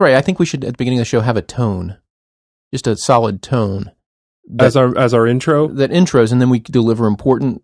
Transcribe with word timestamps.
Right. 0.00 0.14
I 0.14 0.20
think 0.20 0.38
we 0.38 0.46
should 0.46 0.64
at 0.64 0.72
the 0.74 0.76
beginning 0.78 0.98
of 0.98 1.02
the 1.02 1.06
show 1.08 1.20
have 1.20 1.36
a 1.36 1.42
tone, 1.42 1.98
just 2.72 2.86
a 2.86 2.96
solid 2.96 3.42
tone 3.42 3.90
that, 4.50 4.66
as 4.66 4.76
our 4.76 4.96
as 4.96 5.12
our 5.14 5.26
intro. 5.26 5.68
that 5.68 5.90
intros, 5.90 6.30
and 6.32 6.40
then 6.40 6.50
we 6.50 6.60
deliver 6.60 7.06
important 7.06 7.62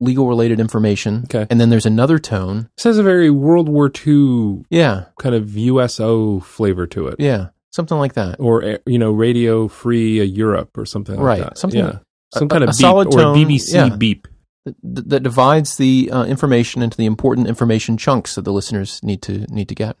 legal 0.00 0.26
related 0.28 0.58
information. 0.58 1.22
Okay. 1.24 1.46
And 1.50 1.60
then 1.60 1.68
there's 1.68 1.84
another 1.86 2.18
tone. 2.18 2.70
This 2.76 2.84
has 2.84 2.98
a 2.98 3.02
very 3.02 3.28
World 3.30 3.68
War 3.68 3.90
II 4.06 4.62
Yeah. 4.70 5.04
kind 5.20 5.34
of 5.34 5.56
USO 5.58 6.40
flavor 6.40 6.86
to 6.88 7.08
it, 7.08 7.16
Yeah. 7.18 7.48
Something 7.70 7.98
like 7.98 8.14
that. 8.14 8.36
or 8.40 8.62
eh, 8.64 8.78
you 8.86 8.98
know, 8.98 9.12
Radio 9.12 9.68
Free 9.68 10.24
Europe 10.24 10.78
or 10.78 10.86
something 10.86 11.16
like 11.16 11.22
that. 11.22 11.26
Right. 11.42 11.50
that. 11.50 11.58
Something- 11.58 11.80
yeah. 11.84 11.98
some 12.34 12.46
a- 12.46 12.48
kind 12.48 12.64
of 12.64 12.70
a 12.70 12.72
beep 12.72 12.80
solid 12.80 13.10
tone, 13.12 13.36
a 13.36 13.38
BBC 13.38 13.74
yeah. 13.74 13.94
beep. 13.94 14.26
That, 14.64 15.08
that 15.10 15.22
divides 15.22 15.76
the 15.76 16.10
uh, 16.10 16.24
information 16.24 16.80
into 16.82 16.96
the 16.96 17.04
important 17.06 17.46
information 17.46 17.96
chunks 17.98 18.34
that 18.36 18.42
the 18.42 18.52
listeners 18.52 19.00
need 19.02 19.20
to 19.22 19.40
need 19.54 19.68
to 19.68 19.74
get. 19.74 19.96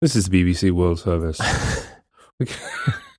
This 0.00 0.16
is 0.16 0.28
the 0.28 0.42
BBC 0.44 0.70
World 0.70 0.98
Service. 1.00 1.40
we, 2.40 2.46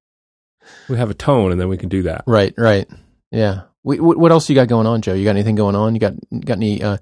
we 0.89 0.97
have 0.97 1.09
a 1.09 1.13
tone, 1.15 1.51
and 1.51 1.59
then 1.59 1.67
we 1.69 1.77
can 1.77 1.89
do 1.89 2.03
that. 2.03 2.23
Right. 2.27 2.53
Right. 2.57 2.87
Yeah. 3.31 3.61
We, 3.83 3.99
what, 3.99 4.17
what 4.17 4.31
else 4.31 4.49
you 4.49 4.55
got 4.55 4.67
going 4.67 4.87
on, 4.87 5.01
Joe? 5.01 5.13
You 5.13 5.23
got 5.23 5.31
anything 5.31 5.55
going 5.55 5.75
on? 5.75 5.93
You 5.95 5.99
got 5.99 6.13
got 6.43 6.57
any 6.57 6.81
uh, 6.83 6.97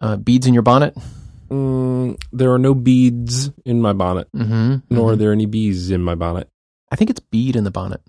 uh, 0.00 0.16
beads 0.16 0.46
in 0.46 0.54
your 0.54 0.62
bonnet? 0.62 0.94
Mm, 1.50 2.16
there 2.32 2.52
are 2.52 2.58
no 2.58 2.74
beads 2.74 3.50
in 3.64 3.80
my 3.80 3.92
bonnet, 3.92 4.28
Mm-hmm. 4.34 4.76
nor 4.94 5.12
are 5.12 5.16
there 5.16 5.32
any 5.32 5.46
bees 5.46 5.90
in 5.90 6.00
my 6.00 6.14
bonnet. 6.14 6.48
I 6.90 6.96
think 6.96 7.10
it's 7.10 7.20
bead 7.20 7.54
in 7.56 7.64
the 7.64 7.70
bonnet. 7.70 8.00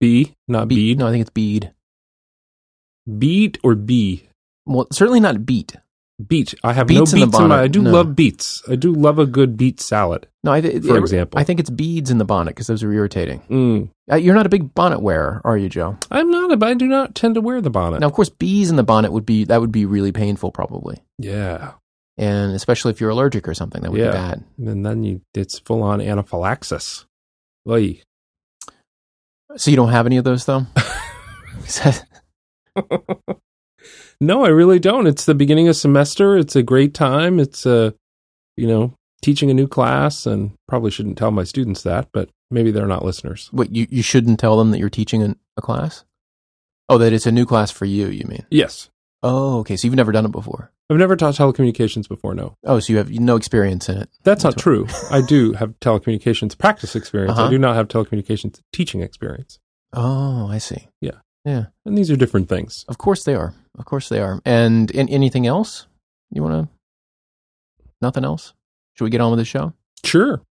Bee, 0.00 0.34
not 0.48 0.68
Bead. 0.68 0.76
bead. 0.76 0.98
No, 0.98 1.06
I 1.06 1.10
think 1.10 1.22
it's 1.22 1.30
bead. 1.30 1.72
Beat 3.18 3.58
or 3.64 3.74
bee? 3.74 4.28
Well, 4.66 4.86
certainly 4.92 5.20
not 5.20 5.44
beet. 5.46 5.74
Beet. 6.26 6.54
I 6.64 6.72
have 6.72 6.88
Beets 6.88 7.12
in 7.12 7.20
no 7.20 7.26
the 7.26 7.30
beets 7.30 7.38
in, 7.40 7.48
my. 7.48 7.62
I 7.62 7.68
do 7.68 7.80
no. 7.80 7.90
love 7.92 8.16
beets. 8.16 8.62
I 8.68 8.74
do 8.74 8.92
love 8.92 9.20
a 9.20 9.26
good 9.26 9.56
beet 9.56 9.80
salad. 9.80 10.26
No, 10.42 10.50
I, 10.52 10.60
th- 10.60 10.82
For 10.84 10.94
I- 10.96 10.98
example. 10.98 11.38
I 11.38 11.44
think 11.44 11.60
it's 11.60 11.70
beads 11.70 12.10
in 12.10 12.18
the 12.18 12.24
bonnet 12.24 12.50
because 12.50 12.66
those 12.66 12.82
are 12.82 12.90
irritating. 12.92 13.40
Mm. 13.48 13.90
Uh, 14.10 14.16
you're 14.16 14.34
not 14.34 14.44
a 14.46 14.48
big 14.48 14.74
bonnet 14.74 15.00
wearer, 15.00 15.40
are 15.44 15.56
you, 15.56 15.68
Joe? 15.68 15.96
I'm 16.10 16.28
not. 16.30 16.50
A, 16.60 16.66
I 16.66 16.74
do 16.74 16.88
not 16.88 17.14
tend 17.14 17.36
to 17.36 17.40
wear 17.40 17.60
the 17.60 17.70
bonnet. 17.70 18.00
Now, 18.00 18.08
of 18.08 18.14
course, 18.14 18.30
bees 18.30 18.68
in 18.68 18.74
the 18.76 18.82
bonnet 18.82 19.12
would 19.12 19.26
be 19.26 19.44
that 19.44 19.60
would 19.60 19.70
be 19.70 19.84
really 19.86 20.10
painful, 20.10 20.50
probably, 20.50 21.00
Yeah, 21.18 21.74
and 22.16 22.52
especially 22.52 22.90
if 22.90 23.00
you're 23.00 23.10
allergic 23.10 23.46
or 23.46 23.54
something, 23.54 23.82
that 23.82 23.92
would 23.92 24.00
Yeah. 24.00 24.06
be 24.10 24.12
bad. 24.16 24.44
and 24.58 24.84
then 24.84 25.04
you 25.04 25.20
it's 25.34 25.60
full 25.60 25.82
on 25.84 26.00
anaphylaxis. 26.00 27.04
Oy. 27.68 28.02
So 29.56 29.70
you 29.70 29.76
don't 29.76 29.90
have 29.90 30.06
any 30.06 30.16
of 30.16 30.24
those, 30.24 30.44
though. 30.46 30.66
No, 34.20 34.44
I 34.44 34.48
really 34.48 34.78
don't. 34.78 35.06
It's 35.06 35.24
the 35.24 35.34
beginning 35.34 35.68
of 35.68 35.76
semester. 35.76 36.36
It's 36.36 36.56
a 36.56 36.62
great 36.62 36.92
time. 36.94 37.38
It's 37.38 37.64
a, 37.66 37.94
you 38.56 38.66
know, 38.66 38.94
teaching 39.22 39.50
a 39.50 39.54
new 39.54 39.68
class, 39.68 40.26
and 40.26 40.52
probably 40.66 40.90
shouldn't 40.90 41.18
tell 41.18 41.30
my 41.30 41.44
students 41.44 41.82
that, 41.82 42.08
but 42.12 42.28
maybe 42.50 42.70
they're 42.70 42.86
not 42.86 43.04
listeners. 43.04 43.48
what 43.52 43.74
you 43.74 43.86
you 43.90 44.02
shouldn't 44.02 44.40
tell 44.40 44.56
them 44.58 44.70
that 44.72 44.78
you're 44.78 44.88
teaching 44.90 45.22
a, 45.22 45.36
a 45.56 45.62
class. 45.62 46.04
Oh, 46.88 46.98
that 46.98 47.12
it's 47.12 47.26
a 47.26 47.32
new 47.32 47.44
class 47.46 47.70
for 47.70 47.84
you. 47.84 48.08
You 48.08 48.24
mean? 48.26 48.46
Yes, 48.50 48.88
Oh, 49.22 49.58
okay. 49.58 49.76
So 49.76 49.86
you've 49.86 49.94
never 49.96 50.12
done 50.12 50.24
it 50.24 50.32
before. 50.32 50.70
I've 50.88 50.96
never 50.96 51.16
taught 51.16 51.34
telecommunications 51.34 52.08
before. 52.08 52.34
No, 52.34 52.54
Oh, 52.64 52.78
so 52.80 52.92
you 52.92 52.96
have 52.98 53.10
no 53.10 53.36
experience 53.36 53.88
in 53.88 53.98
it. 53.98 54.08
that's 54.24 54.42
not 54.44 54.56
true. 54.56 54.86
I 55.10 55.20
do 55.20 55.52
have 55.52 55.78
telecommunications 55.80 56.56
practice 56.56 56.96
experience. 56.96 57.32
Uh-huh. 57.32 57.48
I 57.48 57.50
do 57.50 57.58
not 57.58 57.74
have 57.76 57.88
telecommunications 57.88 58.60
teaching 58.72 59.02
experience, 59.02 59.58
Oh, 59.92 60.46
I 60.48 60.58
see. 60.58 60.88
Yeah. 61.00 61.18
Yeah. 61.44 61.66
and 61.86 61.96
these 61.96 62.10
are 62.10 62.16
different 62.16 62.48
things. 62.48 62.84
Of 62.88 62.98
course 62.98 63.24
they 63.24 63.34
are. 63.34 63.54
Of 63.78 63.84
course 63.84 64.08
they 64.08 64.20
are. 64.20 64.40
And, 64.44 64.94
and 64.94 65.08
anything 65.08 65.46
else 65.46 65.86
you 66.30 66.42
want 66.42 66.68
to? 66.68 66.74
Nothing 68.02 68.24
else. 68.24 68.52
Should 68.94 69.04
we 69.04 69.10
get 69.10 69.20
on 69.20 69.30
with 69.30 69.38
the 69.38 69.44
show? 69.44 69.72
Sure. 70.04 70.42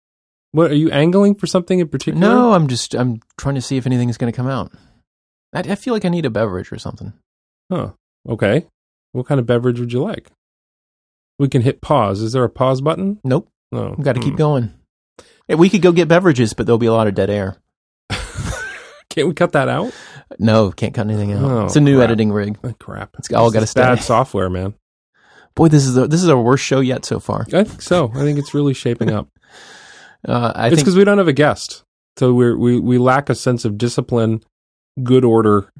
What 0.52 0.70
are 0.70 0.74
you 0.76 0.90
angling 0.90 1.34
for 1.36 1.46
something 1.46 1.78
in 1.78 1.88
particular? 1.88 2.18
No, 2.20 2.52
I'm 2.52 2.68
just 2.68 2.94
I'm 2.94 3.20
trying 3.38 3.54
to 3.56 3.60
see 3.60 3.76
if 3.76 3.86
anything 3.86 4.08
is 4.08 4.16
going 4.18 4.32
to 4.32 4.36
come 4.36 4.46
out. 4.48 4.72
I, 5.54 5.60
I 5.60 5.74
feel 5.74 5.92
like 5.94 6.04
I 6.04 6.08
need 6.08 6.26
a 6.26 6.30
beverage 6.30 6.72
or 6.72 6.78
something. 6.78 7.12
Huh. 7.70 7.92
Okay. 8.28 8.66
What 9.12 9.26
kind 9.26 9.38
of 9.38 9.46
beverage 9.46 9.78
would 9.78 9.92
you 9.92 10.02
like? 10.02 10.30
We 11.38 11.48
can 11.48 11.62
hit 11.62 11.80
pause. 11.80 12.20
Is 12.22 12.32
there 12.32 12.44
a 12.44 12.48
pause 12.50 12.80
button? 12.80 13.20
Nope. 13.24 13.48
No. 13.70 13.94
We've 13.96 14.04
got 14.04 14.14
to 14.14 14.20
keep 14.20 14.32
Hmm. 14.32 14.36
going. 14.38 14.74
Hey, 15.46 15.54
we 15.54 15.68
could 15.70 15.82
go 15.82 15.92
get 15.92 16.08
beverages, 16.08 16.52
but 16.54 16.66
there'll 16.66 16.78
be 16.78 16.86
a 16.86 16.92
lot 16.92 17.06
of 17.06 17.14
dead 17.14 17.30
air. 17.30 17.56
Can't 19.10 19.28
we 19.28 19.34
cut 19.34 19.52
that 19.52 19.68
out? 19.68 19.92
No, 20.38 20.70
can't 20.70 20.94
cut 20.94 21.06
anything 21.06 21.32
out. 21.32 21.42
Oh, 21.42 21.64
it's 21.64 21.76
a 21.76 21.80
new 21.80 21.96
crap. 21.98 22.04
editing 22.04 22.32
rig. 22.32 22.58
Oh, 22.62 22.74
crap. 22.78 23.14
It's 23.18 23.32
all 23.32 23.50
gotta 23.50 23.64
is 23.64 23.74
bad 23.74 24.02
software, 24.02 24.50
man. 24.50 24.74
Boy, 25.54 25.68
this 25.68 25.86
is 25.86 25.94
the, 25.94 26.06
this 26.06 26.22
is 26.22 26.28
our 26.28 26.40
worst 26.40 26.64
show 26.64 26.80
yet 26.80 27.04
so 27.04 27.18
far. 27.18 27.46
I 27.52 27.64
think 27.64 27.82
so. 27.82 28.10
I 28.14 28.20
think 28.20 28.38
it's 28.38 28.54
really 28.54 28.74
shaping 28.74 29.10
up. 29.10 29.28
Uh, 30.26 30.52
I 30.54 30.66
it's 30.66 30.80
because 30.82 30.96
we 30.96 31.04
don't 31.04 31.18
have 31.18 31.28
a 31.28 31.32
guest, 31.32 31.84
so 32.18 32.34
we're, 32.34 32.56
we 32.58 32.80
we 32.80 32.98
lack 32.98 33.30
a 33.30 33.36
sense 33.36 33.64
of 33.64 33.78
discipline, 33.78 34.42
good 35.00 35.24
order. 35.24 35.72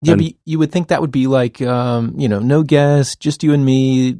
yeah, 0.00 0.14
but 0.14 0.24
you 0.46 0.58
would 0.58 0.72
think 0.72 0.88
that 0.88 1.02
would 1.02 1.10
be 1.12 1.26
like 1.26 1.60
um, 1.60 2.14
you 2.16 2.26
know, 2.26 2.38
no 2.38 2.62
guest, 2.62 3.20
just 3.20 3.42
you 3.44 3.52
and 3.52 3.62
me. 3.62 4.16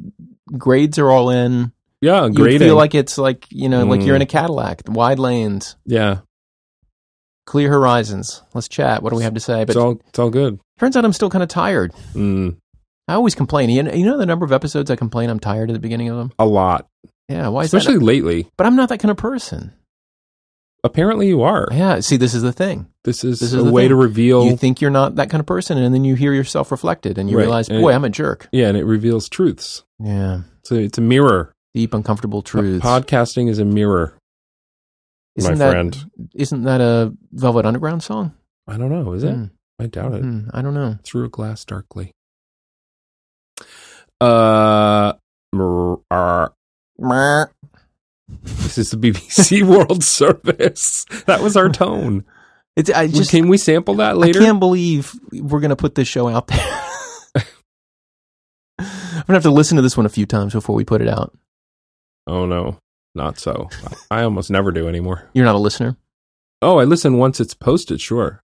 Grades 0.58 0.98
are 0.98 1.10
all 1.10 1.30
in. 1.30 1.72
Yeah, 2.02 2.28
grading. 2.28 2.60
You 2.60 2.66
feel 2.68 2.76
like 2.76 2.94
it's 2.94 3.16
like 3.16 3.46
you 3.50 3.70
know, 3.70 3.86
like 3.86 4.00
Mm. 4.00 4.06
you're 4.06 4.16
in 4.16 4.20
a 4.22 4.26
Cadillac, 4.26 4.82
wide 4.86 5.18
lanes, 5.18 5.76
yeah, 5.86 6.18
clear 7.46 7.68
horizons. 7.70 8.42
Let's 8.54 8.68
chat. 8.68 9.02
What 9.02 9.10
do 9.10 9.16
we 9.16 9.22
have 9.24 9.34
to 9.34 9.40
say? 9.40 9.60
But 9.64 9.70
it's 9.70 9.76
all 9.76 10.00
it's 10.08 10.18
all 10.18 10.30
good. 10.30 10.58
turns 10.78 10.96
out 10.96 11.04
I'm 11.04 11.12
still 11.12 11.30
kind 11.30 11.42
of 11.42 11.48
tired. 11.48 11.92
Mm, 12.14 12.56
I 13.08 13.14
always 13.14 13.34
complain. 13.34 13.70
You 13.70 13.82
know, 13.82 13.92
you 13.92 14.04
know 14.06 14.16
the 14.18 14.26
number 14.26 14.44
of 14.44 14.52
episodes 14.52 14.90
I 14.90 14.96
complain 14.96 15.30
I'm 15.30 15.40
tired 15.40 15.70
at 15.70 15.72
the 15.74 15.78
beginning 15.78 16.08
of 16.08 16.16
them. 16.16 16.32
a 16.38 16.46
lot, 16.46 16.86
Yeah, 17.28 17.48
why 17.48 17.62
is 17.62 17.66
especially 17.74 17.98
lately. 17.98 18.46
But 18.56 18.66
I'm 18.66 18.76
not 18.76 18.88
that 18.88 18.98
kind 18.98 19.10
of 19.10 19.16
person. 19.16 19.72
Apparently, 20.82 21.28
you 21.28 21.40
are. 21.42 21.66
Yeah, 21.72 22.00
see, 22.00 22.18
this 22.18 22.34
is 22.34 22.42
the 22.42 22.52
thing. 22.52 22.86
This 23.04 23.24
is, 23.24 23.40
This 23.40 23.54
is 23.54 23.60
a 23.62 23.64
the 23.64 23.72
way 23.72 23.84
thing. 23.84 23.88
to 23.90 23.96
reveal. 23.96 24.44
You 24.44 24.54
think 24.56 24.82
you're 24.82 24.90
not 24.90 25.16
that 25.16 25.30
kind 25.30 25.40
of 25.40 25.46
person, 25.46 25.78
and 25.78 25.94
then 25.94 26.04
you 26.04 26.14
hear 26.14 26.34
yourself 26.34 26.70
reflected, 26.70 27.16
and 27.16 27.30
you 27.30 27.38
Right. 27.38 27.44
realize, 27.44 27.68
boy, 27.70 27.90
it- 27.90 27.94
I'm 27.94 28.04
a 28.04 28.10
jerk. 28.10 28.48
yeah, 28.52 28.68
and 28.68 28.76
it 28.76 28.84
reveals 28.84 29.30
truths. 29.30 29.82
Yeah, 29.98 30.42
So 30.62 30.74
it's 30.74 30.98
a 30.98 31.00
mirror. 31.00 31.52
deep, 31.74 31.94
uncomfortable 31.94 32.42
truths. 32.42 32.84
Podcasting 32.84 33.48
is 33.48 33.58
a 33.58 33.64
mirror, 33.64 34.12
isn't 35.36 35.52
my 35.52 35.58
that, 35.58 35.70
friend. 35.70 36.10
Isn't 36.34 36.62
that 36.62 36.80
a 36.80 37.12
Velvet 37.32 37.66
Underground 37.66 38.02
song? 38.02 38.34
I 38.66 38.76
don't 38.76 38.90
know. 38.90 39.12
Is 39.12 39.24
it? 39.24 39.32
Hmm, 39.32 39.44
I 39.78 39.86
doubt 39.86 40.14
it. 40.14 40.22
hmm, 40.22 40.48
I 40.52 40.62
don't 40.62 40.74
know. 40.74 40.98
Through 41.04 41.24
a 41.24 41.28
glass 41.28 41.64
darkly. 41.64 42.12
Uh, 44.20 45.14
uh, 46.10 46.48
this 48.42 48.78
is 48.78 48.90
the 48.90 48.96
BBC 48.96 49.62
World 49.68 50.02
Service. 50.02 51.04
That 51.26 51.42
was 51.42 51.56
our 51.56 51.68
tone. 51.68 52.24
It's 52.76 52.90
I 52.90 53.06
just 53.06 53.30
Can 53.30 53.48
we 53.48 53.56
sample 53.58 53.94
that 53.96 54.16
later? 54.16 54.40
I 54.40 54.44
can't 54.44 54.60
believe 54.60 55.12
we're 55.32 55.60
gonna 55.60 55.76
put 55.76 55.94
this 55.94 56.08
show 56.08 56.28
out 56.28 56.48
there. 56.48 56.80
I'm 58.78 59.22
gonna 59.26 59.36
have 59.36 59.42
to 59.44 59.50
listen 59.50 59.76
to 59.76 59.82
this 59.82 59.96
one 59.96 60.06
a 60.06 60.10
few 60.10 60.26
times 60.26 60.54
before 60.54 60.74
we 60.74 60.84
put 60.84 61.00
it 61.00 61.08
out. 61.08 61.36
Oh 62.26 62.46
no, 62.46 62.78
not 63.14 63.38
so. 63.38 63.68
I 64.10 64.22
almost 64.22 64.50
never 64.50 64.72
do 64.72 64.88
anymore. 64.88 65.28
You're 65.34 65.44
not 65.44 65.54
a 65.54 65.58
listener. 65.58 65.96
Oh, 66.62 66.78
I 66.78 66.84
listen 66.84 67.18
once 67.18 67.40
it's 67.40 67.54
posted, 67.54 68.00
sure, 68.00 68.42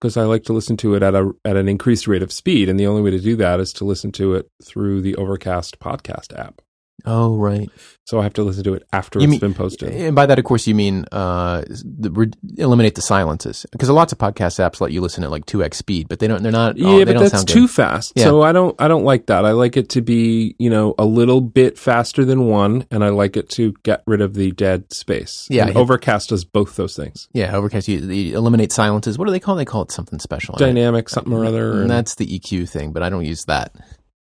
because 0.00 0.16
I 0.16 0.24
like 0.24 0.44
to 0.44 0.52
listen 0.52 0.76
to 0.78 0.94
it 0.94 1.02
at 1.02 1.14
a 1.14 1.32
at 1.44 1.56
an 1.56 1.68
increased 1.68 2.06
rate 2.06 2.22
of 2.22 2.32
speed, 2.32 2.68
and 2.68 2.78
the 2.78 2.86
only 2.86 3.02
way 3.02 3.10
to 3.10 3.20
do 3.20 3.36
that 3.36 3.60
is 3.60 3.72
to 3.74 3.84
listen 3.84 4.12
to 4.12 4.34
it 4.34 4.50
through 4.62 5.02
the 5.02 5.14
Overcast 5.16 5.78
podcast 5.78 6.36
app. 6.38 6.60
Oh, 7.06 7.36
right. 7.36 7.68
So 8.06 8.18
I 8.20 8.22
have 8.24 8.34
to 8.34 8.42
listen 8.42 8.64
to 8.64 8.74
it 8.74 8.82
after 8.92 9.18
You 9.18 9.24
it's 9.24 9.30
mean- 9.30 9.40
been 9.40 9.54
posted. 9.54 9.90
And 9.90 10.14
by 10.14 10.26
that, 10.26 10.38
of 10.38 10.44
course, 10.44 10.66
you 10.66 10.74
mean 10.74 11.06
uh, 11.12 11.62
the, 11.84 12.10
re- 12.10 12.30
eliminate 12.58 12.94
the 12.96 13.00
silences 13.02 13.64
because 13.72 13.88
lots 13.90 14.12
of 14.12 14.18
podcast 14.18 14.58
apps 14.58 14.80
let 14.80 14.92
you 14.92 15.00
listen 15.00 15.24
at 15.24 15.30
like 15.30 15.46
two 15.46 15.62
x 15.64 15.78
speed, 15.78 16.08
but 16.08 16.18
they 16.18 16.26
don't. 16.26 16.42
They're 16.42 16.52
not. 16.52 16.76
oh, 16.80 16.98
yeah, 16.98 17.04
they 17.04 17.14
but 17.14 17.30
that's 17.30 17.44
too 17.44 17.62
good. 17.62 17.70
fast. 17.70 18.12
Yeah. 18.16 18.24
So 18.24 18.42
I 18.42 18.52
don't 18.52 18.74
I 18.80 18.88
don't 18.88 19.04
like 19.04 19.26
that. 19.26 19.44
I 19.46 19.52
like 19.52 19.76
it 19.78 19.88
to 19.90 20.02
be, 20.02 20.54
you 20.58 20.68
know, 20.70 20.94
a 20.98 21.04
little 21.06 21.40
bit 21.40 21.78
faster 21.78 22.24
than 22.26 22.46
one 22.46 22.86
and 22.90 23.02
I 23.04 23.08
like 23.08 23.36
it 23.38 23.48
to 23.50 23.72
get 23.84 24.02
rid 24.06 24.20
of 24.20 24.34
the 24.34 24.50
dead 24.52 24.92
space. 24.92 25.46
Yeah. 25.50 25.70
Overcast 25.74 26.28
does 26.30 26.44
both 26.44 26.76
those 26.76 26.94
things. 26.96 27.28
Yeah, 27.32 27.54
Overcast. 27.56 27.88
You, 27.88 27.98
you 28.00 28.36
eliminate 28.36 28.70
silences. 28.72 29.18
What 29.18 29.26
do 29.26 29.30
they 29.30 29.40
call? 29.40 29.54
it? 29.56 29.58
They 29.58 29.64
call 29.64 29.82
it 29.82 29.92
something 29.92 30.18
special. 30.18 30.56
Dynamic 30.56 31.08
something 31.08 31.32
or 31.32 31.44
other. 31.44 31.72
And 31.72 31.80
and- 31.82 31.90
that's 31.90 32.16
the 32.16 32.26
EQ 32.26 32.68
thing, 32.68 32.92
but 32.92 33.02
I 33.02 33.08
don't 33.08 33.24
use 33.24 33.44
that. 33.46 33.74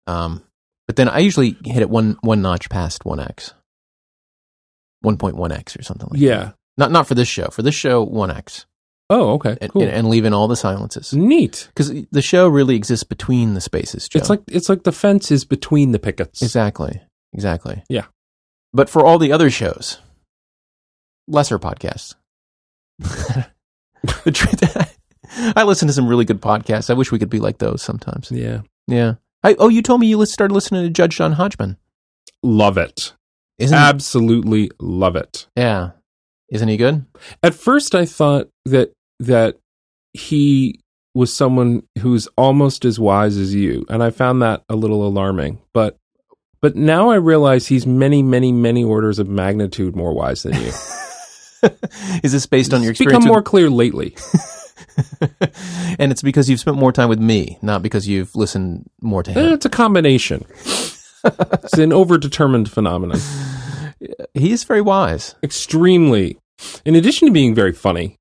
Um, 0.07 0.43
but 0.87 0.97
then 0.97 1.09
I 1.09 1.19
usually 1.21 1.57
hit 1.65 1.83
it 1.83 1.91
one 1.91 2.17
one 2.21 2.43
notch 2.43 2.69
past 2.71 3.05
one 3.05 3.21
x, 3.21 3.55
one 5.01 5.17
point 5.17 5.37
one 5.37 5.53
x 5.53 5.77
or 5.77 5.83
something 5.83 6.09
like 6.11 6.21
that. 6.21 6.27
yeah. 6.27 6.53
Not 6.77 6.91
not 6.91 7.07
for 7.07 7.15
this 7.15 7.29
show. 7.29 7.49
For 7.49 7.63
this 7.63 7.75
show, 7.75 8.03
one 8.03 8.31
x, 8.33 8.67
Oh, 9.11 9.35
okay. 9.35 9.57
and, 9.61 9.71
cool. 9.71 9.83
and, 9.83 9.91
and 9.93 10.09
leave 10.09 10.25
in 10.25 10.33
all 10.33 10.49
the 10.49 10.57
silences 10.57 11.13
Neat. 11.13 11.69
because 11.75 11.93
the 12.11 12.23
show 12.23 12.49
really 12.49 12.75
exists 12.75 13.05
between 13.05 13.55
the 13.55 13.61
spaces. 13.61 14.09
Joe. 14.09 14.19
It's 14.19 14.29
like 14.31 14.41
it's 14.49 14.69
like 14.69 14.83
the 14.83 14.93
fence 14.93 15.31
is 15.31 15.45
between 15.45 15.93
the 15.93 15.99
pickets. 16.01 16.43
exactly, 16.43 17.01
exactly. 17.33 17.85
Yeah. 17.89 18.07
But 18.73 18.89
for 18.91 19.05
all 19.05 19.19
the 19.19 19.31
other 19.31 19.51
shows, 19.51 19.99
lesser 21.29 21.59
podcasts. 21.61 22.17
the 22.99 24.33
truth, 24.33 24.99
I 25.57 25.63
listen 25.63 25.87
to 25.89 25.95
some 25.95 26.09
really 26.09 26.25
good 26.25 26.41
podcasts. 26.41 26.91
I 26.91 26.95
wish 26.95 27.13
we 27.13 27.19
could 27.19 27.31
be 27.31 27.41
like 27.41 27.59
those 27.59 27.83
sometimes. 27.83 28.33
Yeah. 28.33 28.63
Yeah. 28.89 29.15
I, 29.45 29.55
oh, 29.59 29.69
you 29.69 29.83
told 29.83 30.01
me 30.01 30.07
you 30.07 30.25
started 30.27 30.55
listening 30.55 30.83
to 30.83 30.91
Judge 30.91 31.17
John 31.17 31.33
Hodgman. 31.33 31.77
Love 32.43 32.79
it. 32.79 33.13
Isn't 33.59 33.77
Absolutely 33.77 34.71
love 34.81 35.15
it. 35.17 35.47
yeah? 35.57 35.91
Isn't 36.51 36.69
he 36.69 36.77
good? 36.77 37.05
At 37.43 37.55
first, 37.55 37.95
I 37.95 38.05
thought 38.05 38.49
that 38.65 38.93
that 39.21 39.59
he 40.13 40.81
was 41.15 41.35
someone 41.35 41.85
who's 42.01 42.27
almost 42.37 42.85
as 42.85 42.99
wise 42.99 43.37
as 43.37 43.55
you, 43.55 43.87
and 43.89 44.03
I 44.03 44.11
found 44.11 44.43
that 44.43 44.63
a 44.69 44.77
little 44.77 45.07
alarming. 45.07 45.61
But 45.73 45.97
but 46.61 46.77
now 46.77 47.11
I 47.11 47.17
realize 47.17 47.67
he's 47.67 47.87
many, 47.87 48.23
many, 48.23 48.53
many 48.53 48.83
orders 48.85 49.19
of 49.19 49.29
magnitude 49.29 49.95
more 49.95 50.15
wise 50.15 50.43
than 50.43 50.55
you. 50.55 50.73
Is 52.23 52.33
this 52.33 52.47
based 52.47 52.75
on 52.75 52.83
your 52.83 52.91
It's 52.93 53.01
experience? 53.01 53.25
become 53.25 53.33
more 53.33 53.43
clear 53.43 53.71
lately. 53.71 54.17
and 55.99 56.11
it's 56.13 56.23
because 56.23 56.49
you've 56.51 56.61
spent 56.61 56.77
more 56.77 56.93
time 56.93 57.09
with 57.09 57.21
me, 57.21 57.59
not 57.63 57.83
because 57.83 58.09
you've 58.09 58.35
listened 58.35 58.89
more 59.01 59.23
to 59.23 59.31
Eh, 59.31 59.35
him. 59.35 59.53
It's 59.53 59.65
a 59.67 59.71
combination. 59.71 60.45
it's 61.25 61.79
an 61.79 61.91
overdetermined 61.91 62.69
phenomenon. 62.69 63.19
He 64.35 64.53
is 64.53 64.65
very 64.65 64.81
wise. 64.81 65.35
Extremely. 65.43 66.39
In 66.85 66.95
addition 66.95 67.27
to 67.29 67.33
being 67.33 67.55
very 67.55 67.73
funny, 67.73 68.17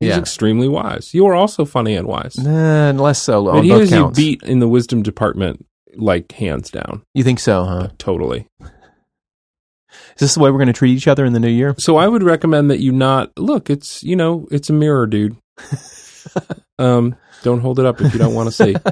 he's 0.00 0.08
Yeah. 0.10 0.18
extremely 0.18 0.68
wise. 0.68 1.14
You 1.14 1.26
are 1.26 1.34
also 1.34 1.64
funny 1.64 1.94
and 1.94 2.06
wise. 2.08 2.36
Nah, 2.38 2.90
less 2.92 3.22
so 3.22 3.48
on 3.48 3.56
But 3.56 3.64
he 3.64 3.96
you 3.96 4.10
beat 4.10 4.42
in 4.42 4.58
the 4.58 4.68
wisdom 4.68 5.02
department, 5.02 5.64
like 5.96 6.32
hands 6.32 6.70
down. 6.70 7.02
you 7.14 7.22
think 7.24 7.38
so, 7.40 7.64
huh? 7.64 7.88
Totally. 7.98 8.46
Is 8.60 10.18
this 10.20 10.34
the 10.34 10.40
way 10.40 10.50
we're 10.50 10.58
going 10.58 10.66
to 10.68 10.72
treat 10.72 10.96
each 10.96 11.08
other 11.08 11.24
in 11.24 11.32
the 11.32 11.40
new 11.40 11.48
year? 11.48 11.74
So 11.78 11.96
I 11.96 12.06
would 12.06 12.22
recommend 12.22 12.70
that 12.70 12.80
you 12.80 12.92
not 12.92 13.36
look. 13.38 13.70
It's 13.70 14.02
you 14.02 14.14
know 14.16 14.46
it's 14.50 14.70
a 14.70 14.72
mirror, 14.72 15.06
dude. 15.06 15.36
um, 16.78 17.16
don't 17.42 17.60
hold 17.60 17.78
it 17.78 17.86
up 17.86 18.00
if 18.00 18.12
you 18.12 18.18
don't 18.18 18.34
want 18.34 18.48
to 18.48 18.52
see. 18.52 18.76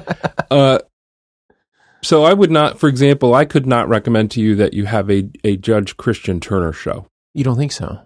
Uh, 0.51 0.79
so 2.01 2.23
I 2.23 2.33
would 2.33 2.49
not, 2.49 2.79
for 2.79 2.89
example, 2.89 3.35
I 3.35 3.45
could 3.45 3.67
not 3.67 3.87
recommend 3.87 4.31
to 4.31 4.41
you 4.41 4.55
that 4.55 4.73
you 4.73 4.85
have 4.85 5.11
a 5.11 5.29
a 5.43 5.57
Judge 5.57 5.95
Christian 5.95 6.39
Turner 6.39 6.73
show. 6.73 7.05
You 7.35 7.43
don't 7.43 7.55
think 7.55 7.71
so? 7.71 7.99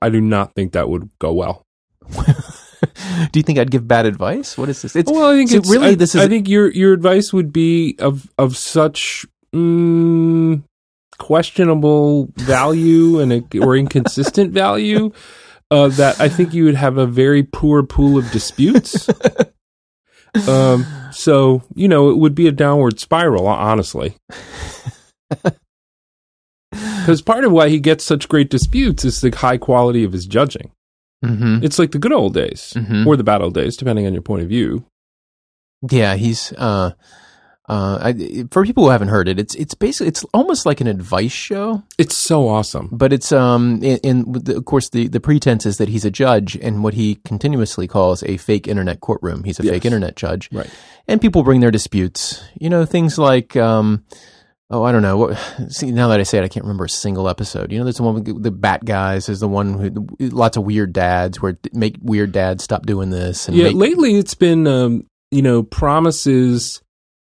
I 0.00 0.08
do 0.08 0.20
not 0.20 0.54
think 0.54 0.70
that 0.72 0.88
would 0.88 1.10
go 1.18 1.32
well. 1.32 1.66
Do 3.32 3.38
you 3.38 3.42
think 3.42 3.58
I'd 3.58 3.70
give 3.70 3.86
bad 3.86 4.06
advice? 4.06 4.56
What 4.56 4.68
is 4.68 4.82
this? 4.82 4.96
It's 4.96 5.10
well, 5.10 5.30
I 5.30 5.34
think 5.34 5.50
so 5.50 5.58
it's, 5.58 5.70
really 5.70 5.88
I, 5.88 5.94
this 5.94 6.14
is 6.14 6.20
I 6.20 6.28
think 6.28 6.48
your 6.48 6.70
your 6.70 6.92
advice 6.92 7.32
would 7.32 7.52
be 7.52 7.96
of 7.98 8.30
of 8.38 8.56
such 8.56 9.26
mm, 9.52 10.62
questionable 11.18 12.30
value 12.36 13.20
and 13.20 13.32
a, 13.32 13.58
or 13.60 13.76
inconsistent 13.76 14.52
value 14.52 15.12
uh, 15.70 15.88
that 15.88 16.20
I 16.20 16.28
think 16.28 16.52
you 16.54 16.64
would 16.64 16.74
have 16.74 16.96
a 16.98 17.06
very 17.06 17.42
poor 17.42 17.82
pool 17.82 18.18
of 18.18 18.30
disputes. 18.30 19.08
um, 20.48 20.86
so 21.12 21.62
you 21.74 21.88
know 21.88 22.10
it 22.10 22.18
would 22.18 22.34
be 22.34 22.46
a 22.48 22.52
downward 22.52 23.00
spiral, 23.00 23.46
honestly. 23.46 24.14
Because 26.72 27.22
part 27.22 27.44
of 27.44 27.50
why 27.52 27.68
he 27.68 27.80
gets 27.80 28.04
such 28.04 28.28
great 28.28 28.50
disputes 28.50 29.04
is 29.04 29.20
the 29.20 29.30
high 29.30 29.56
quality 29.56 30.04
of 30.04 30.12
his 30.12 30.26
judging. 30.26 30.70
Mhm. 31.24 31.64
It's 31.64 31.78
like 31.78 31.90
the 31.92 31.98
good 31.98 32.12
old 32.12 32.34
days 32.34 32.74
Mhm. 32.76 33.06
or 33.06 33.16
the 33.16 33.24
bad 33.24 33.42
old 33.42 33.54
days, 33.54 33.76
depending 33.76 34.06
on 34.06 34.12
your 34.12 34.22
point 34.22 34.42
of 34.42 34.48
view. 34.48 34.84
Yeah, 35.90 36.14
he's 36.16 36.52
uh 36.52 36.92
uh 37.70 37.98
I, 38.02 38.44
for 38.50 38.64
people 38.64 38.82
who 38.84 38.90
haven't 38.90 39.08
heard 39.08 39.28
it, 39.28 39.38
it's 39.38 39.54
it's 39.54 39.74
basically 39.74 40.08
it's 40.08 40.24
almost 40.34 40.66
like 40.66 40.80
an 40.80 40.88
advice 40.88 41.30
show, 41.32 41.82
It's 41.98 42.16
so 42.16 42.48
awesome. 42.48 42.88
but 42.90 43.12
it's 43.12 43.30
um 43.32 43.80
in, 43.82 43.98
in 44.02 44.34
of 44.56 44.64
course 44.64 44.88
the 44.90 45.06
the 45.08 45.20
pretense 45.20 45.64
is 45.66 45.78
that 45.78 45.88
he's 45.88 46.04
a 46.04 46.10
judge 46.10 46.56
in 46.56 46.82
what 46.82 46.94
he 46.94 47.16
continuously 47.24 47.86
calls 47.86 48.22
a 48.24 48.36
fake 48.38 48.66
internet 48.66 49.00
courtroom. 49.00 49.44
He's 49.44 49.60
a 49.60 49.62
Yes. 49.64 49.72
fake 49.74 49.84
internet 49.86 50.16
judge. 50.16 50.48
Right. 50.52 50.68
And 51.06 51.20
people 51.20 51.42
bring 51.44 51.60
their 51.60 51.70
disputes. 51.70 52.42
You 52.60 52.68
know, 52.70 52.84
things 52.84 53.18
like 53.18 53.56
um 53.56 54.04
Oh, 54.72 54.84
I 54.84 54.92
don't 54.92 55.02
know. 55.02 55.16
What, 55.16 55.36
see, 55.68 55.90
now 55.90 56.06
that 56.08 56.20
I 56.20 56.22
say 56.22 56.38
it, 56.38 56.44
I 56.44 56.48
can't 56.48 56.64
remember 56.64 56.84
a 56.84 56.88
single 56.88 57.28
episode. 57.28 57.72
You 57.72 57.78
know, 57.78 57.84
there's 57.84 57.96
the 57.96 58.04
one 58.04 58.14
with 58.22 58.42
the 58.42 58.52
bat 58.52 58.84
guys. 58.84 59.26
There's 59.26 59.40
the 59.40 59.48
one 59.48 59.74
who 59.74 60.06
lots 60.30 60.56
of 60.56 60.62
weird 60.62 60.92
dads 60.92 61.42
where 61.42 61.58
make 61.72 61.96
weird 62.00 62.30
dads 62.30 62.62
stop 62.62 62.86
doing 62.86 63.10
this. 63.10 63.48
And 63.48 63.56
Yeah, 63.56 63.64
make, 63.64 63.74
lately 63.74 64.14
it's 64.16 64.34
been 64.34 64.66
um, 64.68 65.06
you 65.32 65.42
know 65.42 65.64
promises 65.64 66.80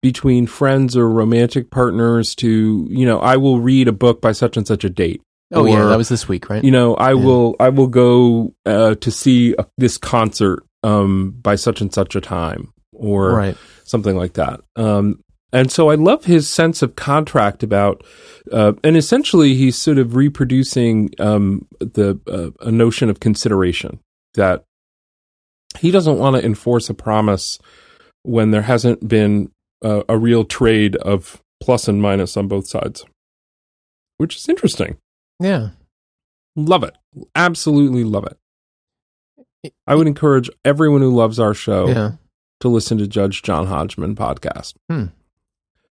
between 0.03 0.45
friends 0.45 0.95
or 0.95 1.09
romantic 1.09 1.71
partners 1.71 2.35
to 2.35 2.85
you 2.91 3.05
know 3.05 3.17
I 3.19 3.37
will 3.37 3.59
read 3.59 3.87
a 3.87 3.91
book 3.91 4.21
by 4.21 4.33
such 4.33 4.55
and 4.57 4.67
such 4.67 4.83
a 4.83 4.89
date. 4.89 5.21
oh 5.51 5.65
yeah, 5.65 5.85
that 5.85 5.97
was 5.97 6.09
this 6.09 6.27
week, 6.27 6.49
right? 6.49 6.63
You 6.63 6.69
know 6.71 6.93
I 6.95 7.13
Yeah. 7.13 7.25
will 7.25 7.55
I 7.59 7.69
will 7.69 7.87
go 7.87 8.53
uh, 8.67 8.93
to 8.95 9.09
see 9.11 9.55
uh 9.55 9.63
this 9.79 9.97
concert 9.97 10.63
um, 10.83 11.31
by 11.41 11.55
such 11.55 11.81
and 11.81 11.91
such 11.91 12.15
a 12.15 12.21
time 12.21 12.73
or 12.91 13.31
right. 13.31 13.57
something 13.85 14.15
like 14.15 14.33
that. 14.33 14.59
Um, 14.75 15.23
and 15.53 15.71
so 15.71 15.89
I 15.89 15.95
love 15.95 16.25
his 16.25 16.49
sense 16.49 16.81
of 16.81 16.95
contract 16.95 17.61
about, 17.63 18.03
uh, 18.51 18.73
and 18.83 18.97
essentially 18.97 19.53
he's 19.53 19.77
sort 19.77 19.99
of 19.99 20.15
reproducing 20.15 21.11
um, 21.19 21.67
the 21.79 22.19
uh, 22.27 22.67
a 22.67 22.71
notion 22.71 23.09
of 23.09 23.19
consideration 23.19 23.99
that 24.33 24.65
he 25.79 25.91
doesn't 25.91 26.17
want 26.17 26.35
to 26.35 26.43
enforce 26.45 26.89
a 26.89 26.93
promise 26.93 27.59
when 28.23 28.51
there 28.51 28.63
hasn't 28.63 29.07
been 29.07 29.51
uh, 29.83 30.03
a 30.09 30.17
real 30.17 30.43
trade 30.45 30.95
of 30.97 31.41
plus 31.61 31.87
and 31.87 32.01
minus 32.01 32.35
on 32.37 32.47
both 32.47 32.67
sides, 32.67 33.05
which 34.17 34.35
is 34.35 34.47
interesting. 34.49 34.97
Yeah. 35.39 35.69
Love 36.55 36.83
it, 36.83 36.95
absolutely 37.35 38.03
love 38.03 38.25
it. 38.25 39.71
I 39.87 39.95
would 39.95 40.07
encourage 40.07 40.49
everyone 40.65 41.01
who 41.01 41.13
loves 41.15 41.39
our 41.39 41.53
show 41.53 41.87
Yeah. 41.87 42.11
to 42.59 42.67
listen 42.69 42.97
to 42.99 43.07
Judge 43.07 43.41
John 43.41 43.67
Hodgman 43.67 44.15
podcast. 44.15 44.73
Hmm. 44.89 45.05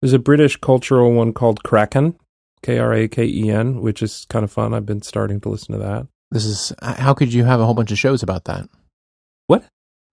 There's 0.01 0.13
a 0.13 0.19
British 0.19 0.57
cultural 0.57 1.13
one 1.13 1.33
called 1.33 1.63
Kraken, 1.63 2.15
K 2.61 2.77
R 2.77 2.93
A 2.93 3.07
K 3.07 3.25
E 3.25 3.49
N, 3.49 3.81
which 3.81 4.03
is 4.03 4.25
kind 4.29 4.43
of 4.43 4.51
fun. 4.51 4.73
I've 4.73 4.85
been 4.85 5.01
starting 5.01 5.39
to 5.41 5.49
listen 5.49 5.71
to 5.73 5.79
that. 5.79 6.07
This 6.29 6.45
is 6.45 6.73
how 6.81 7.13
could 7.13 7.33
you 7.33 7.45
have 7.45 7.59
a 7.61 7.65
whole 7.65 7.73
bunch 7.73 7.91
of 7.91 7.97
shows 7.99 8.21
about 8.21 8.43
that? 8.45 8.67
What? 9.47 9.63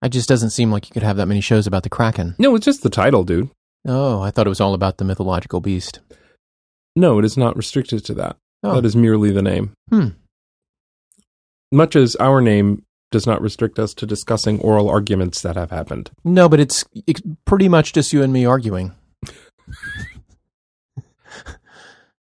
It 0.02 0.10
just 0.10 0.28
doesn't 0.28 0.50
seem 0.50 0.70
like 0.70 0.88
you 0.88 0.92
could 0.94 1.02
have 1.02 1.16
that 1.16 1.26
many 1.26 1.40
shows 1.40 1.66
about 1.66 1.82
the 1.82 1.90
Kraken. 1.90 2.34
No, 2.38 2.54
it's 2.54 2.64
just 2.64 2.82
the 2.82 2.88
title, 2.90 3.24
dude. 3.24 3.50
Oh, 3.86 4.20
I 4.20 4.30
thought 4.30 4.46
it 4.46 4.50
was 4.50 4.60
all 4.60 4.74
about 4.74 4.98
the 4.98 5.04
mythological 5.04 5.60
beast. 5.60 6.00
No, 6.96 7.18
it 7.18 7.24
is 7.24 7.36
not 7.36 7.56
restricted 7.56 8.04
to 8.06 8.14
that. 8.14 8.36
Oh. 8.62 8.74
That 8.74 8.84
is 8.84 8.94
merely 8.96 9.30
the 9.30 9.42
name. 9.42 9.72
Hmm. 9.88 10.08
Much 11.72 11.96
as 11.96 12.16
our 12.16 12.40
name 12.40 12.84
does 13.10 13.26
not 13.26 13.40
restrict 13.40 13.78
us 13.78 13.94
to 13.94 14.06
discussing 14.06 14.60
oral 14.60 14.88
arguments 14.90 15.40
that 15.42 15.56
have 15.56 15.70
happened. 15.70 16.10
No, 16.24 16.48
but 16.48 16.60
it's, 16.60 16.84
it's 17.06 17.22
pretty 17.44 17.68
much 17.68 17.92
just 17.92 18.12
you 18.12 18.22
and 18.22 18.32
me 18.32 18.44
arguing 18.44 18.92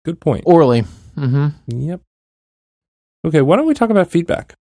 Good 0.04 0.20
point. 0.20 0.44
orally. 0.46 0.84
Mm-hmm. 1.18 1.80
Yep. 1.80 2.02
Okay, 3.26 3.42
why 3.42 3.56
don't 3.56 3.66
we 3.66 3.74
talk 3.74 3.90
about 3.90 4.10
feedback? 4.12 4.54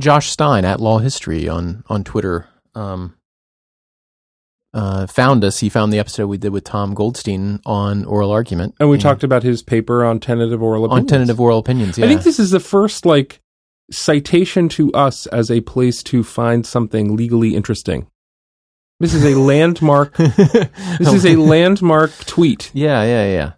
Josh 0.00 0.30
Stein 0.30 0.64
at 0.64 0.80
Law 0.80 0.98
History 0.98 1.48
on 1.48 1.84
on 1.88 2.02
Twitter 2.02 2.48
um, 2.74 3.14
uh, 4.74 5.06
found 5.06 5.44
us. 5.44 5.58
He 5.60 5.68
found 5.68 5.92
the 5.92 5.98
episode 5.98 6.26
we 6.28 6.38
did 6.38 6.52
with 6.52 6.64
Tom 6.64 6.94
Goldstein 6.94 7.60
on 7.66 8.04
oral 8.04 8.30
argument, 8.30 8.74
And 8.80 8.88
we 8.90 8.98
talked 8.98 9.24
about 9.24 9.42
his 9.42 9.62
paper 9.62 10.04
on 10.04 10.20
tentative 10.20 10.62
oral 10.62 10.84
on 10.84 10.90
opinions. 10.90 11.10
tentative 11.10 11.40
oral 11.40 11.58
opinions. 11.58 11.98
Yeah, 11.98 12.04
I 12.04 12.08
think 12.08 12.22
this 12.22 12.38
is 12.38 12.50
the 12.50 12.60
first 12.60 13.04
like 13.06 13.40
citation 13.90 14.68
to 14.70 14.92
us 14.92 15.26
as 15.26 15.50
a 15.50 15.60
place 15.62 16.02
to 16.04 16.22
find 16.22 16.64
something 16.64 17.16
legally 17.16 17.54
interesting. 17.56 18.06
This 19.00 19.14
is 19.14 19.24
a 19.24 19.34
landmark. 19.38 20.14
This 20.16 21.12
is 21.12 21.24
a 21.26 21.36
landmark 21.36 22.12
tweet. 22.26 22.70
yeah, 22.74 23.02
yeah, 23.02 23.26
yeah. 23.32 23.52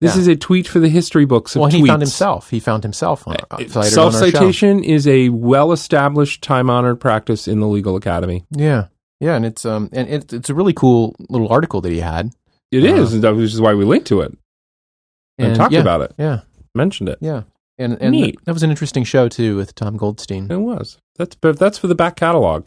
This 0.00 0.14
Yeah. 0.16 0.20
is 0.22 0.28
a 0.28 0.36
tweet 0.36 0.66
for 0.68 0.80
the 0.80 0.88
history 0.88 1.24
books 1.24 1.54
of 1.56 1.60
Well, 1.60 1.70
tweets. 1.70 1.74
he 1.74 1.86
found 1.86 2.02
himself. 2.02 2.50
He 2.50 2.60
found 2.60 2.82
himself 2.82 3.26
on, 3.28 3.36
uh, 3.50 3.56
cited 3.58 3.72
on 3.76 3.76
our 3.76 3.84
show. 3.84 3.90
Self 3.90 4.14
citation 4.14 4.82
is 4.84 5.06
a 5.06 5.28
well 5.30 5.72
established, 5.72 6.42
time 6.42 6.70
honored 6.70 7.00
practice 7.00 7.46
in 7.48 7.60
the 7.60 7.66
legal 7.68 7.96
academy. 7.96 8.44
Yeah, 8.50 8.86
yeah, 9.24 9.34
and 9.36 9.44
it's 9.46 9.64
um 9.64 9.88
and 9.92 10.08
it's 10.08 10.32
it's 10.32 10.50
a 10.50 10.54
really 10.54 10.72
cool 10.74 11.14
little 11.30 11.48
article 11.48 11.80
that 11.80 11.90
he 11.92 12.00
had. 12.00 12.30
It 12.70 12.84
Uh-huh. 12.84 13.02
is, 13.02 13.14
and 13.14 13.22
that- 13.24 13.34
which 13.36 13.52
is 13.54 13.60
why 13.60 13.72
we 13.74 13.84
linked 13.84 14.06
to 14.08 14.20
it 14.20 14.36
and, 15.38 15.54
talked 15.56 15.72
yeah, 15.72 15.80
about 15.80 16.00
it, 16.02 16.12
Yeah, 16.18 16.40
mentioned 16.74 17.08
it. 17.08 17.18
yeah, 17.20 17.42
and 17.78 17.96
and 18.00 18.12
Neat. 18.12 18.38
that 18.44 18.52
was 18.52 18.62
an 18.62 18.70
interesting 18.70 19.04
show 19.04 19.28
too 19.28 19.56
with 19.56 19.74
Tom 19.74 19.96
Goldstein. 19.96 20.50
It 20.50 20.56
was. 20.58 20.98
That's 21.16 21.34
but 21.36 21.58
that's 21.58 21.78
for 21.78 21.86
the 21.86 21.94
back 21.94 22.16
catalog. 22.16 22.66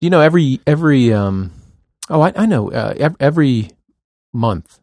You 0.00 0.10
know, 0.10 0.20
every 0.20 0.60
every 0.66 1.12
um 1.12 1.50
oh 2.10 2.20
I 2.20 2.32
I 2.36 2.46
know 2.46 2.70
uh, 2.70 3.10
every 3.18 3.70
month, 4.34 4.78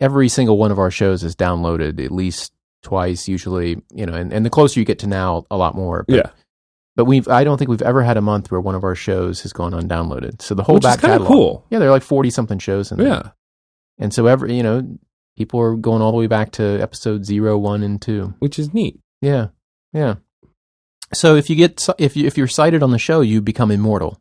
every 0.00 0.28
single 0.28 0.56
one 0.58 0.70
of 0.72 0.78
our 0.78 0.90
shows 0.90 1.22
is 1.22 1.36
downloaded 1.36 2.02
at 2.04 2.10
least 2.10 2.52
twice, 2.82 3.28
usually. 3.28 3.82
You 3.94 4.06
know, 4.06 4.14
and, 4.14 4.32
and 4.32 4.44
the 4.46 4.50
closer 4.50 4.80
you 4.80 4.86
get 4.86 4.98
to 5.00 5.06
now, 5.06 5.44
a 5.50 5.56
lot 5.58 5.74
more. 5.74 6.04
But, 6.08 6.16
yeah, 6.16 6.30
but 6.96 7.04
we've 7.04 7.26
I 7.28 7.44
don't 7.44 7.56
think 7.58 7.70
we've 7.70 7.82
ever 7.82 8.02
had 8.02 8.16
a 8.16 8.20
month 8.22 8.50
where 8.50 8.60
one 8.60 8.74
of 8.74 8.84
our 8.84 8.94
shows 8.94 9.42
has 9.42 9.52
gone 9.52 9.72
undownloaded. 9.72 10.42
So 10.42 10.54
the 10.54 10.62
whole 10.62 10.74
which 10.76 10.82
back 10.82 11.00
kind 11.00 11.14
of 11.14 11.18
catalog, 11.20 11.28
cool. 11.28 11.66
Yeah, 11.70 11.78
there 11.78 11.88
are 11.88 11.92
like 11.92 12.02
forty 12.02 12.30
something 12.30 12.58
shows 12.58 12.90
in 12.92 12.98
there. 12.98 13.06
Yeah, 13.08 13.22
And 13.98 14.12
so 14.14 14.26
every 14.26 14.54
you 14.56 14.62
know, 14.62 14.98
people 15.36 15.60
are 15.60 15.76
going 15.76 16.02
all 16.02 16.12
the 16.12 16.18
way 16.18 16.26
back 16.26 16.52
to 16.52 16.80
episode 16.80 17.24
zero, 17.24 17.56
one, 17.58 17.82
and 17.82 18.00
two. 18.00 18.34
which 18.40 18.58
is 18.58 18.74
neat. 18.74 18.98
Yeah, 19.22 19.48
yeah. 19.92 20.16
So 21.12 21.34
if 21.36 21.50
you 21.50 21.56
get 21.56 21.86
if 21.98 22.16
you 22.16 22.26
if 22.26 22.38
you're 22.38 22.46
cited 22.48 22.82
on 22.82 22.90
the 22.90 22.98
show, 22.98 23.20
you 23.20 23.40
become 23.40 23.70
immortal. 23.70 24.20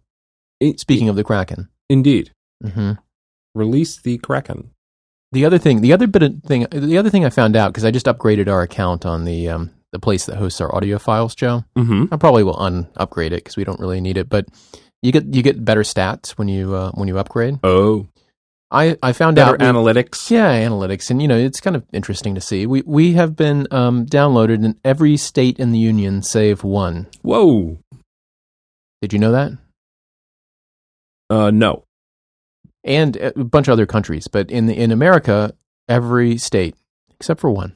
It- 0.59 0.79
Speaking 0.79 1.09
of 1.09 1.15
the 1.15 1.23
Kraken, 1.23 1.69
Indeed, 1.89 2.31
Mm-hmm. 2.63 2.93
release 3.55 4.01
the 4.01 4.17
Kraken. 4.17 4.71
the 5.31 5.45
other 5.45 5.57
thing, 5.57 5.81
the 5.81 5.93
other 5.93 6.07
bit 6.07 6.23
of 6.23 6.43
thing, 6.43 6.65
the 6.71 6.97
other 6.97 7.09
thing 7.09 7.23
I 7.25 7.29
found 7.29 7.55
out 7.55 7.71
because 7.71 7.85
I 7.85 7.91
just 7.91 8.07
upgraded 8.07 8.47
our 8.51 8.61
account 8.61 9.05
on 9.05 9.23
the 9.25 9.47
um, 9.49 9.71
the 9.91 9.99
place 9.99 10.25
that 10.27 10.37
hosts 10.37 10.61
our 10.61 10.73
audio 10.75 10.99
files, 10.99 11.35
Joe. 11.35 11.63
Mm-hmm. 11.77 12.13
I 12.13 12.17
probably 12.17 12.43
will 12.43 12.59
un-upgrade 12.59 13.33
it 13.33 13.43
because 13.43 13.57
we 13.57 13.63
don't 13.63 13.79
really 13.79 14.01
need 14.01 14.17
it, 14.17 14.29
but 14.29 14.45
you 15.01 15.11
get 15.11 15.33
you 15.33 15.41
get 15.41 15.63
better 15.65 15.81
stats 15.81 16.31
when 16.31 16.47
you 16.47 16.75
uh, 16.75 16.91
when 16.91 17.07
you 17.07 17.17
upgrade. 17.17 17.59
Oh, 17.63 18.07
I 18.71 18.97
I 19.01 19.13
found 19.13 19.37
better 19.37 19.53
out 19.53 19.59
we- 19.61 19.65
analytics. 19.65 20.29
yeah 20.29 20.51
analytics, 20.51 21.09
and 21.09 21.21
you 21.21 21.27
know 21.27 21.37
it's 21.37 21.59
kind 21.61 21.75
of 21.75 21.83
interesting 21.93 22.35
to 22.35 22.41
see. 22.41 22.65
We 22.65 22.83
we 22.85 23.13
have 23.13 23.35
been 23.35 23.67
um, 23.71 24.05
downloaded 24.05 24.63
in 24.63 24.77
every 24.83 25.17
state 25.17 25.59
in 25.59 25.71
the 25.71 25.79
union 25.79 26.21
save 26.21 26.63
one. 26.63 27.07
Whoa. 27.21 27.79
Did 29.01 29.13
you 29.13 29.19
know 29.19 29.31
that? 29.31 29.51
Uh, 31.29 31.51
no. 31.51 31.83
And 32.83 33.15
a 33.17 33.31
bunch 33.43 33.67
of 33.67 33.73
other 33.73 33.85
countries, 33.85 34.27
but 34.27 34.49
in 34.51 34.65
the, 34.65 34.73
in 34.77 34.91
America, 34.91 35.53
every 35.87 36.37
state 36.37 36.75
except 37.19 37.39
for 37.39 37.49
one. 37.49 37.73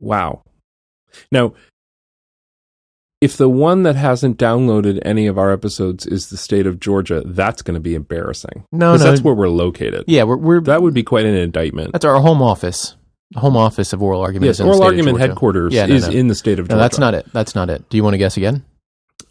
Wow. 0.00 0.42
Now, 1.32 1.54
if 3.20 3.36
the 3.36 3.48
one 3.48 3.82
that 3.82 3.96
hasn't 3.96 4.38
downloaded 4.38 4.98
any 5.04 5.26
of 5.26 5.38
our 5.38 5.52
episodes 5.52 6.06
is 6.06 6.30
the 6.30 6.36
state 6.38 6.66
of 6.66 6.80
Georgia, 6.80 7.22
that's 7.26 7.60
going 7.62 7.74
to 7.74 7.80
be 7.80 7.94
embarrassing. 7.94 8.64
No, 8.72 8.92
no, 8.92 8.98
that's 8.98 9.20
where 9.20 9.34
we're 9.34 9.48
located. 9.50 10.04
yeah, 10.06 10.22
we're, 10.22 10.36
we're 10.38 10.60
That 10.62 10.80
would 10.82 10.94
be 10.94 11.02
quite 11.02 11.26
an 11.26 11.34
indictment. 11.34 11.92
that's 11.92 12.04
our 12.06 12.18
home 12.20 12.40
office. 12.42 12.96
Home 13.36 13.56
office 13.56 13.92
of 13.92 14.02
oral 14.02 14.22
argument. 14.22 14.46
Yes, 14.46 14.58
oral 14.60 14.74
state 14.78 14.84
argument 14.86 15.18
headquarters 15.20 15.72
Yeah, 15.72 15.86
no, 15.86 15.94
is 15.94 16.08
no. 16.08 16.14
in 16.14 16.26
the 16.28 16.34
state 16.34 16.58
of 16.58 16.66
No, 16.68 16.74
Georgia. 16.74 16.80
that's 16.82 16.98
not 16.98 17.14
it. 17.14 17.26
That's 17.32 17.54
not 17.54 17.70
it. 17.70 17.88
Do 17.88 17.96
you 17.96 18.02
want 18.02 18.14
to 18.14 18.18
guess 18.18 18.36
again? 18.36 18.64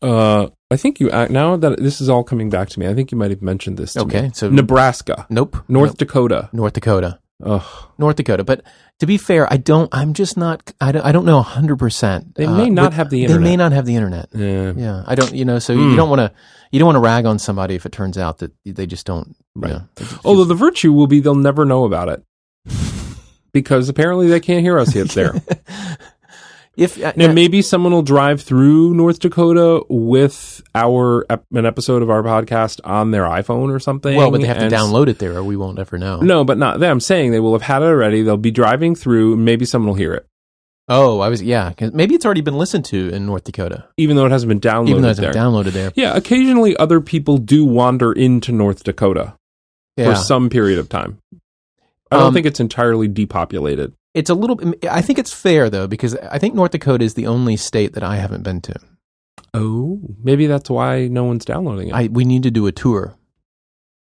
Uh, 0.01 0.47
I 0.71 0.77
think 0.77 0.99
you 1.01 1.09
act 1.09 1.31
now 1.31 1.57
that 1.57 1.79
this 1.81 1.99
is 1.99 2.07
all 2.07 2.23
coming 2.23 2.49
back 2.49 2.69
to 2.69 2.79
me. 2.79 2.87
I 2.87 2.93
think 2.93 3.11
you 3.11 3.17
might 3.17 3.31
have 3.31 3.41
mentioned 3.41 3.77
this. 3.77 3.93
To 3.93 4.01
Okay, 4.01 4.21
me. 4.27 4.31
so 4.33 4.49
Nebraska, 4.49 5.25
nope. 5.29 5.57
North 5.67 5.89
Nope. 5.89 5.97
Dakota. 5.97 6.49
North 6.53 6.73
Dakota. 6.73 7.19
Ugh, 7.43 7.63
North 7.97 8.17
Dakota. 8.17 8.43
But 8.43 8.63
to 8.99 9.05
be 9.05 9.17
fair, 9.17 9.51
I 9.51 9.57
don't. 9.57 9.87
I'm 9.93 10.13
just 10.13 10.35
not. 10.37 10.73
I 10.81 10.91
don't, 10.91 11.05
I 11.05 11.11
don't 11.11 11.25
know 11.25 11.41
hundred 11.41 11.77
percent. 11.77 12.35
They 12.35 12.45
may 12.47 12.69
not 12.69 12.93
have 12.93 13.09
the 13.09 13.21
internet. 13.23 13.41
They 13.43 13.49
may 13.49 13.55
not 13.55 13.71
have 13.71 13.85
the 13.85 13.95
internet. 13.95 14.27
yeah. 14.33 14.73
Yeah, 14.75 15.03
I 15.07 15.15
don't. 15.15 15.33
You 15.33 15.45
know, 15.45 15.57
so 15.59 15.73
Hmm. 15.73 15.89
you 15.91 15.95
don't 15.95 16.09
want 16.09 16.19
to. 16.19 16.31
You 16.71 16.79
don't 16.79 16.85
want 16.87 16.97
to 16.97 17.01
rag 17.01 17.25
on 17.25 17.39
somebody 17.39 17.75
if 17.75 17.85
it 17.85 17.91
turns 17.91 18.17
out 18.17 18.39
that 18.39 18.51
they 18.65 18.85
just 18.85 19.05
don't. 19.05 19.29
You 19.55 19.61
Right. 19.61 19.71
know, 19.71 19.81
just- 19.97 20.25
Although 20.25 20.43
the 20.45 20.53
virtue 20.55 20.91
will 20.93 21.07
be 21.07 21.19
they'll 21.21 21.33
never 21.35 21.63
know 21.65 21.85
about 21.85 22.09
it 22.09 22.23
because 23.53 23.89
apparently 23.89 24.27
they 24.27 24.39
can't 24.39 24.61
hear 24.61 24.77
us 24.77 24.93
yet 24.95 25.09
there. 25.09 25.33
if 26.79 27.03
uh, 27.03 27.13
Now, 27.15 27.31
maybe 27.33 27.61
someone 27.61 27.91
will 27.93 28.01
drive 28.01 28.41
through 28.41 28.93
North 28.95 29.19
Dakota 29.19 29.83
with 29.89 30.61
our 30.73 31.25
an 31.53 31.65
episode 31.65 32.01
of 32.01 32.09
our 32.09 32.23
podcast 32.23 32.79
on 32.83 33.11
their 33.11 33.23
iPhone 33.25 33.73
or 33.73 33.79
something. 33.79 34.15
well, 34.15 34.31
but 34.31 34.41
they 34.41 34.47
have 34.47 34.57
to 34.59 34.67
download 34.75 35.07
it 35.07 35.19
there, 35.19 35.35
or 35.37 35.43
we 35.43 35.55
won't 35.55 35.77
ever 35.79 35.97
know. 35.97 36.19
No, 36.21 36.43
but 36.43 36.57
not 36.57 36.79
them. 36.79 36.91
I'm 36.91 36.99
saying 36.99 37.31
they 37.31 37.39
will 37.39 37.53
have 37.53 37.61
had 37.61 37.81
it 37.81 37.85
already. 37.85 38.21
They'll 38.23 38.37
be 38.37 38.51
driving 38.51 38.95
through. 38.95 39.35
Maybe 39.37 39.65
someone 39.65 39.89
will 39.89 39.95
hear 39.95 40.13
it, 40.13 40.25
Oh, 40.87 41.19
I 41.19 41.29
was. 41.29 41.43
yeah. 41.43 41.73
maybe 41.93 42.15
it's 42.15 42.25
already 42.25 42.41
been 42.41 42.57
listened 42.57 42.85
to 42.85 43.09
in 43.09 43.25
North 43.27 43.43
Dakota, 43.43 43.85
even 43.97 44.15
though 44.15 44.25
it 44.25 44.31
hasn't 44.31 44.49
been 44.49 44.59
downloaded 44.59 44.89
even 44.89 45.01
though 45.03 45.09
it's 45.09 45.19
there. 45.19 45.31
been 45.31 45.41
downloaded 45.41 45.71
there. 45.73 45.91
yeah, 45.95 46.15
occasionally 46.15 46.75
other 46.77 46.99
people 47.01 47.37
do 47.37 47.65
wander 47.65 48.11
into 48.11 48.51
North 48.51 48.83
Dakota 48.83 49.35
Yeah, 49.97 50.11
for 50.11 50.15
some 50.15 50.49
period 50.49 50.79
of 50.79 50.89
time. 50.89 51.19
I 52.11 52.17
don't 52.17 52.27
Um, 52.29 52.33
think 52.33 52.47
it's 52.47 52.59
entirely 52.59 53.07
depopulated. 53.07 53.93
It's 54.13 54.29
a 54.29 54.33
little. 54.33 54.59
I 54.89 55.01
think 55.01 55.19
it's 55.19 55.33
fair 55.33 55.69
though 55.69 55.87
because 55.87 56.15
I 56.15 56.39
think 56.39 56.55
North 56.55 56.71
Dakota 56.71 57.03
is 57.05 57.13
the 57.13 57.27
only 57.27 57.55
state 57.57 57.93
that 57.93 58.03
I 58.03 58.15
haven't 58.17 58.43
been 58.43 58.61
to. 58.61 58.75
Oh, 59.53 59.99
maybe 60.21 60.47
that's 60.47 60.69
why 60.69 61.07
no 61.07 61.23
one's 61.23 61.45
downloading 61.45 61.89
it. 61.89 61.93
I 61.93 62.07
we 62.07 62.25
need 62.25 62.43
to 62.43 62.51
do 62.51 62.67
a 62.67 62.71
tour. 62.71 63.15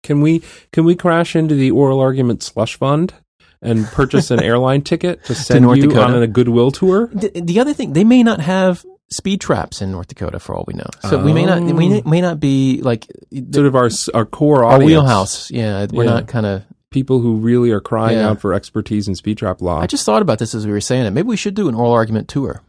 Can 0.02 0.20
we 0.20 0.42
can 0.72 0.84
we 0.84 0.94
crash 0.94 1.34
into 1.34 1.54
the 1.54 1.70
oral 1.70 2.00
argument 2.00 2.42
slush 2.42 2.76
fund 2.76 3.14
and 3.62 3.86
purchase 3.86 4.30
an 4.30 4.42
airline 4.50 4.82
ticket 4.82 5.24
to 5.24 5.34
send 5.34 5.62
North 5.62 5.78
you 5.78 5.88
Dakota? 5.88 6.14
on 6.16 6.22
a 6.22 6.26
goodwill 6.26 6.70
tour? 6.70 7.08
The, 7.12 7.30
the 7.40 7.60
other 7.60 7.72
thing, 7.72 7.94
they 7.94 8.04
may 8.04 8.22
not 8.22 8.40
have 8.40 8.84
speed 9.10 9.40
traps 9.40 9.80
in 9.80 9.92
North 9.92 10.08
Dakota 10.08 10.38
for 10.38 10.54
all 10.54 10.64
we 10.66 10.74
know. 10.74 10.86
So 11.08 11.22
we 11.24 11.32
may 11.32 11.46
not. 11.46 11.58
Oh. 11.58 11.72
We 11.74 12.02
may 12.02 12.20
not 12.20 12.40
be 12.40 12.80
like 12.82 13.06
Sort 13.52 13.66
of 13.66 13.74
our 13.74 13.88
our 14.12 14.24
core 14.26 14.64
audience. 14.64 14.82
our 14.82 14.86
wheelhouse. 14.86 15.50
Yeah, 15.50 15.86
we're 15.90 16.04
Yeah. 16.04 16.10
not 16.10 16.28
kind 16.28 16.46
of. 16.46 16.62
People 16.94 17.18
who 17.18 17.38
really 17.38 17.72
are 17.72 17.80
crying 17.80 18.18
Yeah. 18.18 18.28
out 18.30 18.40
for 18.40 18.54
expertise 18.54 19.08
in 19.08 19.16
speed 19.16 19.36
trap 19.38 19.60
law. 19.60 19.80
I 19.80 19.88
just 19.88 20.06
thought 20.06 20.22
about 20.22 20.38
this 20.38 20.54
as 20.54 20.64
we 20.64 20.70
were 20.70 20.80
saying 20.80 21.06
it. 21.06 21.10
Maybe 21.10 21.26
we 21.26 21.36
should 21.36 21.54
do 21.56 21.68
an 21.68 21.74
oral 21.74 21.90
argument 21.90 22.28
tour. 22.28 22.62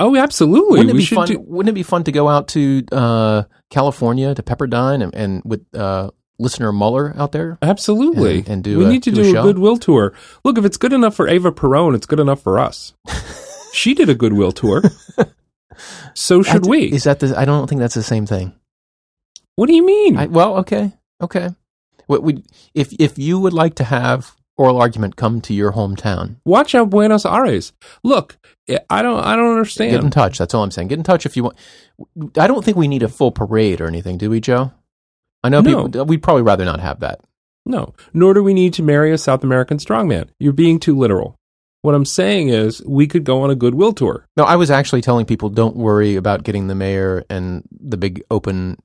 oh, 0.00 0.16
absolutely. 0.16 0.80
Wouldn't 0.80 0.90
it 0.90 0.94
we 0.94 0.98
be 0.98 1.06
fun? 1.06 1.28
do. 1.28 1.38
Wouldn't 1.38 1.70
it 1.70 1.74
be 1.74 1.84
fun 1.84 2.02
to 2.04 2.10
go 2.12 2.28
out 2.28 2.48
to 2.48 2.82
uh, 2.90 3.44
California 3.70 4.34
to 4.34 4.42
Pepperdine 4.42 5.00
and, 5.04 5.14
and 5.14 5.42
with 5.44 5.64
uh, 5.76 6.10
listener 6.40 6.72
Muller 6.72 7.14
out 7.16 7.30
there? 7.30 7.56
Absolutely, 7.62 8.38
And- 8.38 8.48
and 8.48 8.64
do 8.64 8.78
we 8.78 8.84
a- 8.84 8.88
need 8.88 9.04
to 9.04 9.12
do 9.12 9.20
a 9.20 9.24
do 9.24 9.30
a, 9.30 9.32
show? 9.32 9.42
goodwill 9.44 9.76
tour. 9.76 10.12
Look, 10.44 10.58
if 10.58 10.64
it's 10.64 10.76
good 10.76 10.92
enough 10.92 11.14
for 11.14 11.28
Eva 11.28 11.52
Perón, 11.52 11.94
it's 11.94 12.06
good 12.06 12.18
enough 12.20 12.42
for 12.42 12.58
us. 12.58 12.94
she 13.72 13.94
did 13.94 14.08
a 14.10 14.14
goodwill 14.16 14.50
tour. 14.50 14.82
so 16.14 16.42
should 16.42 16.66
I- 16.66 16.68
we? 16.68 16.92
Is 16.92 17.04
that 17.04 17.20
the? 17.20 17.38
I 17.38 17.44
don't 17.44 17.68
think 17.68 17.78
that's 17.80 17.94
the 17.94 18.02
same 18.02 18.26
thing. 18.26 18.52
what 19.54 19.66
do 19.68 19.74
you 19.74 19.86
mean? 19.86 20.16
I, 20.16 20.26
well, 20.26 20.56
okay, 20.58 20.92
okay. 21.20 21.50
What 22.06 22.22
we 22.22 22.42
if 22.74 22.92
if 22.98 23.18
you 23.18 23.38
would 23.38 23.52
like 23.52 23.74
to 23.76 23.84
have 23.84 24.34
oral 24.56 24.80
argument 24.80 25.16
come 25.16 25.40
to 25.42 25.54
your 25.54 25.72
hometown, 25.72 26.36
Watch 26.44 26.74
out, 26.74 26.90
Buenos 26.90 27.24
Aires. 27.24 27.72
Look, 28.04 28.38
eh, 28.68 28.78
I 28.90 29.02
don't. 29.02 29.18
I 29.24 29.34
don't 29.36 29.50
understand. 29.52 29.92
get 29.92 30.04
in 30.04 30.10
touch. 30.10 30.38
That's 30.38 30.54
all 30.54 30.62
I'm 30.62 30.70
saying. 30.70 30.88
Get 30.88 30.98
in 30.98 31.04
touch 31.04 31.26
if 31.26 31.36
you 31.36 31.44
want. 31.44 31.56
I 32.36 32.46
don't 32.46 32.64
think 32.64 32.76
we 32.76 32.88
need 32.88 33.02
a 33.02 33.08
full 33.08 33.32
parade 33.32 33.80
or 33.80 33.86
anything, 33.86 34.18
do 34.18 34.30
we, 34.30 34.40
Joe? 34.40 34.72
I 35.42 35.48
know 35.48 35.60
No. 35.60 35.84
people. 35.88 36.04
We'd 36.04 36.22
probably 36.22 36.42
rather 36.42 36.64
not 36.64 36.80
have 36.80 37.00
that. 37.00 37.20
No, 37.64 37.94
nor 38.12 38.34
do 38.34 38.42
we 38.42 38.54
need 38.54 38.74
to 38.74 38.82
marry 38.82 39.12
a 39.12 39.18
South 39.18 39.44
American 39.44 39.78
strongman. 39.78 40.28
You're 40.40 40.52
being 40.52 40.80
too 40.80 40.98
literal. 40.98 41.36
What 41.82 41.94
I'm 41.96 42.04
saying 42.04 42.48
is, 42.48 42.80
we 42.86 43.06
could 43.08 43.24
go 43.24 43.42
on 43.42 43.50
a 43.50 43.56
goodwill 43.56 43.92
tour. 43.92 44.26
No, 44.36 44.44
I 44.44 44.54
was 44.56 44.70
actually 44.70 45.00
telling 45.02 45.26
people 45.26 45.48
don't 45.48 45.74
worry 45.76 46.14
about 46.14 46.44
getting 46.44 46.68
the 46.68 46.74
mayor 46.76 47.24
and 47.30 47.62
the 47.80 47.96
big 47.96 48.22
open 48.30 48.78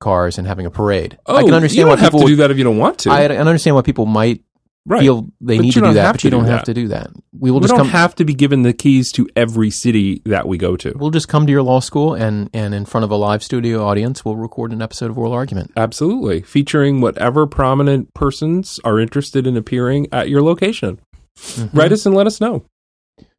cars 0.00 0.38
and 0.38 0.46
having 0.46 0.66
a 0.66 0.70
parade. 0.70 1.18
Oh, 1.26 1.36
I 1.36 1.42
can 1.42 1.54
understand 1.54 1.76
you 1.78 1.82
don't 1.84 1.90
why 1.98 2.02
have 2.02 2.12
people. 2.12 2.20
to 2.20 2.26
do 2.26 2.36
that 2.36 2.50
if 2.50 2.58
you 2.58 2.64
don't 2.64 2.78
want 2.78 2.98
to. 3.00 3.10
I, 3.10 3.22
I 3.24 3.36
understand 3.36 3.76
why 3.76 3.82
people 3.82 4.06
might 4.06 4.42
right. 4.84 5.00
feel 5.00 5.28
they 5.40 5.56
But 5.56 5.62
need 5.62 5.72
to 5.72 5.80
do 5.80 5.92
that, 5.94 6.12
but 6.12 6.24
you 6.24 6.30
don't 6.30 6.44
do 6.44 6.50
have 6.50 6.64
to 6.64 6.74
do 6.74 6.88
that. 6.88 7.10
We 7.38 7.50
will 7.50 7.60
we 7.60 7.64
just 7.64 7.72
don't 7.72 7.86
come. 7.86 7.88
have 7.88 8.14
to 8.16 8.24
be 8.24 8.34
given 8.34 8.62
the 8.62 8.72
keys 8.72 9.10
to 9.12 9.28
every 9.36 9.70
city 9.70 10.22
that 10.26 10.46
we 10.48 10.58
go 10.58 10.76
to. 10.76 10.92
we'll 10.96 11.10
just 11.10 11.28
come 11.28 11.46
to 11.46 11.52
your 11.52 11.62
law 11.62 11.80
school 11.80 12.14
and 12.14 12.50
and 12.52 12.74
in 12.74 12.84
front 12.84 13.04
of 13.04 13.10
a 13.10 13.16
live 13.16 13.42
studio 13.42 13.84
audience, 13.84 14.24
we'll 14.24 14.36
record 14.36 14.72
an 14.72 14.82
episode 14.82 15.10
of 15.10 15.18
Oral 15.18 15.32
Argument. 15.32 15.72
Absolutely. 15.76 16.42
Featuring 16.42 17.00
whatever 17.00 17.46
prominent 17.46 18.12
persons 18.14 18.78
are 18.84 18.98
interested 19.00 19.46
in 19.46 19.56
appearing 19.56 20.08
at 20.12 20.28
your 20.28 20.42
location. 20.42 21.00
Mm-hmm. 21.38 21.76
Write 21.76 21.92
us 21.92 22.06
and 22.06 22.14
let 22.14 22.26
us 22.26 22.40
know 22.40 22.64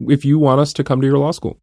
if 0.07 0.25
you 0.25 0.37
want 0.39 0.59
us 0.59 0.73
to 0.73 0.83
come 0.83 1.01
to 1.01 1.07
your 1.07 1.17
law 1.17 1.31
school. 1.31 1.57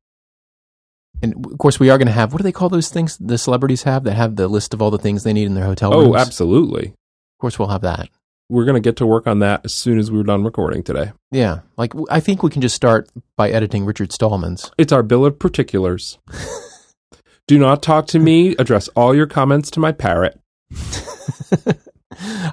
And 1.23 1.47
of 1.47 1.59
course, 1.59 1.81
we 1.81 1.91
are 1.91 1.99
going 1.99 2.07
to 2.07 2.13
have 2.13 2.33
what 2.33 2.39
do 2.39 2.45
they 2.45 2.53
call 2.53 2.69
those 2.69 2.89
things 2.89 3.17
the 3.19 3.39
celebrities 3.39 3.85
have 3.85 4.05
that 4.05 4.15
have 4.15 4.37
the 4.37 4.49
list 4.49 4.75
of 4.75 4.83
all 4.83 4.91
the 4.91 4.99
things 4.99 5.23
they 5.23 5.33
need 5.33 5.47
in 5.47 5.55
their 5.55 5.65
hotel 5.65 5.95
oh, 5.95 6.01
rooms? 6.01 6.15
Oh, 6.15 6.19
absolutely. 6.19 6.89
Of 6.89 7.41
course, 7.41 7.59
we'll 7.59 7.69
have 7.69 7.83
that. 7.83 8.09
We're 8.51 8.67
going 8.67 8.75
to 8.75 8.87
get 8.87 8.97
to 8.97 9.07
work 9.07 9.27
on 9.27 9.39
that 9.39 9.63
as 9.65 9.73
soon 9.73 9.99
as 9.99 10.11
we're 10.11 10.23
done 10.23 10.45
recording 10.45 10.83
today. 10.83 11.13
Yeah, 11.31 11.61
like 11.79 11.93
I 12.11 12.21
think 12.21 12.43
we 12.43 12.51
can 12.51 12.61
just 12.61 12.77
start 12.77 13.09
by 13.37 13.51
editing 13.51 13.87
Richard 13.87 14.13
Stallman's. 14.13 14.71
It's 14.77 14.93
our 14.93 15.03
bill 15.03 15.25
of 15.25 15.39
particulars. 15.39 16.19
Do 17.47 17.59
not 17.59 17.83
talk 17.83 18.07
to 18.09 18.19
me. 18.19 18.55
Address 18.59 18.89
all 18.89 19.15
your 19.15 19.27
comments 19.27 19.71
to 19.73 19.81
my 19.81 19.93
parrot, 19.93 20.41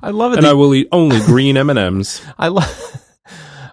I 0.01 0.09
love 0.11 0.33
it. 0.33 0.37
and 0.37 0.45
that- 0.45 0.51
I 0.51 0.53
will 0.53 0.73
eat 0.73 0.87
only 0.91 1.19
green 1.21 1.57
M 1.57 1.69
and 1.69 1.79
M's. 1.79 2.21
I 2.37 2.47
love. 2.49 3.05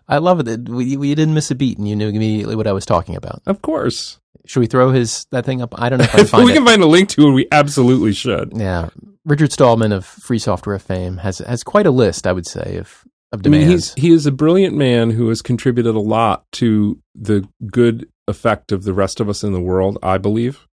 I 0.09 0.19
love 0.19 0.41
it 0.41 0.45
that 0.45 0.69
we, 0.69 0.97
we 0.97 1.15
didn't 1.15 1.35
miss 1.35 1.50
a 1.50 1.55
beat 1.55 1.79
and 1.79 1.88
you 1.88 1.95
knew 1.95 2.09
immediately 2.09 2.57
what 2.57 2.67
I 2.67 2.73
was 2.73 2.87
talking 2.87 3.15
about. 3.17 3.43
Of 3.47 3.61
course, 3.62 4.19
Should 4.47 4.61
we 4.61 4.67
throw 4.67 4.91
his 4.91 5.27
that 5.33 5.45
thing 5.45 5.61
up? 5.62 5.75
I 5.79 5.88
don't 5.91 5.99
know 5.99 6.05
if 6.05 6.15
I 6.15 6.25
find 6.25 6.45
we 6.47 6.53
it. 6.53 6.57
can 6.57 6.65
find 6.65 6.83
a 6.83 6.87
link 6.87 7.09
to 7.11 7.29
it, 7.29 7.33
we 7.33 7.47
absolutely 7.53 8.12
should. 8.15 8.53
yeah, 8.57 8.88
Richard 9.25 9.53
Stallman 9.53 9.93
of 9.93 10.07
Free 10.07 10.38
Software 10.38 10.79
fame 10.79 11.19
has 11.19 11.38
has 11.38 11.62
quite 11.62 11.87
a 11.87 11.91
list, 11.91 12.27
I 12.27 12.33
would 12.33 12.47
say, 12.47 12.77
of 12.79 13.05
of 13.33 13.41
I 13.45 13.49
mean, 13.50 13.61
demands. 13.61 13.93
he's 13.95 14.03
he 14.03 14.11
is 14.12 14.25
a 14.25 14.33
brilliant 14.33 14.75
man 14.75 15.11
who 15.11 15.29
has 15.29 15.43
contributed 15.43 15.95
a 15.95 16.00
lot 16.00 16.45
to 16.53 16.99
the 17.15 17.47
good 17.71 18.09
effect 18.27 18.73
of 18.73 18.85
the 18.85 18.95
rest 18.95 19.21
of 19.21 19.29
us 19.29 19.45
in 19.45 19.53
the 19.53 19.61
world. 19.61 19.99
I 20.03 20.17
believe. 20.17 20.67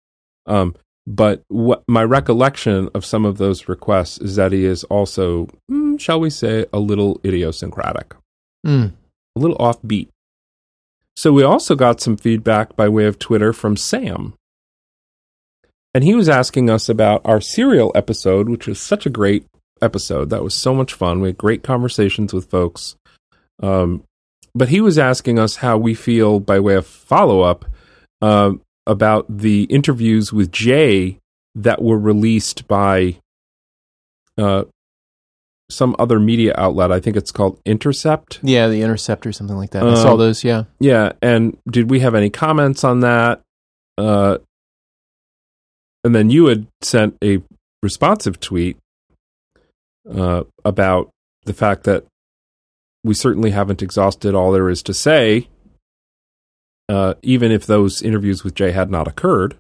Um, 0.47 0.75
but 1.07 1.43
what 1.49 1.83
my 1.89 2.05
recollection 2.05 2.91
of 2.95 3.05
some 3.07 3.25
of 3.25 3.39
those 3.39 3.69
requests 3.69 4.19
is 4.19 4.37
that 4.37 4.53
he 4.53 4.65
is 4.67 4.85
also, 4.85 5.49
mm, 5.71 5.99
shall 5.99 6.21
we 6.21 6.29
say, 6.31 6.67
a 6.73 6.79
little 6.79 7.21
idiosyncratic. 7.25 8.15
Mm. 8.67 8.93
A 9.37 9.41
little 9.41 9.57
offbeat. 9.59 10.09
So 11.17 11.33
we 11.33 11.43
also 11.43 11.75
got 11.75 12.01
some 12.01 12.17
feedback 12.17 12.77
by 12.77 12.89
way 12.89 13.05
of 13.05 13.19
Twitter 13.19 13.53
from 13.53 13.77
Sam. 13.77 14.35
And 15.95 16.05
he 16.05 16.15
was 16.15 16.29
asking 16.29 16.71
us 16.71 16.89
about 16.89 17.21
our 17.25 17.41
serial 17.41 17.93
episode, 17.95 18.49
which 18.49 18.67
was 18.67 18.81
such 18.81 19.05
a 19.05 19.11
great 19.11 19.47
episode. 19.83 20.31
That 20.31 20.43
was 20.43 20.55
so 20.55 20.75
much 20.75 20.95
fun. 20.95 21.21
We 21.21 21.29
had 21.29 21.39
great 21.39 21.63
conversations 21.63 22.33
with 22.33 22.51
folks. 22.51 22.97
Um, 23.63 24.05
but 24.55 24.69
he 24.69 24.81
was 24.81 24.99
asking 24.99 25.39
us 25.39 25.57
how 25.57 25.79
we 25.79 25.95
feel 25.95 26.41
by 26.41 26.61
way 26.61 26.75
of 26.75 26.87
follow 26.87 27.43
up 27.43 27.67
uh, 28.21 28.53
about 28.87 29.27
the 29.29 29.65
interviews 29.65 30.33
with 30.33 30.51
Jay 30.51 31.19
that 31.55 31.83
were 31.83 31.99
released 31.99 32.67
by 32.67 33.17
uh, 34.39 34.65
some 35.71 35.97
other 35.99 36.19
media 36.21 36.55
outlet. 36.59 36.93
I 36.93 37.01
think 37.01 37.17
it's 37.17 37.31
called 37.33 37.59
Intercept. 37.65 38.41
Yeah, 38.43 38.69
the 38.69 38.83
Intercept 38.83 39.27
or 39.27 39.33
something 39.33 39.57
like 39.57 39.71
that. 39.71 39.83
I 39.85 39.95
saw 39.95 40.13
Um, 40.13 40.19
those. 40.19 40.45
Yeah. 40.45 40.65
Yeah, 40.81 41.13
and 41.23 41.57
did 41.71 41.91
we 41.91 42.01
have 42.01 42.15
any 42.15 42.31
comments 42.31 42.85
on 42.85 43.01
that? 43.01 43.41
Uh, 43.97 44.39
and 46.05 46.15
then 46.15 46.31
you 46.31 46.47
had 46.47 46.67
sent 46.83 47.17
a 47.23 47.43
responsive 47.83 48.41
tweet 48.41 48.77
uh, 50.11 50.45
about 50.65 51.11
the 51.45 51.53
fact 51.55 51.85
that 51.85 52.05
we 53.05 53.15
certainly 53.15 53.51
haven't 53.51 53.83
exhausted 53.83 54.35
all 54.35 54.53
there 54.53 54.69
is 54.69 54.83
to 54.85 54.95
say, 54.95 55.49
uh, 56.89 57.15
even 57.23 57.51
if 57.51 57.67
those 57.67 58.03
interviews 58.03 58.45
with 58.45 58.55
Jay 58.55 58.73
had 58.73 58.91
not 58.91 59.09
occurred. 59.09 59.57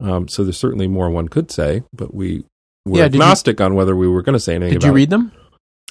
Um, 0.00 0.28
so 0.28 0.44
there's 0.44 0.58
certainly 0.58 0.86
more 0.88 1.10
one 1.10 1.28
could 1.28 1.50
say, 1.50 1.82
but 1.92 2.14
we 2.14 2.44
were 2.90 2.98
Yeah, 2.98 3.04
did 3.04 3.14
you- 3.16 3.22
agnostic 3.22 3.60
on 3.60 3.74
whether 3.74 3.94
we 3.96 4.08
were 4.08 4.22
going 4.22 4.34
to 4.34 4.40
say 4.40 4.54
anything 4.54 4.74
Did 4.74 4.84
you 4.84 4.90
it. 4.90 4.94
read 4.94 5.10
them? 5.10 5.32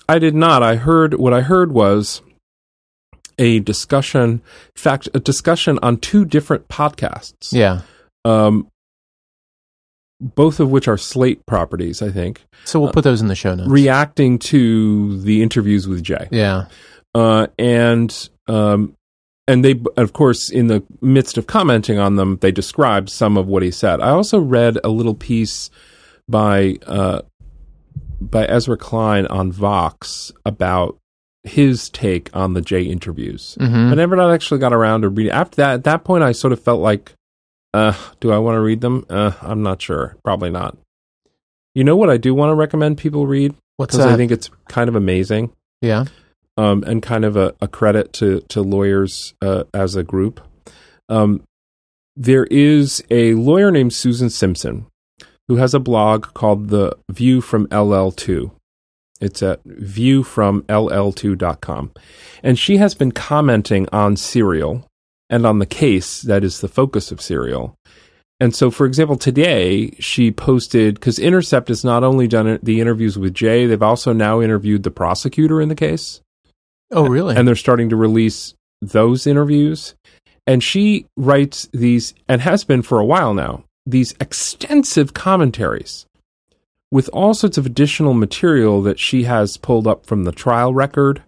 I 0.10 0.20
did 0.20 0.36
not. 0.36 0.64
I 0.64 0.76
heard 0.76 1.16
what 1.16 1.34
I 1.34 1.42
heard 1.42 1.72
was 1.72 2.22
a 3.38 3.60
discussion, 3.60 4.24
in 4.32 4.42
fact, 4.82 5.10
a 5.14 5.20
discussion 5.20 5.78
on 5.84 5.98
two 5.98 6.26
different 6.26 6.68
podcasts. 6.70 7.52
Yeah. 7.52 7.82
Um, 8.26 8.68
both 10.20 10.60
of 10.60 10.72
which 10.72 10.88
are 10.88 10.98
Slate 10.98 11.46
properties, 11.46 12.02
I 12.02 12.10
think, 12.10 12.44
So 12.66 12.80
we'll 12.80 12.92
put 12.92 13.04
those 13.04 13.22
in 13.22 13.28
the 13.28 13.36
show 13.36 13.54
notes. 13.54 13.70
reacting 13.70 14.40
to 14.40 15.22
the 15.22 15.44
interviews 15.44 15.88
with 15.88 16.02
Jay. 16.04 16.28
yeah. 16.32 16.66
Uh, 17.14 17.48
and 17.58 18.30
um, 18.48 18.94
and 19.48 19.64
they, 19.64 19.80
of 19.96 20.14
course, 20.14 20.50
in 20.50 20.68
the 20.68 20.84
midst 21.02 21.38
of 21.38 21.48
commenting 21.48 21.98
on 22.00 22.16
them, 22.16 22.38
they 22.42 22.52
described 22.52 23.10
some 23.10 23.38
of 23.38 23.48
what 23.48 23.64
he 23.64 23.72
said. 23.72 24.02
I 24.02 24.10
also 24.10 24.40
read 24.40 24.78
a 24.84 24.90
little 24.90 25.16
piece 25.16 25.70
by 26.28 26.78
uh, 26.86 27.22
by 28.20 28.46
Ezra 28.46 28.78
Klein 28.78 29.28
on 29.28 29.52
Vox 29.52 30.32
about 30.46 30.98
his 31.44 31.90
take 31.90 32.30
on 32.36 32.54
the 32.54 32.62
Jay 32.62 32.84
interviews. 32.84 33.56
hmm 33.60 33.92
I 33.92 33.96
never 33.96 34.16
not 34.16 34.34
actually 34.34 34.60
got 34.60 34.74
around 34.74 35.02
to 35.02 35.10
reading. 35.10 35.32
After 35.32 35.58
that, 35.58 35.74
at 35.76 35.84
that 35.86 36.04
point, 36.04 36.24
I 36.24 36.34
sort 36.34 36.52
of 36.52 36.60
felt 36.60 36.82
like, 36.82 37.14
uh, 37.74 37.94
do 38.20 38.32
I 38.32 38.38
want 38.38 38.56
to 38.56 38.62
read 38.62 38.82
them? 38.82 39.06
Uh, 39.10 39.32
I'm 39.42 39.64
not 39.64 39.82
sure. 39.82 40.18
Probably 40.24 40.50
not. 40.50 40.78
You 41.74 41.84
know 41.84 41.96
what 41.96 42.10
I 42.10 42.18
do 42.18 42.34
want 42.34 42.50
to 42.50 42.56
recommend 42.56 42.98
people 42.98 43.28
read 43.28 43.56
What's 43.78 43.96
because? 43.96 44.12
I 44.12 44.18
think 44.18 44.32
it's 44.32 44.50
kind 44.68 44.90
of 44.90 44.96
amazing 44.96 45.54
yeah. 45.82 46.06
um, 46.58 46.84
and 46.84 47.02
kind 47.04 47.24
of 47.24 47.38
a, 47.38 47.54
a 47.62 47.68
credit 47.68 48.14
to 48.14 48.42
to 48.50 48.62
lawyers 48.62 49.36
uh, 49.42 49.66
as 49.74 49.96
a 49.96 50.04
group. 50.04 50.42
Um, 51.08 51.44
there 52.16 52.46
is 52.46 53.04
a 53.12 53.36
lawyer 53.36 53.72
named 53.72 53.94
Susan 53.94 54.32
Simpson 54.32 54.88
who 55.48 55.56
has 55.58 55.74
a 55.74 55.80
blog 55.80 56.34
called 56.34 56.70
The 56.70 56.96
View 57.10 57.42
from 57.42 57.68
LL2. 57.68 58.52
It's 59.20 59.42
at 59.42 59.64
viewfromll2.com. 59.66 61.92
And 62.44 62.60
she 62.60 62.78
has 62.78 62.94
been 62.96 63.12
commenting 63.12 63.88
on 63.92 64.16
Serial 64.16 64.86
and 65.30 65.46
on 65.46 65.60
the 65.60 65.66
case 65.66 66.22
that 66.22 66.44
is 66.44 66.62
the 66.62 66.68
focus 66.68 67.12
of 67.12 67.22
Serial. 67.22 67.76
And 68.40 68.56
so, 68.56 68.70
for 68.70 68.86
example, 68.86 69.18
today 69.18 69.92
she 70.00 70.30
posted 70.32 70.96
because 70.96 71.18
Intercept 71.18 71.70
has 71.70 71.84
not 71.84 72.04
only 72.04 72.28
done 72.28 72.60
the 72.62 72.80
interviews 72.80 73.18
with 73.18 73.34
Jay, 73.34 73.66
they've 73.66 73.82
also 73.82 74.14
now 74.14 74.42
interviewed 74.42 74.84
the 74.84 74.92
prosecutor 74.92 75.60
in 75.60 75.70
the 75.70 75.76
case 75.76 76.22
Oh, 76.92 77.08
really? 77.08 77.36
and 77.36 77.48
they're 77.48 77.56
starting 77.56 77.90
to 77.90 77.96
release 77.96 78.54
those 78.82 79.26
interviews. 79.26 79.96
And 80.46 80.64
she 80.64 81.08
writes 81.18 81.68
these, 81.74 82.14
and 82.30 82.40
has 82.42 82.64
been 82.64 82.84
for 82.84 83.00
a 83.00 83.06
while 83.06 83.34
now, 83.34 83.64
these 83.88 84.14
extensive 84.20 85.14
commentaries 85.14 86.06
with 86.92 87.10
all 87.14 87.34
sorts 87.34 87.58
of 87.58 87.66
additional 87.66 88.14
material 88.14 88.82
that 88.82 89.00
she 89.00 89.24
has 89.24 89.58
pulled 89.58 89.88
up 89.88 90.06
from 90.06 90.26
the 90.26 90.32
trial 90.32 90.74
record. 90.74 91.24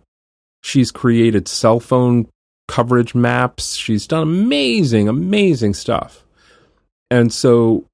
She's 0.62 0.92
created 0.92 1.48
cell 1.48 1.80
phone 1.80 2.28
coverage 2.68 3.16
maps. 3.16 3.76
She's 3.76 4.06
done 4.06 4.24
amazing, 4.24 5.08
amazing 5.08 5.74
stuff. 5.74 6.26
And 7.10 7.34
so, 7.34 7.86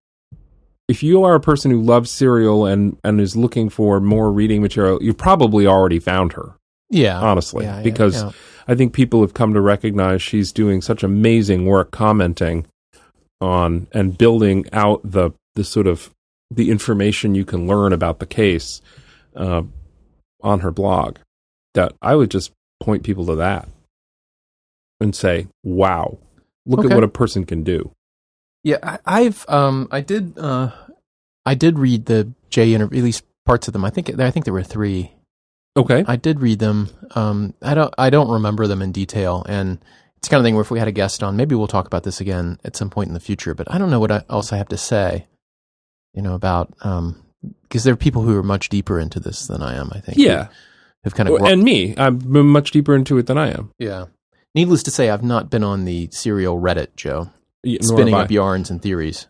if 0.88 1.02
you 1.02 1.24
are 1.24 1.36
a 1.36 1.40
person 1.40 1.72
who 1.72 1.82
loves 1.82 2.12
serial 2.12 2.66
and, 2.66 2.98
and 3.04 3.22
is 3.22 3.36
looking 3.36 3.70
for 3.70 4.00
more 4.00 4.32
reading 4.32 4.62
material, 4.62 5.02
you've 5.02 5.18
probably 5.18 5.66
already 5.66 6.00
found 6.00 6.34
her 6.34 6.56
yeah. 6.90 7.20
honestly, 7.20 7.66
Yeah, 7.66 7.78
yeah, 7.78 7.84
because 7.84 8.24
yeah. 8.24 8.32
I 8.68 8.76
think 8.76 8.94
people 8.94 9.22
have 9.22 9.34
come 9.34 9.54
to 9.54 9.62
recognize 9.62 10.22
she's 10.22 10.52
doing 10.52 10.82
such 10.82 11.04
amazing 11.04 11.66
work 11.66 11.92
commenting 11.92 12.66
on 13.42 13.88
and 13.92 14.18
building 14.18 14.66
out 14.72 15.02
the 15.04 15.32
the 15.56 15.64
sort 15.64 15.88
of 15.88 16.12
the 16.52 16.70
information 16.70 17.36
you 17.36 17.46
can 17.46 17.68
learn 17.68 17.94
about 17.94 18.20
the 18.20 18.26
case 18.26 18.82
uh, 19.36 19.64
on 20.42 20.60
her 20.62 20.72
blog. 20.72 21.18
That 21.74 21.94
I 22.02 22.16
would 22.16 22.32
just 22.32 22.52
point 22.82 23.04
people 23.04 23.26
to 23.28 23.36
that 23.36 23.68
and 25.00 25.16
say, 25.16 25.48
"Wow, 25.64 26.18
look 26.66 26.80
Okay. 26.80 26.90
at 26.90 26.96
what 26.96 27.04
a 27.04 27.08
person 27.10 27.46
can 27.46 27.64
do." 27.64 27.92
Yeah, 28.64 28.78
I, 28.82 29.00
I've 29.06 29.46
um 29.50 29.88
I 29.92 30.02
did 30.02 30.38
uh 30.40 30.72
I 31.46 31.56
did 31.56 31.78
read 31.78 32.06
the 32.06 32.32
Jay 32.50 32.74
interview, 32.74 33.00
at 33.00 33.04
least 33.04 33.24
parts 33.46 33.68
of 33.68 33.74
them. 33.74 33.86
I 33.86 33.90
think 33.90 34.18
I 34.20 34.32
think 34.32 34.46
there 34.46 34.54
were 34.54 34.64
three. 34.64 35.12
Okay, 35.78 36.06
I 36.08 36.16
did 36.16 36.40
read 36.40 36.60
them. 36.60 36.90
Um, 37.16 37.54
I 37.62 37.74
don't 37.74 37.94
I 37.98 38.10
don't 38.10 38.30
remember 38.32 38.66
them 38.68 38.82
in 38.82 38.94
detail, 38.94 39.46
and 39.48 39.78
it's 40.26 40.30
kind 40.32 40.40
of 40.40 40.44
thing 40.44 40.56
where 40.56 40.64
if 40.64 40.72
we 40.72 40.80
had 40.80 40.88
a 40.88 40.92
guest 40.92 41.22
on, 41.22 41.38
maybe 41.38 41.54
we'll 41.54 41.68
talk 41.68 41.86
about 41.86 42.02
this 42.02 42.20
again 42.20 42.58
at 42.64 42.76
some 42.76 42.90
point 42.90 43.10
in 43.10 43.14
the 43.14 43.20
future. 43.20 43.54
But 43.54 43.72
I 43.72 43.78
don't 43.78 43.92
know 43.92 44.00
what 44.00 44.12
I, 44.12 44.24
else 44.28 44.52
I 44.52 44.58
have 44.58 44.70
to 44.70 44.78
say, 44.78 45.28
you 46.16 46.24
know, 46.24 46.34
about 46.34 46.74
um 46.82 47.24
because 47.62 47.84
there 47.84 47.94
are 47.94 47.98
people 47.98 48.24
who 48.24 48.36
are 48.36 48.42
much 48.42 48.70
deeper 48.70 49.00
into 49.00 49.20
this 49.20 49.46
than 49.46 49.62
I 49.62 49.76
am. 49.76 49.92
I 49.94 50.00
think. 50.00 50.18
yeah, 50.18 50.48
have 51.04 51.14
kind 51.14 51.30
of 51.30 51.42
and 51.44 51.64
me, 51.64 51.94
I'm 51.96 52.48
much 52.48 52.72
deeper 52.72 52.96
into 52.96 53.20
it 53.20 53.28
than 53.28 53.38
I 53.38 53.50
am. 53.50 53.70
yeah. 53.78 54.06
Needless 54.56 54.84
to 54.84 54.92
say, 54.92 55.10
I've 55.10 55.22
not 55.22 55.52
been 55.52 55.64
on 55.64 55.84
the 55.84 56.08
serial 56.12 56.60
Reddit, 56.60 56.96
Joe, 56.96 57.30
Yeah, 57.62 57.80
spinning 57.82 58.16
up 58.16 58.32
yarns 58.32 58.72
and 58.72 58.82
theories. 58.82 59.28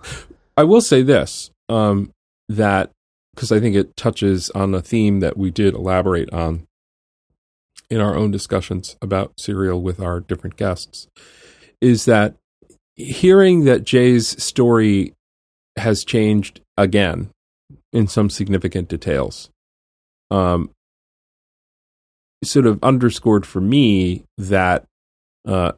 I 0.56 0.64
will 0.64 0.80
say 0.80 1.02
this 1.02 1.50
um, 1.68 2.10
that 2.48 2.90
because 3.34 3.52
I 3.52 3.60
think 3.60 3.76
it 3.76 3.96
touches 3.96 4.50
on 4.50 4.74
a 4.74 4.80
theme 4.80 5.20
that 5.20 5.36
we 5.36 5.50
did 5.50 5.74
elaborate 5.74 6.32
on 6.32 6.66
in 7.92 8.00
our 8.00 8.16
own 8.16 8.30
discussions 8.30 8.96
about 9.02 9.38
serial 9.38 9.82
with 9.82 10.00
our 10.00 10.18
different 10.18 10.56
guests 10.56 11.08
is 11.82 12.06
that 12.06 12.34
hearing 12.96 13.64
that 13.64 13.84
Jay's 13.84 14.42
story 14.42 15.12
has 15.76 16.02
changed 16.02 16.62
again 16.78 17.28
in 17.92 18.06
some 18.08 18.30
significant 18.30 18.88
details 18.88 19.50
um, 20.30 20.70
sort 22.42 22.66
of 22.66 22.82
underscored 22.82 23.44
for 23.44 23.60
me 23.60 24.24
that 24.38 24.86
uh, 25.46 25.72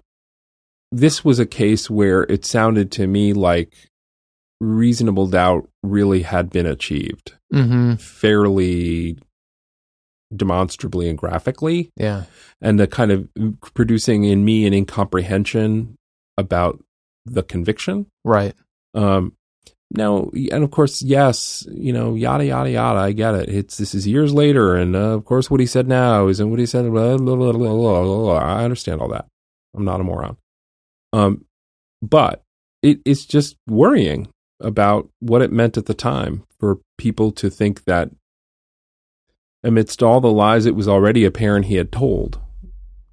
this 0.92 1.24
was 1.24 1.40
a 1.40 1.46
case 1.46 1.90
where 1.90 2.22
it 2.22 2.44
sounded 2.44 2.92
to 2.92 3.08
me 3.08 3.32
like 3.32 3.72
reasonable 4.60 5.26
doubt 5.26 5.68
really 5.82 6.22
had 6.22 6.48
been 6.48 6.66
achieved 6.66 7.34
Mm-hmm. 7.52 7.94
fairly 7.96 9.16
demonstrably 10.36 11.08
and 11.08 11.18
graphically. 11.18 11.90
Yeah. 11.96 12.24
and 12.60 12.78
the 12.78 12.86
kind 12.86 13.10
of 13.12 13.28
producing 13.74 14.24
in 14.24 14.44
me 14.44 14.66
an 14.66 14.74
incomprehension 14.74 15.96
about 16.38 16.82
the 17.26 17.42
conviction. 17.42 18.06
Right. 18.24 18.54
um 18.94 19.32
now 19.90 20.30
and 20.50 20.64
of 20.64 20.70
course 20.72 21.02
yes 21.02 21.66
you 21.70 21.92
know 21.92 22.14
yada 22.14 22.44
yada 22.44 22.70
yada 22.70 22.98
i 22.98 23.12
get 23.12 23.34
it. 23.34 23.48
It's 23.48 23.76
this 23.76 23.94
is 23.94 24.06
years 24.06 24.32
later 24.34 24.74
and 24.74 24.96
uh, 24.96 25.14
of 25.14 25.24
course 25.24 25.50
what 25.50 25.60
he 25.60 25.66
said 25.66 25.86
now 25.86 26.26
isn't 26.28 26.50
what 26.50 26.58
he 26.58 26.66
said 26.66 26.90
blah, 26.90 27.16
blah, 27.16 27.52
blah, 27.52 28.32
i 28.34 28.64
understand 28.64 29.00
all 29.00 29.08
that. 29.08 29.26
I'm 29.76 29.84
not 29.84 30.00
a 30.00 30.04
moron. 30.04 30.36
Um 31.12 31.44
but 32.02 32.42
it, 32.82 33.00
it's 33.04 33.24
just 33.24 33.56
worrying 33.68 34.28
about 34.60 35.08
what 35.20 35.42
it 35.42 35.52
meant 35.52 35.76
at 35.76 35.86
the 35.86 35.94
time 35.94 36.42
for 36.58 36.78
people 36.98 37.32
to 37.32 37.48
think 37.50 37.84
that 37.84 38.10
amidst 39.64 40.02
all 40.02 40.20
the 40.20 40.30
lies 40.30 40.66
it 40.66 40.76
was 40.76 40.86
already 40.86 41.24
apparent 41.24 41.66
he 41.66 41.74
had 41.76 41.90
told 41.90 42.38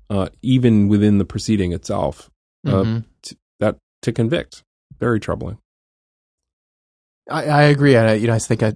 uh, 0.09 0.27
even 0.43 0.87
within 0.87 1.17
the 1.17 1.25
proceeding 1.25 1.71
itself 1.73 2.29
Uh, 2.67 2.83
Mhm. 2.83 3.05
that 3.59 3.77
to 4.03 4.11
convict 4.11 4.63
very 4.99 5.19
troubling 5.19 5.57
I, 7.29 7.45
I 7.45 7.61
agree. 7.63 7.95
I, 7.95 8.13
you 8.15 8.27
know, 8.27 8.33
I 8.33 8.39
think 8.39 8.63
I, 8.63 8.73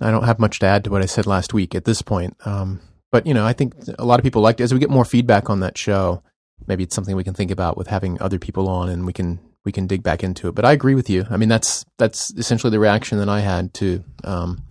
I 0.00 0.10
don't 0.10 0.24
have 0.24 0.38
much 0.38 0.58
to 0.60 0.66
add 0.66 0.84
to 0.84 0.90
what 0.90 1.02
I 1.02 1.06
said 1.06 1.26
last 1.26 1.52
week 1.54 1.74
at 1.74 1.84
this 1.84 2.02
point. 2.02 2.36
Um, 2.44 2.80
but 3.10 3.26
you 3.26 3.34
know, 3.34 3.44
I 3.46 3.52
think 3.52 3.74
a 3.98 4.04
lot 4.04 4.20
of 4.20 4.24
people 4.24 4.42
liked 4.42 4.60
it. 4.60 4.64
as 4.64 4.72
we 4.74 4.78
get 4.78 4.90
more 4.90 5.04
feedback 5.04 5.50
on 5.50 5.60
that 5.60 5.76
show. 5.78 6.22
Maybe 6.66 6.82
it's 6.84 6.94
something 6.94 7.16
we 7.16 7.24
can 7.24 7.34
think 7.34 7.50
about 7.50 7.76
with 7.76 7.86
having 7.88 8.20
other 8.20 8.38
people 8.38 8.68
on, 8.68 8.88
and 8.88 9.06
we 9.06 9.12
can 9.12 9.40
we 9.64 9.72
can 9.72 9.86
dig 9.86 10.02
back 10.02 10.22
into 10.22 10.48
it. 10.48 10.54
But 10.54 10.64
I 10.64 10.72
agree 10.72 10.94
with 10.94 11.08
you. 11.08 11.24
I 11.30 11.36
mean, 11.38 11.48
that's 11.48 11.84
that's 11.98 12.30
essentially 12.36 12.70
the 12.70 12.78
reaction 12.80 13.18
that 13.18 13.28
I 13.28 13.40
had 13.40 13.72
to. 13.74 14.04
Um, 14.24 14.62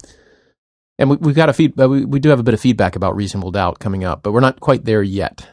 and 0.99 1.09
we, 1.09 1.15
we've 1.17 1.35
got 1.35 1.49
a 1.49 1.53
feed. 1.53 1.75
We, 1.77 2.05
we 2.05 2.19
do 2.19 2.29
have 2.29 2.39
a 2.39 2.43
bit 2.43 2.53
of 2.53 2.59
feedback 2.59 2.95
about 2.95 3.15
reasonable 3.15 3.51
doubt 3.51 3.79
coming 3.79 4.03
up, 4.03 4.23
but 4.23 4.31
we're 4.31 4.39
not 4.39 4.59
quite 4.59 4.85
there 4.85 5.03
yet. 5.03 5.47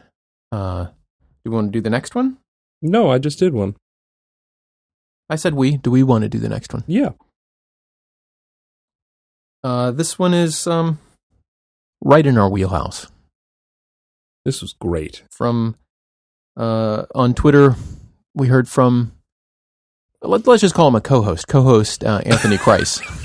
Uh, 0.53 0.85
do 0.85 1.51
we 1.51 1.57
want 1.57 1.69
to 1.69 1.73
do 1.73 1.81
the 1.81 1.91
next 1.91 2.15
one? 2.15 2.39
no 2.83 3.11
i 3.11 3.19
just 3.19 3.39
did 3.39 3.55
one 3.55 3.75
I 5.31 5.37
said 5.37 5.55
we. 5.55 5.79
Do 5.79 5.91
we 5.91 6.03
want 6.03 6.23
to 6.23 6.29
do 6.29 6.39
the 6.39 6.49
next 6.51 6.73
one? 6.75 6.85
yeah 6.87 7.11
Uh, 9.63 9.91
this 9.91 10.19
one 10.19 10.35
is 10.35 10.67
um, 10.67 10.99
right 12.03 12.27
in 12.27 12.37
our 12.37 12.49
wheelhouse. 12.51 13.07
This 14.45 14.61
was 14.61 14.75
great. 14.75 15.23
From 15.31 15.77
uh, 16.59 17.05
on 17.15 17.33
Twitter, 17.33 17.77
we 18.35 18.49
heard 18.49 18.69
from. 18.69 19.13
Let, 20.21 20.47
us 20.47 20.61
just 20.61 20.75
call 20.75 20.89
him 20.89 20.95
a 20.95 21.01
co-host. 21.01 21.49
Co-host 21.49 22.05
uh, 22.05 22.21
Anthony 22.27 22.59
Kreis. 22.59 23.01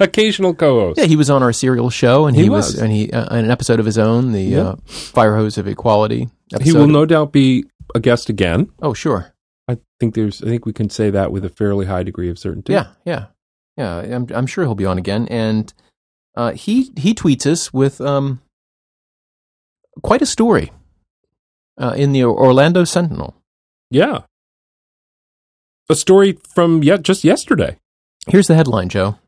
Occasional 0.00 0.54
co-host. 0.54 0.98
Yeah, 0.98 1.04
he 1.06 1.16
was 1.16 1.28
on 1.30 1.42
our 1.42 1.52
serial 1.52 1.90
show, 1.90 2.26
and 2.26 2.34
he, 2.36 2.44
He 2.44 2.48
was, 2.48 2.72
was. 2.72 2.78
and 2.82 2.90
he 2.90 3.12
uh, 3.12 3.36
in 3.36 3.44
an 3.44 3.50
episode 3.50 3.78
of 3.80 3.86
his 3.86 3.98
own, 3.98 4.32
the 4.32 4.42
Yeah. 4.42 4.60
uh, 4.62 4.76
Fire 4.86 5.36
Hose 5.36 5.58
of 5.58 5.68
Equality. 5.68 6.28
Episode. 6.52 6.64
He 6.64 6.72
will 6.72 6.86
no 6.86 7.04
doubt 7.06 7.32
be 7.32 7.64
a 7.94 8.00
guest 8.00 8.28
again. 8.30 8.70
Oh, 8.80 8.94
sure. 8.94 9.34
I 9.68 9.76
think 10.00 10.14
there's. 10.14 10.42
I 10.42 10.46
think 10.46 10.64
we 10.66 10.72
can 10.72 10.90
say 10.90 11.10
that 11.10 11.30
with 11.30 11.44
a 11.44 11.48
fairly 11.50 11.86
high 11.86 12.02
degree 12.02 12.28
of 12.30 12.38
certainty. 12.38 12.72
Yeah, 12.72 12.88
yeah, 13.04 13.26
yeah. 13.76 13.98
I'm, 13.98 14.26
I'm 14.34 14.46
sure 14.46 14.64
he'll 14.64 14.74
be 14.74 14.86
on 14.86 14.98
again, 14.98 15.28
and 15.28 15.72
uh, 16.36 16.52
he 16.52 16.90
he 16.96 17.14
tweets 17.14 17.46
us 17.46 17.72
with 17.72 18.00
um, 18.00 18.40
quite 20.02 20.22
a 20.22 20.26
story 20.26 20.72
uh, 21.78 21.94
in 21.96 22.10
the 22.12 22.24
Orlando 22.24 22.82
Sentinel. 22.84 23.34
Yeah. 23.90 24.22
A 25.88 25.94
story 25.94 26.38
from 26.54 26.82
yet 26.82 27.02
just 27.02 27.22
yesterday. 27.22 27.76
Here's 28.28 28.46
the 28.48 28.54
headline, 28.54 28.88
Joe. 28.88 29.18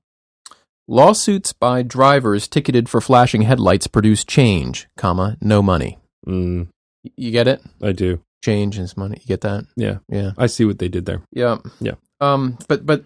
Lawsuits 0.92 1.54
by 1.54 1.80
drivers 1.82 2.46
ticketed 2.46 2.86
for 2.86 3.00
flashing 3.00 3.42
headlights 3.42 3.86
produce 3.86 4.24
change, 4.24 4.88
comma, 4.98 5.38
no 5.40 5.62
money. 5.62 5.98
Mm, 6.28 6.68
You 7.16 7.30
get 7.30 7.48
it? 7.48 7.62
I 7.82 7.92
do. 7.92 8.20
Change 8.44 8.78
is 8.78 8.94
money. 8.94 9.16
You 9.22 9.26
get 9.26 9.40
that? 9.40 9.64
Yeah. 9.74 9.98
Yeah. 10.10 10.32
I 10.36 10.48
see 10.48 10.66
what 10.66 10.78
they 10.78 10.88
did 10.88 11.06
there. 11.06 11.22
Yeah. 11.32 11.56
Yeah. 11.80 11.94
Um, 12.20 12.58
but 12.68 12.84
but 12.84 13.04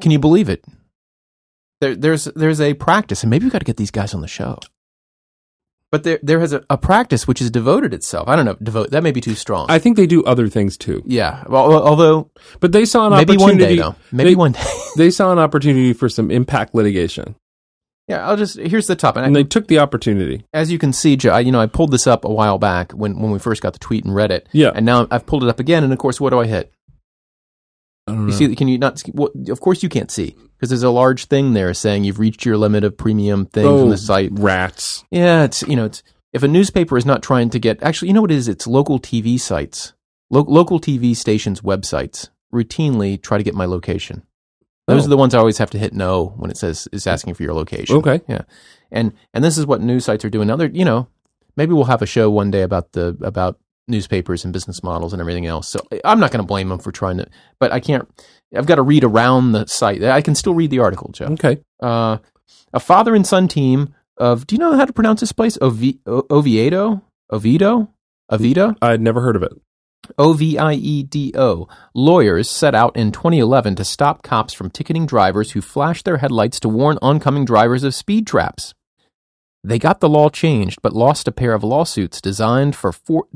can 0.00 0.10
you 0.12 0.18
believe 0.18 0.48
it? 0.48 0.64
There 1.82 1.94
there's 1.94 2.24
there's 2.24 2.60
a 2.62 2.72
practice, 2.72 3.22
and 3.22 3.28
maybe 3.30 3.44
we 3.44 3.50
got 3.50 3.58
to 3.58 3.64
get 3.66 3.76
these 3.76 3.90
guys 3.90 4.14
on 4.14 4.22
the 4.22 4.26
show. 4.28 4.58
But 5.92 6.02
there 6.02 6.18
there 6.22 6.40
has 6.40 6.52
a, 6.52 6.64
a 6.68 6.76
practice 6.76 7.28
which 7.28 7.38
has 7.38 7.50
devoted 7.50 7.94
itself. 7.94 8.28
I 8.28 8.34
don't 8.36 8.44
know, 8.44 8.56
devote 8.62 8.90
that 8.90 9.02
may 9.02 9.12
be 9.12 9.20
too 9.20 9.34
strong. 9.34 9.66
I 9.68 9.78
think 9.78 9.96
they 9.96 10.06
do 10.06 10.24
other 10.24 10.48
things 10.48 10.76
too. 10.76 11.02
yeah. 11.06 11.44
Well, 11.48 11.72
although 11.72 12.30
But 12.60 12.72
they 12.72 12.84
saw 12.84 13.06
an 13.06 13.12
maybe 13.12 13.36
one 13.36 13.56
day 13.56 13.64
opportunity. 13.64 13.76
though. 13.76 13.94
Maybe 14.12 14.30
they- 14.30 14.36
one 14.36 14.52
day. 14.52 14.64
They 14.96 15.10
saw 15.10 15.30
an 15.30 15.38
opportunity 15.38 15.92
for 15.92 16.08
some 16.08 16.30
impact 16.30 16.74
litigation, 16.74 17.34
yeah. 18.08 18.26
I'll 18.26 18.36
just 18.38 18.56
here's 18.58 18.86
the 18.86 18.96
top. 18.96 19.16
And 19.16 19.26
I, 19.26 19.30
they 19.30 19.44
took 19.44 19.66
the 19.68 19.78
opportunity. 19.80 20.44
as 20.54 20.72
you 20.72 20.78
can 20.78 20.92
see, 20.94 21.16
Joe, 21.16 21.32
I, 21.32 21.40
you 21.40 21.52
know, 21.52 21.60
I 21.60 21.66
pulled 21.66 21.90
this 21.90 22.06
up 22.06 22.24
a 22.24 22.32
while 22.32 22.56
back 22.58 22.92
when, 22.92 23.18
when 23.20 23.30
we 23.30 23.38
first 23.38 23.60
got 23.62 23.72
the 23.74 23.78
tweet 23.78 24.04
and 24.06 24.14
read 24.14 24.30
it. 24.30 24.48
Yeah. 24.52 24.70
And 24.74 24.86
now 24.86 25.06
I've 25.10 25.26
pulled 25.26 25.42
it 25.44 25.50
up 25.50 25.60
again, 25.60 25.84
and 25.84 25.92
of 25.92 25.98
course, 25.98 26.18
what 26.20 26.30
do 26.30 26.40
I 26.40 26.46
hit? 26.46 26.72
You 28.08 28.14
know. 28.14 28.30
see? 28.30 28.54
Can 28.54 28.68
you 28.68 28.78
not? 28.78 29.02
of 29.48 29.60
course, 29.60 29.82
you 29.82 29.88
can't 29.88 30.10
see 30.10 30.36
because 30.56 30.68
there's 30.70 30.82
a 30.82 30.90
large 30.90 31.24
thing 31.26 31.54
there 31.54 31.74
saying 31.74 32.04
you've 32.04 32.18
reached 32.20 32.44
your 32.44 32.56
limit 32.56 32.84
of 32.84 32.96
premium 32.96 33.46
things 33.46 33.66
oh, 33.66 33.82
on 33.82 33.88
the 33.88 33.94
oh, 33.94 33.96
site. 33.96 34.30
rats. 34.32 35.04
Yeah, 35.10 35.44
it's 35.44 35.62
you 35.62 35.74
know, 35.76 35.86
it's 35.86 36.02
if 36.32 36.42
a 36.42 36.48
newspaper 36.48 36.96
is 36.96 37.04
not 37.06 37.22
trying 37.22 37.50
to 37.50 37.58
get 37.58 37.82
actually, 37.82 38.08
you 38.08 38.14
know 38.14 38.20
what 38.20 38.30
it 38.30 38.36
is? 38.36 38.46
It's 38.48 38.66
local 38.66 39.00
TV 39.00 39.40
sites, 39.40 39.92
Lo- 40.30 40.44
local 40.46 40.78
TV 40.80 41.16
stations' 41.16 41.62
websites 41.62 42.28
routinely 42.52 43.20
try 43.20 43.38
to 43.38 43.44
get 43.44 43.54
my 43.54 43.64
location. 43.66 44.22
Those 44.86 45.02
Oh. 45.02 45.06
are 45.06 45.10
the 45.10 45.16
ones 45.16 45.34
I 45.34 45.38
always 45.38 45.58
have 45.58 45.70
to 45.70 45.78
hit 45.78 45.92
no 45.92 46.34
when 46.36 46.50
it 46.50 46.56
says 46.56 46.86
is 46.92 47.08
asking 47.08 47.34
for 47.34 47.42
your 47.42 47.54
location. 47.54 47.96
Okay. 47.96 48.20
Yeah, 48.28 48.42
and 48.92 49.12
and 49.34 49.42
this 49.42 49.58
is 49.58 49.66
what 49.66 49.80
news 49.80 50.04
sites 50.04 50.24
are 50.24 50.30
doing 50.30 50.46
now. 50.46 50.54
They're 50.56 50.70
you 50.70 50.84
know 50.84 51.08
maybe 51.56 51.72
we'll 51.74 51.84
have 51.84 52.02
a 52.02 52.06
show 52.06 52.30
one 52.30 52.52
day 52.52 52.62
about 52.62 52.92
the 52.92 53.16
about 53.20 53.58
newspapers 53.88 54.44
and 54.44 54.52
business 54.52 54.82
models 54.82 55.12
and 55.12 55.20
everything 55.20 55.46
else. 55.46 55.68
So 55.68 55.80
I'm 56.04 56.20
not 56.20 56.30
going 56.32 56.42
to 56.42 56.46
blame 56.46 56.68
them 56.68 56.78
for 56.78 56.92
trying 56.92 57.18
to, 57.18 57.26
but 57.58 57.72
I 57.72 57.80
can't. 57.80 58.08
I've 58.56 58.66
got 58.66 58.76
to 58.76 58.82
read 58.82 59.04
around 59.04 59.52
the 59.52 59.66
site. 59.66 60.02
I 60.02 60.20
can 60.22 60.34
still 60.34 60.54
read 60.54 60.70
the 60.70 60.78
article, 60.80 61.10
Joe 61.12 61.26
Okay. 61.32 61.58
uh, 61.82 62.18
a 62.72 62.80
father 62.80 63.14
and 63.14 63.26
son 63.26 63.48
team 63.48 63.94
of. 64.16 64.46
Do 64.46 64.54
you 64.54 64.58
know 64.58 64.76
how 64.76 64.84
to 64.84 64.92
pronounce 64.92 65.20
this 65.20 65.32
place? 65.32 65.56
Ovi- 65.58 65.98
o- 66.06 66.26
Oviedo, 66.30 67.02
Oviedo, 67.32 67.88
Oviedo, 68.30 68.74
I'd 68.82 69.00
never 69.00 69.20
heard 69.20 69.36
of 69.36 69.42
it. 69.42 69.52
O 70.18 70.34
V 70.34 70.56
I 70.56 70.74
E 70.74 71.02
D 71.02 71.32
O. 71.36 71.66
Lawyers 71.92 72.48
set 72.48 72.76
out 72.76 72.96
in 72.96 73.10
2011 73.10 73.74
to 73.76 73.84
stop 73.84 74.22
cops 74.22 74.52
from 74.54 74.70
ticketing 74.70 75.04
drivers 75.06 75.50
who 75.52 75.60
flash 75.60 76.02
their 76.04 76.18
headlights 76.18 76.60
to 76.60 76.68
warn 76.68 76.96
oncoming 77.02 77.44
drivers 77.44 77.82
of 77.82 77.92
speed 77.94 78.24
traps. 78.26 78.72
They 79.66 79.80
got 79.80 79.98
the 79.98 80.08
law 80.08 80.28
changed, 80.28 80.80
but 80.80 80.92
lost 80.92 81.26
a 81.26 81.32
pair 81.32 81.52
of 81.52 81.64
lawsuits 81.64 82.20
designed 82.20 82.76
for, 82.76 82.92
for 82.92 83.26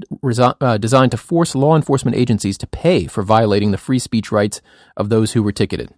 uh, 0.60 0.78
designed 0.78 1.10
to 1.10 1.16
force 1.16 1.56
law 1.56 1.74
enforcement 1.74 2.16
agencies 2.16 2.56
to 2.58 2.68
pay 2.68 3.06
for 3.06 3.22
violating 3.24 3.72
the 3.72 3.78
free 3.78 3.98
speech 3.98 4.30
rights 4.30 4.62
of 4.96 5.08
those 5.08 5.32
who 5.32 5.42
were 5.42 5.50
ticketed. 5.50 5.92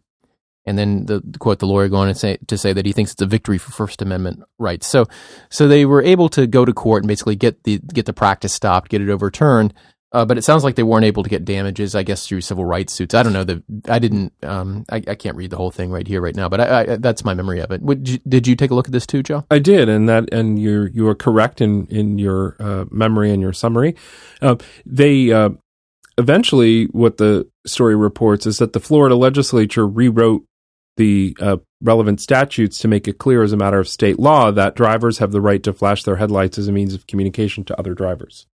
And 0.64 0.78
then 0.78 1.04
the 1.06 1.20
the 1.22 1.38
quote 1.38 1.58
the 1.58 1.66
lawyer 1.66 1.88
going 1.88 2.08
to 2.08 2.18
say 2.18 2.38
to 2.46 2.56
say 2.56 2.72
that 2.72 2.86
he 2.86 2.92
thinks 2.92 3.12
it's 3.12 3.20
a 3.20 3.26
victory 3.26 3.58
for 3.58 3.72
First 3.72 4.00
Amendment 4.00 4.44
rights. 4.58 4.86
So 4.86 5.06
so 5.50 5.68
they 5.68 5.84
were 5.84 6.02
able 6.02 6.28
to 6.30 6.46
go 6.46 6.64
to 6.64 6.72
court 6.72 7.02
and 7.02 7.08
basically 7.08 7.36
get 7.36 7.64
the 7.64 7.78
get 7.78 8.06
the 8.06 8.12
practice 8.12 8.52
stopped, 8.54 8.88
get 8.90 9.02
it 9.02 9.10
overturned. 9.10 9.74
Uh, 10.12 10.27
but 10.27 10.37
it 10.37 10.42
sounds 10.42 10.62
like 10.62 10.75
they 10.75 10.83
weren't 10.83 11.07
able 11.07 11.22
to 11.22 11.31
get 11.31 11.44
damages, 11.44 11.94
I 11.94 12.03
guess, 12.03 12.27
through 12.27 12.42
civil 12.42 12.66
rights 12.66 12.92
suits. 12.92 13.14
I 13.14 13.22
don't 13.22 13.33
know. 13.33 13.44
The 13.44 13.62
I 13.88 13.98
didn't. 13.98 14.35
Um, 14.42 14.85
I, 14.90 14.96
I 14.96 15.14
can't 15.14 15.37
read 15.37 15.51
the 15.51 15.57
whole 15.57 15.70
thing 15.70 15.90
right 15.90 16.07
here, 16.07 16.20
right 16.20 16.37
now. 16.37 16.51
But 16.51 16.61
I, 16.61 16.81
I, 16.81 16.96
that's 16.96 17.25
my 17.25 17.33
memory 17.33 17.61
of 17.61 17.70
it. 17.70 17.81
You, 17.83 18.18
did 18.29 18.46
you 18.46 18.55
take 18.55 18.70
a 18.70 18.75
look 18.75 18.87
at 18.87 18.92
this 18.92 19.07
too, 19.07 19.22
Joe? 19.22 19.46
I 19.51 19.59
did, 19.59 19.88
and 19.88 20.09
that, 20.11 20.33
and 20.33 20.61
you're 20.61 20.88
you 20.88 21.09
are 21.09 21.14
correct 21.14 21.62
in 21.62 21.87
in 21.87 22.18
your 22.18 22.57
uh, 22.61 22.85
memory 22.90 23.33
and 23.33 23.40
your 23.40 23.55
summary. 23.55 23.96
Uh, 24.42 24.57
they 24.85 25.33
uh, 25.33 25.51
eventually, 26.18 26.85
what 26.87 27.16
the 27.16 27.48
story 27.66 27.96
reports 27.96 28.44
is 28.46 28.59
that 28.59 28.75
the 28.75 28.81
Florida 28.81 29.16
legislature 29.16 29.87
rewrote 29.87 30.44
the 30.98 31.35
uh, 31.40 31.57
relevant 31.81 32.20
statutes 32.20 32.79
to 32.79 32.88
make 32.88 33.09
it 33.09 33.16
clear, 33.18 33.42
as 33.42 33.55
a 33.55 33.57
matter 33.57 33.79
of 33.79 33.88
state 33.88 34.18
law, 34.18 34.51
that 34.51 34.77
drivers 34.77 35.18
have 35.18 35.33
the 35.33 35.40
right 35.40 35.62
to 35.62 35.72
flash 35.72 36.03
their 36.03 36.16
headlights 36.16 36.59
as 36.59 36.68
a 36.68 36.72
means 36.72 36.92
of 36.92 37.07
communication 37.07 37.64
to 37.64 37.79
other 37.79 37.94
drivers. 37.94 38.46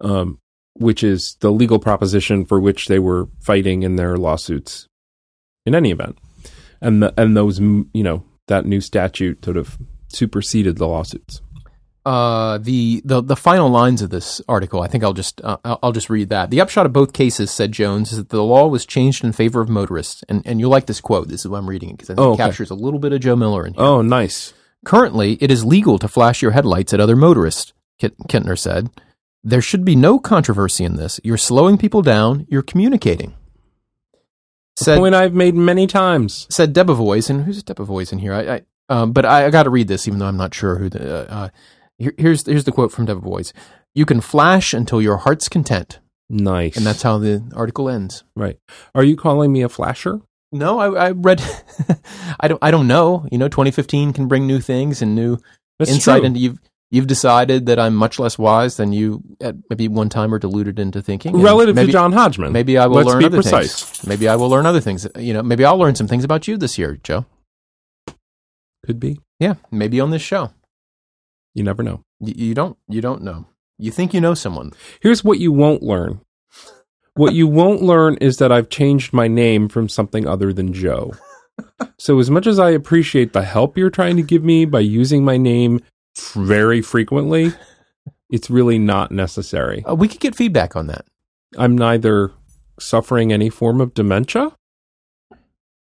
Um, 0.00 0.40
which 0.74 1.02
is 1.02 1.36
the 1.40 1.50
legal 1.50 1.78
proposition 1.78 2.44
for 2.44 2.60
which 2.60 2.88
they 2.88 2.98
were 2.98 3.28
fighting 3.40 3.82
in 3.82 3.96
their 3.96 4.16
lawsuits. 4.16 4.88
In 5.66 5.74
any 5.74 5.90
event, 5.90 6.18
and 6.82 7.02
the, 7.02 7.14
and 7.16 7.34
those 7.34 7.58
you 7.58 7.88
know 7.94 8.24
that 8.48 8.66
new 8.66 8.82
statute 8.82 9.42
sort 9.42 9.56
of 9.56 9.78
superseded 10.08 10.76
the 10.76 10.86
lawsuits. 10.86 11.40
Uh, 12.04 12.58
the, 12.58 13.00
the 13.02 13.22
the 13.22 13.36
final 13.36 13.70
lines 13.70 14.02
of 14.02 14.10
this 14.10 14.42
article, 14.46 14.82
I 14.82 14.88
think 14.88 15.02
I'll 15.02 15.14
just 15.14 15.40
uh, 15.42 15.56
I'll, 15.64 15.92
just 15.92 16.10
read 16.10 16.28
that. 16.28 16.50
The 16.50 16.60
upshot 16.60 16.84
of 16.84 16.92
both 16.92 17.14
cases, 17.14 17.50
said 17.50 17.72
Jones, 17.72 18.12
is 18.12 18.18
that 18.18 18.28
the 18.28 18.42
law 18.42 18.66
was 18.66 18.84
changed 18.84 19.24
in 19.24 19.32
favor 19.32 19.62
of 19.62 19.70
motorists, 19.70 20.22
and 20.28 20.42
and 20.44 20.60
you'll 20.60 20.70
like 20.70 20.84
this 20.84 21.00
quote. 21.00 21.28
This 21.28 21.40
is 21.40 21.48
why 21.48 21.56
I'm 21.56 21.68
reading 21.68 21.88
it 21.88 21.92
because 21.94 22.10
I 22.10 22.14
think 22.14 22.26
Oh, 22.26 22.34
it 22.34 22.36
captures 22.36 22.70
a 22.70 22.74
little 22.74 23.00
bit 23.00 23.14
of 23.14 23.22
Joe 23.22 23.36
Miller 23.36 23.66
in 23.66 23.72
here. 23.72 23.82
Oh, 23.82 24.02
nice. 24.02 24.52
Currently, 24.84 25.38
it 25.40 25.50
is 25.50 25.64
legal 25.64 25.98
to 25.98 26.06
flash 26.06 26.42
your 26.42 26.50
headlights 26.50 26.92
at 26.92 27.00
other 27.00 27.16
motorists, 27.16 27.72
Kintner 27.98 28.58
said. 28.58 28.90
There 29.46 29.60
should 29.60 29.84
be 29.84 29.94
no 29.94 30.18
controversy 30.18 30.84
in 30.84 30.96
this. 30.96 31.20
You're 31.22 31.36
slowing 31.36 31.76
people 31.78 32.00
down, 32.02 32.46
you're 32.48 32.62
communicating. 32.62 33.34
Said, 34.76 34.98
Point 34.98 35.14
I've 35.14 35.34
made 35.34 35.54
many 35.54 35.86
times. 35.86 36.46
said 36.50 36.74
Debevoise, 36.74 37.30
and 37.30 37.44
who's 37.44 37.62
Debevoise 37.62 38.12
in 38.12 38.18
here? 38.18 38.32
I, 38.34 38.54
I 38.56 38.62
um, 38.88 39.12
but 39.12 39.24
I, 39.24 39.46
I 39.46 39.50
got 39.50 39.62
to 39.64 39.70
read 39.70 39.86
this, 39.88 40.08
even 40.08 40.18
though 40.18 40.26
I'm 40.26 40.36
not 40.36 40.52
sure 40.54 40.76
who 40.78 40.88
the. 40.88 41.30
Uh, 41.30 41.34
uh, 41.34 41.48
here, 41.98 42.12
here's 42.18 42.44
here's 42.44 42.64
the 42.64 42.72
quote 42.72 42.90
from 42.90 43.06
Debevoise: 43.06 43.52
"You 43.94 44.04
can 44.04 44.20
flash 44.20 44.74
until 44.74 45.00
your 45.00 45.18
heart's 45.18 45.48
content," 45.48 46.00
Nice. 46.28 46.76
and 46.76 46.84
that's 46.84 47.02
how 47.02 47.18
the 47.18 47.44
article 47.54 47.88
ends. 47.88 48.24
right. 48.34 48.58
Are 48.96 49.04
you 49.04 49.14
calling 49.16 49.52
me 49.52 49.62
a 49.62 49.68
flasher? 49.68 50.20
No, 50.50 50.78
I, 50.80 51.08
I 51.08 51.10
read. 51.12 51.40
I 52.40 52.48
don't. 52.48 52.58
I 52.62 52.72
don't 52.72 52.88
know. 52.88 53.28
You 53.30 53.38
know, 53.38 53.48
2015 53.48 54.12
can 54.12 54.26
bring 54.26 54.46
new 54.46 54.60
things 54.60 55.02
and 55.02 55.14
new 55.14 55.38
That's 55.78 55.90
insight 55.92 56.18
true. 56.20 56.26
into 56.26 56.40
you've 56.40 56.58
you've 56.94 57.06
decided 57.08 57.66
that 57.66 57.78
I'm 57.80 57.94
much 57.96 58.20
less 58.20 58.38
wise 58.38 58.76
than 58.76 58.92
you 58.92 59.22
at 59.40 59.56
maybe 59.68 59.88
one 59.88 60.08
time 60.08 60.30
were 60.30 60.38
deluded 60.38 60.78
into 60.78 61.02
thinking. 61.02 61.36
Relative 61.36 61.74
maybe, 61.74 61.86
to 61.86 61.92
John 61.92 62.12
Hodgman. 62.12 62.52
maybe 62.52 62.78
I 62.78 62.86
will 62.86 62.96
Let's 62.96 63.08
learn 63.08 63.24
other 63.24 63.38
precise. 63.38 63.82
things. 63.82 64.06
Maybe 64.06 64.28
I 64.28 64.36
will 64.36 64.48
learn 64.48 64.64
other 64.64 64.80
things. 64.80 65.06
You 65.18 65.32
know, 65.34 65.42
maybe 65.42 65.64
I'll 65.64 65.76
learn 65.76 65.96
some 65.96 66.06
things 66.06 66.22
about 66.22 66.46
you 66.46 66.56
this 66.56 66.78
year, 66.78 66.98
Joe. 67.02 67.26
Could 68.86 69.00
be. 69.00 69.18
Yeah, 69.40 69.54
maybe 69.72 69.98
on 69.98 70.10
this 70.10 70.22
show. 70.22 70.52
You 71.54 71.64
never 71.64 71.82
know. 71.82 72.02
You, 72.20 72.34
you 72.36 72.54
don't. 72.54 72.78
You 72.88 73.00
don't 73.00 73.22
know. 73.22 73.46
You 73.76 73.90
think 73.90 74.14
you 74.14 74.20
know 74.20 74.34
someone. 74.34 74.72
Here's 75.00 75.24
what 75.24 75.40
you 75.40 75.50
won't 75.50 75.82
learn. 75.82 76.20
What 77.14 77.34
you 77.34 77.48
won't 77.48 77.82
learn 77.82 78.18
is 78.20 78.36
that 78.36 78.52
I've 78.52 78.68
changed 78.68 79.12
my 79.12 79.26
name 79.26 79.68
from 79.68 79.88
something 79.88 80.26
other 80.26 80.52
than 80.52 80.72
Joe. 80.72 81.12
So, 81.98 82.18
as 82.18 82.30
much 82.30 82.48
as 82.48 82.58
I 82.58 82.70
appreciate 82.70 83.32
the 83.32 83.44
help 83.44 83.78
you're 83.78 83.88
trying 83.88 84.16
to 84.16 84.22
give 84.22 84.42
me 84.42 84.64
by 84.64 84.80
using 84.80 85.24
my 85.24 85.36
name 85.36 85.80
very 86.34 86.80
frequently, 86.82 87.52
it's 88.30 88.50
really 88.50 88.78
not 88.78 89.10
necessary. 89.10 89.84
Uh, 89.84 89.94
we 89.94 90.08
could 90.08 90.20
get 90.20 90.34
feedback 90.36 90.76
on 90.76 90.86
that. 90.88 91.04
I'm 91.56 91.76
neither 91.76 92.32
suffering 92.78 93.32
any 93.32 93.50
form 93.50 93.80
of 93.80 93.94
dementia 93.94 94.52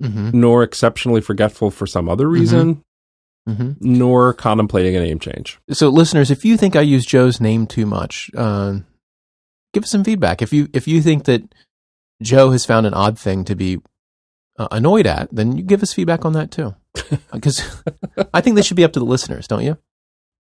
Mm-hmm. 0.03 0.37
nor 0.37 0.61
exceptionally 0.61 1.21
forgetful 1.21 1.71
for 1.71 1.87
some 1.87 2.09
other 2.09 2.27
reason, 2.27 2.83
Mm-hmm. 3.47 3.71
nor 3.79 4.33
contemplating 4.33 4.93
a 4.95 4.99
name 4.99 5.19
change. 5.19 5.57
So, 5.71 5.87
listeners, 5.87 6.29
if 6.31 6.43
you 6.43 6.57
think 6.57 6.75
I 6.75 6.81
use 6.81 7.05
Joe's 7.05 7.39
name 7.39 7.65
too 7.65 7.85
much, 7.85 8.29
uh, 8.35 8.79
give 9.73 9.83
us 9.83 9.91
some 9.91 10.03
feedback. 10.03 10.41
If 10.41 10.51
you 10.51 10.67
if 10.73 10.85
you 10.87 11.01
think 11.01 11.23
that 11.25 11.43
Joe 12.21 12.51
has 12.51 12.65
found 12.65 12.85
an 12.87 12.93
odd 12.93 13.17
thing 13.17 13.45
to 13.45 13.55
be 13.55 13.79
uh, 14.59 14.67
annoyed 14.71 15.05
at, 15.07 15.29
then 15.33 15.55
you 15.55 15.63
give 15.63 15.81
us 15.81 15.93
feedback 15.93 16.25
on 16.25 16.33
that 16.33 16.51
too. 16.51 16.75
Because 17.31 17.61
I 18.33 18.41
think 18.41 18.57
this 18.57 18.65
should 18.65 18.77
be 18.77 18.83
up 18.83 18.93
to 18.93 18.99
the 18.99 19.05
listeners, 19.05 19.47
don't 19.47 19.63
you? 19.63 19.77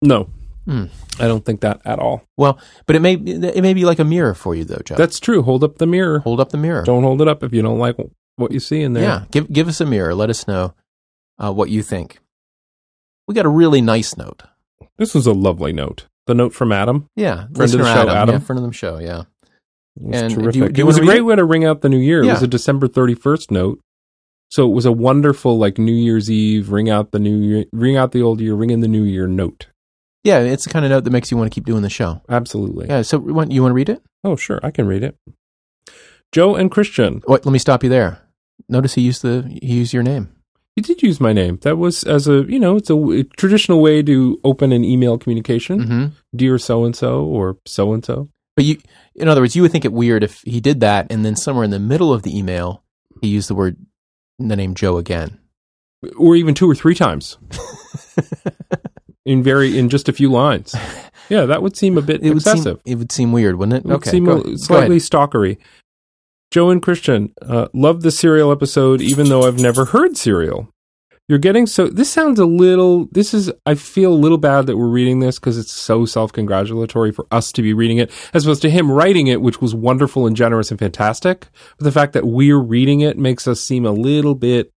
No, 0.01 0.29
Hmm. 0.65 0.85
I 1.19 1.27
don't 1.27 1.43
think 1.43 1.61
that 1.61 1.81
at 1.83 1.97
all. 1.99 2.23
Well, 2.37 2.59
but 2.85 2.95
it 2.95 3.01
may 3.01 3.13
it 3.15 3.61
may 3.61 3.73
be 3.73 3.85
like 3.85 3.99
a 3.99 4.03
mirror 4.05 4.33
for 4.35 4.53
you 4.55 4.63
though, 4.63 4.81
Joe. 4.85 4.95
That's 4.95 5.19
true. 5.19 5.41
Hold 5.41 5.63
up 5.63 5.77
the 5.77 5.87
mirror. 5.87 6.19
Hold 6.19 6.39
up 6.39 6.49
the 6.49 6.57
mirror. 6.57 6.83
Don't 6.83 7.03
hold 7.03 7.21
it 7.21 7.27
up 7.27 7.43
if 7.43 7.53
you 7.53 7.61
don't 7.61 7.79
like 7.79 7.97
what 8.35 8.51
you 8.51 8.59
see 8.59 8.81
in 8.81 8.93
there. 8.93 9.03
Yeah, 9.03 9.25
give 9.31 9.51
give 9.51 9.67
us 9.67 9.81
a 9.81 9.85
mirror. 9.85 10.13
Let 10.13 10.29
us 10.29 10.47
know 10.47 10.73
uh, 11.39 11.51
what 11.51 11.69
you 11.69 11.81
think. 11.81 12.19
We 13.27 13.33
got 13.35 13.45
a 13.45 13.49
really 13.49 13.81
nice 13.81 14.15
note. 14.15 14.43
This 14.97 15.13
was 15.15 15.25
a 15.25 15.33
lovely 15.33 15.73
note. 15.73 16.05
The 16.27 16.35
note 16.35 16.53
from 16.53 16.71
Adam. 16.71 17.07
Yeah, 17.15 17.47
friend 17.55 17.73
of 17.73 17.79
the 17.79 17.93
show, 17.93 18.09
Adam. 18.09 18.35
Yeah, 18.35 18.39
friend 18.39 18.59
of 18.63 18.65
the 18.67 18.73
show. 18.73 18.99
Yeah, 18.99 19.23
It 19.97 20.03
was 20.03 20.21
And 20.21 20.51
do 20.51 20.59
you- 20.59 20.69
do 20.69 20.81
it 20.81 20.85
was 20.85 20.97
a 20.97 21.01
great 21.03 21.17
it? 21.19 21.21
way 21.21 21.35
to 21.35 21.43
ring 21.45 21.65
out 21.65 21.81
the 21.81 21.89
new 21.89 21.97
year. 21.97 22.21
It 22.23 22.27
was 22.27 22.43
a 22.43 22.47
December 22.47 22.87
31st 22.87 23.49
note. 23.51 23.79
So 24.51 24.69
it 24.69 24.73
was 24.73 24.85
a 24.85 24.91
wonderful 24.91 25.57
like 25.57 25.77
New 25.79 25.91
Year's 25.93 26.29
Eve, 26.29 26.71
ring 26.71 26.89
out 26.89 27.11
the 27.11 27.19
new 27.19 27.37
year, 27.39 27.65
ring 27.73 27.97
out 27.97 28.11
the 28.11 28.21
old 28.21 28.39
year, 28.41 28.53
ring 28.55 28.69
in 28.71 28.79
the 28.81 28.87
new 28.87 29.03
year 29.03 29.27
note. 29.27 29.67
Yeah. 30.23 30.39
It's 30.39 30.63
the 30.65 30.69
kind 30.69 30.85
of 30.85 30.91
note 30.91 31.03
that 31.03 31.11
makes 31.11 31.31
you 31.31 31.37
want 31.37 31.51
to 31.51 31.55
keep 31.55 31.65
doing 31.65 31.81
the 31.81 31.89
show. 31.89 32.21
Absolutely. 32.29 32.87
Yeah. 32.87 33.01
So 33.01 33.17
you 33.25 33.33
want 33.33 33.51
you 33.51 33.61
want 33.61 33.71
to 33.71 33.75
read 33.75 33.89
it? 33.89 34.01
Oh, 34.23 34.35
sure. 34.35 34.59
I 34.63 34.71
can 34.71 34.87
read 34.87 35.03
it. 35.03 35.15
Joe 36.31 36.55
and 36.55 36.69
Christian. 36.69 37.21
Wait, 37.27 37.45
let 37.45 37.51
me 37.51 37.59
stop 37.59 37.83
you 37.83 37.89
there. 37.89 38.19
Notice 38.67 38.93
he 38.95 39.01
used 39.01 39.21
the 39.21 39.43
he 39.61 39.77
used 39.77 39.93
your 39.93 40.03
name. 40.03 40.29
He 40.75 40.81
did 40.81 41.01
use 41.01 41.19
my 41.19 41.33
name. 41.33 41.57
That 41.63 41.77
was 41.77 42.03
as 42.03 42.27
a, 42.27 42.43
you 42.47 42.59
know, 42.59 42.77
it's 42.77 42.89
a 42.89 43.23
traditional 43.35 43.81
way 43.81 44.01
to 44.03 44.39
open 44.43 44.71
an 44.71 44.85
email 44.85 45.17
communication. 45.17 45.81
hmm 45.83 46.05
Dear 46.35 46.57
so 46.57 46.85
and 46.85 46.95
so 46.95 47.25
or 47.25 47.57
so 47.65 47.91
and 47.93 48.05
so. 48.05 48.29
But 48.55 48.65
you, 48.65 48.77
in 49.15 49.27
other 49.27 49.41
words, 49.41 49.55
you 49.55 49.61
would 49.61 49.71
think 49.71 49.85
it 49.85 49.93
weird 49.93 50.23
if 50.23 50.41
he 50.41 50.59
did 50.59 50.81
that, 50.81 51.11
and 51.11 51.25
then 51.25 51.35
somewhere 51.35 51.63
in 51.63 51.71
the 51.71 51.79
middle 51.79 52.13
of 52.13 52.23
the 52.23 52.37
email, 52.37 52.83
he 53.21 53.27
used 53.29 53.49
the 53.49 53.55
word 53.55 53.77
the 54.37 54.55
name 54.55 54.75
Joe 54.75 54.97
again. 54.97 55.39
Or 56.17 56.35
even 56.35 56.55
two 56.55 56.69
or 56.69 56.75
three 56.75 56.95
times. 56.95 57.37
in 59.25 59.43
very 59.43 59.77
in 59.77 59.89
just 59.89 60.09
a 60.09 60.13
few 60.13 60.31
lines. 60.31 60.75
Yeah, 61.29 61.45
that 61.45 61.61
would 61.61 61.77
seem 61.77 61.95
a 61.95 62.01
bit 62.01 62.23
It 62.23 62.33
would 62.33 62.41
seem 62.41 62.53
excessive. 62.53 62.81
it 62.85 62.95
would 62.95 63.11
seem 63.11 63.31
weird, 63.31 63.55
wouldn't 63.57 63.75
it? 63.75 63.85
It 63.85 63.85
would 63.85 63.97
okay, 63.97 64.09
seem 64.09 64.25
go, 64.25 64.41
a- 64.41 64.57
slightly 64.57 64.97
stalkery. 64.97 65.57
Joe 66.49 66.71
and 66.71 66.81
Christian, 66.81 67.31
uh, 67.43 67.67
love 67.71 68.01
the 68.01 68.09
serial 68.09 68.51
episode, 68.51 68.99
even 68.99 69.29
though 69.29 69.43
I've 69.43 69.59
never 69.59 69.85
heard 69.85 70.17
serial. 70.17 70.69
You're 71.27 71.37
getting 71.37 71.67
so. 71.67 71.85
This 71.87 72.09
sounds 72.09 72.39
a 72.39 72.45
little. 72.47 73.05
This 73.11 73.35
is. 73.35 73.51
I 73.67 73.75
feel 73.75 74.11
a 74.11 74.15
little 74.15 74.39
bad 74.39 74.65
that 74.65 74.77
we're 74.77 74.87
reading 74.87 75.19
this 75.19 75.37
because 75.37 75.59
it's 75.59 75.71
so 75.71 76.03
self 76.05 76.33
congratulatory 76.33 77.11
for 77.11 77.27
us 77.29 77.51
to 77.51 77.61
be 77.61 77.71
reading 77.71 77.99
it, 77.99 78.11
as 78.33 78.45
opposed 78.45 78.63
to 78.63 78.69
him 78.71 78.91
writing 78.91 79.27
it, 79.27 79.39
which 79.39 79.61
was 79.61 79.75
wonderful 79.75 80.25
and 80.25 80.35
generous 80.35 80.71
and 80.71 80.79
fantastic. 80.79 81.45
But 81.77 81.83
the 81.83 81.91
fact 81.91 82.13
that 82.13 82.25
we're 82.25 82.57
reading 82.57 83.01
it 83.01 83.19
makes 83.19 83.47
us 83.47 83.61
seem 83.61 83.85
a 83.85 83.91
little 83.91 84.33
bit. 84.33 84.71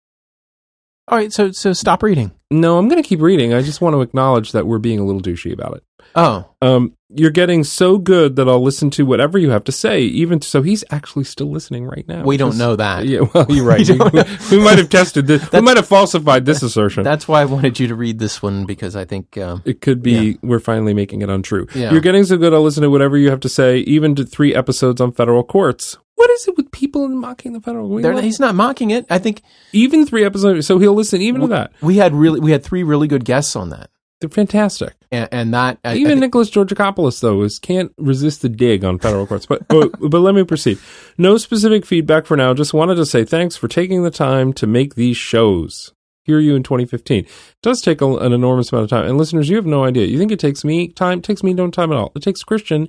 All 1.10 1.18
right, 1.18 1.34
so 1.34 1.52
so 1.52 1.74
stop 1.74 2.04
reading. 2.04 2.32
No, 2.52 2.78
I'm 2.78 2.88
going 2.88 3.02
to 3.02 3.08
keep 3.08 3.20
reading. 3.20 3.54
I 3.54 3.62
just 3.62 3.82
want 3.82 3.96
to 3.96 4.02
acknowledge 4.02 4.52
that 4.52 4.68
we're 4.68 4.78
being 4.80 5.00
a 5.00 5.04
little 5.04 5.22
douchey 5.22 5.52
about 5.52 5.78
it. 5.78 5.84
Oh, 6.16 6.50
Um, 6.62 6.96
you're 7.12 7.32
getting 7.32 7.64
so 7.64 7.98
good 7.98 8.36
that 8.36 8.48
I'll 8.48 8.62
listen 8.62 8.92
to 8.92 9.04
whatever 9.04 9.40
you 9.40 9.50
have 9.50 9.64
to 9.64 9.72
say. 9.72 10.02
Even 10.02 10.42
so, 10.42 10.62
he's 10.62 10.84
actually 10.92 11.24
still 11.24 11.50
listening 11.50 11.86
right 11.86 12.08
now. 12.08 12.24
we 12.24 12.38
don't 12.38 12.58
know 12.58 12.76
that. 12.76 13.06
Yeah, 13.06 13.22
well, 13.34 13.48
you're 13.50 13.66
right. 13.66 13.88
We 13.90 13.98
we, 14.58 14.64
might 14.64 14.78
have 14.78 14.90
tested 14.90 15.26
this. 15.26 15.52
We 15.52 15.62
might 15.62 15.78
have 15.78 15.88
falsified 15.88 16.46
this 16.46 16.62
assertion. 16.62 17.04
That's 17.04 17.28
why 17.28 17.42
I 17.42 17.46
wanted 17.46 17.80
you 17.80 17.88
to 17.88 17.96
read 17.96 18.20
this 18.20 18.44
one 18.44 18.66
because 18.66 18.96
I 18.96 19.06
think 19.06 19.38
um, 19.38 19.64
it 19.66 19.82
could 19.82 20.04
be 20.04 20.38
we're 20.44 20.60
finally 20.60 20.94
making 20.94 21.24
it 21.24 21.30
untrue. 21.30 21.68
Yeah. 21.74 21.92
You're 21.92 22.02
getting 22.02 22.26
so 22.26 22.38
good. 22.38 22.54
I'll 22.54 22.62
listen 22.62 22.84
to 22.84 22.90
whatever 22.90 23.18
you 23.18 23.32
have 23.32 23.40
to 23.42 23.50
say, 23.50 23.80
even 23.80 24.14
to 24.16 24.26
three 24.26 24.54
episodes 24.54 25.02
on 25.02 25.12
federal 25.12 25.44
courts. 25.44 25.98
What 26.20 26.30
is 26.32 26.48
it 26.50 26.58
with 26.58 26.70
people 26.72 27.08
mocking 27.08 27.54
the 27.54 27.62
federal? 27.62 27.88
we 27.88 28.02
they're- 28.02 28.20
he's 28.22 28.42
not 28.42 28.54
mocking 28.54 28.92
it. 28.92 29.06
I 29.10 29.20
think 29.20 29.42
even 29.72 30.06
three 30.06 30.26
episodes, 30.26 30.68
so 30.68 30.78
he'll 30.78 30.94
listen 30.94 31.22
even 31.22 31.40
to 31.40 31.48
that. 31.48 31.72
we 31.82 31.96
had 31.96 32.14
really 32.14 32.42
we 32.42 32.52
had 32.52 32.62
three 32.62 32.84
really 32.84 33.08
good 33.08 33.24
guests 33.24 33.56
on 33.56 33.70
that, 33.70 33.90
They're 34.20 34.30
fantastic. 34.30 34.96
and, 35.14 35.30
and 35.32 35.54
that 35.54 35.80
I, 35.86 35.92
I 35.92 35.96
Even 35.96 36.10
think- 36.10 36.20
Nicholas 36.20 36.50
Georgakopoulos, 36.52 37.22
though, 37.22 37.42
is 37.44 37.58
can't 37.58 37.94
resist 37.98 38.42
the 38.42 38.50
dig 38.50 38.84
on 38.84 39.00
federal 39.00 39.26
courts. 39.28 39.46
But, 39.46 39.66
but 39.70 39.92
but 40.00 40.20
let 40.20 40.36
me 40.36 40.44
proceed. 40.44 40.78
No 41.18 41.38
specific 41.38 41.86
feedback 41.86 42.26
for 42.26 42.36
now. 42.36 42.54
Just 42.54 42.74
wanted 42.74 42.96
to 42.96 43.06
say 43.06 43.24
thanks 43.24 43.56
for 43.56 43.70
taking 43.70 44.04
the 44.04 44.12
time 44.12 44.52
to 44.54 44.68
make 44.68 44.96
these 44.96 45.16
shows. 45.16 45.94
Hear 46.26 46.40
you 46.40 46.54
in 46.56 46.64
2015. 46.64 47.24
It 47.24 47.30
does 47.64 47.82
take 47.82 48.02
a, 48.02 48.18
an 48.18 48.34
enormous 48.34 48.72
amount 48.74 48.84
of 48.84 48.90
time. 48.90 49.06
And 49.08 49.18
listeners, 49.18 49.50
you 49.50 49.56
have 49.56 49.66
no 49.66 49.86
idea. 49.86 50.06
You 50.06 50.20
think 50.20 50.32
it 50.34 50.40
takes 50.40 50.64
me 50.66 50.90
time? 50.90 51.20
It 51.20 51.24
takes 51.24 51.44
me 51.44 51.54
no 51.54 51.72
time 51.72 51.92
at 51.94 51.98
all. 51.98 52.12
It 52.16 52.22
takes 52.24 52.44
Christian 52.44 52.88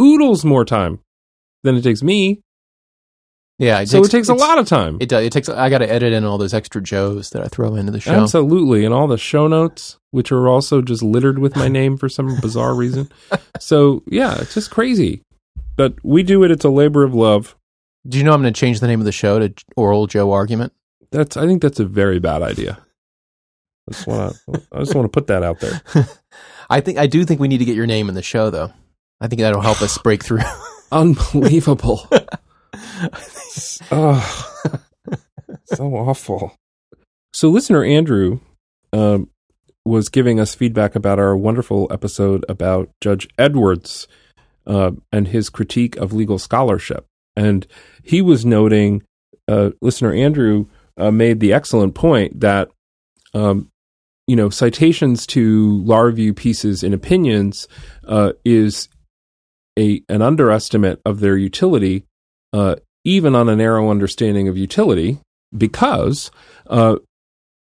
oodles 0.00 0.44
more 0.44 0.64
time 0.64 1.00
than 1.64 1.74
it 1.74 1.82
takes 1.82 2.02
me. 2.02 2.40
yeah, 3.58 3.82
so 3.84 4.04
it 4.04 4.10
takes 4.10 4.28
a 4.28 4.34
lot 4.34 4.58
of 4.58 4.68
time. 4.68 4.98
It 5.00 5.08
does. 5.08 5.24
It 5.24 5.32
takes. 5.32 5.48
I 5.48 5.68
got 5.68 5.78
to 5.78 5.90
edit 5.90 6.12
in 6.12 6.24
all 6.24 6.38
those 6.38 6.54
extra 6.54 6.80
Joes 6.80 7.30
that 7.30 7.42
I 7.42 7.48
throw 7.48 7.74
into 7.74 7.90
the 7.90 8.00
show. 8.00 8.12
Absolutely. 8.12 8.84
And 8.84 8.94
all 8.94 9.08
the 9.08 9.18
show 9.18 9.48
notes, 9.48 9.98
which 10.12 10.30
are 10.30 10.46
also 10.48 10.80
just 10.82 11.02
littered 11.02 11.38
with 11.40 11.56
my 11.56 11.66
name 11.68 11.96
for 11.96 12.08
some 12.08 12.38
bizarre 12.40 12.74
reason. 12.76 13.10
So, 13.58 14.02
yeah, 14.06 14.36
it's 14.40 14.54
just 14.54 14.70
crazy. 14.70 15.22
But 15.76 15.94
we 16.04 16.22
do 16.22 16.44
it. 16.44 16.52
It's 16.52 16.64
a 16.64 16.68
labor 16.70 17.02
of 17.02 17.14
love. 17.14 17.56
Do 18.06 18.18
you 18.18 18.24
know 18.24 18.32
I'm 18.32 18.42
going 18.42 18.52
to 18.52 18.60
change 18.60 18.80
the 18.80 18.86
name 18.86 19.00
of 19.00 19.06
the 19.06 19.12
show 19.12 19.38
to 19.40 19.52
Oral 19.76 20.06
Joe 20.06 20.30
Argument? 20.30 20.72
That's. 21.10 21.36
I 21.36 21.46
think 21.46 21.62
that's 21.62 21.80
a 21.80 21.84
very 21.84 22.20
bad 22.20 22.42
idea. 22.42 22.78
I 23.88 23.92
just 23.92 24.06
want 24.06 24.36
to. 24.46 24.62
I 24.72 24.78
just 24.80 24.94
want 24.94 25.06
to 25.06 25.08
put 25.10 25.26
that 25.28 25.42
out 25.42 25.60
there. 25.60 25.80
I 26.70 26.80
think 26.80 26.98
I 26.98 27.06
do 27.06 27.24
think 27.24 27.40
we 27.40 27.48
need 27.48 27.58
to 27.58 27.64
get 27.64 27.76
your 27.76 27.86
name 27.86 28.08
in 28.08 28.14
the 28.14 28.22
show, 28.22 28.50
though. 28.50 28.72
I 29.20 29.28
think 29.28 29.40
that'll 29.40 29.60
help 29.60 29.80
us 29.80 29.96
break 29.98 30.24
through. 30.24 30.40
Unbelievable. 30.94 32.08
oh, 33.90 34.52
so 35.64 35.94
awful. 35.96 36.56
So, 37.32 37.48
listener 37.48 37.82
Andrew 37.84 38.38
um, 38.92 39.28
was 39.84 40.08
giving 40.08 40.38
us 40.38 40.54
feedback 40.54 40.94
about 40.94 41.18
our 41.18 41.36
wonderful 41.36 41.88
episode 41.90 42.44
about 42.48 42.90
Judge 43.00 43.28
Edwards 43.36 44.06
uh, 44.68 44.92
and 45.10 45.26
his 45.26 45.50
critique 45.50 45.96
of 45.96 46.12
legal 46.12 46.38
scholarship. 46.38 47.06
And 47.34 47.66
he 48.04 48.22
was 48.22 48.46
noting, 48.46 49.02
uh, 49.48 49.70
listener 49.82 50.14
Andrew 50.14 50.66
uh, 50.96 51.10
made 51.10 51.40
the 51.40 51.52
excellent 51.52 51.96
point 51.96 52.38
that, 52.38 52.70
um, 53.34 53.68
you 54.28 54.36
know, 54.36 54.48
citations 54.48 55.26
to 55.26 55.82
law 55.82 55.98
review 55.98 56.32
pieces 56.32 56.84
and 56.84 56.94
opinions 56.94 57.66
uh, 58.06 58.32
is 58.44 58.88
a 59.78 60.02
an 60.08 60.22
underestimate 60.22 61.00
of 61.04 61.20
their 61.20 61.36
utility, 61.36 62.04
uh, 62.52 62.76
even 63.04 63.34
on 63.34 63.48
a 63.48 63.56
narrow 63.56 63.90
understanding 63.90 64.48
of 64.48 64.56
utility, 64.56 65.18
because 65.56 66.30
uh, 66.68 66.96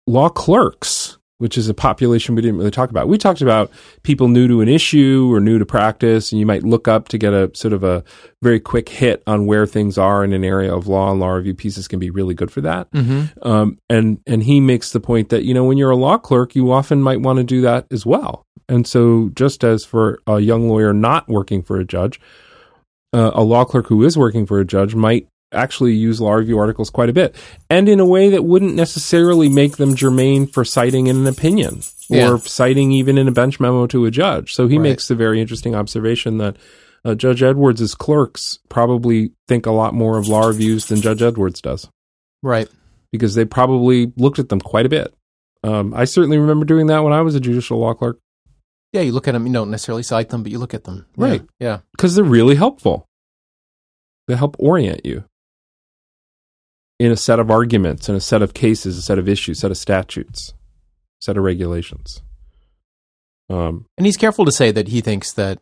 law 0.05 0.29
clerks, 0.29 1.16
which 1.39 1.57
is 1.57 1.69
a 1.69 1.73
population 1.73 2.35
we 2.35 2.41
didn't 2.41 2.57
really 2.57 2.71
talk 2.71 2.89
about. 2.89 3.07
We 3.07 3.17
talked 3.17 3.41
about 3.41 3.71
people 4.03 4.27
new 4.27 4.47
to 4.47 4.61
an 4.61 4.67
issue 4.67 5.29
or 5.31 5.39
new 5.39 5.59
to 5.59 5.65
practice, 5.65 6.31
and 6.31 6.39
you 6.39 6.45
might 6.45 6.63
look 6.63 6.87
up 6.87 7.07
to 7.09 7.17
get 7.17 7.33
a 7.33 7.51
sort 7.53 7.73
of 7.73 7.83
a 7.83 8.03
very 8.41 8.59
quick 8.59 8.89
hit 8.89 9.21
on 9.27 9.45
where 9.45 9.65
things 9.65 9.97
are 9.97 10.23
in 10.23 10.33
an 10.33 10.43
area 10.43 10.73
of 10.73 10.87
law, 10.87 11.11
and 11.11 11.19
law 11.19 11.29
review 11.29 11.53
pieces 11.53 11.87
can 11.87 11.99
be 11.99 12.09
really 12.09 12.33
good 12.33 12.51
for 12.51 12.61
that. 12.61 12.89
Mm-hmm. 12.91 13.47
Um, 13.47 13.79
and 13.89 14.19
and 14.25 14.43
he 14.43 14.59
makes 14.59 14.91
the 14.91 14.99
point 14.99 15.29
that 15.29 15.43
you 15.43 15.53
know 15.53 15.65
when 15.65 15.77
you're 15.77 15.91
a 15.91 15.95
law 15.95 16.17
clerk, 16.17 16.55
you 16.55 16.71
often 16.71 17.01
might 17.01 17.21
want 17.21 17.37
to 17.37 17.43
do 17.43 17.61
that 17.61 17.85
as 17.91 18.05
well. 18.05 18.45
And 18.69 18.85
so, 18.85 19.29
just 19.33 19.63
as 19.63 19.85
for 19.85 20.19
a 20.27 20.39
young 20.39 20.67
lawyer 20.67 20.91
not 20.91 21.29
working 21.29 21.61
for 21.61 21.79
a 21.79 21.85
judge, 21.85 22.19
uh, 23.13 23.31
a 23.33 23.43
law 23.43 23.63
clerk 23.63 23.87
who 23.87 24.03
is 24.03 24.17
working 24.17 24.45
for 24.45 24.59
a 24.59 24.65
judge 24.65 24.95
might 24.95 25.27
actually 25.51 25.93
use 25.93 26.19
law 26.19 26.33
review 26.33 26.57
articles 26.59 26.89
quite 26.89 27.09
a 27.09 27.13
bit, 27.13 27.35
and 27.69 27.87
in 27.87 27.99
a 27.99 28.05
way 28.05 28.29
that 28.29 28.43
wouldn't 28.43 28.75
necessarily 28.75 29.47
make 29.49 29.77
them 29.77 29.95
germane 29.95 30.45
for 30.47 30.65
citing 30.65 31.07
in 31.07 31.15
an 31.17 31.27
opinion 31.27 31.81
or 32.09 32.17
Yeah. 32.17 32.37
citing 32.37 32.91
even 32.91 33.17
in 33.17 33.27
a 33.27 33.31
bench 33.31 33.59
memo 33.59 33.87
to 33.87 34.05
a 34.05 34.11
judge. 34.11 34.53
So 34.53 34.67
he 34.67 34.77
Right. 34.77 34.83
makes 34.83 35.07
the 35.07 35.15
very 35.15 35.39
interesting 35.41 35.75
observation 35.75 36.37
that. 36.37 36.57
Uh, 37.05 37.15
Judge 37.15 37.41
Edwards' 37.41 37.95
clerks 37.95 38.59
probably 38.67 39.31
think 39.47 39.65
a 39.65 39.71
lot 39.71 39.93
more 39.93 40.17
of 40.17 40.27
law 40.27 40.45
reviews 40.47 40.87
than 40.87 40.99
Judge 40.99 41.21
Edwards 41.21 41.61
does 41.61 41.87
Right. 42.43 42.67
because 43.13 43.33
they 43.33 43.45
probably 43.45 44.11
looked 44.17 44.39
at 44.39 44.49
them 44.49 44.59
quite 44.59 44.85
a 44.85 44.89
bit. 44.89 45.13
Um, 45.63 45.93
I 45.95 46.03
certainly 46.03 46.37
remember 46.37 46.65
doing 46.65 46.87
that 46.87 47.03
when 47.05 47.13
I 47.13 47.21
was 47.21 47.33
a 47.33 47.39
judicial 47.39 47.77
law 47.79 47.93
clerk 47.93 48.19
Yeah, 48.91 49.01
you 49.01 49.13
look 49.13 49.27
at 49.27 49.33
them. 49.33 49.45
You 49.47 49.53
don't 49.53 49.69
necessarily 49.71 50.03
cite 50.03 50.29
them, 50.29 50.43
but 50.43 50.51
you 50.51 50.59
look 50.59 50.73
at 50.73 50.83
them. 50.83 51.05
Right. 51.15 51.43
Yeah. 51.61 51.79
because 51.95 52.15
they're 52.15 52.25
really 52.25 52.55
helpful. 52.55 53.05
They 54.27 54.35
help 54.35 54.57
orient 54.59 55.05
you 55.05 55.23
in 56.99 57.11
a 57.11 57.17
set 57.17 57.39
of 57.39 57.51
arguments, 57.51 58.09
in 58.09 58.15
a 58.15 58.19
set 58.19 58.41
of 58.41 58.53
cases, 58.53 58.97
a 58.97 59.01
set 59.01 59.19
of 59.19 59.29
issues, 59.29 59.59
set 59.59 59.71
of 59.71 59.77
statutes, 59.77 60.53
set 61.21 61.37
of 61.37 61.43
regulations. 61.43 62.21
Um, 63.49 63.85
And 63.97 64.05
he's 64.05 64.17
careful 64.17 64.45
to 64.45 64.51
say 64.51 64.71
that 64.71 64.87
he 64.89 65.01
thinks 65.01 65.31
that 65.33 65.59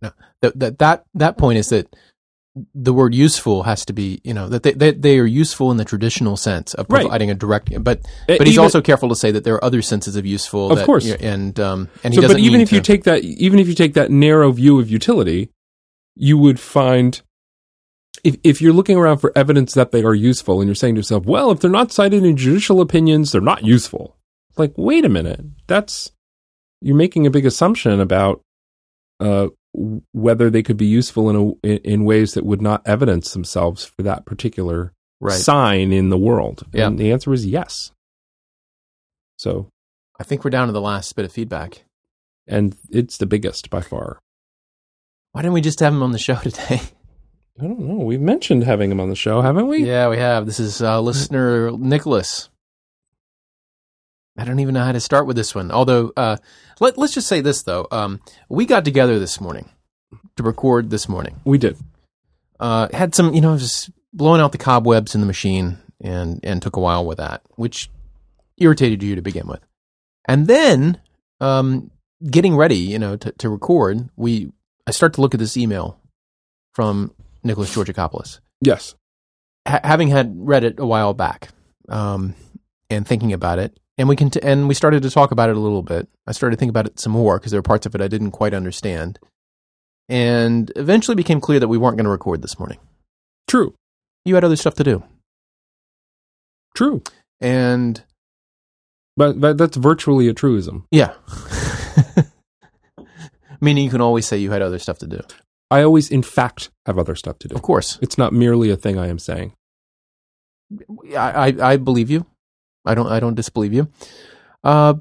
no, 0.00 0.10
that 0.40 0.58
that 0.58 0.78
that, 0.78 1.04
that 1.14 1.36
point 1.38 1.58
is 1.58 1.68
that 1.68 1.94
the 2.74 2.92
word 2.92 3.14
useful 3.14 3.62
has 3.62 3.84
to 3.86 3.92
be, 3.94 4.20
you 4.24 4.34
know, 4.34 4.48
that 4.48 4.62
they, 4.62 4.72
they, 4.72 4.90
they 4.92 5.18
are 5.18 5.24
useful 5.26 5.70
in 5.70 5.78
the 5.78 5.84
traditional 5.86 6.36
sense 6.36 6.74
of 6.74 6.86
Right. 6.90 7.02
providing 7.02 7.30
a 7.30 7.34
direct, 7.34 7.70
but 7.82 7.98
e- 8.28 8.36
but 8.38 8.46
he's 8.46 8.54
even- 8.54 8.62
also 8.64 8.80
careful 8.82 9.08
to 9.08 9.16
say 9.16 9.30
that 9.30 9.42
there 9.44 9.54
are 9.54 9.64
other 9.64 9.80
senses 9.82 10.16
of 10.16 10.26
useful. 10.26 10.70
Of 10.70 10.78
that, 10.78 10.86
course. 10.86 11.10
and 11.10 11.58
um, 11.58 11.88
and 12.04 12.12
he 12.12 12.16
so, 12.16 12.22
doesn't. 12.22 12.36
but 12.36 12.42
even 12.42 12.60
if 12.60 12.70
you 12.72 12.80
take 12.82 13.04
that, 13.04 13.22
even 13.24 13.58
if 13.58 13.68
you 13.68 13.74
take 13.74 13.94
that 13.94 14.10
narrow 14.10 14.52
view 14.52 14.78
of 14.80 14.90
utility, 14.90 15.50
you 16.14 16.36
would 16.36 16.60
find 16.60 17.22
if, 18.24 18.36
if 18.44 18.60
you're 18.62 18.72
looking 18.72 18.96
around 18.96 19.18
for 19.18 19.32
evidence 19.36 19.74
that 19.74 19.90
they 19.92 20.02
are 20.04 20.14
useful 20.14 20.60
and 20.60 20.68
you're 20.68 20.74
saying 20.74 20.94
to 20.94 20.98
yourself, 21.00 21.24
well, 21.26 21.50
if 21.50 21.60
they're 21.60 21.70
not 21.70 21.92
cited 21.92 22.24
in 22.24 22.36
judicial 22.36 22.80
opinions, 22.80 23.32
they're 23.32 23.40
not 23.40 23.64
useful. 23.64 24.16
Like, 24.56 24.72
wait 24.76 25.04
a 25.04 25.08
minute. 25.08 25.40
That's, 25.66 26.12
you're 26.80 26.96
making 26.96 27.26
a 27.26 27.30
big 27.30 27.46
assumption 27.46 28.00
about 28.00 28.40
uh, 29.20 29.48
whether 30.12 30.50
they 30.50 30.62
could 30.62 30.76
be 30.76 30.86
useful 30.86 31.30
in, 31.30 31.56
a, 31.64 31.68
in 31.90 32.04
ways 32.04 32.34
that 32.34 32.44
would 32.46 32.62
not 32.62 32.82
evidence 32.86 33.32
themselves 33.32 33.84
for 33.84 34.02
that 34.02 34.24
particular 34.26 34.92
Right. 35.24 35.34
sign 35.38 35.92
in 35.92 36.08
the 36.08 36.18
world. 36.18 36.64
Yeah. 36.72 36.88
And 36.88 36.98
the 36.98 37.12
answer 37.12 37.32
is 37.32 37.46
yes. 37.46 37.92
So, 39.36 39.68
I 40.18 40.24
think 40.24 40.42
we're 40.44 40.50
down 40.50 40.66
to 40.66 40.72
the 40.72 40.80
last 40.80 41.14
bit 41.14 41.24
of 41.24 41.30
feedback. 41.32 41.84
and 42.48 42.74
it's 42.90 43.18
the 43.18 43.26
biggest 43.26 43.70
by 43.70 43.82
far. 43.82 44.18
Why 45.30 45.42
didn't 45.42 45.54
we 45.54 45.60
just 45.60 45.78
have 45.78 45.92
him 45.92 46.02
on 46.02 46.10
the 46.10 46.18
show 46.18 46.34
today? 46.42 46.80
I 47.60 47.64
don't 47.64 47.80
know. 47.80 48.04
We've 48.04 48.20
mentioned 48.20 48.64
having 48.64 48.90
him 48.90 49.00
on 49.00 49.10
the 49.10 49.16
show, 49.16 49.42
haven't 49.42 49.68
we? 49.68 49.84
yeah, 49.84 50.08
we 50.08 50.16
have. 50.16 50.46
This 50.46 50.58
is 50.58 50.80
uh, 50.80 51.00
listener 51.00 51.70
Nicholas. 51.72 52.48
I 54.38 54.44
don't 54.44 54.60
even 54.60 54.72
know 54.74 54.84
how 54.84 54.92
to 54.92 55.00
start 55.00 55.26
with 55.26 55.36
this 55.36 55.54
one. 55.54 55.70
Although, 55.70 56.12
uh, 56.16 56.38
let, 56.80 56.96
let's 56.96 57.12
just 57.12 57.28
say 57.28 57.42
this 57.42 57.62
though. 57.62 57.86
Um, 57.90 58.20
we 58.48 58.64
got 58.64 58.84
together 58.84 59.18
this 59.18 59.40
morning 59.40 59.68
to 60.36 60.42
record 60.42 60.88
this 60.88 61.08
morning. 61.08 61.40
We 61.44 61.58
did. 61.58 61.76
Uh, 62.58 62.88
had 62.92 63.14
some, 63.14 63.34
you 63.34 63.42
know, 63.42 63.58
just 63.58 63.90
blowing 64.14 64.40
out 64.40 64.52
the 64.52 64.58
cobwebs 64.58 65.14
in 65.14 65.20
the 65.20 65.26
machine, 65.26 65.78
and 66.00 66.40
and 66.42 66.62
took 66.62 66.76
a 66.76 66.80
while 66.80 67.04
with 67.04 67.18
that, 67.18 67.42
which 67.56 67.90
irritated 68.56 69.02
you 69.02 69.14
to 69.14 69.22
begin 69.22 69.46
with. 69.46 69.60
And 70.26 70.46
then, 70.46 71.00
um, 71.40 71.90
getting 72.30 72.56
ready, 72.56 72.76
you 72.76 72.98
know, 72.98 73.16
to, 73.16 73.32
to 73.32 73.50
record, 73.50 74.08
we 74.16 74.52
I 74.86 74.92
start 74.92 75.12
to 75.14 75.20
look 75.20 75.34
at 75.34 75.40
this 75.40 75.56
email 75.58 76.00
from 76.72 77.12
Nicholas 77.44 77.74
Georgakopoulos. 77.74 78.40
Yes. 78.60 78.94
ha- 79.66 79.80
having 79.84 80.08
had 80.08 80.32
read 80.36 80.64
it 80.64 80.78
a 80.78 80.86
while 80.86 81.14
back 81.14 81.48
um, 81.88 82.34
and 82.90 83.06
thinking 83.06 83.32
about 83.32 83.58
it, 83.58 83.78
and 83.98 84.08
we 84.08 84.16
can 84.16 84.30
t- 84.30 84.40
and 84.42 84.68
we 84.68 84.74
started 84.74 85.02
to 85.02 85.10
talk 85.10 85.30
about 85.32 85.50
it 85.50 85.56
a 85.56 85.60
little 85.60 85.82
bit. 85.82 86.08
I 86.26 86.32
started 86.32 86.56
to 86.56 86.60
think 86.60 86.70
about 86.70 86.86
it 86.86 86.98
some 87.00 87.12
more 87.12 87.38
because 87.38 87.50
there 87.52 87.58
were 87.58 87.62
parts 87.62 87.86
of 87.86 87.94
it 87.94 88.00
I 88.00 88.08
didn't 88.08 88.30
quite 88.32 88.54
understand, 88.54 89.18
and 90.08 90.70
eventually 90.76 91.14
became 91.14 91.40
clear 91.40 91.60
that 91.60 91.68
we 91.68 91.78
weren't 91.78 91.96
going 91.96 92.04
to 92.04 92.10
record 92.10 92.42
this 92.42 92.58
morning. 92.58 92.78
True. 93.48 93.74
You 94.24 94.34
had 94.36 94.44
other 94.44 94.56
stuff 94.56 94.74
to 94.76 94.84
do, 94.84 95.02
True. 96.76 97.02
and 97.40 98.02
But, 99.16 99.40
but 99.40 99.58
that's 99.58 99.76
virtually 99.76 100.28
a 100.28 100.34
truism. 100.34 100.86
yeah, 100.92 101.14
meaning 103.60 103.84
you 103.84 103.90
can 103.90 104.00
always 104.00 104.26
say 104.26 104.38
you 104.38 104.50
had 104.52 104.62
other 104.62 104.78
stuff 104.78 104.98
to 104.98 105.06
do. 105.06 105.20
I 105.78 105.82
always, 105.82 106.10
in 106.10 106.22
fact, 106.22 106.70
have 106.86 106.98
other 106.98 107.16
stuff 107.16 107.38
to 107.40 107.48
do. 107.48 107.54
Of 107.54 107.62
course, 107.62 107.98
It's 108.02 108.18
not 108.18 108.32
merely 108.32 108.70
a 108.70 108.76
thing 108.76 108.98
I 108.98 109.08
am 109.08 109.18
saying. 109.18 109.52
I, 111.16 111.30
I, 111.46 111.72
I 111.72 111.76
believe 111.76 112.10
you. 112.10 112.26
I 112.84 112.94
don't 112.94 113.06
I 113.16 113.20
don't 113.20 113.36
disbelieve 113.36 113.72
you. 113.72 113.88
Uh, 114.64 114.94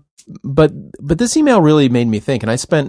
but 0.43 0.71
but 1.01 1.17
this 1.17 1.35
email 1.35 1.61
really 1.61 1.89
made 1.89 2.07
me 2.07 2.19
think, 2.19 2.43
and 2.43 2.51
I 2.51 2.57
spent 2.57 2.87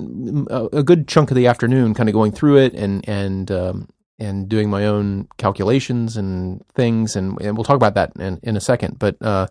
a, 0.51 0.79
a 0.79 0.83
good 0.83 1.09
chunk 1.09 1.31
of 1.31 1.37
the 1.37 1.47
afternoon 1.47 1.95
kind 1.95 2.09
of 2.09 2.13
going 2.13 2.33
through 2.33 2.59
it 2.59 2.75
and 2.75 3.09
and 3.09 3.51
um, 3.51 3.89
and 4.19 4.49
doing 4.49 4.71
my 4.71 4.87
own 4.87 5.29
calculations 5.39 6.17
and 6.17 6.63
things, 6.75 7.17
and, 7.17 7.41
and 7.41 7.57
we'll 7.57 7.65
talk 7.65 7.77
about 7.77 7.95
that 7.95 8.13
in, 8.19 8.39
in 8.43 8.57
a 8.57 8.61
second. 8.61 8.99
But 8.99 9.17
uh, 9.21 9.47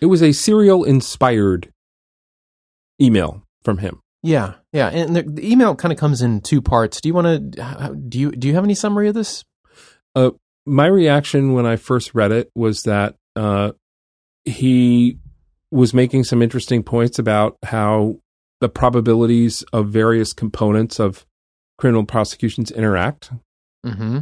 It 0.00 0.06
was 0.06 0.22
a 0.22 0.32
serial 0.32 0.84
inspired 0.84 1.72
email 3.00 3.42
from 3.62 3.78
him. 3.78 4.00
Yeah, 4.24 4.54
yeah, 4.72 4.88
and 4.88 5.14
the, 5.14 5.22
the 5.22 5.50
email 5.50 5.74
kind 5.76 5.92
of 5.92 5.98
comes 5.98 6.22
in 6.22 6.40
two 6.40 6.62
parts. 6.62 7.00
Do 7.00 7.08
you 7.08 7.14
want 7.14 7.54
to 7.54 7.94
do 8.08 8.18
you 8.18 8.32
do 8.32 8.48
you 8.48 8.54
have 8.54 8.64
any 8.64 8.74
summary 8.74 9.08
of 9.08 9.14
this? 9.14 9.44
My 10.66 10.86
reaction 10.86 11.52
when 11.52 11.66
I 11.66 11.76
first 11.76 12.14
read 12.14 12.32
it 12.32 12.50
was 12.54 12.84
that 12.84 13.16
uh, 13.36 13.72
he 14.44 15.18
was 15.70 15.92
making 15.92 16.24
some 16.24 16.40
interesting 16.40 16.82
points 16.82 17.18
about 17.18 17.58
how 17.62 18.16
the 18.62 18.70
probabilities 18.70 19.62
of 19.74 19.90
various 19.90 20.32
components 20.32 20.98
of 20.98 21.26
criminal 21.76 22.06
prosecutions 22.06 22.70
interact 22.70 23.30
Mm-hmm. 23.84 24.20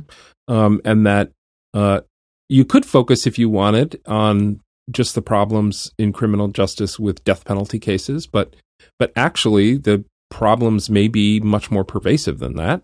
um, 0.53 0.81
and 0.85 1.07
that 1.07 1.31
uh, 1.73 2.01
you 2.49 2.65
could 2.65 2.85
focus 2.85 3.27
if 3.27 3.39
you 3.39 3.49
wanted 3.49 4.01
on 4.07 4.61
just 4.91 5.15
the 5.15 5.23
problems 5.23 5.93
in 5.99 6.13
criminal 6.13 6.49
justice 6.49 6.99
with 6.99 7.23
death 7.23 7.45
penalty 7.45 7.79
cases, 7.79 8.27
but 8.27 8.57
but 8.99 9.13
actually 9.17 9.77
the 9.77 10.05
problems 10.31 10.89
may 10.91 11.09
be 11.09 11.41
much 11.41 11.71
more 11.71 11.85
pervasive 11.85 12.39
than 12.39 12.57
that, 12.57 12.83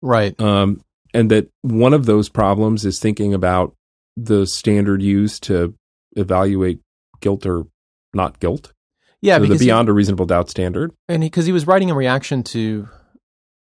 Right. 0.00 0.38
um, 0.40 0.80
and 1.14 1.30
that 1.30 1.48
one 1.62 1.92
of 1.94 2.06
those 2.06 2.28
problems 2.28 2.84
is 2.84 2.98
thinking 2.98 3.34
about 3.34 3.74
the 4.16 4.46
standard 4.46 5.00
used 5.02 5.42
to 5.44 5.74
evaluate 6.16 6.80
guilt 7.20 7.46
or 7.46 7.66
not 8.14 8.40
guilt, 8.40 8.72
Yeah, 9.20 9.36
so 9.36 9.40
the 9.42 9.46
because 9.48 9.60
he- 9.60 9.66
beyond 9.66 9.88
a 9.88 9.92
reasonable 9.92 10.26
doubt 10.26 10.50
standard. 10.50 10.92
and 11.08 11.20
because 11.22 11.46
he, 11.46 11.52
was 11.52 11.66
writing 11.66 11.88
in 11.88 11.94
reaction 11.94 12.42
to 12.44 12.88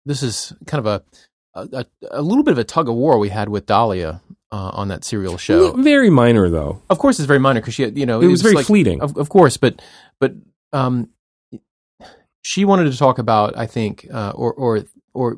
this 0.05 0.21
is 0.23 0.51
kind 0.67 0.79
of 0.79 0.85
a 0.85 1.03
a, 1.55 1.85
a 2.09 2.21
little 2.23 2.43
bit 2.43 2.51
of 2.51 2.57
a 2.57 2.63
tug 2.63 2.89
of 2.89 2.95
war 2.95 3.19
we 3.19 3.29
had 3.29 3.47
with 3.47 3.67
Dahlia 3.67 4.21
uh, 4.51 4.71
on 4.73 4.87
that 4.87 5.03
serial 5.05 5.37
show. 5.37 5.71
Very 5.73 6.09
minor 6.09 6.49
though. 6.49 6.81
Of 6.89 6.97
course, 6.97 7.19
it's 7.19 7.27
very 7.27 7.37
minor 7.39 7.61
because 7.61 7.75
she, 7.75 7.83
had, 7.83 7.95
you 7.95 8.07
know, 8.07 8.21
It 8.21 8.27
was 8.27 8.41
very 8.41 8.55
like- 8.55 8.65
fleeting. 8.65 9.01
Of, 9.01 9.15
of 9.17 9.29
course, 9.29 9.55
but 9.57 9.79
but 10.19 10.33
um, 10.73 11.09
she 12.43 12.65
wanted 12.65 12.91
to 12.91 12.97
talk 12.97 13.17
about, 13.17 13.57
I 13.57 13.65
think, 13.65 14.05
uh, 14.13 14.31
or 14.35 14.53
or 14.53 14.83
or 15.13 15.37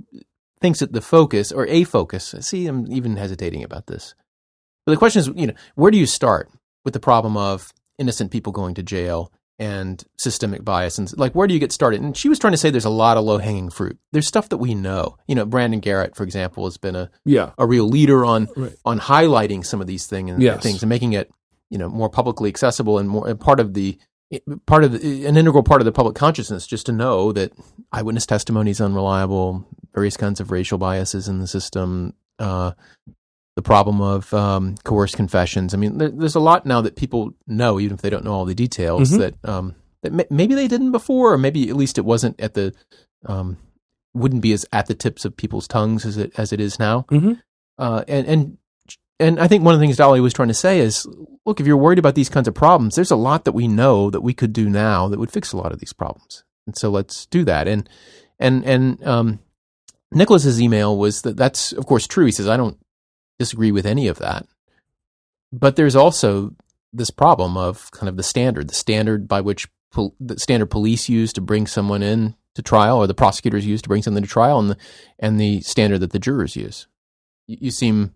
thinks 0.62 0.80
that 0.80 0.92
the 0.92 1.02
focus 1.02 1.52
or 1.52 1.66
a 1.68 1.84
focus. 1.86 2.36
See, 2.42 2.68
I'm 2.68 2.92
even 2.92 3.16
hesitating 3.16 3.64
about 3.64 3.88
this. 3.88 4.14
But 4.86 4.92
the 4.94 4.98
question 4.98 5.20
is, 5.22 5.28
you 5.36 5.48
know, 5.48 5.54
where 5.76 5.92
do 5.92 5.98
you 5.98 6.06
start 6.06 6.50
with 6.84 6.94
the 6.94 7.00
problem 7.00 7.38
of 7.38 7.72
innocent 7.98 8.32
people 8.32 8.52
going 8.52 8.76
to 8.76 8.84
jail 8.84 9.32
and 9.58 10.04
systemic 10.18 10.66
bias 10.66 10.98
and 10.98 11.18
like 11.18 11.34
where 11.34 11.48
do 11.48 11.54
you 11.54 11.60
get 11.60 11.72
started? 11.72 12.02
And 12.02 12.16
she 12.18 12.28
was 12.30 12.40
trying 12.40 12.52
to 12.54 12.58
say 12.58 12.70
there's 12.70 12.84
a 12.86 12.90
lot 12.90 13.16
of 13.18 13.24
low 13.24 13.38
hanging 13.38 13.70
fruit. 13.70 13.98
There's 14.12 14.28
stuff 14.28 14.50
that 14.50 14.58
we 14.58 14.76
know. 14.76 15.18
You 15.28 15.36
know, 15.36 15.46
Brandon 15.46 15.80
Garrett, 15.80 16.16
for 16.16 16.24
example, 16.24 16.66
has 16.66 16.78
been 16.78 16.96
a 16.96 17.10
Yeah. 17.24 17.52
a 17.58 17.66
real 17.66 17.88
leader 17.88 18.26
on 18.26 18.48
Right. 18.56 18.76
on 18.84 19.00
highlighting 19.00 19.66
some 19.66 19.80
of 19.82 19.88
these 19.88 20.08
thing 20.08 20.30
and 20.30 20.42
Yes. 20.42 20.62
things 20.62 20.84
and 20.84 20.90
making 20.90 21.14
it 21.14 21.32
you 21.70 21.78
know 21.78 21.90
more 21.90 22.10
publicly 22.10 22.50
accessible 22.50 22.98
and 23.00 23.08
more 23.10 23.28
and 23.28 23.40
part 23.40 23.60
of 23.60 23.74
the 23.74 23.98
part 24.66 24.84
of 24.84 24.92
the, 24.94 25.26
an 25.26 25.38
integral 25.38 25.64
part 25.64 25.82
of 25.82 25.86
the 25.86 25.92
public 25.92 26.16
consciousness 26.16 26.66
just 26.68 26.86
to 26.88 26.92
know 26.92 27.32
that 27.32 27.52
eyewitness 27.92 28.26
testimony 28.26 28.72
is 28.72 28.82
unreliable 28.82 29.66
various 29.94 30.18
kinds 30.18 30.40
of 30.40 30.52
racial 30.52 30.78
biases 30.78 31.28
in 31.28 31.40
the 31.40 31.48
system 31.48 32.14
uh, 32.40 32.72
the 33.56 33.62
problem 33.62 34.02
of 34.02 34.34
um, 34.34 34.76
coerced 34.84 35.16
confessions 35.16 35.74
i 35.74 35.78
mean 35.78 35.98
there, 36.00 36.10
there's 36.10 36.36
a 36.36 36.40
lot 36.40 36.66
now 36.66 36.82
that 36.82 36.96
people 36.96 37.34
know 37.48 37.80
even 37.80 37.96
if 37.96 38.02
they 38.02 38.10
don't 38.10 38.26
know 38.26 38.34
all 38.34 38.46
the 38.46 38.56
details 38.56 39.12
Mhm. 39.12 39.18
that 39.20 39.50
um, 39.50 39.76
that 40.04 40.12
ma- 40.12 40.24
maybe 40.30 40.56
they 40.56 40.68
didn't 40.68 40.92
before 40.92 41.34
or 41.34 41.38
maybe 41.38 41.70
at 41.70 41.76
least 41.76 41.98
it 41.98 42.06
wasn't 42.06 42.40
at 42.42 42.54
the 42.56 42.74
um, 43.26 43.58
wouldn't 44.14 44.42
be 44.42 44.54
as 44.54 44.66
at 44.74 44.88
the 44.88 44.96
tips 44.96 45.24
of 45.26 45.38
people's 45.38 45.68
tongues 45.68 46.06
as 46.06 46.18
it 46.18 46.34
as 46.38 46.52
it 46.52 46.60
is 46.60 46.80
now 46.80 47.06
Mhm. 47.12 47.42
uh, 47.78 48.04
and 48.08 48.28
and 48.28 48.58
and 49.20 49.40
I 49.40 49.48
think 49.48 49.64
one 49.64 49.74
of 49.74 49.80
the 49.80 49.86
things 49.86 49.98
Dahlia 49.98 50.22
was 50.22 50.34
trying 50.34 50.50
to 50.50 50.54
say 50.54 50.80
is, 50.80 51.08
look, 51.46 51.60
if 51.60 51.68
you're 51.68 51.78
worried 51.78 52.00
about 52.00 52.16
these 52.16 52.30
kinds 52.30 52.48
of 52.48 52.54
problems, 52.54 52.96
there's 52.96 53.12
a 53.12 53.16
lot 53.16 53.46
that 53.46 53.54
we 53.54 53.68
know 53.68 54.10
that 54.10 54.22
we 54.22 54.34
could 54.34 54.52
do 54.52 54.70
now 54.70 55.08
that 55.08 55.20
would 55.20 55.32
fix 55.32 55.54
a 55.54 55.58
lot 55.58 55.72
of 55.72 55.80
these 55.80 55.94
problems, 55.94 56.44
and 56.68 56.78
so 56.78 56.90
let's 56.90 57.26
do 57.28 57.44
that. 57.46 57.68
And 57.68 57.90
and 58.40 58.66
and 58.66 59.04
um, 59.06 59.40
Nicholas's 60.12 60.62
email 60.62 60.98
was 60.98 61.22
that 61.22 61.38
that's 61.38 61.72
of 61.72 61.86
course 61.86 62.08
true. 62.08 62.26
He 62.26 62.32
says 62.32 62.48
I 62.48 62.58
don't 62.58 62.78
disagree 63.40 63.72
with 63.72 63.86
any 63.86 64.08
of 64.08 64.18
that, 64.20 64.48
but 65.52 65.76
there's 65.76 65.96
also 65.96 66.54
this 66.92 67.10
problem 67.10 67.58
of 67.58 67.92
kind 67.92 68.10
of 68.10 68.18
the 68.18 68.24
standard, 68.24 68.70
the 68.70 68.76
standard 68.76 69.28
by 69.28 69.42
which 69.42 69.68
pol- 69.92 70.16
the 70.20 70.40
standard 70.40 70.68
police 70.68 71.10
use 71.10 71.34
to 71.34 71.42
bring 71.42 71.68
someone 71.68 72.04
in 72.04 72.36
to 72.56 72.62
trial, 72.62 72.98
or 72.98 73.08
the 73.08 73.14
prosecutors 73.14 73.66
use 73.66 73.82
to 73.82 73.90
bring 73.90 74.02
someone 74.02 74.24
to 74.24 74.30
trial, 74.30 74.60
and 74.60 74.72
the 74.72 74.78
and 75.20 75.40
the 75.40 75.62
standard 75.62 76.00
that 76.00 76.12
the 76.12 76.20
jurors 76.20 76.56
use. 76.58 76.88
You, 77.48 77.58
you 77.62 77.72
seem 77.72 78.14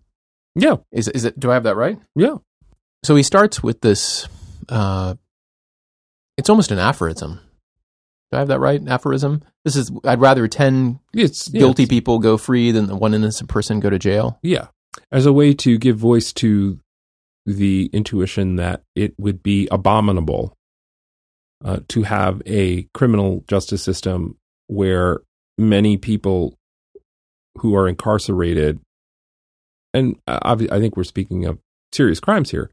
Yeah. 0.54 0.76
is 0.92 1.08
is 1.08 1.24
it? 1.24 1.38
Do 1.38 1.50
I 1.50 1.54
have 1.54 1.64
that 1.64 1.76
right? 1.76 1.98
Yeah. 2.16 2.36
So 3.04 3.16
he 3.16 3.22
starts 3.22 3.62
with 3.62 3.80
this. 3.80 4.28
Uh, 4.68 5.14
it's 6.36 6.50
almost 6.50 6.70
an 6.70 6.78
aphorism. 6.78 7.40
Do 8.30 8.36
I 8.36 8.38
have 8.40 8.48
that 8.48 8.60
right? 8.60 8.80
Aphorism. 8.86 9.42
This 9.64 9.76
is. 9.76 9.90
I'd 10.04 10.20
rather 10.20 10.48
ten 10.48 11.00
It's 11.14 11.48
yeah, 11.52 11.60
guilty 11.60 11.84
it's- 11.84 11.94
people 11.94 12.18
go 12.18 12.36
free 12.36 12.70
than 12.72 12.86
the 12.86 12.96
one 12.96 13.14
innocent 13.14 13.48
person 13.48 13.80
go 13.80 13.90
to 13.90 13.98
jail. 13.98 14.38
Yeah. 14.42 14.68
As 15.12 15.26
a 15.26 15.32
way 15.32 15.54
to 15.54 15.78
give 15.78 15.96
voice 15.96 16.32
to 16.34 16.78
the 17.46 17.88
intuition 17.92 18.56
that 18.56 18.82
it 18.94 19.14
would 19.18 19.42
be 19.42 19.66
abominable 19.70 20.56
uh, 21.64 21.80
to 21.88 22.02
have 22.02 22.42
a 22.46 22.84
criminal 22.94 23.44
justice 23.48 23.82
system 23.82 24.36
where 24.66 25.20
many 25.58 25.96
people 25.96 26.54
who 27.58 27.74
are 27.76 27.88
incarcerated, 27.88 28.80
and 29.94 30.16
uh, 30.26 30.38
I 30.70 30.78
think 30.78 30.96
we're 30.96 31.04
speaking 31.04 31.44
of 31.44 31.58
serious 31.92 32.20
crimes 32.20 32.50
here, 32.50 32.70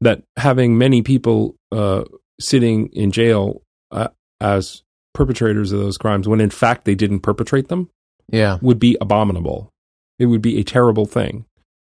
that 0.00 0.22
having 0.36 0.76
many 0.78 1.02
people 1.02 1.54
uh, 1.72 2.04
sitting 2.40 2.88
in 2.88 3.10
jail 3.10 3.62
uh, 3.90 4.08
as 4.40 4.82
perpetrators 5.14 5.72
of 5.72 5.80
those 5.80 5.98
crimes 5.98 6.28
when 6.28 6.40
in 6.40 6.50
fact 6.50 6.84
they 6.84 6.94
didn't 6.94 7.20
perpetrate 7.20 7.68
them 7.68 7.88
Yeah. 8.30 8.58
would 8.62 8.78
be 8.78 8.96
abominable. 9.00 9.70
It 10.18 10.26
would 10.26 10.42
be 10.42 10.58
a 10.58 10.64
terrible 10.64 11.06
thing. 11.06 11.44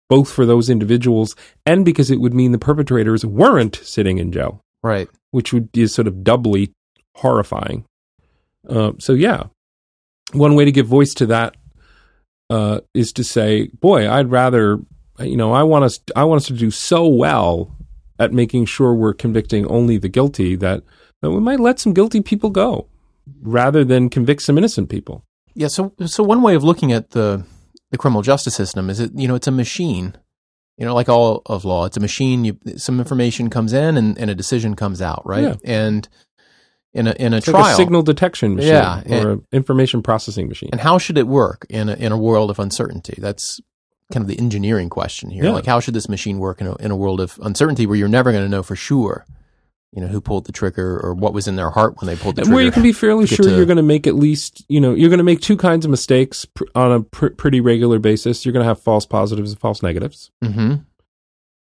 both 0.09 0.31
for 0.31 0.45
those 0.45 0.69
individuals 0.69 1.35
and 1.65 1.83
because 1.85 2.11
it 2.11 2.19
would 2.19 2.33
mean 2.35 2.51
the 2.51 2.59
perpetrators 2.59 3.25
weren't 3.25 3.77
sitting 3.77 4.19
in 4.19 4.31
jail, 4.31 4.61
Right. 4.83 5.07
which 5.31 5.51
would 5.53 5.69
is 5.75 5.91
sort 5.93 6.07
of 6.07 6.23
doubly 6.23 6.71
horrifying. 7.15 7.85
Uh, 8.69 8.91
so 8.99 9.13
yeah, 9.13 9.43
one 10.33 10.53
way 10.55 10.65
to 10.65 10.71
give 10.71 10.85
voice 10.85 11.13
to 11.15 11.25
that 11.27 11.55
uh, 12.53 12.81
is 12.93 13.11
to 13.13 13.23
say, 13.23 13.69
"Boy, 13.79 14.07
I'd 14.09 14.29
rather, 14.29 14.79
you 15.19 15.35
know, 15.35 15.53
I 15.53 15.63
want 15.63 15.85
us, 15.85 15.99
I 16.15 16.23
want 16.23 16.41
us 16.41 16.47
to 16.47 16.53
do 16.53 16.69
so 16.69 17.07
well 17.07 17.75
at 18.19 18.31
making 18.31 18.65
sure 18.65 18.93
we're 18.93 19.15
convicting 19.15 19.65
only 19.67 19.97
the 19.97 20.07
guilty 20.07 20.55
that, 20.57 20.83
that 21.21 21.31
we 21.31 21.39
might 21.39 21.59
let 21.59 21.79
some 21.79 21.93
guilty 21.93 22.21
people 22.21 22.51
go, 22.51 22.87
rather 23.41 23.83
than 23.83 24.07
convict 24.07 24.43
some 24.43 24.57
innocent 24.57 24.89
people." 24.89 25.25
Yeah. 25.55 25.67
So, 25.67 25.93
so 26.05 26.23
one 26.23 26.43
way 26.43 26.53
of 26.53 26.63
looking 26.63 26.91
at 26.91 27.11
the 27.11 27.43
the 27.89 27.97
criminal 27.97 28.21
justice 28.21 28.55
system 28.55 28.89
is 28.89 28.99
it 28.99 29.11
you 29.15 29.27
know 29.27 29.35
it's 29.35 29.47
a 29.47 29.51
machine. 29.51 30.15
You 30.77 30.85
know, 30.85 30.95
like 30.95 31.09
all 31.09 31.43
of 31.45 31.65
law, 31.65 31.85
it's 31.85 31.97
a 31.97 31.99
machine. 31.99 32.45
You 32.45 32.59
some 32.77 32.99
information 32.99 33.49
comes 33.49 33.73
in 33.73 33.97
and, 33.97 34.17
and 34.19 34.29
a 34.29 34.35
decision 34.35 34.75
comes 34.75 35.01
out, 35.01 35.23
right? 35.25 35.43
Yeah. 35.43 35.55
And 35.63 36.07
in 36.93 37.07
a 37.07 37.11
in 37.19 37.33
a 37.33 37.37
It's 37.37 37.45
trial, 37.47 37.61
like 37.63 37.73
a 37.73 37.75
signal 37.75 38.03
detection 38.03 38.55
machine 38.55 38.71
Yeah, 38.71 39.01
or 39.09 39.31
an 39.31 39.47
information 39.51 40.01
processing 40.03 40.47
machine. 40.47 40.69
and 40.71 40.81
how 40.81 40.97
should 40.97 41.17
it 41.17 41.27
work 41.27 41.65
in 41.69 41.89
a 41.89 41.93
in 41.95 42.11
a 42.11 42.17
world 42.17 42.49
of 42.49 42.59
uncertainty? 42.59 43.15
That's 43.19 43.59
kind 44.11 44.21
of 44.23 44.27
the 44.27 44.37
engineering 44.37 44.89
question 44.89 45.29
here. 45.31 45.45
Yeah. 45.45 45.51
Like, 45.51 45.65
how 45.65 45.79
should 45.79 45.95
this 45.95 46.07
machine 46.09 46.37
work 46.39 46.61
in 46.61 46.67
a 46.67 46.75
in 46.75 46.91
a 46.91 46.95
world 46.95 47.19
of 47.19 47.39
uncertainty 47.41 47.87
where 47.87 47.97
you're 47.97 48.07
never 48.07 48.31
going 48.31 48.43
to 48.43 48.49
know 48.49 48.61
for 48.61 48.75
sure, 48.75 49.25
you 49.91 50.01
know, 50.01 50.07
who 50.07 50.21
pulled 50.21 50.45
the 50.45 50.51
trigger 50.51 50.99
or 51.03 51.15
what 51.15 51.33
was 51.33 51.47
in 51.47 51.55
their 51.55 51.71
heart 51.71 51.99
when 51.99 52.05
they 52.07 52.15
pulled 52.15 52.35
the 52.35 52.41
And 52.41 52.45
trigger? 52.47 52.55
where 52.55 52.63
you 52.65 52.71
can 52.71 52.83
be 52.83 52.91
fairly 52.93 53.25
sure 53.25 53.45
to- 53.45 53.55
you're 53.55 53.65
going 53.65 53.77
to 53.77 53.81
make 53.83 54.05
at 54.05 54.13
least, 54.15 54.63
you 54.69 54.79
know, 54.79 54.93
you're 54.93 55.09
going 55.09 55.17
to 55.17 55.23
make 55.23 55.39
two 55.41 55.57
kinds 55.57 55.85
of 55.85 55.89
mistakes 55.91 56.45
pr- 56.45 56.65
on 56.75 56.91
a 56.91 57.01
pr- 57.01 57.29
pretty 57.29 57.59
regular 57.61 57.97
basis. 57.97 58.45
You're 58.45 58.53
going 58.53 58.63
to 58.63 58.67
have 58.67 58.79
false 58.81 59.05
positives 59.07 59.51
and 59.51 59.59
false 59.59 59.81
negatives. 59.81 60.29
hmm 60.43 60.75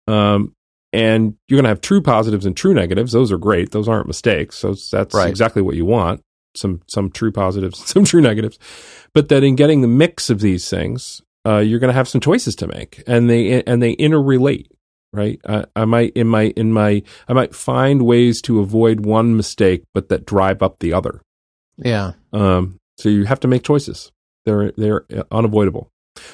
Um, 0.07 0.55
and 0.93 1.35
you're 1.47 1.57
going 1.57 1.63
to 1.63 1.69
have 1.69 1.81
true 1.81 2.01
positives 2.01 2.45
and 2.45 2.55
true 2.55 2.73
negatives. 2.73 3.11
Those 3.11 3.31
are 3.31 3.37
great. 3.37 3.71
Those 3.71 3.87
aren't 3.87 4.07
mistakes. 4.07 4.57
So 4.57 4.73
that's 4.91 5.13
Right. 5.15 5.29
exactly 5.29 5.61
what 5.61 5.75
you 5.75 5.85
want. 5.85 6.21
Some 6.55 6.81
some 6.87 7.09
true 7.11 7.31
positives, 7.31 7.77
some 7.85 8.03
true 8.03 8.21
negatives. 8.21 8.59
But 9.13 9.29
that 9.29 9.43
in 9.43 9.55
getting 9.55 9.81
the 9.81 9.87
mix 9.87 10.29
of 10.29 10.41
these 10.41 10.69
things, 10.69 11.21
uh, 11.45 11.57
you're 11.59 11.79
going 11.79 11.89
to 11.89 11.93
have 11.95 12.09
some 12.09 12.21
choices 12.21 12.55
to 12.57 12.67
make, 12.67 13.03
and 13.07 13.29
they 13.29 13.63
and 13.63 13.81
they 13.81 13.95
interrelate. 13.95 14.67
Right. 15.13 15.39
I, 15.47 15.65
I 15.75 15.85
might 15.85 16.13
in 16.13 16.27
my 16.27 16.53
in 16.55 16.71
my 16.71 17.03
I 17.27 17.33
might 17.33 17.53
find 17.55 18.03
ways 18.05 18.41
to 18.43 18.59
avoid 18.59 19.05
one 19.05 19.35
mistake, 19.35 19.83
but 19.93 20.07
that 20.09 20.25
drive 20.25 20.61
up 20.61 20.79
the 20.79 20.93
other. 20.93 21.21
Yeah. 21.77 22.13
Um, 22.31 22.77
so 22.97 23.09
you 23.09 23.25
have 23.25 23.39
to 23.41 23.47
make 23.47 23.63
choices. 23.63 24.11
They're 24.45 24.71
they're 24.71 25.05
unavoidable. 25.31 25.89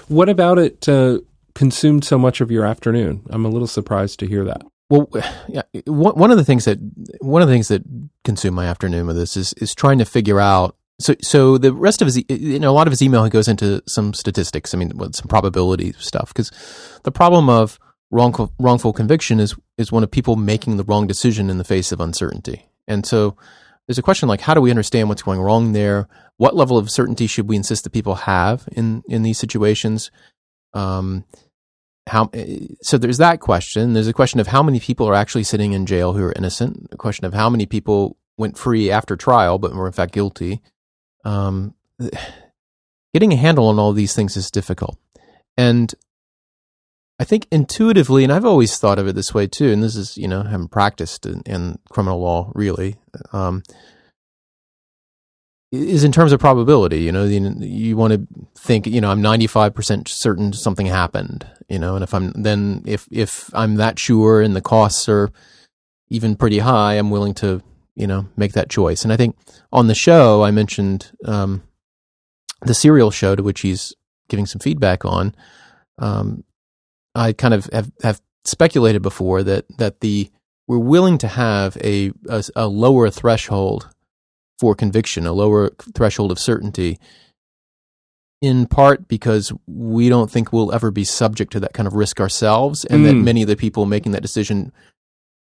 What 0.08 0.30
about 0.30 0.58
it 0.60 0.88
uh, 0.90 1.20
consumed 1.58 2.06
so 2.06 2.18
much 2.18 2.40
of 2.40 2.52
your 2.52 2.66
afternoon? 2.66 3.24
I'm 3.30 3.44
a 3.44 3.50
little 3.50 3.68
surprised 3.68 4.20
to 4.20 4.28
hear 4.28 4.46
that. 4.46 4.62
Well, 4.90 5.10
yeah. 5.50 5.64
One 5.86 6.32
of 6.32 6.38
the 6.38 6.46
things 6.46 6.66
that 6.66 6.78
one 7.20 7.42
of 7.42 7.48
the 7.48 7.54
things 7.54 7.68
that 7.68 7.84
consume 8.24 8.54
my 8.54 8.68
afternoon 8.68 9.08
with 9.08 9.18
this 9.18 9.36
is 9.36 9.54
is 9.54 9.76
trying 9.76 9.98
to 9.98 10.06
figure 10.06 10.40
out. 10.40 10.78
So, 11.00 11.16
so 11.22 11.58
the 11.58 11.74
rest 11.74 12.02
of 12.02 12.08
his, 12.08 12.24
you 12.30 12.60
know, 12.60 12.72
a 12.72 12.74
lot 12.74 12.88
of 12.88 12.92
his 12.92 13.02
email 13.02 13.24
he 13.24 13.30
goes 13.30 13.48
into 13.48 13.84
some 13.86 14.14
statistics. 14.14 14.74
I 14.74 14.78
mean, 14.78 14.92
some 15.14 15.28
probability 15.28 15.94
stuff 16.00 16.30
because 16.30 16.52
the 17.04 17.12
problem 17.12 17.50
of 17.50 17.80
wrongful 18.12 18.54
wrongful 18.60 18.94
conviction 18.94 19.40
is 19.40 19.56
is 19.78 19.92
one 19.92 20.04
of 20.04 20.12
people 20.12 20.36
making 20.36 20.78
the 20.78 20.84
wrong 20.86 21.06
decision 21.06 21.50
in 21.50 21.58
the 21.58 21.64
face 21.64 21.92
of 21.92 22.00
uncertainty. 22.00 22.70
And 22.88 23.06
so, 23.06 23.36
there's 23.88 23.98
a 23.98 24.04
question 24.04 24.30
like, 24.30 24.42
how 24.42 24.54
do 24.54 24.62
we 24.62 24.70
understand 24.70 25.10
what's 25.10 25.24
going 25.24 25.42
wrong 25.42 25.74
there? 25.74 26.08
What 26.38 26.56
level 26.56 26.78
of 26.78 26.90
certainty 26.90 27.28
should 27.28 27.50
we 27.50 27.58
insist 27.58 27.84
that 27.84 27.92
people 27.92 28.16
have 28.16 28.70
in 28.72 29.04
in 29.10 29.24
these 29.24 29.38
situations? 29.38 30.12
Um, 30.74 31.26
how 32.08 32.30
so 32.82 32.98
there's 32.98 33.18
that 33.18 33.40
question. 33.40 33.94
There's 33.94 34.08
a 34.08 34.14
question 34.14 34.40
of 34.40 34.48
how 34.48 34.64
many 34.64 34.80
people 34.80 35.08
are 35.08 35.14
actually 35.14 35.44
sitting 35.44 35.74
in 35.74 35.86
jail 35.86 36.14
who 36.14 36.24
are 36.24 36.34
innocent. 36.36 36.88
A 36.92 36.98
question 36.98 37.26
of 37.26 37.34
how 37.34 37.50
many 37.50 37.66
people 37.66 38.18
went 38.38 38.58
free 38.58 38.92
after 38.92 39.16
trial 39.16 39.60
but 39.60 39.74
were 39.74 39.88
in 39.88 39.94
fact 39.94 40.14
guilty. 40.14 40.62
Um, 41.26 41.74
getting 43.14 43.34
a 43.34 43.38
handle 43.38 43.68
on 43.68 43.80
all 43.80 43.94
these 43.94 44.14
things 44.14 44.38
is 44.38 44.52
difficult. 44.52 44.98
And 45.58 45.94
i 47.20 47.24
think 47.24 47.48
intuitively 47.52 48.24
and 48.24 48.32
i've 48.32 48.46
always 48.46 48.78
thought 48.78 49.00
of 49.00 49.08
it 49.08 49.16
this 49.16 49.34
way 49.34 49.48
too 49.48 49.72
and 49.72 49.82
this 49.82 49.96
is 49.96 50.18
you 50.18 50.28
know 50.28 50.42
I 50.42 50.50
haven't 50.50 50.70
practiced 50.70 51.26
in, 51.26 51.42
in 51.48 51.80
criminal 51.90 52.20
law 52.20 52.52
really 52.54 52.98
um, 53.34 53.64
is 55.72 56.04
in 56.04 56.12
terms 56.12 56.32
of 56.32 56.40
probability. 56.40 57.02
You 57.02 57.12
know, 57.12 57.26
you, 57.26 57.56
you 57.60 57.98
want 57.98 58.14
to 58.14 58.28
think, 58.58 58.88
you 58.88 59.02
know, 59.02 59.12
I'm 59.12 59.22
95% 59.22 60.08
certain 60.08 60.54
something 60.54 60.86
happened, 60.86 61.46
you 61.68 61.80
know, 61.80 61.96
and 61.96 62.04
if 62.04 62.14
I'm 62.14 62.32
then 62.32 62.84
if 62.86 63.08
if 63.12 63.50
I'm 63.54 63.76
that 63.76 64.00
sure 64.00 64.42
and 64.42 64.56
the 64.56 64.62
costs 64.62 65.10
are 65.10 65.30
even 66.10 66.36
pretty 66.36 66.60
high, 66.60 66.94
I'm 66.94 67.10
willing 67.10 67.34
to, 67.36 67.62
you 67.96 68.08
know, 68.08 68.28
make 68.38 68.54
that 68.54 68.70
choice. 68.70 69.04
And 69.04 69.12
I 69.12 69.18
think 69.18 69.36
on 69.72 69.88
the 69.88 69.96
show 69.96 70.44
I 70.44 70.52
mentioned 70.52 71.12
um, 71.26 71.64
the 72.62 72.74
serial 72.74 73.12
show 73.12 73.36
to 73.36 73.44
which 73.44 73.62
he's 73.62 73.94
giving 74.30 74.46
some 74.46 74.60
feedback 74.60 75.06
on. 75.06 75.36
Um, 76.00 76.44
I 77.16 77.34
kind 77.34 77.54
of 77.54 77.66
have, 77.74 77.92
have 78.04 78.22
speculated 78.46 79.02
before 79.02 79.44
that 79.44 79.66
that 79.78 80.00
the 80.00 80.30
we're 80.68 80.78
willing 80.78 81.18
to 81.18 81.28
have 81.28 81.78
a, 81.78 82.12
a, 82.30 82.44
a 82.56 82.68
lower 82.68 83.10
threshold 83.10 83.90
for 84.60 84.76
conviction, 84.76 85.26
a 85.28 85.32
lower 85.34 85.72
threshold 85.96 86.32
of 86.32 86.40
certainty, 86.40 87.00
in 88.42 88.68
part 88.68 89.08
because 89.08 89.52
we 89.68 90.10
don't 90.10 90.30
think 90.30 90.52
we'll 90.54 90.74
ever 90.74 90.92
be 90.92 91.04
subject 91.04 91.52
to 91.54 91.60
that 91.60 91.74
kind 91.74 91.88
of 91.88 91.94
risk 91.94 92.20
ourselves, 92.20 92.86
and 92.86 93.06
that 93.06 93.16
Mm. 93.16 93.24
many 93.24 93.42
of 93.42 93.48
the 93.48 93.56
people 93.56 93.86
making 93.86 94.12
that 94.12 94.22
decision 94.22 94.72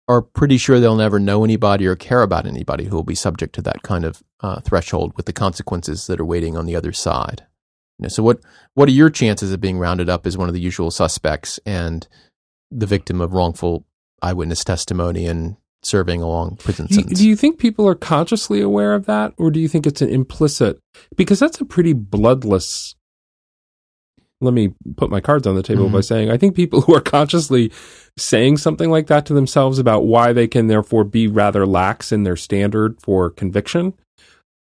are 0.08 0.22
pretty 0.22 0.58
sure 0.58 0.80
they'll 0.80 0.96
never 0.96 1.20
know 1.20 1.44
anybody 1.44 1.88
or 1.88 1.96
care 1.96 2.22
about 2.22 2.46
anybody 2.46 2.86
who 2.86 2.96
will 2.96 3.04
be 3.04 3.16
subject 3.16 3.56
to 3.56 3.62
that 3.64 3.82
kind 3.82 4.06
of 4.06 4.22
uh, 4.42 4.60
threshold 4.62 5.12
with 5.18 5.26
the 5.26 5.34
consequences 5.34 6.06
that 6.08 6.20
are 6.20 6.26
waiting 6.26 6.56
on 6.56 6.66
the 6.68 6.76
other 6.76 6.94
side. 6.94 7.44
You 7.98 8.04
know, 8.04 8.10
so 8.10 8.22
what 8.24 8.40
what 8.76 8.88
are 8.88 8.92
your 8.94 9.10
chances 9.10 9.52
of 9.52 9.60
being 9.62 9.80
rounded 9.80 10.10
up 10.10 10.28
as 10.28 10.38
one 10.38 10.48
of 10.48 10.54
the 10.54 10.62
usual 10.62 10.92
suspects 10.92 11.60
and 11.66 12.08
the 12.70 12.86
victim 12.86 13.20
of 13.20 13.34
wrongful 13.34 13.86
eyewitness 14.22 14.64
testimony 14.64 15.26
and 15.26 15.56
serving 15.86 16.22
a 16.22 16.28
long 16.28 16.56
prison 16.58 16.88
Do 16.88 16.96
sentence? 16.96 17.20
do 17.20 17.28
you 17.28 17.36
think 17.36 17.58
people 17.60 17.88
are 17.88 17.96
consciously 17.96 18.62
aware 18.62 18.94
of 18.94 19.06
that, 19.06 19.34
or 19.38 19.52
do 19.52 19.60
you 19.60 19.68
think 19.68 19.86
it's 19.88 20.02
an 20.02 20.10
implicit? 20.10 20.80
Because 21.16 21.40
that's 21.40 21.62
a 21.62 21.66
pretty 21.66 21.94
bloodless. 21.94 22.96
Let 24.42 24.54
me 24.54 24.74
put 24.98 25.10
my 25.10 25.22
cards 25.22 25.48
on 25.48 25.56
the 25.56 25.64
table 25.64 25.88
Mhm. 25.88 25.94
by 25.94 26.02
saying 26.02 26.30
I 26.30 26.38
think 26.38 26.56
people 26.56 26.82
who 26.82 26.94
are 26.96 27.02
consciously 27.02 27.72
saying 28.18 28.58
something 28.58 28.90
like 28.90 29.08
that 29.08 29.26
to 29.28 29.34
themselves 29.34 29.80
about 29.80 30.06
why 30.06 30.34
they 30.34 30.48
can 30.48 30.68
therefore 30.68 31.04
be 31.04 31.28
rather 31.28 31.66
lax 31.66 32.12
in 32.12 32.24
their 32.24 32.36
standard 32.36 32.98
for 33.02 33.30
conviction. 33.30 33.94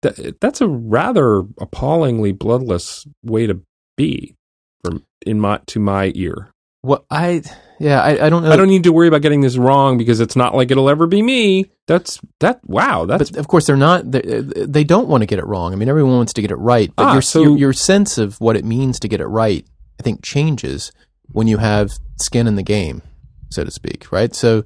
That, 0.03 0.39
that's 0.41 0.59
a 0.61 0.67
rather 0.67 1.39
appallingly 1.59 2.34
bloodless 2.34 3.07
way 3.24 3.47
to 3.47 3.61
be, 3.95 4.36
from 4.84 5.03
in 5.26 5.39
my 5.39 5.59
to 5.67 5.80
my 5.80 6.11
ear. 6.15 6.49
Well, 6.84 7.05
I 7.09 7.41
yeah, 7.79 8.01
I, 8.01 8.25
I 8.25 8.29
don't 8.29 8.43
know. 8.43 8.51
I 8.51 8.55
don't 8.57 8.67
need 8.67 8.84
to 8.84 8.91
worry 8.93 9.07
about 9.07 9.21
getting 9.21 9.41
this 9.41 9.57
wrong 9.57 9.97
because 9.97 10.19
it's 10.19 10.36
not 10.36 10.53
like 10.53 10.69
it'll 10.69 10.89
ever 10.89 11.07
be 11.07 11.21
me. 11.21 11.71
That's 11.88 12.19
that. 12.41 12.59
Wow, 12.65 13.05
that's 13.05 13.31
but 13.31 13.39
of 13.39 13.47
course, 13.47 13.65
they're 13.65 13.77
not. 13.77 14.11
They, 14.11 14.21
they 14.21 14.84
don't 14.84 15.07
want 15.07 15.21
to 15.21 15.25
get 15.25 15.39
it 15.39 15.45
wrong. 15.45 15.71
I 15.73 15.75
mean, 15.77 15.88
everyone 15.89 16.13
wants 16.17 16.34
to 16.34 16.41
get 16.41 16.51
it 16.51 16.55
right. 16.57 16.91
But 16.95 17.03
Ah, 17.03 17.13
your, 17.13 17.21
so- 17.21 17.41
your 17.41 17.57
your 17.57 17.73
sense 17.73 18.17
of 18.17 18.39
what 18.41 18.55
it 18.57 18.65
means 18.65 18.99
to 18.99 19.07
get 19.07 19.21
it 19.21 19.27
right, 19.27 19.65
I 19.99 20.03
think, 20.03 20.21
changes 20.23 20.91
when 21.31 21.47
you 21.47 21.57
have 21.57 21.89
skin 22.21 22.47
in 22.47 22.55
the 22.55 22.63
game, 22.63 23.01
so 23.49 23.63
to 23.63 23.71
speak. 23.71 24.11
Right. 24.11 24.36
So 24.36 24.63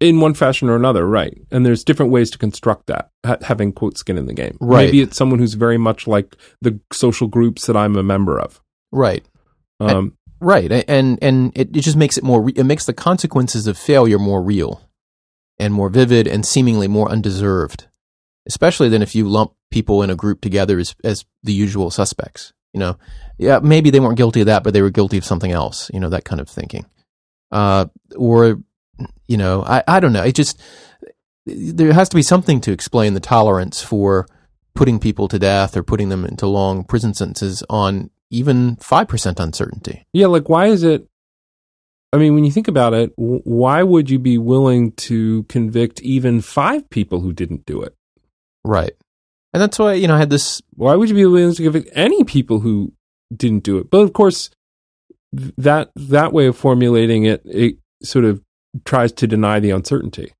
in 0.00 0.20
one 0.20 0.34
fashion 0.34 0.68
or 0.68 0.76
another, 0.76 1.06
right? 1.06 1.36
And 1.50 1.64
there's 1.64 1.84
different 1.84 2.12
ways 2.12 2.30
to 2.32 2.38
construct 2.38 2.86
that, 2.88 3.10
ha- 3.24 3.38
having 3.42 3.72
quote 3.72 3.96
skin 3.96 4.18
in 4.18 4.26
the 4.26 4.34
game. 4.34 4.56
Right. 4.60 4.86
Maybe 4.86 5.00
it's 5.00 5.16
someone 5.16 5.38
who's 5.38 5.54
very 5.54 5.78
much 5.78 6.06
like 6.06 6.36
the 6.60 6.78
social 6.92 7.26
groups 7.28 7.66
that 7.66 7.76
I'm 7.76 7.96
a 7.96 8.02
member 8.02 8.38
of. 8.38 8.60
right, 8.92 9.24
Um, 9.80 10.16
right, 10.44 10.70
and 10.88 11.18
and 11.22 11.52
it, 11.56 11.76
it 11.76 11.80
just 11.80 11.96
makes 11.96 12.16
it 12.16 12.24
more. 12.24 12.42
Re- 12.42 12.52
it 12.54 12.64
makes 12.64 12.86
the 12.86 12.92
consequences 12.92 13.66
of 13.66 13.76
failure 13.78 14.18
more 14.18 14.42
real, 14.42 14.82
and 15.58 15.74
more 15.74 15.88
vivid, 15.88 16.26
and 16.26 16.46
seemingly 16.46 16.88
more 16.88 17.10
undeserved. 17.10 17.88
Especially 18.46 18.90
than 18.90 19.02
if 19.02 19.14
you 19.14 19.26
lump 19.26 19.52
people 19.70 20.02
in 20.02 20.10
a 20.10 20.16
group 20.16 20.40
together 20.40 20.78
as 20.78 20.94
as 21.02 21.24
the 21.42 21.52
usual 21.52 21.90
suspects. 21.90 22.52
You 22.72 22.80
know, 22.80 22.98
yeah, 23.38 23.60
maybe 23.62 23.90
they 23.90 24.00
weren't 24.00 24.16
guilty 24.16 24.40
of 24.40 24.46
that, 24.46 24.64
but 24.64 24.74
they 24.74 24.82
were 24.82 24.90
guilty 24.90 25.16
of 25.16 25.24
something 25.24 25.52
else. 25.52 25.90
You 25.94 26.00
know, 26.00 26.10
that 26.10 26.24
kind 26.24 26.40
of 26.40 26.48
thinking. 26.48 26.86
Uh, 27.52 27.86
or, 28.16 28.58
you 29.28 29.36
know, 29.36 29.62
I, 29.62 29.84
I 29.86 30.00
don't 30.00 30.12
know. 30.12 30.24
It 30.24 30.34
just, 30.34 30.60
there 31.46 31.92
has 31.92 32.08
to 32.08 32.16
be 32.16 32.22
something 32.22 32.60
to 32.62 32.72
explain 32.72 33.14
the 33.14 33.20
tolerance 33.20 33.80
for 33.80 34.26
putting 34.74 34.98
people 34.98 35.28
to 35.28 35.38
death 35.38 35.76
or 35.76 35.84
putting 35.84 36.08
them 36.08 36.24
into 36.24 36.48
long 36.48 36.82
prison 36.82 37.14
sentences 37.14 37.62
on 37.70 38.10
even 38.34 38.76
5% 38.76 39.40
uncertainty. 39.40 40.04
yeah, 40.12 40.26
like 40.26 40.48
why 40.48 40.66
is 40.66 40.82
it? 40.82 41.06
I 42.12 42.16
mean, 42.16 42.34
when 42.34 42.44
you 42.44 42.52
think 42.52 42.68
about 42.68 42.94
it, 42.94 43.12
why 43.16 43.82
would 43.82 44.08
you 44.08 44.18
be 44.20 44.38
willing 44.38 44.92
to 44.92 45.42
convict 45.44 46.00
even 46.02 46.40
five 46.40 46.88
people 46.88 47.20
who 47.20 47.32
didn't 47.32 47.66
do 47.66 47.82
it? 47.82 47.94
Right. 48.64 48.92
And 49.52 49.60
that's 49.60 49.78
why, 49.78 49.94
you 49.94 50.06
know, 50.06 50.14
I 50.14 50.18
had 50.18 50.30
this, 50.30 50.62
Why 50.74 50.94
would 50.94 51.08
you 51.08 51.14
be 51.14 51.26
willing 51.26 51.54
to 51.54 51.62
convict 51.62 51.90
any 51.92 52.22
people 52.24 52.60
who 52.60 52.92
didn't 53.34 53.64
do 53.64 53.78
it? 53.78 53.90
But 53.90 53.98
of 54.02 54.12
course, 54.12 54.50
that 55.32 55.90
that 55.96 56.32
way 56.32 56.46
of 56.46 56.56
formulating 56.56 57.24
it, 57.24 57.42
it 57.44 57.76
sort 58.02 58.24
of 58.24 58.40
tries 58.84 59.10
to 59.12 59.26
deny 59.26 59.58
the 59.58 59.70
uncertainty. 59.70 60.32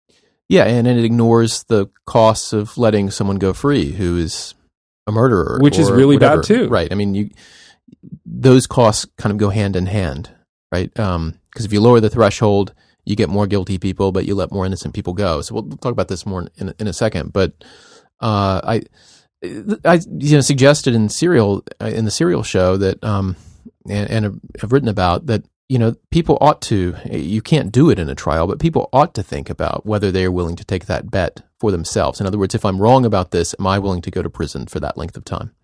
Yeah, 0.48 0.64
and 0.66 0.86
it 0.86 1.04
ignores 1.04 1.64
the 1.64 1.86
costs 2.06 2.52
of 2.52 2.78
letting 2.78 3.10
someone 3.10 3.38
go 3.38 3.52
free 3.52 3.90
who 3.92 4.16
is 4.16 4.54
a 5.08 5.12
murderer, 5.12 5.58
Which 5.60 5.78
is 5.78 5.90
really 5.90 6.16
whatever. 6.16 6.36
bad, 6.42 6.46
too. 6.46 6.68
Right. 6.68 6.92
I 6.92 6.94
mean, 6.94 7.14
you 7.14 7.30
those 8.24 8.66
costs 8.66 9.06
kind 9.16 9.32
of 9.32 9.38
go 9.38 9.50
hand 9.50 9.76
in 9.76 9.86
hand, 9.86 10.30
right? 10.72 10.92
Because 10.92 11.64
if 11.64 11.72
you 11.72 11.80
lower 11.80 12.00
the 12.00 12.10
threshold, 12.10 12.74
you 13.04 13.16
get 13.16 13.28
more 13.28 13.46
guilty 13.46 13.78
people, 13.78 14.12
but 14.12 14.24
you 14.24 14.34
let 14.34 14.52
more 14.52 14.66
innocent 14.66 14.94
people 14.94 15.12
go. 15.12 15.40
So 15.40 15.54
we'll 15.54 15.76
talk 15.76 15.92
about 15.92 16.08
this 16.08 16.24
more 16.24 16.48
in, 16.56 16.74
in 16.78 16.86
a 16.86 16.92
second. 16.92 17.32
But 17.32 17.52
uh, 18.20 18.60
I, 18.64 18.82
I 19.84 20.00
you 20.18 20.36
know 20.36 20.40
suggested 20.40 20.94
in 20.94 21.08
serial 21.08 21.64
uh, 21.80 21.86
in 21.86 22.04
the 22.04 22.10
serial 22.10 22.42
show 22.42 22.76
that 22.78 23.02
um, 23.04 23.36
and, 23.88 24.10
and 24.10 24.40
have 24.60 24.72
written 24.72 24.88
about 24.88 25.26
that 25.26 25.44
you 25.68 25.78
know 25.78 25.94
people 26.10 26.38
ought 26.40 26.62
to 26.62 26.94
you 27.10 27.42
can't 27.42 27.72
do 27.72 27.90
it 27.90 27.98
in 27.98 28.08
a 28.08 28.14
trial 28.14 28.46
but 28.46 28.58
people 28.58 28.88
ought 28.92 29.14
to 29.14 29.22
think 29.22 29.50
about 29.50 29.84
whether 29.84 30.10
they 30.10 30.24
are 30.24 30.32
willing 30.32 30.56
to 30.56 30.64
take 30.64 30.86
that 30.86 31.10
bet 31.10 31.42
for 31.58 31.70
themselves 31.70 32.20
in 32.20 32.26
other 32.26 32.38
words 32.38 32.54
if 32.54 32.64
i'm 32.64 32.80
wrong 32.80 33.04
about 33.04 33.30
this 33.30 33.54
am 33.58 33.66
i 33.66 33.78
willing 33.78 34.02
to 34.02 34.10
go 34.10 34.22
to 34.22 34.30
prison 34.30 34.66
for 34.66 34.80
that 34.80 34.96
length 34.98 35.16
of 35.16 35.24
time 35.24 35.54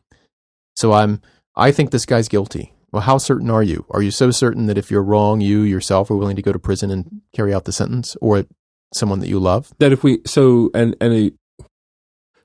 so 0.75 0.93
i'm 0.93 1.21
i 1.57 1.71
think 1.73 1.91
this 1.91 2.07
guy's 2.07 2.29
guilty. 2.29 2.75
Well 2.93 3.03
how 3.03 3.19
certain 3.19 3.51
are 3.51 3.63
you? 3.63 3.87
Are 3.91 4.03
you 4.03 4.11
so 4.11 4.31
certain 4.31 4.67
that 4.67 4.79
if 4.79 4.91
you're 4.91 5.03
wrong 5.03 5.41
you 5.41 5.61
yourself 5.63 6.11
are 6.11 6.17
willing 6.17 6.37
to 6.37 6.43
go 6.43 6.53
to 6.53 6.59
prison 6.59 6.91
and 6.91 7.23
carry 7.35 7.55
out 7.55 7.65
the 7.65 7.73
sentence 7.73 8.17
or 8.21 8.45
someone 8.93 9.21
that 9.21 9.29
you 9.29 9.39
love? 9.39 9.73
That 9.79 9.93
if 9.93 10.03
we 10.03 10.21
so 10.27 10.71
and 10.75 10.97
and 11.01 11.13
a, 11.13 11.65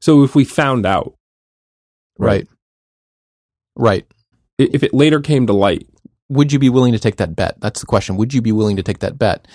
so 0.01 0.23
if 0.23 0.35
we 0.35 0.45
found 0.45 0.85
out. 0.85 1.15
Right. 2.17 2.47
Right. 3.75 4.05
If 4.57 4.83
it 4.83 4.93
later 4.93 5.19
came 5.19 5.47
to 5.47 5.53
light, 5.53 5.87
would 6.29 6.53
you 6.53 6.59
be 6.59 6.69
willing 6.69 6.93
to 6.93 6.99
take 6.99 7.17
that 7.17 7.35
bet? 7.35 7.59
That's 7.59 7.81
the 7.81 7.85
question. 7.85 8.15
Would 8.15 8.33
you 8.33 8.41
be 8.41 8.51
willing 8.51 8.77
to 8.77 8.83
take 8.83 8.99
that 8.99 9.17
bet? 9.17 9.47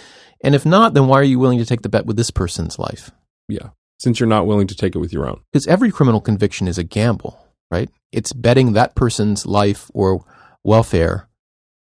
And 0.42 0.54
if 0.54 0.66
not 0.66 0.94
then 0.94 1.06
why 1.06 1.20
are 1.20 1.22
you 1.24 1.38
willing 1.38 1.58
to 1.58 1.66
take 1.66 1.82
the 1.82 1.88
bet 1.88 2.06
with 2.06 2.16
this 2.16 2.30
person's 2.30 2.78
life? 2.78 3.10
Yeah, 3.48 3.70
since 3.98 4.18
you're 4.20 4.28
not 4.28 4.46
willing 4.46 4.66
to 4.66 4.74
take 4.74 4.94
it 4.94 4.98
with 4.98 5.12
your 5.12 5.26
own. 5.28 5.40
because 5.52 5.66
every 5.66 5.90
criminal 5.90 6.20
conviction 6.20 6.66
is 6.68 6.78
a 6.78 6.84
gamble, 6.84 7.46
right? 7.70 7.88
It's 8.12 8.32
betting 8.32 8.72
that 8.72 8.94
person's 8.94 9.46
life 9.46 9.90
or 9.94 10.24
welfare 10.64 11.28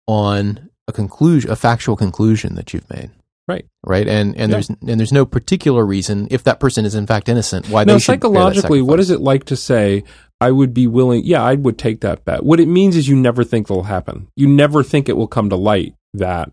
on 0.06 0.68
a 0.88 0.92
conclusion, 0.92 1.50
a 1.50 1.56
factual 1.56 1.96
conclusion 1.96 2.54
that 2.56 2.72
you've 2.74 2.88
made, 2.90 3.10
Right. 3.48 3.64
right? 3.84 4.06
And 4.08 4.30
and 4.36 4.50
Yeah. 4.50 4.56
there's 4.56 4.68
and 4.70 5.00
there's 5.00 5.12
no 5.12 5.24
particular 5.24 5.84
reason 5.86 6.28
if 6.30 6.44
that 6.44 6.60
person 6.60 6.84
is 6.84 6.94
in 6.94 7.06
fact 7.06 7.28
innocent 7.28 7.68
why 7.68 7.84
Now, 7.84 7.94
they 7.94 7.98
should 8.00 8.14
psychologically, 8.14 8.82
what 8.82 9.00
is 9.00 9.10
it 9.10 9.20
like 9.20 9.44
to 9.44 9.56
say, 9.56 10.04
I 10.40 10.50
would 10.50 10.72
be 10.74 10.86
willing, 10.86 11.22
yeah, 11.24 11.42
I 11.42 11.54
would 11.54 11.78
take 11.78 12.00
that 12.00 12.24
bet? 12.24 12.42
What 12.44 12.60
it 12.60 12.66
means 12.66 12.96
is 12.96 13.08
you 13.08 13.16
never 13.16 13.44
think 13.44 13.66
it'll 13.70 13.84
happen. 13.84 14.28
You 14.36 14.48
never 14.48 14.82
think 14.82 15.08
it 15.08 15.16
will 15.16 15.28
come 15.28 15.48
to 15.50 15.56
light 15.56 15.94
that 16.14 16.50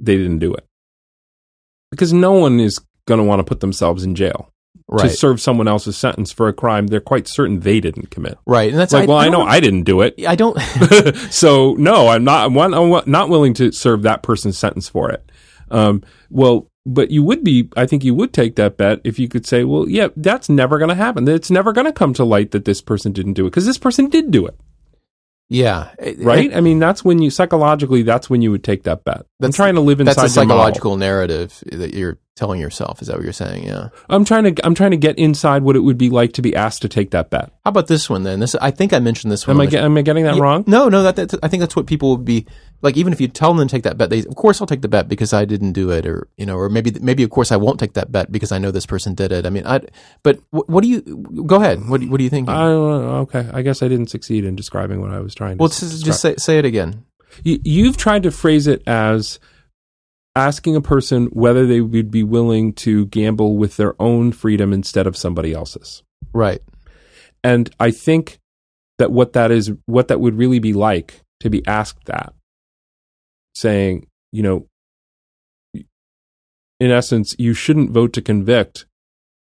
they 0.00 0.16
didn't 0.16 0.38
do 0.38 0.54
it. 0.54 0.64
Because 1.90 2.12
no 2.12 2.32
one 2.32 2.58
is 2.60 2.80
going 3.06 3.18
to 3.18 3.24
want 3.24 3.40
to 3.40 3.44
put 3.44 3.60
themselves 3.60 4.02
in 4.04 4.14
jail 4.14 4.50
to 4.98 5.10
serve 5.10 5.40
someone 5.40 5.66
else's 5.66 5.96
sentence 5.96 6.30
for 6.30 6.48
a 6.48 6.52
crime 6.52 6.86
they're 6.86 7.00
quite 7.00 7.26
certain 7.26 7.60
they 7.60 7.80
didn't 7.80 8.10
commit. 8.10 8.38
Right, 8.46 8.70
and 8.70 8.78
that's 8.78 8.92
like, 8.92 9.08
well, 9.08 9.18
I, 9.18 9.28
know 9.28 9.42
I 9.42 9.60
didn't 9.60 9.82
do 9.82 10.00
it. 10.02 10.14
I 10.26 10.36
don't. 10.36 10.58
so 11.30 11.74
no, 11.74 12.08
I'm 12.08 12.24
not. 12.24 12.46
I'm 12.46 12.54
one- 12.54 12.74
I'm 12.74 13.02
not 13.10 13.28
willing 13.28 13.54
to 13.54 13.72
serve 13.72 14.02
that 14.02 14.22
person's 14.22 14.58
sentence 14.58 14.88
for 14.88 15.10
it. 15.10 15.30
Um, 15.70 16.02
well, 16.30 16.70
but 16.84 17.10
you 17.10 17.22
would 17.24 17.42
be. 17.42 17.68
I 17.76 17.86
think 17.86 18.04
you 18.04 18.14
would 18.14 18.32
take 18.32 18.56
that 18.56 18.76
bet 18.76 19.00
if 19.02 19.18
you 19.18 19.28
could 19.28 19.46
say, 19.46 19.64
well, 19.64 19.88
yeah, 19.88 20.08
that's 20.16 20.48
never 20.48 20.78
going 20.78 20.90
to 20.90 20.94
happen. 20.94 21.26
It's 21.28 21.50
never 21.50 21.72
going 21.72 21.86
to 21.86 21.92
come 21.92 22.14
to 22.14 22.24
light 22.24 22.52
that 22.52 22.64
this 22.64 22.80
person 22.80 23.12
didn't 23.12 23.34
do 23.34 23.46
it 23.46 23.50
because 23.50 23.66
this 23.66 23.78
person 23.78 24.08
did 24.08 24.30
do 24.30 24.46
it, 24.46 24.56
yeah, 25.48 25.90
right? 26.18 26.54
I 26.54 26.60
mean, 26.60 26.78
that's 26.78 27.04
when 27.04 27.20
you 27.22 27.30
psychologically, 27.30 28.02
that's 28.02 28.28
when 28.28 28.42
you 28.42 28.50
would 28.50 28.64
take 28.64 28.82
that 28.84 29.04
bet. 29.04 29.18
I'm 29.18 29.24
That's- 29.38 29.56
trying 29.56 29.74
to 29.76 29.80
live 29.80 30.00
inside 30.00 30.14
That's 30.16 30.32
a 30.32 30.34
psychological 30.34 30.96
narrative 30.96 31.62
that 31.70 31.94
you're 31.94 32.18
telling 32.34 32.60
yourself. 32.60 33.00
Is 33.00 33.08
that 33.08 33.16
what 33.16 33.24
you're 33.24 33.32
saying? 33.32 33.64
Yeah. 33.64 33.88
I'm 34.08 34.24
trying 34.24 34.54
to. 34.54 34.66
I'm 34.66 34.74
trying 34.74 34.90
to 34.90 34.96
get 34.96 35.18
inside 35.18 35.62
what 35.62 35.76
it 35.76 35.80
would 35.80 35.98
be 35.98 36.10
like 36.10 36.32
to 36.34 36.42
be 36.42 36.54
asked 36.56 36.82
to 36.82 36.88
take 36.88 37.10
that 37.12 37.30
bet. 37.30 37.50
How 37.64 37.68
about 37.70 37.86
this 37.86 38.10
one 38.10 38.24
then? 38.24 38.40
This 38.40 38.54
I 38.56 38.70
think 38.70 38.92
I 38.92 38.98
mentioned 38.98 39.30
this 39.32 39.46
one. 39.46 39.56
Am 39.56 39.60
I, 39.60 39.66
get, 39.66 39.84
am 39.84 39.96
I 39.96 40.02
getting 40.02 40.24
that 40.24 40.36
Yeah, 40.36 40.42
wrong? 40.42 40.64
No, 40.66 40.88
no. 40.88 41.02
That, 41.04 41.16
that's 41.16 41.34
I 41.42 41.48
think 41.48 41.60
that's 41.60 41.76
what 41.76 41.86
people 41.86 42.16
would 42.16 42.24
be 42.24 42.46
like. 42.82 42.96
Even 42.96 43.12
if 43.12 43.20
you 43.20 43.28
tell 43.28 43.52
them 43.54 43.66
to 43.66 43.70
take 43.72 43.82
that 43.84 43.96
bet, 43.98 44.10
they 44.10 44.20
of 44.20 44.34
course 44.36 44.60
I'll 44.60 44.66
take 44.66 44.82
the 44.82 44.88
bet 44.88 45.08
because 45.08 45.32
I 45.32 45.44
didn't 45.44 45.72
do 45.72 45.90
it, 45.90 46.06
or 46.06 46.28
you 46.36 46.46
know, 46.46 46.56
or 46.56 46.68
maybe 46.68 46.92
maybe 47.00 47.22
of 47.22 47.30
course 47.30 47.50
I 47.52 47.56
won't 47.56 47.78
take 47.80 47.94
that 47.94 48.10
bet 48.12 48.30
because 48.32 48.52
I 48.52 48.58
know 48.58 48.70
this 48.70 48.86
person 48.86 49.14
did 49.14 49.32
it. 49.32 49.46
I 49.46 49.50
mean, 49.50 49.66
I. 49.66 49.80
But 50.22 50.40
what, 50.50 50.68
what 50.68 50.82
do 50.82 50.88
you? 50.88 51.00
Go 51.46 51.56
ahead. 51.56 51.88
What 51.88 52.00
do- 52.00 52.10
What 52.10 52.18
do 52.18 52.24
you 52.24 52.30
think? 52.30 52.48
I. 52.48 52.54
Uh, 52.66 53.24
okay, 53.24 53.48
I 53.52 53.62
guess 53.62 53.82
I 53.82 53.88
didn't 53.88 54.08
succeed 54.08 54.44
in 54.44 54.56
describing 54.56 55.00
what 55.00 55.10
I 55.12 55.20
was 55.20 55.34
trying 55.34 55.56
to. 55.58 55.60
well, 55.60 55.68
just, 55.68 56.04
just 56.04 56.20
say 56.20 56.34
say 56.36 56.58
it 56.58 56.64
again. 56.64 57.04
You- 57.44 57.60
You've 57.64 57.96
tried 57.96 58.22
to 58.24 58.30
phrase 58.30 58.66
it 58.66 58.82
as 58.86 59.38
asking 60.34 60.76
a 60.76 60.80
person 60.82 61.26
whether 61.26 61.66
they 61.66 61.80
would 61.80 62.10
be 62.10 62.22
willing 62.22 62.72
to 62.74 63.06
gamble 63.06 63.56
with 63.56 63.76
their 63.78 63.94
own 64.00 64.32
freedom 64.32 64.72
instead 64.72 65.06
of 65.06 65.16
somebody 65.16 65.52
else's. 65.54 66.02
Right. 66.34 66.60
And 67.42 67.70
I 67.80 67.90
think 67.90 68.38
that 68.98 69.10
what 69.10 69.32
that 69.32 69.50
is, 69.50 69.72
what 69.86 70.08
that 70.08 70.20
would 70.20 70.36
really 70.36 70.58
be 70.58 70.72
like 70.74 71.22
to 71.40 71.48
be 71.48 71.66
asked 71.66 72.04
that, 72.06 72.34
saying, 73.56 74.06
you 74.32 74.42
know, 74.42 74.66
in 76.78 76.90
essence, 76.90 77.34
you 77.38 77.54
shouldn't 77.54 77.90
vote 77.90 78.12
to 78.12 78.22
convict 78.22 78.86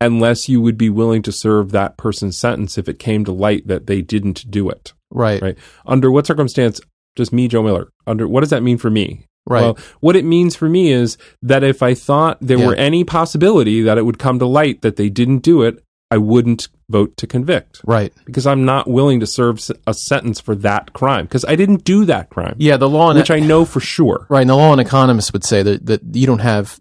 unless 0.01 0.49
you 0.49 0.59
would 0.59 0.77
be 0.77 0.89
willing 0.89 1.21
to 1.21 1.31
serve 1.31 1.71
that 1.71 1.95
person's 1.97 2.37
sentence 2.37 2.77
if 2.77 2.89
it 2.89 2.99
came 2.99 3.23
to 3.23 3.31
light 3.31 3.67
that 3.67 3.87
they 3.87 4.01
didn't 4.01 4.49
do 4.51 4.69
it. 4.69 4.93
Right. 5.11 5.41
Right. 5.41 5.57
Under 5.85 6.11
what 6.11 6.27
circumstance, 6.27 6.81
just 7.15 7.31
me, 7.31 7.47
Joe 7.47 7.63
Miller, 7.63 7.89
under 8.05 8.27
what 8.27 8.41
does 8.41 8.49
that 8.49 8.63
mean 8.63 8.77
for 8.77 8.89
me? 8.89 9.25
Right. 9.47 9.61
Well, 9.61 9.77
what 10.01 10.15
it 10.15 10.25
means 10.25 10.55
for 10.55 10.67
me 10.67 10.91
is 10.91 11.17
that 11.41 11.63
if 11.63 11.81
I 11.81 11.93
thought 11.93 12.37
there 12.41 12.57
Yeah. 12.59 12.67
were 12.67 12.75
any 12.75 13.03
possibility 13.03 13.81
that 13.81 13.97
it 13.97 14.05
would 14.05 14.19
come 14.19 14.39
to 14.39 14.45
light 14.45 14.81
that 14.81 14.97
they 14.97 15.09
didn't 15.09 15.39
do 15.39 15.61
it, 15.61 15.83
I 16.09 16.17
wouldn't 16.17 16.67
vote 16.91 17.17
to 17.17 17.25
convict 17.27 17.81
right. 17.85 18.13
because 18.25 18.45
I'm 18.45 18.65
not 18.65 18.87
willing 18.87 19.19
to 19.21 19.27
serve 19.27 19.59
a 19.87 19.93
sentence 19.93 20.39
for 20.39 20.53
that 20.55 20.93
crime 20.93 21.25
because 21.25 21.45
I 21.45 21.55
didn't 21.55 21.83
do 21.83 22.05
that 22.05 22.29
crime, 22.29 22.55
Yeah. 22.59 22.77
The 22.77 22.89
law 22.89 23.09
and 23.09 23.17
which 23.17 23.31
I 23.31 23.39
know 23.39 23.65
for 23.65 23.79
sure. 23.79 24.27
right. 24.29 24.41
And 24.41 24.49
the 24.49 24.55
law 24.55 24.71
and 24.71 24.81
economists 24.81 25.33
would 25.33 25.43
say 25.43 25.63
that 25.63 25.85
that 25.87 26.01
you 26.13 26.27
don't 26.27 26.39
have 26.39 26.79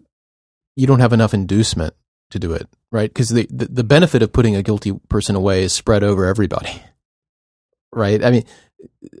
you 0.75 0.85
don't 0.87 0.99
have 0.99 1.13
enough 1.13 1.33
inducement 1.33 1.93
to 2.31 2.39
do 2.39 2.53
it. 2.53 2.67
Right. 2.91 3.09
Because 3.09 3.29
the, 3.29 3.47
the 3.49 3.65
the 3.65 3.83
benefit 3.83 4.21
of 4.21 4.31
putting 4.33 4.55
a 4.55 4.63
guilty 4.63 4.93
person 5.09 5.35
away 5.35 5.63
is 5.63 5.73
spread 5.73 6.03
over 6.03 6.25
everybody. 6.25 6.81
Right. 7.93 8.23
I 8.23 8.31
mean, 8.31 8.45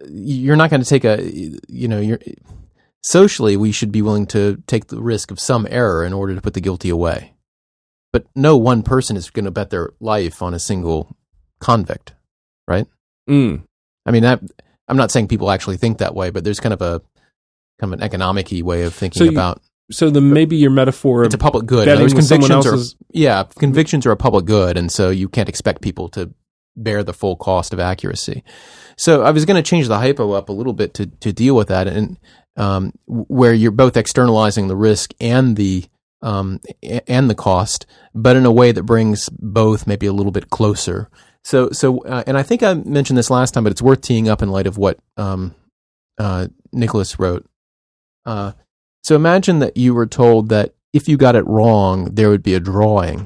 you're 0.09 0.55
not 0.55 0.69
going 0.69 0.81
to 0.81 0.87
take 0.87 1.03
a 1.03 1.21
you 1.67 1.89
know 1.89 1.99
you're 1.99 2.19
socially 3.03 3.57
we 3.57 3.71
should 3.73 3.91
be 3.91 4.01
willing 4.01 4.25
to 4.27 4.63
take 4.65 4.87
the 4.87 5.01
risk 5.01 5.29
of 5.31 5.39
some 5.41 5.67
error 5.69 6.05
in 6.05 6.13
order 6.13 6.33
to 6.35 6.41
put 6.41 6.53
the 6.53 6.61
guilty 6.61 6.87
away 6.89 7.33
but 8.13 8.25
no 8.35 8.57
one 8.57 8.83
person 8.83 9.15
is 9.17 9.29
going 9.29 9.45
to 9.45 9.51
bet 9.51 9.69
their 9.69 9.91
life 9.99 10.41
on 10.41 10.53
a 10.53 10.59
single 10.59 11.15
convict 11.59 12.13
right? 12.67 12.87
Mm. 13.29 13.63
i 14.05 14.11
mean 14.11 14.23
that 14.23 14.41
i'm 14.87 14.97
not 14.97 15.11
saying 15.11 15.27
people 15.27 15.51
actually 15.51 15.77
think 15.77 15.99
that 15.99 16.15
way 16.15 16.29
but 16.31 16.43
there's 16.43 16.59
kind 16.59 16.73
of 16.73 16.81
a 16.81 17.01
kind 17.79 17.93
of 17.93 17.99
an 17.99 18.03
economic 18.03 18.49
way 18.51 18.83
of 18.83 18.93
thinking 18.93 19.19
So 19.19 19.23
you- 19.25 19.31
about 19.31 19.61
So 19.91 20.09
the 20.09 20.21
maybe 20.21 20.55
your 20.55 20.71
metaphor 20.71 21.23
it's 21.25 21.35
a 21.35 21.37
public 21.37 21.65
good. 21.65 21.87
Those 21.87 22.13
convictions 22.13 22.65
are 22.65 22.77
yeah 23.13 23.43
convictions 23.43 24.05
are 24.05 24.11
a 24.11 24.17
public 24.17 24.45
good 24.45 24.77
and 24.77 24.91
so 24.91 25.09
you 25.09 25.27
can't 25.29 25.49
expect 25.49 25.81
people 25.81 26.07
to 26.09 26.33
bear 26.77 27.03
the 27.03 27.13
full 27.13 27.35
cost 27.35 27.73
of 27.73 27.79
accuracy. 27.79 28.43
So 28.97 29.23
i 29.23 29.31
was 29.31 29.45
going 29.45 29.61
to 29.61 29.67
change 29.69 29.87
the 29.87 29.97
hypo 29.99 30.31
up 30.31 30.47
a 30.49 30.53
little 30.53 30.73
bit 30.73 30.93
to 30.95 31.07
to 31.07 31.33
deal 31.33 31.55
with 31.55 31.67
that 31.67 31.87
and 31.87 32.17
um, 32.57 32.91
where 33.07 33.53
you're 33.53 33.71
both 33.71 33.95
externalizing 33.97 34.67
the 34.67 34.75
risk 34.75 35.13
and 35.19 35.55
the 35.57 35.85
um, 36.21 36.59
and 37.07 37.29
the 37.29 37.35
cost 37.35 37.85
but 38.13 38.35
in 38.35 38.45
a 38.45 38.51
way 38.51 38.71
that 38.71 38.83
brings 38.83 39.29
both 39.29 39.87
maybe 39.87 40.05
a 40.05 40.13
little 40.13 40.31
bit 40.31 40.49
closer 40.49 41.09
so 41.43 41.69
so 41.71 41.99
uh, 42.05 42.23
and 42.27 42.37
i 42.37 42.43
think 42.43 42.61
i 42.63 42.73
mentioned 42.73 43.17
this 43.17 43.29
last 43.29 43.53
time 43.53 43.63
but 43.63 43.71
it's 43.71 43.81
worth 43.81 44.01
teeing 44.01 44.29
up 44.29 44.41
in 44.41 44.49
light 44.49 44.67
of 44.67 44.77
what 44.77 44.99
um, 45.17 45.55
uh, 46.19 46.47
nicholas 46.71 47.17
wrote 47.19 47.45
uh, 48.25 48.51
so 49.03 49.15
imagine 49.15 49.59
that 49.59 49.75
you 49.77 49.93
were 49.95 50.05
told 50.05 50.49
that 50.49 50.75
if 50.93 51.07
you 51.09 51.17
got 51.17 51.35
it 51.35 51.47
wrong, 51.47 52.13
there 52.13 52.29
would 52.29 52.43
be 52.43 52.53
a 52.53 52.59
drawing, 52.59 53.25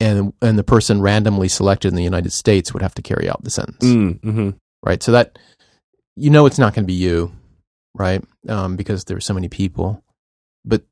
and 0.00 0.32
and 0.42 0.58
the 0.58 0.64
person 0.64 1.00
randomly 1.02 1.46
selected 1.48 1.88
in 1.88 1.94
the 1.94 2.02
United 2.02 2.32
States 2.32 2.72
would 2.72 2.82
have 2.82 2.94
to 2.94 3.02
carry 3.02 3.28
out 3.28 3.44
the 3.44 3.50
sentence, 3.50 3.84
Mm, 3.84 4.20
mhm. 4.20 4.54
right? 4.82 5.00
So 5.02 5.12
that 5.12 5.38
you 6.16 6.30
know 6.30 6.46
it's 6.46 6.58
not 6.58 6.74
going 6.74 6.82
to 6.84 6.86
be 6.88 6.94
you, 6.94 7.30
right? 7.94 8.24
Um, 8.48 8.74
because 8.74 9.04
there's 9.04 9.24
so 9.26 9.34
many 9.34 9.48
people. 9.48 10.02
But 10.64 10.82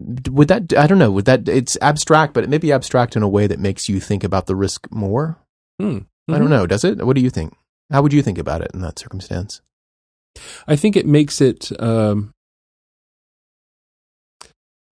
would 0.00 0.48
that 0.48 0.72
I 0.76 0.86
don't 0.86 0.98
know. 0.98 1.10
Would 1.10 1.24
that 1.24 1.48
it's 1.48 1.76
abstract, 1.80 2.34
but 2.34 2.44
it 2.44 2.50
may 2.50 2.58
be 2.58 2.72
abstract 2.72 3.16
in 3.16 3.22
a 3.22 3.28
way 3.28 3.46
that 3.46 3.58
makes 3.58 3.88
you 3.88 4.00
think 4.00 4.24
about 4.24 4.46
the 4.46 4.56
risk 4.56 4.86
more. 4.90 5.38
Mm, 5.80 6.06
I 6.28 6.38
don't 6.38 6.50
know. 6.50 6.66
Does 6.66 6.84
it? 6.84 7.04
What 7.04 7.16
do 7.16 7.22
you 7.22 7.30
think? 7.30 7.54
How 7.90 8.02
would 8.02 8.12
you 8.12 8.22
think 8.22 8.38
about 8.38 8.60
it 8.60 8.70
in 8.74 8.80
that 8.80 8.98
circumstance? 8.98 9.60
I 10.66 10.76
think 10.76 10.96
it 10.96 11.06
makes 11.06 11.40
it. 11.40 11.70
Um, 11.80 12.32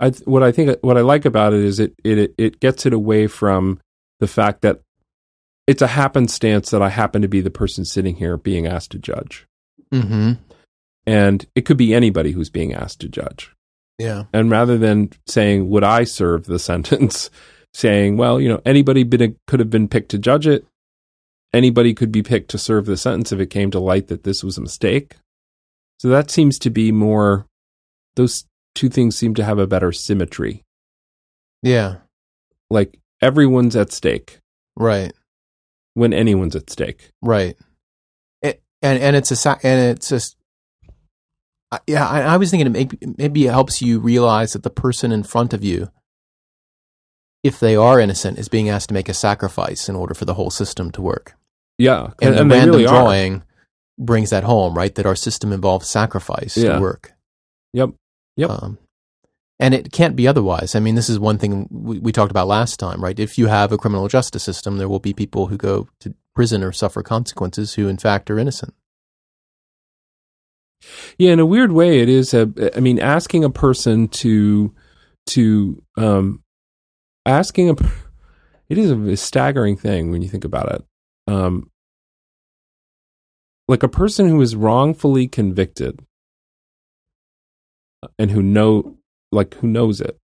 I 0.00 0.10
what 0.24 0.42
I 0.42 0.52
think 0.52 0.78
what 0.82 0.98
I 0.98 1.02
like 1.02 1.24
about 1.24 1.52
it 1.54 1.60
is 1.60 1.78
it 1.78 1.94
it 2.04 2.34
it 2.36 2.60
gets 2.60 2.84
it 2.86 2.92
away 2.92 3.26
from 3.28 3.80
the 4.20 4.26
fact 4.26 4.62
that 4.62 4.80
it's 5.66 5.82
a 5.82 5.88
happenstance 5.88 6.70
that 6.70 6.82
I 6.82 6.88
happen 6.88 7.22
to 7.22 7.28
be 7.28 7.40
the 7.40 7.50
person 7.50 7.84
sitting 7.84 8.16
here 8.16 8.36
being 8.36 8.66
asked 8.66 8.92
to 8.92 8.98
judge. 8.98 9.46
Mm-hmm. 9.92 10.32
and 11.06 11.46
it 11.54 11.60
could 11.60 11.76
be 11.76 11.94
anybody 11.94 12.32
who's 12.32 12.50
being 12.50 12.74
asked 12.74 13.00
to 13.02 13.08
judge. 13.08 13.54
Yeah. 13.98 14.24
And 14.32 14.50
rather 14.50 14.76
than 14.78 15.10
saying, 15.26 15.68
"Would 15.70 15.84
I 15.84 16.04
serve 16.04 16.44
the 16.44 16.58
sentence?" 16.70 17.30
saying, 17.74 18.16
"Well, 18.16 18.40
you 18.40 18.48
know, 18.48 18.60
anybody 18.64 19.04
been 19.04 19.22
a, 19.22 19.34
could 19.46 19.60
have 19.60 19.70
been 19.70 19.88
picked 19.88 20.10
to 20.10 20.18
judge 20.18 20.46
it. 20.46 20.66
Anybody 21.52 21.94
could 21.94 22.12
be 22.12 22.22
picked 22.22 22.50
to 22.50 22.58
serve 22.58 22.86
the 22.86 22.96
sentence 22.96 23.32
if 23.32 23.40
it 23.40 23.50
came 23.50 23.70
to 23.70 23.78
light 23.80 24.08
that 24.08 24.24
this 24.24 24.42
was 24.44 24.58
a 24.58 24.62
mistake." 24.62 25.16
So 26.00 26.08
that 26.08 26.30
seems 26.30 26.58
to 26.60 26.70
be 26.70 26.92
more. 26.92 27.46
Those 28.16 28.44
two 28.74 28.88
things 28.88 29.16
seem 29.16 29.34
to 29.34 29.44
have 29.44 29.58
a 29.58 29.66
better 29.66 29.92
symmetry. 29.92 30.62
Yeah. 31.62 31.96
Like 32.70 32.98
everyone's 33.22 33.76
at 33.76 33.92
stake 33.92 34.38
Right. 34.76 35.12
when 35.94 36.12
anyone's 36.12 36.54
at 36.56 36.68
stake. 36.70 37.10
Right. 37.22 37.56
It, 38.42 38.62
and 38.82 38.98
and 39.02 39.16
it's 39.16 39.46
a 39.46 39.50
and 39.62 39.96
it's 39.96 40.08
just 40.10 40.36
yeah. 41.86 42.06
I, 42.06 42.20
I 42.22 42.36
was 42.36 42.50
thinking 42.50 42.66
it 42.66 42.70
maybe 42.70 42.98
maybe 43.18 43.46
it 43.46 43.50
helps 43.50 43.82
you 43.82 43.98
realize 43.98 44.52
that 44.52 44.62
the 44.62 44.70
person 44.70 45.12
in 45.12 45.22
front 45.22 45.52
of 45.52 45.64
you, 45.64 45.90
if 47.42 47.60
they 47.60 47.76
are 47.76 48.00
innocent, 48.00 48.38
is 48.38 48.48
being 48.48 48.68
asked 48.68 48.88
to 48.88 48.94
make 48.94 49.08
a 49.08 49.14
sacrifice 49.14 49.88
in 49.88 49.96
order 49.96 50.14
for 50.14 50.24
the 50.24 50.34
whole 50.34 50.50
system 50.50 50.90
to 50.92 51.02
work. 51.02 51.34
Yeah, 51.78 52.12
And, 52.22 52.34
and, 52.34 52.50
the 52.50 52.54
random 52.54 52.76
really 52.76 52.86
drawing 52.86 53.42
brings 53.98 54.30
that 54.30 54.44
home, 54.44 54.74
right? 54.74 54.94
That 54.94 55.06
our 55.06 55.16
system 55.16 55.52
involves 55.52 55.88
sacrifice 55.88 56.56
Yeah. 56.56 56.74
to 56.74 56.80
work. 56.80 57.12
Yep. 57.74 57.90
Yep. 58.36 58.50
Um, 58.50 58.78
and 59.58 59.74
it 59.74 59.92
can't 59.92 60.16
be 60.16 60.28
otherwise. 60.28 60.74
I 60.74 60.80
mean, 60.80 60.94
this 60.94 61.08
is 61.08 61.18
one 61.18 61.38
thing 61.38 61.68
we, 61.70 61.98
we 61.98 62.12
talked 62.12 62.30
about 62.30 62.46
last 62.46 62.78
time, 62.78 63.02
right? 63.02 63.18
If 63.18 63.38
you 63.38 63.46
have 63.46 63.72
a 63.72 63.78
criminal 63.78 64.08
justice 64.08 64.42
system, 64.42 64.76
there 64.76 64.88
will 64.88 65.00
be 65.00 65.14
people 65.14 65.46
who 65.46 65.56
go 65.56 65.88
to 66.00 66.14
prison 66.34 66.62
or 66.62 66.72
suffer 66.72 67.02
consequences 67.02 67.74
who, 67.74 67.88
in 67.88 67.96
fact, 67.96 68.30
are 68.30 68.38
innocent. 68.38 68.74
Yeah, 71.18 71.32
in 71.32 71.40
a 71.40 71.46
weird 71.46 71.72
way, 71.72 72.00
it 72.00 72.08
is 72.08 72.34
a. 72.34 72.50
I 72.74 72.80
mean, 72.80 72.98
asking 72.98 73.44
a 73.44 73.50
person 73.50 74.08
to 74.08 74.74
to 75.28 75.82
um, 75.96 76.42
asking 77.24 77.70
a. 77.70 77.74
It 78.68 78.78
is 78.78 78.90
a 78.90 79.16
staggering 79.16 79.76
thing 79.76 80.10
when 80.10 80.22
you 80.22 80.28
think 80.28 80.44
about 80.44 80.72
it. 80.72 80.84
Um, 81.28 81.70
like 83.68 83.82
a 83.82 83.88
person 83.88 84.28
who 84.28 84.40
is 84.40 84.56
wrongfully 84.56 85.28
convicted 85.28 86.04
and 88.18 88.30
who 88.30 88.42
know, 88.42 88.98
like 89.32 89.54
who 89.54 89.68
knows 89.68 90.00
it. 90.00 90.18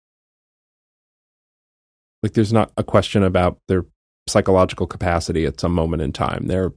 Like, 2.24 2.34
there's 2.34 2.54
not 2.54 2.72
a 2.78 2.84
question 2.84 3.24
about 3.24 3.58
their 3.68 3.86
psychological 4.28 4.86
capacity 4.86 5.46
at 5.46 5.60
some 5.60 5.74
moment 5.74 6.02
in 6.02 6.12
time. 6.12 6.48
They're 6.48 6.72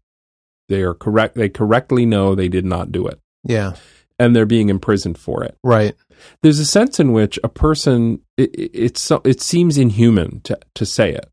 they 0.68 0.82
are 0.82 0.95
correct. 0.95 1.35
They 1.35 1.51
correctly 1.51 2.07
know 2.07 2.35
they 2.35 2.49
did 2.49 2.64
not 2.64 2.91
do 2.91 3.07
it 3.07 3.20
Yeah. 3.45 3.74
and 4.18 4.34
they're 4.34 4.47
being 4.47 4.68
imprisoned 4.68 5.18
for 5.18 5.45
it. 5.45 5.57
Right. 5.62 5.95
There's 6.42 6.59
a 6.59 6.64
sense 6.64 6.99
in 7.01 7.12
which 7.12 7.38
a 7.45 7.49
person 7.49 8.20
it, 8.36 8.55
it, 8.55 8.70
it's 8.72 9.11
it 9.24 9.40
seems 9.40 9.76
inhuman 9.78 10.40
to 10.45 10.59
to 10.74 10.86
say 10.86 11.12
it, 11.12 11.28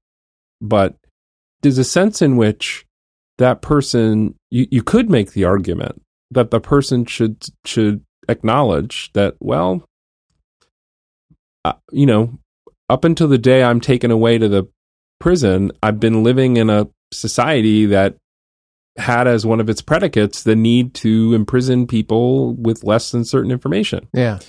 but 0.59 0.95
there's 1.61 1.77
a 1.77 1.83
sense 1.83 2.21
in 2.21 2.35
which 2.35 2.85
that 3.37 3.61
person 3.61 4.35
you, 4.49 4.67
you 4.71 4.83
could 4.83 5.09
make 5.09 5.31
the 5.33 5.45
argument 5.45 6.01
that 6.31 6.51
the 6.51 6.59
person 6.59 7.05
should 7.05 7.45
should 7.65 8.03
acknowledge 8.27 9.11
that 9.13 9.35
well, 9.39 9.85
uh, 11.63 11.73
you 11.91 12.05
know, 12.05 12.39
up 12.89 13.05
until 13.05 13.27
the 13.27 13.37
day 13.37 13.63
I'm 13.63 13.79
taken 13.79 14.11
away 14.11 14.37
to 14.37 14.49
the 14.49 14.67
prison, 15.19 15.71
I've 15.83 15.99
been 15.99 16.23
living 16.23 16.57
in 16.57 16.69
a 16.69 16.87
society 17.13 17.85
that 17.87 18.15
had 18.97 19.27
as 19.27 19.45
one 19.45 19.59
of 19.59 19.69
its 19.69 19.81
predicates 19.81 20.43
the 20.43 20.55
need 20.55 20.93
to 20.95 21.33
imprison 21.33 21.87
people 21.87 22.53
with 22.55 22.83
less 22.83 23.11
than 23.11 23.23
certain 23.25 23.51
information. 23.51 24.07
Yeah. 24.13 24.39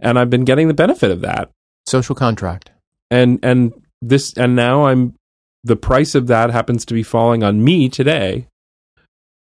And 0.00 0.18
I've 0.18 0.30
been 0.30 0.44
getting 0.44 0.68
the 0.68 0.74
benefit 0.74 1.10
of 1.10 1.20
that. 1.20 1.50
Social 1.86 2.14
contract. 2.14 2.70
And 3.10 3.38
and 3.42 3.72
this 4.00 4.32
and 4.36 4.56
now 4.56 4.86
I'm 4.86 5.14
the 5.64 5.76
price 5.76 6.14
of 6.16 6.26
that 6.26 6.50
happens 6.50 6.84
to 6.86 6.94
be 6.94 7.02
falling 7.04 7.44
on 7.44 7.62
me 7.62 7.88
today, 7.88 8.48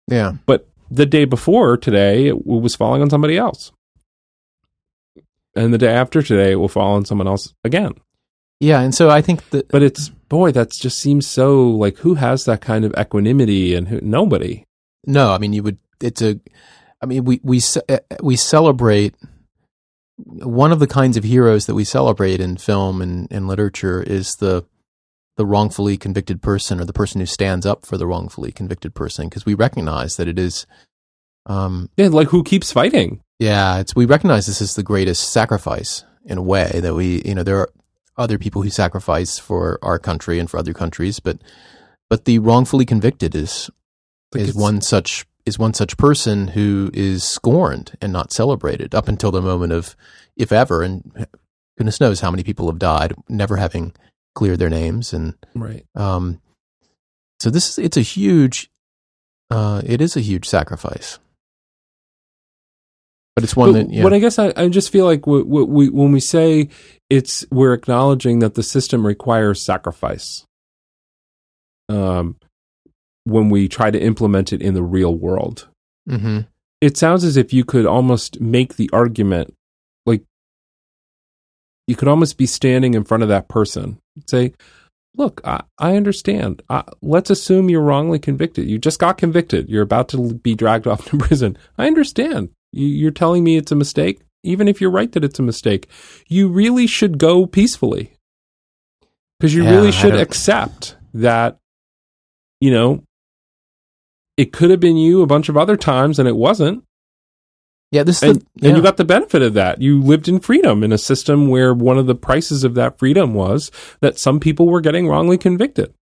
Yeah. 0.09 0.33
but 0.45 0.67
the 0.89 1.05
day 1.05 1.25
before 1.25 1.75
today 1.75 2.27
it 2.27 2.45
was 2.45 2.75
falling 2.75 3.01
on 3.01 3.09
somebody 3.09 3.37
else. 3.37 3.71
And 5.55 5.73
the 5.73 5.77
day 5.77 5.93
after 5.93 6.21
today 6.21 6.51
it 6.51 6.55
will 6.55 6.69
fall 6.69 6.95
on 6.95 7.05
someone 7.05 7.27
else 7.27 7.53
again. 7.63 7.93
Yeah. 8.59 8.81
And 8.81 8.93
so 8.95 9.09
I 9.09 9.21
think 9.21 9.49
that 9.49 9.67
But 9.69 9.83
it's 9.83 10.11
boy, 10.29 10.51
that 10.51 10.71
just 10.71 10.99
seems 10.99 11.27
so 11.27 11.67
like 11.69 11.97
who 11.97 12.15
has 12.15 12.45
that 12.45 12.61
kind 12.61 12.85
of 12.85 12.93
equanimity 12.97 13.75
and 13.75 13.87
who 13.87 13.99
nobody. 14.01 14.65
no, 15.05 15.31
I 15.31 15.37
mean, 15.37 15.53
you 15.53 15.63
would, 15.63 15.77
it's 16.01 16.21
a, 16.21 16.39
I 17.01 17.05
mean, 17.05 17.25
we, 17.25 17.39
we, 17.43 17.61
uh, 17.89 17.97
we 18.21 18.35
celebrate 18.35 19.15
one 20.17 20.71
of 20.71 20.79
the 20.79 20.87
kinds 20.87 21.17
of 21.17 21.23
heroes 21.23 21.65
that 21.65 21.75
we 21.75 21.83
celebrate 21.83 22.39
in 22.39 22.57
film 22.57 23.01
and, 23.01 23.27
and 23.31 23.47
literature 23.47 24.01
is 24.01 24.35
the, 24.35 24.65
the 25.37 25.45
wrongfully 25.45 25.97
convicted 25.97 26.41
person 26.41 26.79
or 26.79 26.85
the 26.85 26.93
person 26.93 27.19
who 27.19 27.25
stands 27.25 27.65
up 27.65 27.85
for 27.85 27.97
the 27.97 28.07
wrongfully 28.07 28.51
convicted 28.51 28.95
person 28.95 29.27
because 29.27 29.45
we 29.45 29.53
recognize 29.53 30.15
that 30.15 30.27
it 30.27 30.39
is, 30.39 30.65
um, 31.45 31.89
Yeah, 31.97 32.07
like 32.07 32.29
who 32.29 32.43
keeps 32.43 32.71
fighting? 32.71 33.21
Yeah, 33.39 33.79
it's 33.79 33.95
we 33.95 34.05
recognize 34.05 34.45
this 34.45 34.61
is 34.61 34.75
the 34.75 34.83
greatest 34.83 35.31
sacrifice 35.31 36.05
in 36.25 36.37
a 36.37 36.41
way 36.41 36.79
that 36.81 36.95
we, 36.95 37.21
you 37.23 37.35
know, 37.35 37.43
there 37.43 37.59
are 37.59 37.69
other 38.17 38.37
people 38.37 38.61
who 38.61 38.69
sacrifice 38.69 39.37
for 39.39 39.79
our 39.81 39.99
country 39.99 40.39
and 40.39 40.49
for 40.49 40.57
other 40.57 40.73
countries, 40.73 41.19
but 41.19 41.37
but 42.09 42.25
the 42.25 42.39
wrongfully 42.39 42.85
convicted 42.85 43.35
is 43.35 43.69
Like 44.33 44.43
is 44.43 44.55
one 44.55 44.81
such 44.81 45.25
is 45.45 45.59
one 45.59 45.73
such 45.73 45.97
person 45.97 46.49
who 46.49 46.89
is 46.93 47.23
scorned 47.23 47.97
and 48.01 48.11
not 48.11 48.31
celebrated 48.31 48.95
up 48.95 49.07
until 49.07 49.31
the 49.31 49.41
moment 49.41 49.73
of 49.73 49.95
if 50.35 50.51
ever 50.51 50.81
and 50.81 51.27
goodness 51.77 51.99
knows 51.99 52.21
how 52.21 52.31
many 52.31 52.43
people 52.43 52.67
have 52.67 52.79
died 52.79 53.13
never 53.29 53.57
having 53.57 53.93
cleared 54.33 54.59
their 54.59 54.69
names 54.69 55.13
and 55.13 55.35
Right. 55.53 55.85
um 55.95 56.41
so 57.39 57.49
this 57.49 57.69
is 57.69 57.77
it's 57.77 57.97
a 57.97 58.01
huge 58.01 58.69
uh 59.51 59.81
it 59.85 60.01
is 60.01 60.15
a 60.17 60.21
huge 60.21 60.47
sacrifice 60.47 61.19
but 63.35 63.43
it's 63.43 63.55
one 63.55 63.73
But 63.73 63.87
that 63.87 63.93
yeah. 63.93 64.03
What 64.03 64.13
I 64.13 64.19
guess 64.19 64.39
I, 64.39 64.53
I 64.55 64.69
just 64.69 64.91
feel 64.91 65.05
like 65.05 65.27
we, 65.27 65.43
when 65.43 66.11
we 66.11 66.19
say 66.19 66.69
it's 67.09 67.45
we're 67.51 67.73
acknowledging 67.73 68.39
that 68.39 68.55
the 68.55 68.63
system 68.63 69.05
requires 69.05 69.63
sacrifice. 69.63 70.45
Um, 71.89 72.37
when 73.25 73.49
we 73.49 73.67
try 73.67 73.91
to 73.91 73.99
implement 73.99 74.53
it 74.53 74.61
in 74.61 74.73
the 74.73 74.83
real 74.83 75.15
world, 75.15 75.67
hmm 76.09 76.41
it 76.81 76.97
sounds 76.97 77.23
as 77.23 77.35
if 77.37 77.53
you 77.53 77.63
could 77.63 77.85
almost 77.85 78.39
make 78.39 78.75
the 78.75 78.89
argument, 78.93 79.53
like 80.05 80.23
you 81.87 81.95
could 81.95 82.07
almost 82.07 82.37
be 82.37 82.45
standing 82.45 82.93
in 82.93 83.03
front 83.03 83.23
of 83.23 83.29
that 83.29 83.47
person, 83.47 83.97
and 84.15 84.29
say, 84.29 84.53
"Look, 85.15 85.41
I, 85.43 85.63
I 85.77 85.95
understand. 85.95 86.61
Uh, 86.69 86.83
let's 87.01 87.29
assume 87.29 87.69
you're 87.69 87.81
wrongly 87.81 88.19
convicted. 88.19 88.69
You 88.69 88.77
just 88.77 88.99
got 88.99 89.17
convicted. 89.17 89.69
You're 89.69 89.83
about 89.83 90.09
to 90.09 90.33
be 90.35 90.55
dragged 90.55 90.87
off 90.87 91.05
to 91.05 91.17
prison. 91.25 91.57
I 91.77 91.87
understand. 91.87 92.49
You, 92.75 92.87
you're 92.87 93.11
telling 93.11 93.43
me 93.43 93.57
it's 93.57 93.71
a 93.71 93.75
mistake, 93.75 94.19
even 94.43 94.67
if 94.67 94.81
you're 94.81 94.91
right 94.91 95.11
that 95.13 95.23
it's 95.23 95.39
a 95.39 95.43
mistake. 95.43 95.87
You 96.27 96.49
really 96.49 96.87
should 96.87 97.17
go 97.17 97.45
peacefully 97.45 98.13
because 99.39 99.55
you 99.55 99.63
Yeah, 99.63 99.71
really 99.71 99.91
should 99.91 100.15
accept 100.15 100.97
that. 101.13 101.57
You 102.61 102.71
know, 102.71 103.03
it 104.37 104.51
could 104.53 104.69
have 104.69 104.79
been 104.79 104.97
you 104.97 105.21
a 105.21 105.27
bunch 105.27 105.49
of 105.49 105.57
other 105.57 105.77
times, 105.77 106.19
and 106.19 106.27
it 106.27 106.35
wasn't." 106.35 106.83
Yeah, 107.91 108.03
this 108.03 108.17
is 108.17 108.23
and, 108.23 108.41
the, 108.41 108.45
yeah. 108.55 108.67
and 108.67 108.77
you 108.77 108.83
got 108.83 108.97
the 108.97 109.05
benefit 109.05 109.41
of 109.41 109.53
that. 109.53 109.81
You 109.81 110.01
lived 110.01 110.27
in 110.27 110.39
freedom 110.39 110.83
in 110.83 110.91
a 110.91 110.97
system 110.97 111.47
where 111.47 111.73
one 111.73 111.97
of 111.97 112.07
the 112.07 112.15
prices 112.15 112.63
of 112.63 112.73
that 112.75 112.97
freedom 112.99 113.33
was 113.33 113.71
that 114.01 114.17
some 114.17 114.39
people 114.39 114.67
were 114.67 114.81
getting 114.81 115.07
wrongly 115.07 115.37
convicted. 115.37 115.93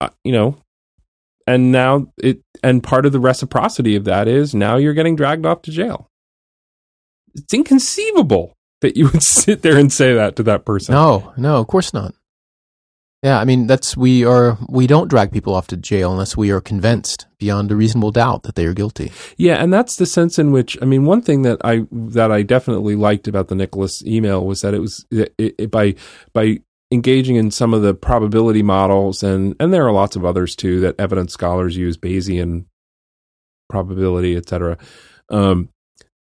Uh, 0.00 0.10
you 0.24 0.32
know, 0.32 0.56
and 1.46 1.72
now 1.72 2.12
it, 2.18 2.40
and 2.62 2.82
part 2.82 3.06
of 3.06 3.12
the 3.12 3.20
reciprocity 3.20 3.96
of 3.96 4.04
that 4.04 4.28
is 4.28 4.54
now 4.54 4.76
you're 4.76 4.94
getting 4.94 5.16
dragged 5.16 5.46
off 5.46 5.62
to 5.62 5.70
jail. 5.70 6.08
It's 7.34 7.52
inconceivable 7.54 8.54
that 8.80 8.96
you 8.96 9.08
would 9.08 9.22
sit 9.22 9.62
there 9.62 9.76
and 9.76 9.92
say 9.92 10.14
that 10.14 10.36
to 10.36 10.42
that 10.44 10.64
person. 10.64 10.94
no, 10.94 11.32
no, 11.36 11.56
of 11.56 11.66
course 11.66 11.92
not. 11.92 12.14
Yeah, 13.22 13.40
I 13.40 13.44
mean 13.44 13.66
that's 13.66 13.96
we 13.96 14.24
are 14.24 14.56
we 14.68 14.86
don't 14.86 15.08
drag 15.08 15.32
people 15.32 15.52
off 15.52 15.66
to 15.68 15.76
jail 15.76 16.12
unless 16.12 16.36
we 16.36 16.52
are 16.52 16.60
convinced 16.60 17.26
beyond 17.38 17.72
a 17.72 17.76
reasonable 17.76 18.12
doubt 18.12 18.44
that 18.44 18.54
they 18.54 18.64
are 18.64 18.74
guilty. 18.74 19.10
Yeah, 19.36 19.56
and 19.56 19.72
that's 19.72 19.96
the 19.96 20.06
sense 20.06 20.38
in 20.38 20.52
which 20.52 20.78
I 20.80 20.84
mean, 20.84 21.04
one 21.04 21.22
thing 21.22 21.42
that 21.42 21.58
I 21.64 21.86
that 21.90 22.30
I 22.30 22.42
definitely 22.42 22.94
liked 22.94 23.26
about 23.26 23.48
the 23.48 23.56
Nicholas 23.56 24.04
email 24.04 24.46
was 24.46 24.60
that 24.60 24.72
it 24.72 24.78
was 24.78 25.04
it, 25.10 25.34
it, 25.36 25.68
by 25.68 25.96
by 26.32 26.60
engaging 26.90 27.36
in 27.36 27.50
some 27.50 27.74
of 27.74 27.82
the 27.82 27.94
probability 27.94 28.62
models 28.62 29.22
and 29.22 29.54
and 29.60 29.72
there 29.72 29.86
are 29.86 29.92
lots 29.92 30.16
of 30.16 30.24
others 30.24 30.56
too 30.56 30.80
that 30.80 30.94
evidence 30.98 31.32
scholars 31.32 31.76
use 31.76 31.96
Bayesian 31.96 32.64
probability, 33.68 34.36
et 34.36 34.48
cetera. 34.48 34.78
Um, 35.28 35.68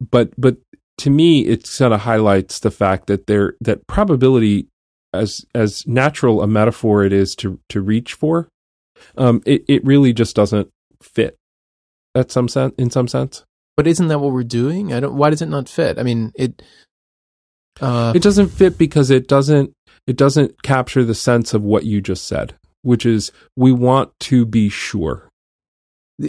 but 0.01 0.31
but 0.39 0.57
to 0.99 1.11
me, 1.11 1.47
it 1.47 1.67
sort 1.67 1.93
of 1.93 2.01
highlights 2.01 2.61
the 2.61 2.71
fact 2.71 3.07
that 3.09 3.27
there 3.27 3.55
that 3.61 3.87
probability 3.87 4.69
as 5.13 5.45
as 5.55 5.87
natural 5.87 6.43
a 6.43 6.47
metaphor 6.47 7.05
it 7.05 7.13
is 7.13 7.35
to 7.37 7.61
to 7.69 7.81
reach 7.81 8.15
for, 8.15 8.49
um, 9.19 9.43
it 9.45 9.65
it 9.69 9.85
really 9.85 10.13
just 10.13 10.35
doesn't 10.35 10.71
fit 11.03 11.37
at 12.15 12.31
some 12.31 12.49
sense 12.49 12.75
in 12.79 12.91
some 12.91 13.09
sense. 13.09 13.45
But 13.77 13.87
isn't 13.87 14.09
that 14.09 14.21
what 14.21 14.33
we're 14.33 14.43
doing? 14.43 14.95
I 14.95 15.01
don't. 15.01 15.17
Why 15.17 15.29
does 15.29 15.43
it 15.43 15.51
not 15.51 15.69
fit? 15.69 15.99
I 15.99 16.03
mean, 16.03 16.33
it. 16.35 16.63
Uh, 17.79 18.15
It 18.17 18.23
doesn't 18.23 18.49
fit 18.49 18.79
because 18.79 19.11
it 19.11 19.29
doesn't 19.29 19.75
it 20.07 20.17
doesn't 20.17 20.63
capture 20.63 21.05
the 21.05 21.15
sense 21.15 21.55
of 21.55 21.63
what 21.63 21.85
you 21.85 22.01
just 22.01 22.27
said, 22.27 22.55
which 22.83 23.05
is 23.07 23.33
we 23.57 23.73
want 23.73 24.19
to 24.21 24.47
be 24.47 24.69
sure. 24.69 25.29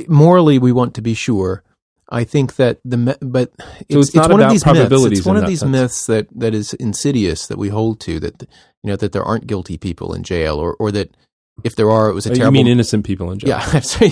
morally, 0.07 0.59
we 0.59 0.71
want 0.71 0.95
to 0.95 1.01
be 1.01 1.13
sure. 1.13 1.63
I 2.09 2.23
think 2.23 2.55
that 2.55 2.79
the 2.85 2.97
me- 2.97 3.15
but 3.21 3.51
it's, 3.89 3.95
it's 3.95 4.15
not 4.15 4.31
one 4.31 4.39
about 4.39 4.47
of 4.47 4.51
these 4.53 4.63
probabilities 4.63 5.09
myths. 5.09 5.19
It's 5.19 5.27
one 5.27 5.37
of 5.37 5.47
these 5.47 5.59
sense. 5.59 5.71
myths 5.71 6.05
that 6.05 6.27
that 6.39 6.55
is 6.55 6.73
insidious 6.75 7.47
that 7.47 7.57
we 7.57 7.67
hold 7.67 7.99
to 8.01 8.19
that 8.21 8.43
you 8.81 8.89
know 8.89 8.95
that 8.95 9.11
there 9.11 9.23
aren't 9.23 9.45
guilty 9.45 9.77
people 9.77 10.13
in 10.13 10.23
jail 10.23 10.57
or 10.57 10.75
or 10.79 10.91
that 10.91 11.15
if 11.63 11.75
there 11.75 11.89
are, 11.89 12.09
it 12.09 12.13
was 12.13 12.25
a 12.25 12.29
oh, 12.29 12.33
you 12.33 12.37
terrible. 12.37 12.53
mean 12.53 12.67
innocent 12.67 13.05
people 13.05 13.31
in 13.31 13.39
jail? 13.39 13.49
yeah, 13.49 13.79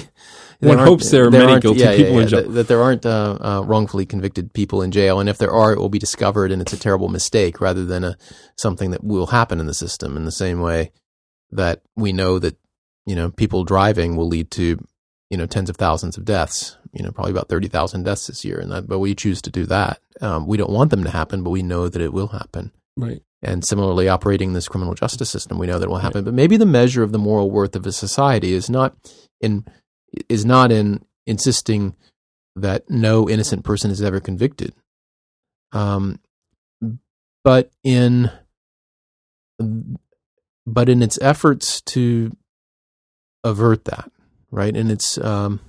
One 0.60 0.78
hopes 0.78 1.12
there 1.12 1.26
are 1.26 1.32
many 1.32 1.52
aren't- 1.52 1.62
guilty 1.62 1.82
yeah, 1.82 1.92
yeah, 1.92 1.98
people 1.98 2.20
in 2.20 2.28
jail. 2.28 2.42
That, 2.44 2.52
that 2.54 2.68
there 2.68 2.82
aren't 2.82 3.06
uh, 3.06 3.38
uh, 3.42 3.64
wrongfully 3.66 4.06
convicted 4.06 4.54
people 4.54 4.82
in 4.82 4.92
jail, 4.92 5.20
and 5.20 5.30
if 5.30 5.38
there 5.38 5.52
are, 5.52 5.74
it 5.74 5.80
will 5.80 5.90
be 5.90 6.00
discovered, 6.00 6.52
and 6.52 6.62
it's 6.62 6.74
a 6.74 6.80
terrible 6.80 7.10
mistake 7.10 7.60
rather 7.60 7.86
than 7.86 8.04
a 8.04 8.18
something 8.58 8.92
that 8.92 9.04
will 9.04 9.28
happen 9.28 9.60
in 9.60 9.66
the 9.66 9.74
system. 9.74 10.18
In 10.18 10.26
the 10.26 10.32
same 10.32 10.62
way 10.62 10.92
that 11.52 11.82
we 11.96 12.14
know 12.14 12.40
that 12.40 12.58
you 13.06 13.16
know 13.16 13.32
people 13.32 13.64
driving 13.64 14.16
will 14.16 14.28
lead 14.28 14.52
to 14.52 14.78
you 15.30 15.38
know 15.38 15.46
tens 15.46 15.70
of 15.70 15.78
thousands 15.78 16.18
of 16.18 16.26
deaths. 16.26 16.78
You 16.94 17.04
know, 17.04 17.12
probably 17.12 17.32
about 17.32 17.50
thirty 17.50 17.68
thousand 17.68 18.04
deaths 18.04 18.28
this 18.28 18.46
year, 18.46 18.58
and 18.60 18.72
that, 18.72 18.88
but 18.88 19.00
we 19.00 19.14
choose 19.16 19.42
to 19.44 19.52
do 19.52 19.66
that. 19.66 20.00
Um, 20.22 20.48
we 20.48 20.58
don't 20.58 20.72
want 20.72 20.92
them 20.92 21.04
to 21.04 21.10
happen, 21.10 21.44
but 21.44 21.50
we 21.50 21.62
know 21.62 21.90
that 21.90 22.02
it 22.02 22.14
will 22.14 22.28
happen. 22.28 22.72
Right. 22.96 23.22
And 23.42 23.64
similarly, 23.64 24.08
operating 24.08 24.54
this 24.54 24.68
criminal 24.68 24.96
justice 24.96 25.30
system, 25.30 25.60
we 25.60 25.68
know 25.68 25.78
that 25.78 25.86
it 25.86 25.90
will 25.90 25.98
happen. 25.98 26.24
But 26.24 26.34
maybe 26.34 26.58
the 26.58 26.66
measure 26.66 27.04
of 27.04 27.12
the 27.12 27.20
moral 27.20 27.52
worth 27.52 27.76
of 27.76 27.86
a 27.86 27.92
society 27.92 28.54
is 28.54 28.70
not 28.70 28.96
in 29.42 29.66
is 30.30 30.46
not 30.46 30.72
in 30.72 31.04
insisting 31.26 31.96
that 32.56 32.90
no 32.90 33.30
innocent 33.30 33.64
person 33.64 33.92
is 33.92 34.02
ever 34.02 34.20
convicted, 34.20 34.74
um, 35.72 36.20
but 37.44 37.72
in 37.84 38.32
but 40.66 40.90
in 40.90 41.02
its 41.02 41.20
efforts 41.22 41.82
to 41.82 42.36
avert 43.44 43.86
that, 43.86 44.12
right? 44.52 44.76
And 44.76 44.92
it's 44.92 45.18
um, 45.18 45.60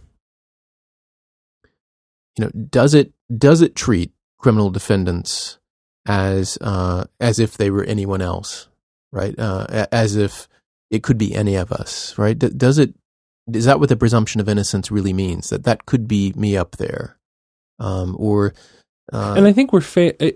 you 2.37 2.45
know, 2.45 2.51
does 2.51 2.95
it 2.95 3.13
does 3.37 3.63
it 3.63 3.75
treat 3.75 4.13
criminal 4.39 4.71
defendants 4.71 5.59
as 6.07 6.59
uh, 6.61 7.05
as 7.21 7.39
if 7.39 7.57
they 7.57 7.71
were 7.71 7.85
anyone 7.85 8.23
else, 8.23 8.69
right? 9.13 9.39
Uh, 9.39 9.87
as 9.93 10.17
if 10.17 10.49
it 10.91 11.03
could 11.03 11.19
be 11.19 11.35
any 11.35 11.57
of 11.57 11.73
us, 11.73 12.17
right? 12.19 12.39
Does 12.39 12.79
it? 12.79 12.95
Is 13.53 13.65
that 13.67 13.79
what 13.79 13.89
the 13.89 13.97
presumption 13.97 14.41
of 14.41 14.49
innocence 14.49 14.91
really 14.91 15.13
means? 15.13 15.51
That 15.51 15.65
that 15.65 15.87
could 15.87 16.09
be 16.09 16.33
me 16.35 16.57
up 16.57 16.77
there, 16.77 17.17
um, 17.79 18.17
or 18.19 18.55
uh, 19.13 19.35
and 19.37 19.47
I 19.47 19.53
think 19.53 19.73
we're 19.73 19.81
fa- 19.81 20.33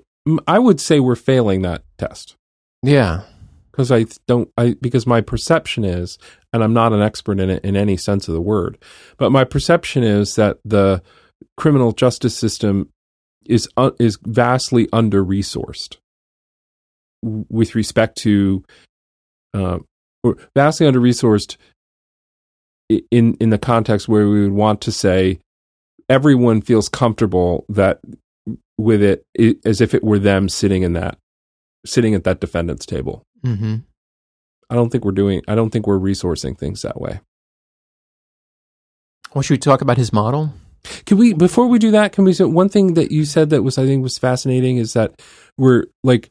I 0.47 0.59
would 0.59 0.81
say 0.81 1.01
we're 1.01 1.17
failing 1.17 1.63
that 1.63 1.83
test 1.99 2.37
yeah, 2.83 3.23
because 3.71 3.93
I 3.93 4.07
don't 4.27 4.51
I 4.57 4.75
because 4.81 5.07
my 5.07 5.21
perception 5.21 5.85
is 5.85 6.19
and 6.53 6.65
I'm 6.65 6.73
not 6.73 6.93
an 6.93 7.03
expert 7.03 7.41
in 7.41 7.51
it 7.51 7.65
in 7.65 7.77
any 7.77 7.97
sense 7.97 8.29
of 8.29 8.35
the 8.35 8.41
word 8.41 8.79
but 9.19 9.31
my 9.31 9.45
perception 9.45 10.03
is 10.03 10.37
that 10.37 10.59
the 10.65 11.03
criminal 11.57 11.93
justice 11.93 12.37
system 12.37 12.91
is 13.47 13.69
uh, 13.77 13.91
is 13.99 14.19
vastly 14.23 14.89
under 14.93 15.25
resourced 15.25 15.97
with 17.23 17.75
respect 17.75 18.17
to 18.19 18.65
uh, 19.53 19.79
or 20.23 20.37
vastly 20.55 20.87
under 20.87 21.01
resourced 21.01 21.57
in 23.11 23.35
in 23.35 23.51
the 23.51 23.59
context 23.59 24.09
where 24.09 24.29
we 24.29 24.43
would 24.43 24.53
want 24.53 24.81
to 24.83 24.93
say 24.93 25.39
everyone 26.09 26.61
feels 26.61 26.89
comfortable 26.89 27.65
that 27.69 28.01
with 28.77 29.03
it, 29.03 29.25
i 29.39 29.55
as 29.65 29.81
if 29.81 29.95
it 29.95 30.03
were 30.03 30.19
them 30.19 30.49
sitting 30.49 30.83
in 30.83 30.95
that 30.95 31.19
sitting 31.87 32.15
at 32.15 32.25
that 32.25 32.41
defendant's 32.41 32.87
table. 32.87 33.23
mm-hmm. 33.45 33.77
I 34.69 34.77
don't 34.77 34.91
think 34.91 35.05
we're 35.05 35.11
doing. 35.13 35.43
I 35.49 35.57
don't 35.57 35.71
think 35.71 35.89
we're 35.89 35.99
resourcing 35.99 36.57
things 36.57 36.83
that 36.83 37.01
way. 37.01 37.21
Well, 39.35 39.43
should 39.43 39.55
we 39.55 39.59
talk 39.59 39.81
about 39.81 39.97
his 39.97 40.13
model? 40.13 40.53
Can 41.07 41.19
we 41.19 41.33
before 41.33 41.67
we 41.67 41.79
do 41.79 41.91
that? 41.91 42.13
Can 42.13 42.25
we 42.25 42.33
say 42.33 42.45
one 42.45 42.69
thing 42.69 42.95
that 42.95 43.11
you 43.11 43.25
said 43.25 43.51
that 43.51 43.63
was 43.63 43.79
I 43.79 43.87
think 43.87 44.03
was 44.03 44.19
fascinating 44.19 44.77
is 44.77 44.93
that 44.93 45.21
we're 45.59 45.87
like, 46.05 46.31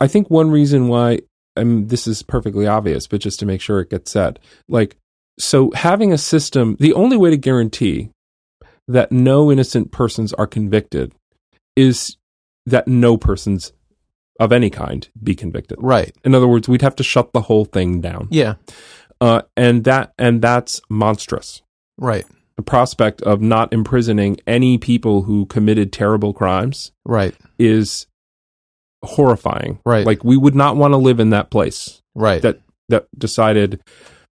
I 0.00 0.08
think 0.08 0.30
one 0.30 0.50
reason 0.50 0.88
why 0.88 1.20
I 1.56 1.64
mean 1.64 1.88
this 1.88 2.06
is 2.06 2.22
perfectly 2.22 2.66
obvious, 2.66 3.06
but 3.06 3.20
just 3.20 3.38
to 3.40 3.46
make 3.46 3.60
sure 3.60 3.80
it 3.80 3.90
gets 3.90 4.10
said, 4.10 4.40
like 4.68 4.96
so 5.38 5.70
having 5.74 6.12
a 6.12 6.18
system, 6.18 6.76
the 6.80 6.92
only 6.94 7.16
way 7.16 7.30
to 7.30 7.36
guarantee 7.36 8.10
that 8.88 9.12
no 9.12 9.50
innocent 9.50 9.92
persons 9.92 10.32
are 10.34 10.46
convicted 10.46 11.12
is 11.76 12.16
that 12.66 12.88
no 12.88 13.16
persons 13.16 13.72
of 14.38 14.52
any 14.52 14.70
kind 14.70 15.08
be 15.22 15.34
convicted. 15.34 15.78
Right. 15.80 16.14
In 16.24 16.34
other 16.34 16.48
words, 16.48 16.68
we'd 16.68 16.82
have 16.82 16.96
to 16.96 17.02
shut 17.02 17.32
the 17.32 17.42
whole 17.42 17.64
thing 17.64 18.00
down, 18.00 18.28
Yeah. 18.30 18.54
uh, 19.20 19.42
and 19.56 19.84
that 19.84 20.12
and 20.18 20.40
that's 20.42 20.80
monstrous 20.88 21.62
Right. 21.98 22.24
the 22.56 22.62
prospect 22.62 23.22
of 23.22 23.40
not 23.42 23.72
imprisoning 23.72 24.38
any 24.46 24.78
people 24.78 25.22
who 25.22 25.46
committed 25.46 25.92
terrible 25.92 26.32
crimes 26.32 26.90
Right. 27.04 27.34
is 27.58 28.06
horrifying. 29.04 29.78
Right. 29.86 30.04
Like 30.06 30.24
we 30.24 30.36
would 30.36 30.54
not 30.54 30.76
want 30.76 30.92
to 30.92 30.98
live 30.98 31.20
in 31.20 31.30
that 31.30 31.50
place 31.50 32.02
Right. 32.14 32.42
that 32.42 32.60
that 32.88 33.06
decided, 33.16 33.80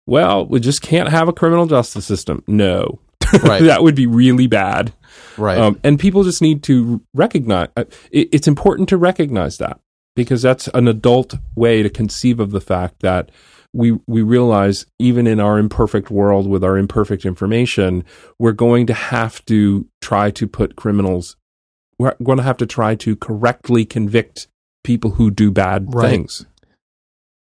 well, 0.06 0.46
we 0.46 0.60
just 0.60 0.82
can't 0.82 1.08
have 1.08 1.28
a 1.28 1.32
criminal 1.32 1.66
justice 1.66 2.06
system. 2.06 2.42
No. 2.46 3.00
Right. 3.42 3.62
that 3.64 3.82
would 3.82 3.94
be 3.96 4.06
really 4.06 4.46
bad. 4.46 4.92
right. 5.36 5.58
Um, 5.58 5.80
and 5.82 5.98
people 5.98 6.22
just 6.22 6.40
need 6.40 6.62
to 6.64 7.00
recognize 7.14 7.68
uh, 7.76 7.84
it, 8.10 8.28
it's 8.32 8.46
important 8.48 8.88
to 8.90 8.96
recognize 8.96 9.58
that 9.58 9.80
because 10.14 10.42
that's 10.42 10.68
an 10.68 10.86
adult 10.88 11.34
way 11.56 11.82
to 11.82 11.90
conceive 11.90 12.38
of 12.40 12.50
the 12.52 12.60
fact 12.60 13.00
that 13.00 13.30
we 13.72 13.98
we 14.06 14.22
realize 14.22 14.86
even 14.98 15.26
in 15.26 15.40
our 15.40 15.58
imperfect 15.58 16.10
world 16.10 16.48
with 16.48 16.62
our 16.64 16.78
imperfect 16.78 17.26
information, 17.26 18.04
we're 18.38 18.52
going 18.52 18.86
to 18.86 18.94
have 18.94 19.44
to 19.46 19.86
try 20.00 20.30
to 20.30 20.46
put 20.46 20.76
criminals. 20.76 21.36
We're 21.98 22.14
going 22.22 22.38
to 22.38 22.44
have 22.44 22.56
to 22.58 22.66
try 22.66 22.94
to 22.94 23.16
correctly 23.16 23.84
convict 23.84 24.46
people 24.84 25.12
who 25.12 25.30
do 25.30 25.50
bad 25.50 25.92
Right. 25.92 26.10
things, 26.10 26.46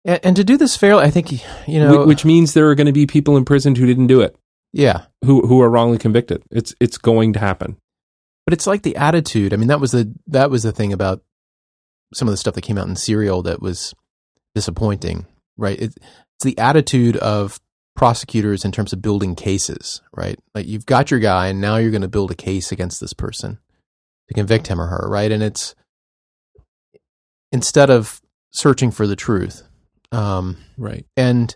and, 0.05 0.21
and 0.23 0.37
to 0.37 0.45
do 0.45 0.57
this 0.57 0.77
fairly, 0.77 1.05
I 1.05 1.11
think 1.11 1.33
you 1.33 1.79
know. 1.81 2.07
which 2.07 2.25
means 2.25 2.55
there 2.55 2.69
are 2.69 2.75
going 2.75 2.87
to 2.87 2.93
be 2.93 3.07
people 3.07 3.37
imprisoned 3.37 3.77
who 3.77 3.87
didn't 3.87 4.07
do 4.07 4.21
it, 4.21 4.37
yeah. 4.73 5.03
who 5.25 5.47
who 5.47 5.61
are 5.61 5.71
wrongly 5.71 5.99
convicted. 5.99 6.43
It's 6.51 6.75
it's 6.81 6.99
going 6.99 7.33
to 7.35 7.39
happen. 7.39 7.77
but 8.51 8.55
it's 8.55 8.67
like 8.67 8.83
the 8.83 8.97
attitude. 8.97 9.53
I 9.53 9.57
mean, 9.57 9.69
that 9.69 9.81
was 9.81 9.93
the 9.93 10.13
that 10.27 10.51
was 10.51 10.65
the 10.65 10.73
thing 10.73 10.93
about 10.93 11.23
some 12.13 12.27
of 12.27 12.33
the 12.33 12.37
stuff 12.37 12.55
that 12.55 12.63
came 12.63 12.79
out 12.79 12.89
in 12.89 12.97
Serial 12.97 13.43
that 13.43 13.63
was 13.63 13.95
disappointing, 14.57 15.27
right? 15.57 15.79
It, 15.79 15.95
it's 15.97 16.45
the 16.45 16.59
attitude 16.59 17.17
of 17.19 17.61
prosecutors 17.95 18.65
in 18.65 18.73
terms 18.73 18.93
of 18.93 19.03
building 19.03 19.37
cases, 19.37 20.03
right? 20.17 20.37
Like 20.53 20.67
you've 20.67 20.87
got 20.87 21.13
your 21.13 21.21
guy, 21.21 21.47
and 21.47 21.61
now 21.61 21.77
you're 21.77 21.93
going 21.93 22.03
to 22.03 22.09
build 22.09 22.33
a 22.33 22.35
case 22.37 22.73
against 22.73 23.01
this 23.01 23.13
person 23.13 23.59
to 24.29 24.35
convict 24.35 24.67
him 24.67 24.81
or 24.81 24.87
her, 24.87 25.07
right? 25.09 25.31
And 25.31 25.43
it's 25.43 25.77
instead 27.53 27.91
of 27.91 28.21
searching 28.53 28.91
for 28.91 29.07
the 29.07 29.17
truth, 29.17 29.63
um, 30.13 30.57
Right. 30.77 31.07
and 31.17 31.55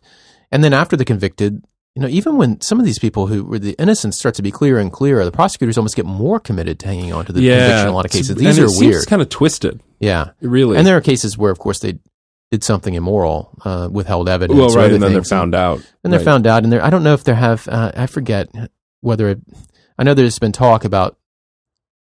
and 0.52 0.62
then 0.62 0.72
after 0.72 0.96
the 0.96 1.04
convicted 1.04 1.64
you 1.94 2.02
know 2.02 2.08
even 2.08 2.36
when 2.36 2.60
some 2.60 2.78
of 2.80 2.86
these 2.86 2.98
people 2.98 3.26
who 3.28 3.44
were 3.44 3.58
the 3.58 3.74
innocence 3.78 4.16
starts 4.18 4.36
to 4.36 4.42
be 4.42 4.50
clearer 4.50 4.78
and 4.80 4.92
clearer 4.92 5.24
the 5.24 5.32
prosecutors 5.32 5.76
almost 5.78 5.96
get 5.96 6.06
more 6.06 6.38
committed 6.40 6.78
to 6.80 6.86
hanging 6.86 7.12
on 7.12 7.24
to 7.24 7.32
the 7.32 7.40
conviction 7.40 7.80
in 7.80 7.86
a 7.88 7.92
lot 7.92 8.04
of 8.04 8.10
cases 8.10 8.36
these 8.36 8.58
are 8.58 8.66
weird 8.80 8.94
It's 8.96 9.06
kind 9.06 9.22
of 9.22 9.28
twisted. 9.28 9.80
yeah 10.00 10.30
Really. 10.40 10.76
and 10.76 10.86
there 10.86 10.96
are 10.96 11.00
cases 11.00 11.36
where 11.38 11.50
of 11.52 11.58
course 11.58 11.80
they 11.80 11.98
did 12.50 12.62
something 12.64 12.94
immoral 12.94 13.50
uh, 13.64 13.88
withheld 13.90 14.28
evidence 14.28 14.58
well, 14.58 14.68
right, 14.70 14.92
and 14.92 15.02
then 15.02 15.12
they're 15.12 15.24
found 15.24 15.54
out. 15.54 15.78
and 16.04 16.12
they're 16.12 16.20
Right. 16.20 16.24
found 16.24 16.46
out 16.46 16.64
and 16.64 16.74
i 16.74 16.90
don't 16.90 17.02
know 17.04 17.14
if 17.14 17.24
there 17.24 17.34
have 17.34 17.66
uh, 17.68 17.90
i 17.96 18.06
forget 18.06 18.48
whether 19.00 19.28
it, 19.28 19.40
i 19.98 20.02
know 20.04 20.14
there's 20.14 20.38
been 20.38 20.52
talk 20.52 20.84
about 20.84 21.16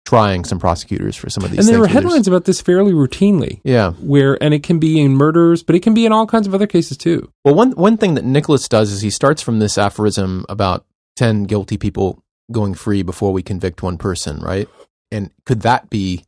trying 0.05 0.44
some 0.44 0.59
prosecutors 0.59 1.16
for 1.16 1.30
some 1.30 1.44
of 1.44 1.50
these 1.50 1.61
And 1.61 1.68
there 1.68 1.78
were 1.78 1.86
headlines 1.86 2.26
about 2.26 2.44
this 2.44 2.61
fairly 2.61 2.92
routinely, 2.92 3.61
yeah 3.64 3.92
where 3.92 4.42
and 4.42 4.53
it 4.53 4.62
can 4.62 4.78
be 4.78 5.00
in 5.00 5.12
murders, 5.12 5.62
but 5.62 5.76
it 5.76 5.80
can 5.80 5.94
be 5.94 6.07
in 6.07 6.12
all 6.12 6.26
kinds 6.26 6.46
of 6.46 6.55
other 6.55 6.66
cases 6.66 6.96
too. 6.96 7.30
Well, 7.44 7.55
one 7.55 7.72
one 7.72 7.96
thing 7.96 8.14
that 8.14 8.24
Nicholas 8.24 8.68
does 8.68 8.90
is 8.90 9.00
he 9.00 9.11
starts 9.11 9.42
from 9.42 9.59
this 9.59 9.78
aphorism 9.78 10.44
about 10.48 10.84
ten 11.16 11.44
guilty 11.44 11.76
people 11.76 12.22
going 12.50 12.74
free 12.74 13.03
before 13.03 13.32
we 13.32 13.42
convict 13.42 13.82
one 13.82 13.98
person, 13.98 14.40
right? 14.40 14.68
And 15.11 15.30
could 15.46 15.62
that 15.62 15.88
be 15.90 16.24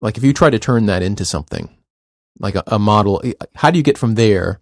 like 0.00 0.16
if 0.16 0.24
you 0.24 0.32
try 0.32 0.50
to 0.50 0.58
turn 0.58 0.86
that 0.86 1.02
into 1.02 1.24
something 1.24 1.76
like 2.38 2.54
a, 2.54 2.62
a 2.66 2.78
model? 2.78 3.22
How 3.56 3.70
do 3.70 3.78
you 3.78 3.84
get 3.84 3.98
from 3.98 4.14
there 4.14 4.60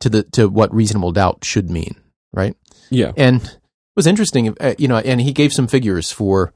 to 0.00 0.08
the 0.08 0.22
to 0.24 0.48
what 0.48 0.74
reasonable 0.74 1.12
doubt 1.12 1.44
should 1.44 1.70
mean, 1.70 1.96
right? 2.32 2.54
Yeah, 2.90 3.12
And 3.16 3.42
it 3.42 3.58
was 3.96 4.06
interesting, 4.06 4.54
uh, 4.60 4.74
you 4.78 4.86
know, 4.86 4.98
and 4.98 5.20
he 5.20 5.32
gave 5.32 5.52
some 5.52 5.66
figures 5.66 6.12
for 6.12 6.52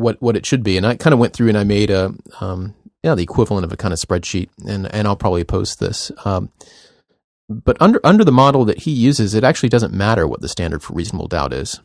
what 0.00 0.20
what 0.20 0.36
it 0.36 0.46
should 0.46 0.62
be, 0.62 0.76
and 0.76 0.86
I 0.86 0.96
kind 0.96 1.14
of 1.14 1.20
went 1.20 1.34
through 1.34 1.48
and 1.48 1.58
I 1.58 1.64
made 1.64 1.90
a 1.90 2.14
um, 2.40 2.74
know, 3.04 3.14
the 3.14 3.22
equivalent 3.22 3.64
of 3.64 3.72
a 3.72 3.76
kind 3.76 3.92
of 3.92 4.00
spreadsheet, 4.00 4.48
and 4.66 4.92
and 4.92 5.06
I'll 5.06 5.16
probably 5.16 5.44
post 5.44 5.80
this. 5.80 6.12
Um, 6.24 6.50
but 7.48 7.76
under 7.80 8.00
under 8.04 8.24
the 8.24 8.32
model 8.32 8.64
that 8.66 8.80
he 8.80 8.90
uses, 8.90 9.34
it 9.34 9.44
actually 9.44 9.70
doesn't 9.70 9.94
matter 9.94 10.26
what 10.26 10.40
the 10.40 10.48
standard 10.48 10.82
for 10.82 10.94
reasonable 10.94 11.28
doubt 11.28 11.52
is. 11.52 11.80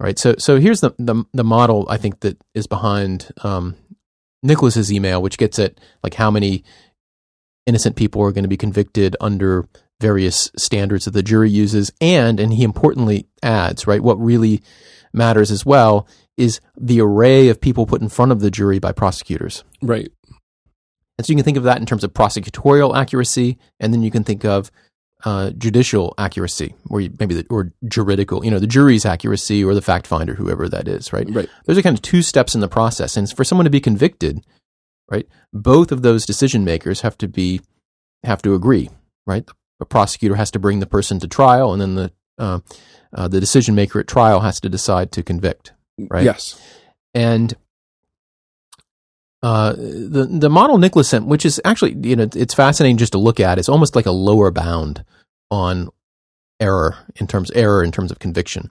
right? 0.00 0.18
So 0.18 0.34
so 0.38 0.58
here's 0.58 0.80
the 0.80 0.92
the, 0.98 1.24
the 1.32 1.44
model 1.44 1.86
I 1.88 1.96
think 1.96 2.20
that 2.20 2.38
is 2.54 2.66
behind 2.66 3.30
um, 3.42 3.76
Nicholas's 4.42 4.92
email, 4.92 5.20
which 5.22 5.38
gets 5.38 5.58
at 5.58 5.78
like 6.02 6.14
how 6.14 6.30
many 6.30 6.64
innocent 7.66 7.96
people 7.96 8.22
are 8.22 8.32
going 8.32 8.44
to 8.44 8.48
be 8.48 8.56
convicted 8.56 9.16
under 9.20 9.68
various 10.00 10.50
standards 10.56 11.04
that 11.04 11.12
the 11.12 11.22
jury 11.22 11.50
uses, 11.50 11.92
and 12.00 12.40
and 12.40 12.54
he 12.54 12.64
importantly 12.64 13.26
adds 13.42 13.86
right 13.86 14.02
what 14.02 14.18
really 14.18 14.62
matters 15.12 15.50
as 15.50 15.64
well 15.64 16.08
is 16.36 16.60
the 16.76 17.00
array 17.00 17.48
of 17.48 17.60
people 17.60 17.86
put 17.86 18.02
in 18.02 18.08
front 18.08 18.32
of 18.32 18.40
the 18.40 18.50
jury 18.50 18.78
by 18.78 18.92
prosecutors. 18.92 19.64
Right. 19.82 20.10
And 21.16 21.26
so 21.26 21.32
you 21.32 21.36
can 21.36 21.44
think 21.44 21.56
of 21.56 21.62
that 21.64 21.78
in 21.78 21.86
terms 21.86 22.04
of 22.04 22.12
prosecutorial 22.12 22.96
accuracy, 22.96 23.58
and 23.78 23.92
then 23.92 24.02
you 24.02 24.10
can 24.10 24.24
think 24.24 24.44
of 24.44 24.70
uh, 25.24 25.50
judicial 25.50 26.12
accuracy, 26.18 26.74
or 26.90 27.00
maybe 27.18 27.34
the, 27.34 27.46
or 27.48 27.72
juridical, 27.88 28.44
you 28.44 28.50
know, 28.50 28.58
the 28.58 28.66
jury's 28.66 29.06
accuracy 29.06 29.64
or 29.64 29.74
the 29.74 29.80
fact 29.80 30.06
finder, 30.06 30.34
whoever 30.34 30.68
that 30.68 30.86
is, 30.86 31.12
right? 31.12 31.26
Right. 31.30 31.48
Those 31.64 31.78
are 31.78 31.82
kind 31.82 31.96
of 31.96 32.02
two 32.02 32.20
steps 32.20 32.54
in 32.54 32.60
the 32.60 32.68
process, 32.68 33.16
and 33.16 33.30
for 33.30 33.44
someone 33.44 33.64
to 33.64 33.70
be 33.70 33.80
convicted, 33.80 34.44
right, 35.10 35.26
both 35.52 35.92
of 35.92 36.02
those 36.02 36.26
decision 36.26 36.64
makers 36.64 37.00
have 37.00 37.16
to 37.18 37.28
be 37.28 37.60
have 38.22 38.42
to 38.42 38.54
agree, 38.54 38.90
right? 39.26 39.48
The 39.78 39.86
prosecutor 39.86 40.34
has 40.34 40.50
to 40.52 40.58
bring 40.58 40.80
the 40.80 40.86
person 40.86 41.18
to 41.20 41.28
trial, 41.28 41.72
and 41.72 41.80
then 41.80 41.94
the 41.94 42.12
uh, 42.38 42.60
uh, 43.14 43.28
the 43.28 43.40
decision 43.40 43.74
maker 43.74 44.00
at 44.00 44.08
trial 44.08 44.40
has 44.40 44.60
to 44.60 44.68
decide 44.68 45.10
to 45.12 45.22
convict, 45.22 45.72
right? 45.98 46.24
Yes. 46.24 46.60
and 47.14 47.54
uh, 49.42 49.72
the 49.72 50.26
the 50.30 50.48
model 50.48 50.78
Nicholas 50.78 51.08
sent, 51.08 51.26
which 51.26 51.44
is 51.44 51.60
actually 51.64 51.94
you 52.02 52.16
know 52.16 52.28
it's 52.34 52.54
fascinating 52.54 52.96
just 52.96 53.12
to 53.12 53.18
look 53.18 53.40
at. 53.40 53.58
It's 53.58 53.68
almost 53.68 53.94
like 53.94 54.06
a 54.06 54.10
lower 54.10 54.50
bound 54.50 55.04
on 55.50 55.90
error 56.60 56.96
in 57.16 57.26
terms 57.26 57.50
error 57.50 57.84
in 57.84 57.92
terms 57.92 58.10
of 58.10 58.18
conviction. 58.18 58.70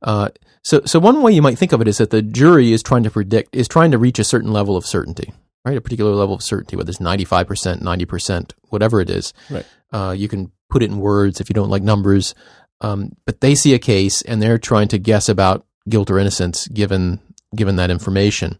Uh, 0.00 0.30
so 0.62 0.80
so 0.86 0.98
one 0.98 1.20
way 1.22 1.32
you 1.32 1.42
might 1.42 1.58
think 1.58 1.72
of 1.72 1.80
it 1.82 1.88
is 1.88 1.98
that 1.98 2.10
the 2.10 2.22
jury 2.22 2.72
is 2.72 2.82
trying 2.82 3.02
to 3.02 3.10
predict 3.10 3.54
is 3.54 3.68
trying 3.68 3.90
to 3.90 3.98
reach 3.98 4.18
a 4.18 4.24
certain 4.24 4.52
level 4.52 4.74
of 4.76 4.86
certainty, 4.86 5.34
right? 5.66 5.76
A 5.76 5.82
particular 5.82 6.12
level 6.14 6.34
of 6.34 6.42
certainty, 6.42 6.76
whether 6.76 6.88
it's 6.88 7.00
ninety 7.00 7.24
five 7.26 7.46
percent, 7.46 7.82
ninety 7.82 8.06
percent, 8.06 8.54
whatever 8.70 9.02
it 9.02 9.10
is. 9.10 9.34
Right. 9.50 9.66
Uh, 9.92 10.14
you 10.16 10.28
can 10.28 10.50
put 10.70 10.82
it 10.82 10.90
in 10.90 10.98
words 10.98 11.40
if 11.42 11.50
you 11.50 11.54
don't 11.54 11.70
like 11.70 11.82
numbers, 11.82 12.34
um, 12.80 13.10
but 13.26 13.42
they 13.42 13.54
see 13.54 13.74
a 13.74 13.78
case 13.78 14.22
and 14.22 14.40
they're 14.40 14.58
trying 14.58 14.88
to 14.88 14.98
guess 14.98 15.28
about 15.28 15.66
guilt 15.88 16.10
or 16.10 16.18
innocence 16.18 16.68
given 16.68 17.20
given 17.54 17.76
that 17.76 17.90
information, 17.90 18.58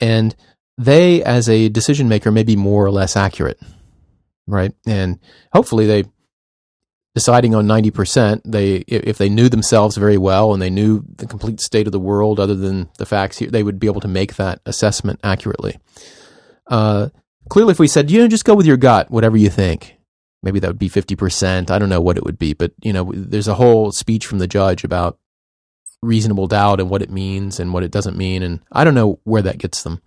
and 0.00 0.36
they, 0.76 1.24
as 1.24 1.48
a 1.48 1.68
decision 1.68 2.08
maker, 2.08 2.30
may 2.30 2.44
be 2.44 2.54
more 2.54 2.84
or 2.84 2.90
less 2.90 3.16
accurate, 3.16 3.60
right? 4.46 4.72
And 4.86 5.18
hopefully, 5.52 5.86
they 5.86 6.04
deciding 7.14 7.54
on 7.54 7.66
ninety 7.66 7.90
percent. 7.90 8.42
They, 8.44 8.76
if 8.86 9.18
they 9.18 9.28
knew 9.28 9.48
themselves 9.48 9.96
very 9.96 10.18
well 10.18 10.52
and 10.52 10.62
they 10.62 10.70
knew 10.70 11.02
the 11.16 11.26
complete 11.26 11.60
state 11.60 11.86
of 11.86 11.92
the 11.92 11.98
world, 11.98 12.38
other 12.38 12.54
than 12.54 12.88
the 12.98 13.06
facts, 13.06 13.38
here, 13.38 13.50
they 13.50 13.64
would 13.64 13.80
be 13.80 13.88
able 13.88 14.00
to 14.02 14.08
make 14.08 14.36
that 14.36 14.60
assessment 14.66 15.18
accurately. 15.24 15.78
Uh, 16.68 17.08
clearly, 17.48 17.72
if 17.72 17.80
we 17.80 17.88
said, 17.88 18.10
you 18.10 18.20
know, 18.20 18.28
just 18.28 18.44
go 18.44 18.54
with 18.54 18.66
your 18.66 18.76
gut, 18.76 19.10
whatever 19.10 19.36
you 19.36 19.50
think, 19.50 19.96
maybe 20.44 20.60
that 20.60 20.68
would 20.68 20.78
be 20.78 20.88
fifty 20.88 21.16
percent. 21.16 21.72
I 21.72 21.80
don't 21.80 21.88
know 21.88 22.00
what 22.00 22.16
it 22.16 22.24
would 22.24 22.38
be, 22.38 22.52
but 22.52 22.72
you 22.84 22.92
know, 22.92 23.10
there's 23.12 23.48
a 23.48 23.54
whole 23.54 23.90
speech 23.90 24.26
from 24.26 24.38
the 24.38 24.46
judge 24.46 24.84
about 24.84 25.18
reasonable 26.02 26.46
doubt 26.46 26.80
and 26.80 26.90
what 26.90 27.02
it 27.02 27.10
means 27.10 27.58
and 27.58 27.72
what 27.72 27.82
it 27.82 27.90
doesn't 27.90 28.16
mean, 28.16 28.42
and 28.42 28.60
I 28.72 28.84
don't 28.84 28.94
know 28.94 29.20
where 29.24 29.42
that 29.42 29.58
gets 29.58 29.82
them. 29.82 30.00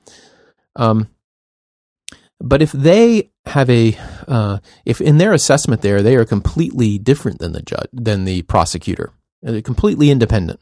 Um, 0.75 1.09
but 2.39 2.61
if 2.61 2.71
they 2.71 3.31
have 3.45 3.69
a, 3.69 3.95
uh, 4.27 4.59
if 4.85 5.01
in 5.01 5.17
their 5.17 5.33
assessment 5.33 5.81
there 5.81 6.01
they 6.01 6.15
are 6.15 6.25
completely 6.25 6.97
different 6.97 7.39
than 7.39 7.51
the 7.51 7.61
judge, 7.61 7.89
than 7.91 8.25
the 8.25 8.41
prosecutor, 8.43 9.11
they're 9.41 9.61
completely 9.61 10.09
independent. 10.09 10.59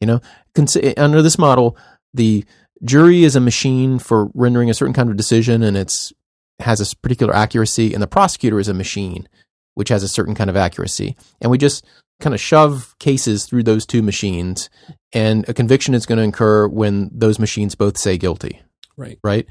You 0.00 0.06
know, 0.06 0.20
Cons- 0.54 0.76
under 0.96 1.22
this 1.22 1.38
model, 1.38 1.76
the 2.14 2.44
jury 2.82 3.24
is 3.24 3.36
a 3.36 3.40
machine 3.40 3.98
for 3.98 4.30
rendering 4.34 4.70
a 4.70 4.74
certain 4.74 4.94
kind 4.94 5.10
of 5.10 5.16
decision, 5.16 5.62
and 5.62 5.76
it's 5.76 6.12
has 6.60 6.80
a 6.80 6.96
particular 6.96 7.34
accuracy, 7.34 7.94
and 7.94 8.02
the 8.02 8.06
prosecutor 8.06 8.58
is 8.58 8.68
a 8.68 8.74
machine 8.74 9.28
which 9.74 9.88
has 9.88 10.02
a 10.02 10.08
certain 10.08 10.34
kind 10.34 10.50
of 10.50 10.56
accuracy, 10.56 11.16
and 11.40 11.50
we 11.50 11.56
just 11.58 11.84
kind 12.20 12.34
of 12.34 12.40
shove 12.40 12.94
cases 12.98 13.46
through 13.46 13.62
those 13.64 13.86
two 13.86 14.02
machines, 14.02 14.70
and 15.12 15.48
a 15.48 15.54
conviction 15.54 15.94
is 15.94 16.06
going 16.06 16.18
to 16.18 16.28
occur 16.28 16.68
when 16.68 17.10
those 17.12 17.38
machines 17.38 17.74
both 17.74 17.96
say 17.98 18.16
guilty 18.18 18.62
Right. 18.96 19.18
right? 19.24 19.46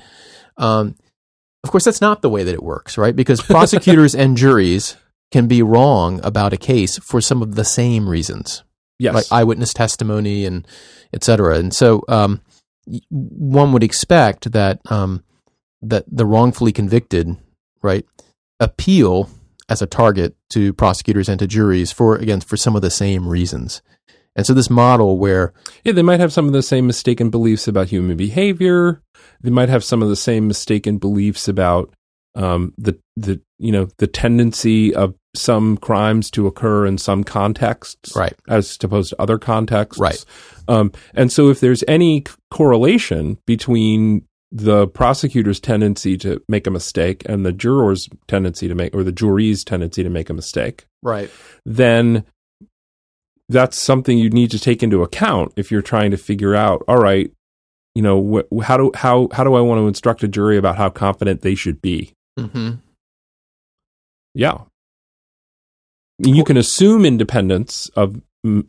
Um, 0.57 0.95
of 1.63 1.71
course, 1.71 1.83
that's 1.83 2.01
not 2.01 2.21
the 2.21 2.29
way 2.29 2.43
that 2.43 2.53
it 2.53 2.63
works, 2.63 2.97
right? 2.97 3.15
Because 3.15 3.41
prosecutors 3.41 4.13
and 4.21 4.37
juries 4.37 4.95
can 5.31 5.47
be 5.47 5.61
wrong 5.61 6.19
about 6.23 6.53
a 6.53 6.57
case 6.57 6.97
for 6.99 7.19
some 7.21 7.41
of 7.41 7.55
the 7.55 7.65
same 7.65 8.07
reasons, 8.07 8.63
Yes. 8.99 9.13
like 9.13 9.25
eyewitness 9.31 9.73
testimony 9.73 10.45
and 10.45 10.65
et 11.13 11.23
cetera. 11.23 11.57
And 11.57 11.73
so, 11.73 12.03
um, 12.07 12.41
one 13.09 13.71
would 13.73 13.83
expect 13.83 14.51
that 14.53 14.79
um, 14.91 15.23
that 15.81 16.05
the 16.11 16.25
wrongfully 16.25 16.71
convicted, 16.71 17.35
right, 17.83 18.05
appeal 18.59 19.29
as 19.69 19.81
a 19.81 19.87
target 19.87 20.35
to 20.49 20.73
prosecutors 20.73 21.29
and 21.29 21.39
to 21.39 21.47
juries 21.47 21.91
for 21.91 22.15
again 22.15 22.41
for 22.41 22.57
some 22.57 22.75
of 22.75 22.81
the 22.81 22.89
same 22.91 23.27
reasons. 23.27 23.81
And 24.35 24.45
so, 24.45 24.53
this 24.53 24.69
model 24.69 25.17
where 25.17 25.53
Yeah, 25.83 25.93
they 25.93 26.01
might 26.03 26.19
have 26.19 26.33
some 26.33 26.47
of 26.47 26.53
the 26.53 26.61
same 26.63 26.87
mistaken 26.87 27.29
beliefs 27.29 27.67
about 27.67 27.89
human 27.89 28.15
behavior. 28.17 29.01
They 29.41 29.49
might 29.49 29.69
have 29.69 29.83
some 29.83 30.01
of 30.01 30.09
the 30.09 30.15
same 30.15 30.47
mistaken 30.47 30.97
beliefs 30.97 31.47
about 31.47 31.93
um, 32.35 32.73
the 32.77 32.97
the 33.17 33.41
you 33.57 33.71
know 33.71 33.87
the 33.97 34.07
tendency 34.07 34.93
of 34.93 35.15
some 35.35 35.77
crimes 35.77 36.31
to 36.31 36.47
occur 36.47 36.85
in 36.85 36.97
some 36.97 37.23
contexts, 37.23 38.15
Right. 38.15 38.33
as 38.47 38.77
opposed 38.81 39.11
to 39.11 39.21
other 39.21 39.37
contexts, 39.37 39.99
Right. 39.99 40.23
Um, 40.67 40.91
and 41.13 41.31
so, 41.31 41.49
if 41.49 41.59
there's 41.59 41.83
any 41.87 42.23
correlation 42.51 43.37
between 43.45 44.25
the 44.51 44.87
prosecutor's 44.87 45.59
tendency 45.59 46.17
to 46.17 46.41
make 46.49 46.65
a 46.65 46.71
mistake 46.71 47.23
and 47.27 47.45
the 47.45 47.51
juror's 47.51 48.09
tendency 48.27 48.67
to 48.67 48.75
make, 48.75 48.95
or 48.95 49.03
the 49.03 49.11
jury's 49.11 49.63
tendency 49.63 50.03
to 50.03 50.09
make 50.09 50.29
a 50.29 50.33
mistake, 50.33 50.85
right, 51.03 51.29
then 51.65 52.25
that's 53.47 53.77
something 53.77 54.17
you 54.17 54.29
need 54.29 54.51
to 54.51 54.59
take 54.59 54.83
into 54.83 55.03
account 55.03 55.53
if 55.55 55.71
you're 55.71 55.81
trying 55.81 56.11
to 56.11 56.17
figure 56.17 56.55
out 56.55 56.83
all 56.87 56.97
right 56.97 57.31
you 57.95 58.01
know 58.03 58.45
wh- 58.51 58.61
how 58.63 58.77
do 58.77 58.91
how 58.93 59.27
how 59.31 59.43
do 59.43 59.55
I 59.55 59.61
want 59.61 59.79
to 59.79 59.87
instruct 59.87 60.21
a 60.21 60.27
jury 60.27 60.55
about 60.57 60.77
how 60.77 60.89
confident 60.89 61.41
they 61.41 61.55
should 61.55 61.81
be? 61.81 62.13
Hmm 62.37 62.75
yeah. 64.33 64.59
You 66.19 66.43
can 66.43 66.57
assume 66.57 67.05
independence 67.05 67.89
of 67.95 68.21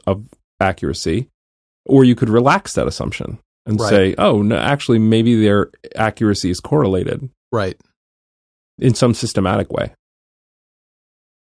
of 0.07 0.27
accuracy 0.61 1.29
or 1.87 2.05
you 2.05 2.15
could 2.15 2.29
relax 2.29 2.75
that 2.75 2.89
assumption 2.89 3.39
and 3.71 3.81
Right. 3.81 3.89
say 3.89 4.15
oh 4.19 4.43
no 4.43 4.57
actually 4.57 4.99
maybe 4.99 5.41
their 5.41 5.71
accuracy 5.97 6.51
is 6.51 6.61
correlated 6.61 7.29
right. 7.53 7.81
in 8.79 8.95
some 8.95 9.15
systematic 9.15 9.71
way 9.73 9.93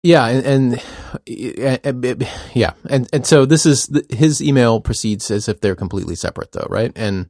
Yeah, 0.02 0.26
and, 0.28 0.80
and, 1.26 2.04
and- 2.06 2.28
yeah, 2.54 2.72
and 2.88 3.06
and 3.12 3.26
so 3.26 3.44
this 3.44 3.66
is 3.66 3.86
the, 3.88 4.02
his 4.08 4.40
email 4.40 4.80
proceeds 4.80 5.30
as 5.30 5.46
if 5.48 5.60
they're 5.60 5.76
completely 5.76 6.14
separate, 6.14 6.52
though, 6.52 6.66
right? 6.70 6.90
And 6.96 7.28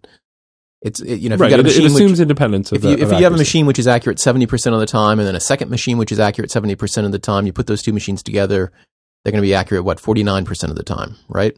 it's 0.81 1.01
it, 1.01 1.17
you 1.17 1.29
know 1.29 1.35
if 1.35 1.41
right 1.41 1.51
you 1.51 1.57
got 1.57 1.67
a 1.67 1.69
it, 1.69 1.77
it 1.77 1.85
assumes 1.85 2.13
which, 2.13 2.21
independence 2.21 2.71
of 2.71 2.77
if 2.79 2.85
you 2.85 2.97
the, 2.97 3.03
if 3.03 3.11
of 3.13 3.19
you 3.19 3.25
have 3.25 3.35
a 3.35 3.37
machine 3.37 3.67
which 3.67 3.79
is 3.81 3.89
accurate 3.89 4.21
seventy 4.21 4.47
percent 4.47 4.75
of 4.75 4.81
the 4.81 4.87
time, 4.87 5.19
and 5.19 5.27
then 5.27 5.35
a 5.35 5.41
second 5.41 5.69
machine 5.69 5.99
which 5.99 6.13
is 6.13 6.21
accurate 6.21 6.51
seventy 6.53 6.77
percent 6.77 7.07
of 7.07 7.13
the 7.13 7.19
time, 7.19 7.45
you 7.45 7.53
put 7.53 7.67
those 7.67 7.83
two 7.83 7.93
machines 7.93 8.23
together, 8.23 8.71
they're 9.25 9.33
going 9.33 9.43
to 9.43 9.47
be 9.49 9.55
accurate 9.55 9.85
what 9.85 9.99
forty 9.99 10.23
nine 10.23 10.45
percent 10.45 10.71
of 10.71 10.77
the 10.77 10.85
time, 10.85 11.17
right? 11.29 11.57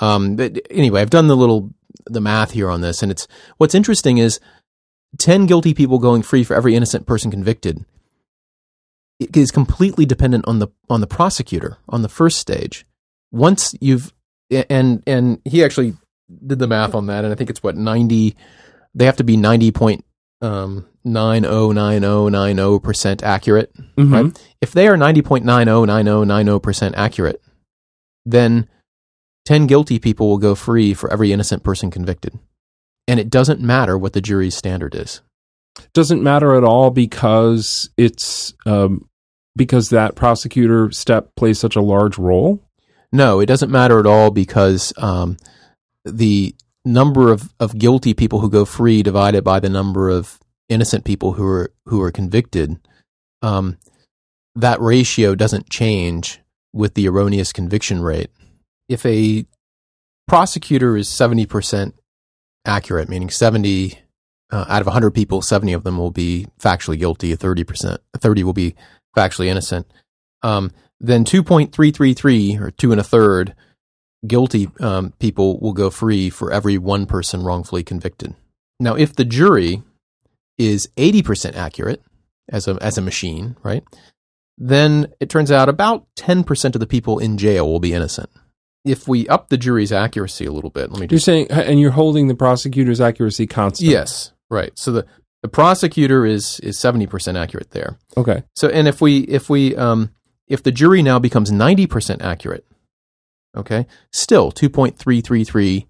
Um, 0.00 0.34
but 0.36 0.58
anyway, 0.70 1.00
I've 1.02 1.10
done 1.10 1.28
the 1.28 1.36
little 1.36 1.72
the 2.06 2.20
math 2.20 2.52
here 2.52 2.70
on 2.70 2.80
this, 2.80 3.02
and 3.02 3.10
it's 3.12 3.26
what's 3.58 3.74
interesting 3.74 4.18
is 4.18 4.40
ten 5.18 5.46
guilty 5.46 5.74
people 5.74 5.98
going 5.98 6.22
free 6.22 6.44
for 6.44 6.54
every 6.54 6.74
innocent 6.74 7.06
person 7.06 7.30
convicted 7.30 7.84
it 9.30 9.36
is 9.36 9.50
completely 9.50 10.04
dependent 10.04 10.46
on 10.46 10.58
the 10.58 10.68
on 10.90 11.00
the 11.00 11.06
prosecutor 11.06 11.78
on 11.88 12.02
the 12.02 12.08
first 12.08 12.38
stage. 12.38 12.86
Once 13.30 13.74
you've 13.80 14.12
and 14.50 15.02
and 15.06 15.40
he 15.44 15.64
actually 15.64 15.94
did 16.46 16.58
the 16.58 16.66
math 16.66 16.94
on 16.94 17.06
that, 17.06 17.24
and 17.24 17.32
I 17.32 17.36
think 17.36 17.50
it's 17.50 17.62
what 17.62 17.76
ninety. 17.76 18.36
They 18.94 19.06
have 19.06 19.16
to 19.16 19.24
be 19.24 19.36
ninety 19.36 19.70
point 19.70 20.04
um, 20.40 20.86
nine 21.04 21.44
oh 21.46 21.72
nine 21.72 22.04
oh 22.04 22.28
nine 22.28 22.58
oh 22.58 22.78
percent 22.78 23.22
accurate. 23.22 23.72
Mhm. 23.96 24.12
right? 24.12 24.42
If 24.60 24.72
they 24.72 24.88
are 24.88 24.96
ninety 24.96 25.22
point 25.22 25.44
nine 25.44 25.68
oh 25.68 25.84
nine 25.84 26.08
oh 26.08 26.24
nine 26.24 26.48
oh 26.48 26.58
percent 26.58 26.94
accurate, 26.96 27.40
then 28.26 28.68
ten 29.44 29.66
guilty 29.66 29.98
people 29.98 30.28
will 30.28 30.38
go 30.38 30.54
free 30.54 30.94
for 30.94 31.12
every 31.12 31.32
innocent 31.32 31.62
person 31.62 31.90
convicted, 31.90 32.38
and 33.08 33.18
it 33.20 33.30
doesn't 33.30 33.60
matter 33.60 33.96
what 33.98 34.12
the 34.12 34.20
jury's 34.20 34.54
standard 34.54 34.94
is. 34.94 35.20
doesn't 35.94 36.22
matter 36.22 36.54
at 36.54 36.64
all 36.64 36.90
because 36.90 37.90
it's 37.96 38.54
um, 38.66 39.08
because 39.56 39.90
that 39.90 40.14
prosecutor 40.14 40.90
step 40.90 41.34
plays 41.36 41.58
such 41.58 41.76
a 41.76 41.82
large 41.82 42.18
role. 42.18 42.60
No, 43.12 43.40
it 43.40 43.46
doesn't 43.46 43.70
matter 43.70 43.98
at 43.98 44.06
all 44.06 44.30
because 44.30 44.92
um, 44.96 45.36
the 46.04 46.54
number 46.84 47.30
of, 47.30 47.52
of 47.60 47.78
guilty 47.78 48.14
people 48.14 48.40
who 48.40 48.50
go 48.50 48.64
free 48.64 49.02
divided 49.02 49.44
by 49.44 49.60
the 49.60 49.68
number 49.68 50.08
of 50.08 50.40
innocent 50.68 51.04
people 51.04 51.34
who 51.34 51.46
are 51.46 51.72
who 51.86 52.00
are 52.00 52.10
convicted, 52.10 52.78
um, 53.42 53.76
that 54.54 54.80
ratio 54.80 55.34
doesn't 55.34 55.68
change 55.68 56.40
with 56.72 56.94
the 56.94 57.06
erroneous 57.06 57.52
conviction 57.52 58.02
rate. 58.02 58.30
If 58.88 59.04
a 59.06 59.46
prosecutor 60.28 60.96
is 60.96 61.08
70% 61.08 61.92
accurate, 62.64 63.08
meaning 63.08 63.30
70 63.30 63.98
uh, 64.50 64.64
out 64.68 64.80
of 64.80 64.86
100 64.86 65.12
people, 65.12 65.42
70 65.42 65.72
of 65.72 65.84
them 65.84 65.98
will 65.98 66.10
be 66.10 66.46
factually 66.60 66.98
guilty, 66.98 67.34
30%, 67.36 67.98
30 68.18 68.44
will 68.44 68.52
be 68.52 68.74
factually 69.16 69.46
innocent. 69.46 69.86
Um, 70.42 70.72
then 71.00 71.24
2.333 71.24 72.60
or 72.60 72.70
two 72.70 72.92
and 72.92 73.00
a 73.00 73.04
third 73.04 73.54
guilty 74.26 74.68
um, 74.80 75.12
people 75.18 75.58
will 75.58 75.72
go 75.72 75.90
free 75.90 76.30
for 76.30 76.52
every 76.52 76.78
one 76.78 77.06
person 77.06 77.42
wrongfully 77.42 77.82
convicted. 77.82 78.34
Now, 78.78 78.94
if 78.94 79.14
the 79.14 79.24
jury 79.24 79.82
is 80.58 80.88
80% 80.96 81.54
accurate 81.54 82.02
as 82.48 82.68
a, 82.68 82.78
as 82.80 82.98
a 82.98 83.02
machine, 83.02 83.56
right, 83.62 83.82
then 84.58 85.12
it 85.18 85.28
turns 85.28 85.50
out 85.50 85.68
about 85.68 86.06
10% 86.18 86.74
of 86.74 86.80
the 86.80 86.86
people 86.86 87.18
in 87.18 87.38
jail 87.38 87.66
will 87.66 87.80
be 87.80 87.94
innocent. 87.94 88.30
If 88.84 89.06
we 89.06 89.28
up 89.28 89.48
the 89.48 89.56
jury's 89.56 89.92
accuracy 89.92 90.44
a 90.44 90.52
little 90.52 90.70
bit, 90.70 90.90
let 90.90 91.00
me 91.00 91.06
You're 91.10 91.20
saying, 91.20 91.50
and 91.50 91.80
you're 91.80 91.92
holding 91.92 92.26
the 92.26 92.34
prosecutor's 92.34 93.00
accuracy 93.00 93.46
constant. 93.46 93.88
Yes, 93.88 94.32
right. 94.50 94.72
So 94.76 94.90
the, 94.92 95.06
the 95.42 95.48
prosecutor 95.48 96.26
is, 96.26 96.58
is 96.60 96.78
70% 96.78 97.38
accurate 97.38 97.70
there. 97.70 97.98
Okay. 98.16 98.42
So, 98.54 98.68
and 98.68 98.88
if 98.88 99.00
we, 99.00 99.20
if 99.20 99.48
we, 99.48 99.76
um, 99.76 100.10
if 100.48 100.62
the 100.62 100.72
jury 100.72 101.02
now 101.02 101.18
becomes 101.18 101.50
90% 101.50 102.22
accurate, 102.22 102.66
okay, 103.56 103.86
still 104.12 104.50
two 104.50 104.68
point 104.68 104.96
three 104.96 105.20
three 105.20 105.44
three, 105.44 105.86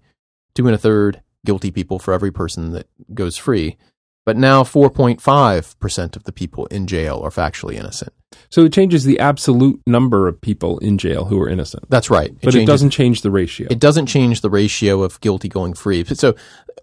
two 0.53 0.67
and 0.67 0.75
a 0.75 0.77
third 0.77 1.21
guilty 1.45 1.71
people 1.71 1.99
for 1.99 2.13
every 2.13 2.31
person 2.31 2.71
that 2.71 2.87
goes 3.13 3.37
free. 3.37 3.77
But 4.25 4.37
now 4.37 4.63
4.5% 4.63 6.15
of 6.15 6.23
the 6.23 6.31
people 6.31 6.65
in 6.67 6.87
jail 6.87 7.19
are 7.23 7.29
factually 7.29 7.75
innocent. 7.75 8.13
So 8.49 8.63
it 8.65 8.73
changes 8.73 9.03
the 9.03 9.19
absolute 9.19 9.81
number 9.85 10.27
of 10.27 10.39
people 10.39 10.79
in 10.79 10.97
jail 10.97 11.25
who 11.25 11.39
are 11.41 11.49
innocent, 11.49 11.89
That's 11.89 12.09
right. 12.09 12.31
but 12.41 12.55
it 12.55 12.65
doesn't 12.65 12.89
change 12.91 13.21
the 13.21 13.29
ratio. 13.31 13.67
It 13.69 13.79
doesn't 13.79 14.07
change 14.07 14.41
the 14.41 14.49
ratio 14.49 15.03
of 15.03 15.19
guilty 15.21 15.49
going 15.49 15.73
free. 15.73 16.03
So, 16.05 16.35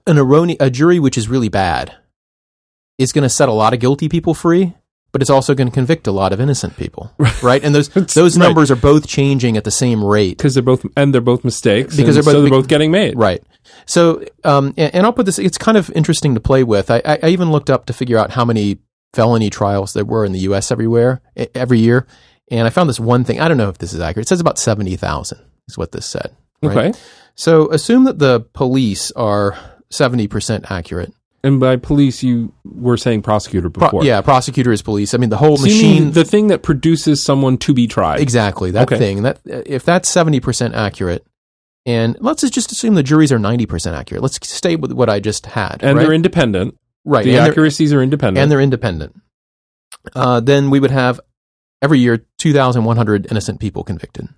an 0.07 0.17
errone- 0.17 0.57
a 0.61 0.71
jury 0.71 0.99
which 0.99 1.17
is 1.19 1.29
really 1.29 1.49
bad 1.49 1.95
is 2.99 3.13
going 3.13 3.23
to 3.23 3.29
set 3.29 3.49
a 3.49 3.53
lot 3.53 3.73
of 3.73 3.81
guilty 3.81 4.09
people 4.09 4.35
free, 4.35 4.75
but 5.13 5.23
it's 5.23 5.31
also 5.31 5.55
going 5.55 5.69
to 5.69 5.75
convict 5.75 6.07
a 6.07 6.13
lot 6.13 6.33
of 6.33 6.41
innocent 6.41 6.77
people, 6.77 7.11
right? 7.19 7.43
right? 7.43 7.65
And 7.65 7.75
those 7.75 7.89
those 8.15 8.37
Right. 8.39 8.47
numbers 8.47 8.71
are 8.71 8.77
both 8.77 9.07
changing 9.09 9.57
at 9.57 9.65
the 9.65 9.71
same 9.71 10.05
rate, 10.05 10.37
because 10.39 10.55
they're 10.55 10.63
both 10.63 10.85
and 10.97 11.13
they're 11.13 11.21
both 11.21 11.43
mistakes 11.45 11.97
Because 11.97 12.15
they're 12.15 12.23
both 12.23 12.33
so 12.35 12.43
they're 12.43 12.51
both 12.51 12.69
getting 12.69 12.91
made. 12.93 13.17
right? 13.19 13.43
So, 13.91 14.25
um, 14.45 14.73
and, 14.77 14.95
and 14.95 15.05
I'll 15.07 15.13
put 15.13 15.27
this. 15.27 15.39
It's 15.39 15.59
kind 15.59 15.77
of 15.77 15.91
interesting 15.91 16.35
to 16.35 16.41
play 16.41 16.63
with. 16.65 16.91
I, 16.91 17.03
I 17.05 17.19
I 17.25 17.29
even 17.29 17.51
looked 17.51 17.71
up 17.71 17.87
to 17.87 17.93
figure 17.93 18.17
out 18.19 18.31
how 18.31 18.45
many 18.45 18.79
felony 19.15 19.51
trials 19.51 19.93
there 19.95 20.05
were 20.05 20.25
in 20.25 20.33
the 20.33 20.39
U.S. 20.51 20.71
everywhere 20.71 21.21
every 21.55 21.81
year, 21.81 22.07
and 22.51 22.67
I 22.67 22.71
found 22.71 22.89
this 22.89 23.01
one 23.01 23.25
thing. 23.25 23.41
I 23.41 23.49
don't 23.49 23.57
know 23.57 23.69
if 23.69 23.79
this 23.79 23.93
is 23.93 24.01
accurate. 24.01 24.27
It 24.27 24.29
says 24.29 24.41
about 24.41 24.59
seventy 24.59 24.95
thousand 24.97 25.41
is 25.69 25.77
what 25.77 25.91
this 25.93 26.07
said. 26.07 26.37
right? 26.63 26.77
Okay. 26.77 26.99
So 27.35 27.69
assume 27.73 28.05
that 28.05 28.19
the 28.19 28.41
police 28.53 29.11
are 29.13 29.57
70% 29.93 30.71
accurate. 30.71 31.13
And 31.43 31.59
by 31.59 31.77
police, 31.77 32.23
you 32.23 32.53
were 32.65 32.99
saying 32.99 33.23
prosecutor 33.23 33.71
Pro- 33.71 33.87
before. 33.87 34.05
yeah, 34.05 34.21
prosecutor 34.21 34.73
is 34.73 34.83
police. 34.83 35.15
I 35.15 35.17
mean, 35.19 35.31
the 35.31 35.39
whole 35.39 35.57
So 35.57 35.63
machine. 35.65 36.11
the 36.13 36.25
thing 36.25 36.49
that 36.49 36.63
produces 36.63 37.25
someone 37.25 37.57
to 37.59 37.73
be 37.73 37.87
tried. 37.87 38.21
exactly 38.21 38.73
that 38.73 38.83
Okay. 38.93 38.99
thing. 38.99 39.23
That 39.23 39.41
if 39.47 39.85
that's 39.85 40.15
70% 40.15 40.75
accurate, 40.75 41.25
and 41.87 42.17
let's 42.21 42.49
just 42.51 42.73
assume 42.73 42.95
the 42.95 43.03
juries 43.03 43.33
are 43.33 43.39
90% 43.39 43.93
accurate. 43.93 44.23
Let's 44.23 44.39
stay 44.49 44.77
with 44.77 44.93
what 44.93 45.09
I 45.09 45.21
just 45.21 45.47
had. 45.47 45.79
And 45.83 45.97
right? 45.97 46.03
they're 46.03 46.13
independent. 46.13 46.79
right. 47.05 47.25
The 47.25 47.39
accuracies 47.39 47.93
are 47.93 48.03
independent. 48.03 48.43
and 48.43 48.51
they're 48.51 48.61
independent. 48.61 49.21
Uh, 50.15 50.41
then 50.41 50.71
we 50.71 50.81
would 50.81 50.91
have 50.91 51.21
every 51.83 51.99
year 51.99 52.25
2,100 52.39 53.27
innocent 53.31 53.61
people 53.61 53.85
convicted. 53.85 54.29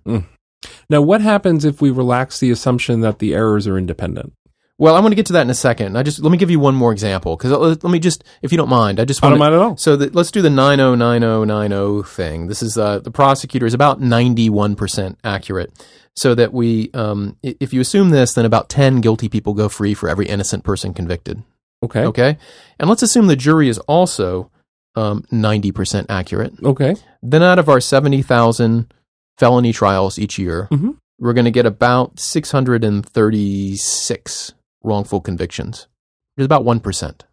now, 0.89 1.03
what 1.03 1.21
happens 1.21 1.65
if 1.65 1.81
we 1.81 1.91
relax 1.91 2.41
the 2.41 2.51
assumption 2.51 3.01
that 3.01 3.19
the 3.19 3.35
errors 3.35 3.67
are 3.67 3.77
independent? 3.77 4.33
Well, 4.79 4.97
I'm 4.97 5.03
going 5.03 5.13
to 5.13 5.17
get 5.17 5.27
to 5.27 5.35
that 5.35 5.43
in 5.43 5.51
a 5.51 5.55
second. 5.55 5.97
I 5.97 6.03
just 6.03 6.19
let 6.21 6.33
me 6.33 6.39
give 6.39 6.51
you 6.51 6.59
one 6.59 6.75
more 6.75 6.91
example 6.93 7.37
because 7.37 7.53
let, 7.53 7.85
me 7.85 7.99
just, 8.01 8.25
if 8.43 8.51
you 8.53 8.59
don't 8.59 8.71
mind, 8.71 8.99
I 8.99 9.05
just 9.05 9.23
I 9.23 9.27
want 9.27 9.35
don't 9.35 9.39
mind 9.41 9.55
at 9.55 9.61
all. 9.61 9.77
So 9.77 9.95
the, 9.97 10.09
let's 10.11 10.31
do 10.33 10.41
the 10.43 10.51
909090 10.51 12.09
thing. 12.09 12.47
This 12.49 12.63
is 12.63 12.77
uh, 12.79 12.99
the 13.01 13.11
prosecutor 13.11 13.67
is 13.67 13.75
about 13.75 14.01
91% 14.01 15.17
accurate. 15.23 15.71
So 16.15 16.35
that 16.35 16.53
we, 16.53 16.91
um, 16.93 17.39
if 17.43 17.73
you 17.73 17.81
assume 17.81 18.11
this, 18.11 18.35
then 18.35 18.45
about 18.45 18.69
10 18.69 19.01
guilty 19.01 19.31
people 19.31 19.55
go 19.55 19.71
free 19.71 19.95
for 19.95 20.11
every 20.11 20.27
innocent 20.27 20.63
person 20.63 20.93
convicted. 20.93 21.43
Okay. 21.83 22.05
Okay. 22.05 22.37
And 22.79 22.91
let's 22.91 23.03
assume 23.03 23.29
the 23.29 23.37
jury 23.37 23.71
is 23.71 23.79
also 23.79 24.51
um, 24.95 25.23
90% 25.33 26.05
accurate. 26.11 26.53
Okay. 26.63 26.97
Then 27.23 27.43
out 27.43 27.59
of 27.59 27.71
our 27.71 27.81
70,000 27.81 28.93
felony 29.39 29.73
trials 29.73 30.19
each 30.19 30.39
year, 30.39 30.69
Mhm. 30.71 30.99
we're 31.19 31.33
going 31.33 31.47
to 31.47 31.51
get 31.51 31.65
about 31.65 32.21
636 32.21 34.53
wrongful 34.83 35.21
convictions. 35.21 35.89
It's 36.37 36.45
about 36.45 36.65
1%, 36.65 37.03
a 37.03 37.25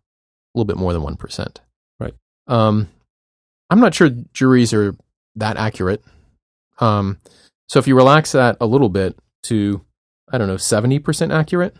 little 0.53 0.65
bit 0.65 0.77
more 0.77 0.93
than 0.93 1.01
1%. 1.01 1.57
Right. 1.99 2.13
Um, 2.47 2.89
I'm 3.69 3.79
not 3.79 3.93
sure 3.93 4.09
juries 4.33 4.73
are 4.73 4.95
that 5.35 5.57
accurate. 5.57 6.03
Um, 6.79 7.17
so 7.67 7.79
if 7.79 7.87
you 7.87 7.95
relax 7.95 8.31
that 8.33 8.57
a 8.59 8.65
little 8.65 8.89
bit 8.89 9.17
to, 9.43 9.81
I 10.31 10.37
don't 10.37 10.47
know, 10.47 10.55
70% 10.55 11.33
accurate, 11.33 11.75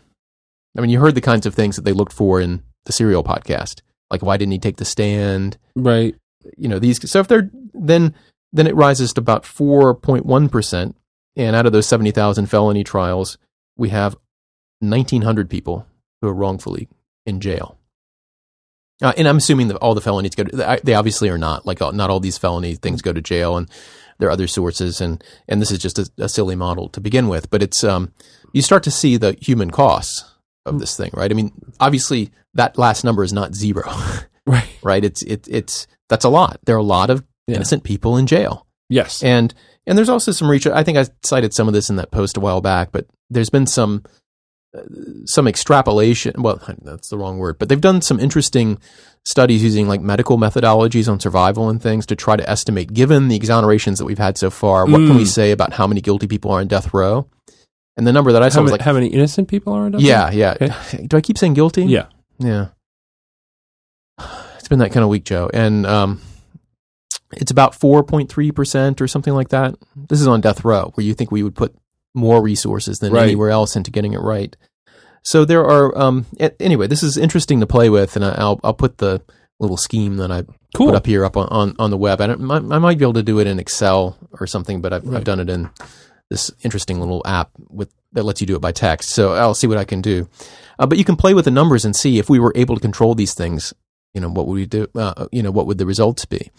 I 0.76 0.80
mean, 0.80 0.90
you 0.90 1.00
heard 1.00 1.14
the 1.14 1.20
kinds 1.20 1.46
of 1.46 1.54
things 1.54 1.76
that 1.76 1.84
they 1.84 1.92
looked 1.92 2.12
for 2.12 2.40
in 2.40 2.62
the 2.84 2.92
serial 2.92 3.24
podcast. 3.24 3.80
Like, 4.10 4.22
why 4.22 4.36
didn't 4.36 4.52
he 4.52 4.58
take 4.58 4.76
the 4.76 4.84
stand? 4.84 5.58
Right. 5.76 6.14
you 6.56 6.68
know 6.68 6.78
these 6.78 7.10
so 7.10 7.20
if 7.20 7.28
they're 7.28 7.50
then 7.74 8.14
then 8.52 8.66
it 8.66 8.74
rises 8.74 9.12
to 9.12 9.20
about 9.20 9.44
4.1% 9.44 10.94
and 11.36 11.56
out 11.56 11.66
of 11.66 11.72
those 11.72 11.86
70,000 11.86 12.46
felony 12.46 12.82
trials 12.82 13.38
we 13.76 13.90
have 13.90 14.16
1900 14.80 15.48
people 15.50 15.86
who 16.20 16.28
are 16.28 16.34
wrongfully 16.34 16.88
in 17.26 17.40
jail 17.40 17.76
uh, 19.02 19.12
and 19.16 19.26
I'm 19.26 19.38
assuming 19.38 19.68
that 19.68 19.76
all 19.78 19.94
the 19.94 20.00
felonies 20.00 20.34
go 20.34 20.44
to, 20.44 20.80
they 20.82 20.94
obviously 20.94 21.28
are 21.30 21.38
not 21.38 21.64
like 21.66 21.80
uh, 21.80 21.90
not 21.90 22.10
all 22.10 22.20
these 22.20 22.38
felony 22.38 22.74
things 22.74 23.00
go 23.02 23.12
to 23.12 23.20
jail 23.22 23.56
and 23.56 23.68
there 24.18 24.28
are 24.28 24.32
other 24.32 24.46
sources 24.46 25.00
and 25.00 25.22
and 25.48 25.60
this 25.60 25.70
is 25.70 25.78
just 25.78 25.98
a, 25.98 26.10
a 26.18 26.28
silly 26.28 26.56
model 26.56 26.88
to 26.90 27.00
begin 27.00 27.28
with 27.28 27.50
but 27.50 27.62
it's 27.62 27.82
um 27.84 28.12
you 28.52 28.60
start 28.62 28.82
to 28.82 28.90
see 28.90 29.16
the 29.16 29.36
human 29.40 29.70
costs 29.70 30.24
of 30.66 30.78
this 30.80 30.96
thing 30.96 31.10
right 31.14 31.30
I 31.30 31.34
mean 31.34 31.52
obviously 31.78 32.30
that 32.54 32.76
last 32.78 33.04
number 33.04 33.22
is 33.24 33.32
not 33.32 33.54
zero 33.54 33.82
Right. 34.46 34.68
right? 34.82 35.04
It's 35.04 35.22
it, 35.22 35.46
it's 35.48 35.86
that's 36.08 36.24
a 36.24 36.28
lot. 36.30 36.58
There 36.64 36.74
are 36.74 36.78
a 36.78 36.82
lot 36.82 37.10
of 37.10 37.22
Yeah. 37.46 37.56
innocent 37.56 37.84
people 37.84 38.16
in 38.16 38.26
jail, 38.26 38.66
Yes. 38.88 39.22
and 39.22 39.54
and 39.86 39.96
there's 39.96 40.08
also 40.08 40.32
some 40.32 40.50
research. 40.50 40.72
I 40.74 40.82
think 40.82 40.98
I 40.98 41.06
cited 41.22 41.54
some 41.54 41.68
of 41.68 41.74
this 41.74 41.88
in 41.90 41.96
that 41.96 42.10
post 42.10 42.36
a 42.36 42.40
while 42.40 42.60
back, 42.60 42.90
but 42.90 43.06
there's 43.28 43.50
been 43.50 43.66
some 43.66 44.02
some 45.26 45.48
extrapolation. 45.48 46.40
Well, 46.42 46.60
that's 46.82 47.08
the 47.08 47.18
wrong 47.18 47.38
word, 47.38 47.58
but 47.58 47.68
they've 47.68 47.80
done 47.80 48.02
some 48.02 48.20
interesting 48.20 48.78
studies 49.24 49.62
using 49.62 49.86
like 49.88 50.00
medical 50.00 50.38
methodologies 50.38 51.10
on 51.10 51.20
survival 51.20 51.68
and 51.68 51.82
things 51.82 52.06
to 52.06 52.16
try 52.16 52.36
to 52.36 52.48
estimate, 52.48 52.92
given 52.94 53.28
the 53.28 53.38
exonerations 53.38 53.98
that 53.98 54.04
we've 54.06 54.18
had 54.18 54.38
so 54.38 54.48
far, 54.50 54.86
what 54.86 54.98
can 54.98 55.14
we 55.16 55.24
Mm. 55.24 55.28
say 55.28 55.50
about 55.50 55.74
how 55.74 55.86
many 55.86 56.00
guilty 56.00 56.26
people 56.26 56.50
are 56.50 56.60
in 56.60 56.68
death 56.68 56.94
row? 56.94 57.26
And 57.96 58.06
the 58.06 58.12
number 58.12 58.32
that 58.32 58.42
I 58.42 58.48
saw 58.48 58.60
how, 58.60 58.62
was 58.62 58.72
like, 58.72 58.80
how 58.80 58.94
many 58.94 59.08
innocent 59.08 59.48
people 59.48 59.74
are 59.74 59.86
in 59.86 59.92
death 59.92 60.00
yeah, 60.00 60.24
row? 60.26 60.30
yeah. 60.32 60.56
Okay. 60.60 61.06
Do 61.10 61.16
I 61.16 61.20
keep 61.20 61.36
saying 61.36 61.54
guilty? 61.54 61.84
Yeah. 61.84 62.06
Yeah. 62.38 62.68
It's 64.58 64.68
been 64.68 64.78
that 64.78 64.92
kind 64.92 65.02
of 65.02 65.10
week, 65.10 65.24
Joe. 65.24 65.50
And 65.52 65.84
um, 65.84 66.20
it's 67.32 67.50
about 67.50 67.72
4.3% 67.78 69.00
or 69.00 69.08
something 69.08 69.34
like 69.34 69.48
that. 69.48 69.74
This 69.96 70.20
is 70.20 70.28
on 70.28 70.40
death 70.40 70.64
row, 70.64 70.92
where 70.94 71.04
you 71.04 71.12
think 71.12 71.32
we 71.32 71.42
would 71.42 71.56
put 71.56 71.74
more 72.14 72.42
resources 72.42 72.98
than 72.98 73.12
Right. 73.12 73.24
anywhere 73.24 73.50
else 73.50 73.76
into 73.76 73.90
getting 73.90 74.12
it 74.12 74.20
right. 74.20 74.56
So 75.22 75.44
there 75.44 75.64
are, 75.64 75.96
um, 75.98 76.26
anyway, 76.58 76.86
this 76.86 77.02
is 77.02 77.16
interesting 77.16 77.60
to 77.60 77.66
play 77.66 77.90
with, 77.90 78.16
and 78.16 78.24
I'll, 78.24 78.58
I'll 78.64 78.72
put 78.74 78.98
the 78.98 79.20
little 79.58 79.76
scheme 79.76 80.16
that 80.16 80.30
I 80.32 80.44
Cool. 80.74 80.86
put 80.86 80.94
up 80.94 81.06
here 81.06 81.24
up 81.24 81.36
on, 81.36 81.48
on, 81.48 81.76
on 81.78 81.90
the 81.90 81.96
web. 81.98 82.20
I, 82.20 82.26
don't, 82.28 82.50
I 82.50 82.56
I 82.76 82.78
might 82.78 82.96
be 82.98 83.04
able 83.04 83.12
to 83.14 83.22
do 83.22 83.38
it 83.40 83.46
in 83.46 83.58
Excel 83.58 84.16
or 84.32 84.46
something, 84.46 84.80
but 84.80 84.92
I've, 84.92 85.04
Right. 85.04 85.18
I've 85.18 85.24
done 85.24 85.40
it 85.40 85.50
in 85.50 85.68
this 86.30 86.50
interesting 86.62 87.00
little 87.00 87.22
app 87.26 87.50
with 87.68 87.92
that 88.12 88.22
lets 88.24 88.40
you 88.40 88.46
do 88.46 88.56
it 88.56 88.60
by 88.62 88.72
text. 88.72 89.10
So 89.10 89.32
I'll 89.34 89.54
see 89.54 89.66
what 89.66 89.78
I 89.78 89.84
can 89.84 90.00
do. 90.00 90.28
Uh, 90.78 90.86
but 90.86 90.96
you 90.96 91.04
can 91.04 91.16
play 91.16 91.34
with 91.34 91.44
the 91.44 91.50
numbers 91.50 91.84
and 91.84 91.94
see 91.94 92.18
if 92.18 92.30
we 92.30 92.38
were 92.38 92.52
able 92.56 92.74
to 92.76 92.80
control 92.80 93.14
these 93.14 93.34
things. 93.34 93.74
You 94.14 94.20
know 94.20 94.30
what 94.30 94.46
would 94.46 94.54
we 94.54 94.66
do? 94.66 94.86
Uh, 94.94 95.26
you 95.30 95.42
know 95.42 95.50
what 95.50 95.66
would 95.66 95.78
the 95.78 95.86
results 95.86 96.24
be? 96.24 96.50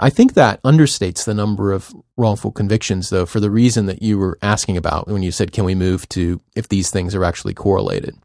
I 0.00 0.10
think 0.10 0.34
that 0.34 0.62
understates 0.62 1.24
the 1.24 1.34
number 1.34 1.72
of 1.72 1.94
wrongful 2.16 2.50
convictions, 2.52 3.10
though, 3.10 3.26
for 3.26 3.38
the 3.40 3.50
reason 3.50 3.86
that 3.86 4.02
you 4.02 4.18
were 4.18 4.38
asking 4.42 4.76
about 4.76 5.06
when 5.08 5.22
you 5.22 5.30
said, 5.30 5.52
"Can 5.52 5.64
we 5.64 5.74
move 5.74 6.08
to 6.10 6.40
if 6.56 6.68
these 6.68 6.90
things 6.90 7.14
are 7.14 7.24
actually 7.24 7.54
correlated?" 7.54 8.16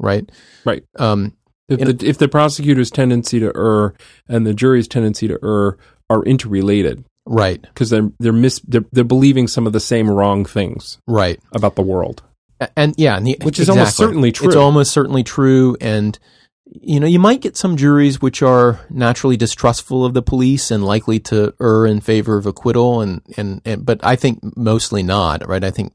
Right? 0.00 0.28
Right. 0.64 0.84
Um, 0.98 1.34
If 1.68 1.98
the, 1.98 2.06
if 2.08 2.18
the 2.18 2.28
prosecutor's 2.28 2.90
tendency 2.90 3.38
to 3.40 3.52
err 3.54 3.94
and 4.28 4.46
the 4.46 4.52
jury's 4.54 4.88
tendency 4.88 5.28
to 5.28 5.38
err 5.42 5.76
are 6.10 6.24
interrelated 6.24 7.04
right. 7.24 7.62
because 7.62 7.88
they're 7.90 8.10
they're 8.18 8.32
mis 8.32 8.60
they're, 8.66 8.84
they're 8.92 9.04
believing 9.04 9.46
some 9.46 9.66
of 9.66 9.72
the 9.72 9.80
same 9.80 10.10
wrong 10.10 10.44
things 10.44 10.98
Right. 11.06 11.40
about 11.52 11.76
the 11.76 11.82
world. 11.82 12.22
And 12.76 12.94
yeah, 12.98 13.16
and 13.16 13.26
the, 13.26 13.38
Which 13.42 13.58
is 13.58 13.68
almost 13.70 13.96
certainly 13.96 14.32
true. 14.32 14.48
It's 14.48 14.56
almost 14.56 14.92
certainly 14.92 15.22
true, 15.24 15.76
and 15.80 16.18
you 16.80 16.98
know 16.98 17.06
you 17.06 17.18
might 17.18 17.42
get 17.42 17.56
some 17.56 17.76
juries 17.76 18.22
which 18.22 18.42
are 18.42 18.80
naturally 18.88 19.36
distrustful 19.36 20.04
of 20.04 20.14
the 20.14 20.22
police 20.22 20.70
and 20.70 20.84
likely 20.84 21.20
to 21.20 21.54
err 21.60 21.84
in 21.84 22.00
favor 22.00 22.36
of 22.38 22.46
acquittal, 22.46 23.00
and 23.00 23.20
and, 23.36 23.60
and 23.64 23.84
but 23.84 24.00
I 24.02 24.16
think 24.16 24.40
mostly 24.56 25.02
not. 25.02 25.46
Right? 25.46 25.62
I 25.62 25.70
think 25.70 25.92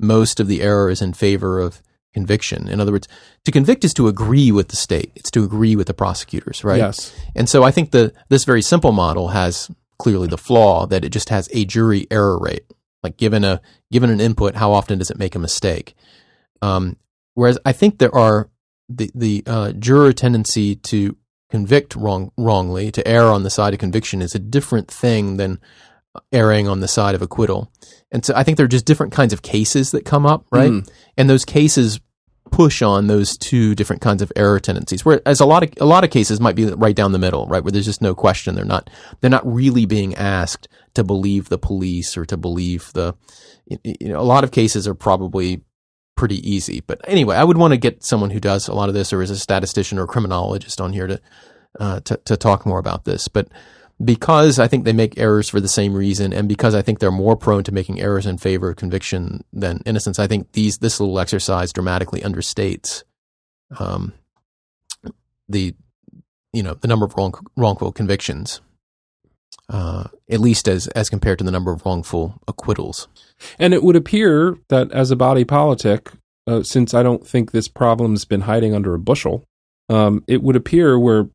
most 0.00 0.40
of 0.40 0.48
the 0.48 0.62
error 0.62 0.90
is 0.90 1.02
in 1.02 1.12
favor 1.12 1.60
of 1.60 1.82
conviction. 2.14 2.68
In 2.68 2.80
other 2.80 2.92
words, 2.92 3.08
to 3.44 3.52
convict 3.52 3.84
is 3.84 3.92
to 3.94 4.08
agree 4.08 4.50
with 4.50 4.68
the 4.68 4.76
state. 4.76 5.12
It's 5.14 5.30
to 5.32 5.44
agree 5.44 5.76
with 5.76 5.88
the 5.88 5.94
prosecutors, 5.94 6.64
right? 6.64 6.78
Yes. 6.78 7.14
And 7.34 7.48
so 7.48 7.62
I 7.62 7.70
think 7.70 7.90
the 7.90 8.14
this 8.28 8.44
very 8.44 8.62
simple 8.62 8.92
model 8.92 9.28
has 9.28 9.70
clearly 9.98 10.28
the 10.28 10.38
flaw 10.38 10.86
that 10.86 11.04
it 11.04 11.10
just 11.10 11.28
has 11.28 11.48
a 11.52 11.64
jury 11.64 12.06
error 12.10 12.38
rate. 12.38 12.64
Like 13.02 13.18
given 13.18 13.44
a 13.44 13.60
given 13.92 14.08
an 14.08 14.20
input, 14.20 14.54
how 14.54 14.72
often 14.72 14.98
does 14.98 15.10
it 15.10 15.18
make 15.18 15.34
a 15.34 15.38
mistake? 15.38 15.94
Um, 16.62 16.96
whereas 17.34 17.58
I 17.66 17.72
think 17.72 17.98
there 17.98 18.14
are 18.14 18.48
the 18.88 19.10
the 19.14 19.42
uh, 19.46 19.72
juror 19.72 20.12
tendency 20.12 20.76
to 20.76 21.16
convict 21.50 21.94
wrong 21.96 22.32
wrongly, 22.36 22.90
to 22.90 23.06
err 23.06 23.26
on 23.26 23.42
the 23.42 23.50
side 23.50 23.72
of 23.72 23.80
conviction, 23.80 24.22
is 24.22 24.34
a 24.34 24.38
different 24.38 24.90
thing 24.90 25.36
than 25.36 25.60
erring 26.32 26.68
on 26.68 26.80
the 26.80 26.88
side 26.88 27.14
of 27.14 27.22
acquittal. 27.22 27.70
And 28.12 28.24
so 28.24 28.34
I 28.36 28.44
think 28.44 28.56
there 28.56 28.64
are 28.64 28.68
just 28.68 28.86
different 28.86 29.12
kinds 29.12 29.32
of 29.32 29.42
cases 29.42 29.90
that 29.90 30.04
come 30.04 30.26
up, 30.26 30.46
right? 30.52 30.70
Mm. 30.70 30.88
And 31.16 31.28
those 31.28 31.44
cases 31.44 32.00
push 32.50 32.82
on 32.82 33.08
those 33.08 33.36
two 33.36 33.74
different 33.74 34.00
kinds 34.00 34.22
of 34.22 34.30
error 34.36 34.60
tendencies. 34.60 35.04
Whereas 35.04 35.40
a 35.40 35.46
lot 35.46 35.64
of 35.64 35.70
a 35.80 35.86
lot 35.86 36.04
of 36.04 36.10
cases 36.10 36.40
might 36.40 36.54
be 36.54 36.66
right 36.66 36.94
down 36.94 37.12
the 37.12 37.18
middle, 37.18 37.46
right, 37.46 37.62
where 37.64 37.72
there's 37.72 37.84
just 37.84 38.02
no 38.02 38.14
question. 38.14 38.54
They're 38.54 38.64
not 38.64 38.90
they're 39.20 39.30
not 39.30 39.46
really 39.46 39.86
being 39.86 40.14
asked 40.14 40.68
to 40.94 41.02
believe 41.02 41.48
the 41.48 41.58
police 41.58 42.16
or 42.16 42.24
to 42.26 42.36
believe 42.36 42.92
the. 42.94 43.14
You 43.66 44.08
know, 44.08 44.20
a 44.20 44.22
lot 44.22 44.44
of 44.44 44.50
cases 44.50 44.86
are 44.86 44.94
probably 44.94 45.62
pretty 46.16 46.48
easy. 46.48 46.80
But 46.80 47.00
anyway, 47.08 47.36
I 47.36 47.44
would 47.44 47.56
want 47.56 47.72
to 47.72 47.78
get 47.78 48.04
someone 48.04 48.30
who 48.30 48.40
does 48.40 48.68
a 48.68 48.74
lot 48.74 48.88
of 48.88 48.94
this, 48.94 49.12
or 49.12 49.22
is 49.22 49.30
a 49.30 49.38
statistician 49.38 49.98
or 49.98 50.06
criminologist 50.06 50.80
on 50.80 50.92
here 50.92 51.06
to 51.06 51.20
uh, 51.78 52.00
to, 52.00 52.16
to 52.24 52.36
talk 52.36 52.66
more 52.66 52.78
about 52.78 53.04
this. 53.04 53.28
But 53.28 53.48
because 54.02 54.58
I 54.58 54.68
think 54.68 54.84
they 54.84 54.92
make 54.92 55.18
errors 55.18 55.48
for 55.48 55.60
the 55.60 55.68
same 55.68 55.94
reason, 55.94 56.32
and 56.32 56.48
because 56.48 56.74
I 56.74 56.82
think 56.82 56.98
they're 56.98 57.10
more 57.10 57.36
prone 57.36 57.64
to 57.64 57.72
making 57.72 58.00
errors 58.00 58.26
in 58.26 58.38
favor 58.38 58.70
of 58.70 58.76
conviction 58.76 59.44
than 59.52 59.82
innocence, 59.86 60.18
I 60.18 60.26
think 60.26 60.52
these 60.52 60.78
this 60.78 61.00
little 61.00 61.18
exercise 61.18 61.72
dramatically 61.72 62.20
understates 62.20 63.04
um, 63.78 64.12
the 65.48 65.74
you 66.52 66.62
know 66.62 66.74
the 66.74 66.88
number 66.88 67.06
of 67.06 67.14
wrong, 67.16 67.34
wrongful 67.56 67.92
convictions, 67.92 68.60
uh, 69.68 70.04
at 70.30 70.40
least 70.40 70.68
as 70.68 70.86
as 70.88 71.08
compared 71.08 71.38
to 71.38 71.44
the 71.44 71.50
number 71.50 71.72
of 71.72 71.84
wrongful 71.84 72.40
acquittals. 72.46 73.08
And 73.58 73.74
it 73.74 73.82
would 73.82 73.96
appear 73.96 74.58
that 74.68 74.92
as 74.92 75.10
a 75.10 75.16
body 75.16 75.44
politic, 75.44 76.10
uh, 76.46 76.62
since 76.62 76.94
I 76.94 77.02
don't 77.02 77.26
think 77.26 77.50
this 77.50 77.68
problem's 77.68 78.24
been 78.24 78.42
hiding 78.42 78.74
under 78.74 78.94
a 78.94 78.98
bushel, 78.98 79.44
um, 79.88 80.24
it 80.26 80.42
would 80.42 80.56
appear 80.56 80.98
where 80.98 81.28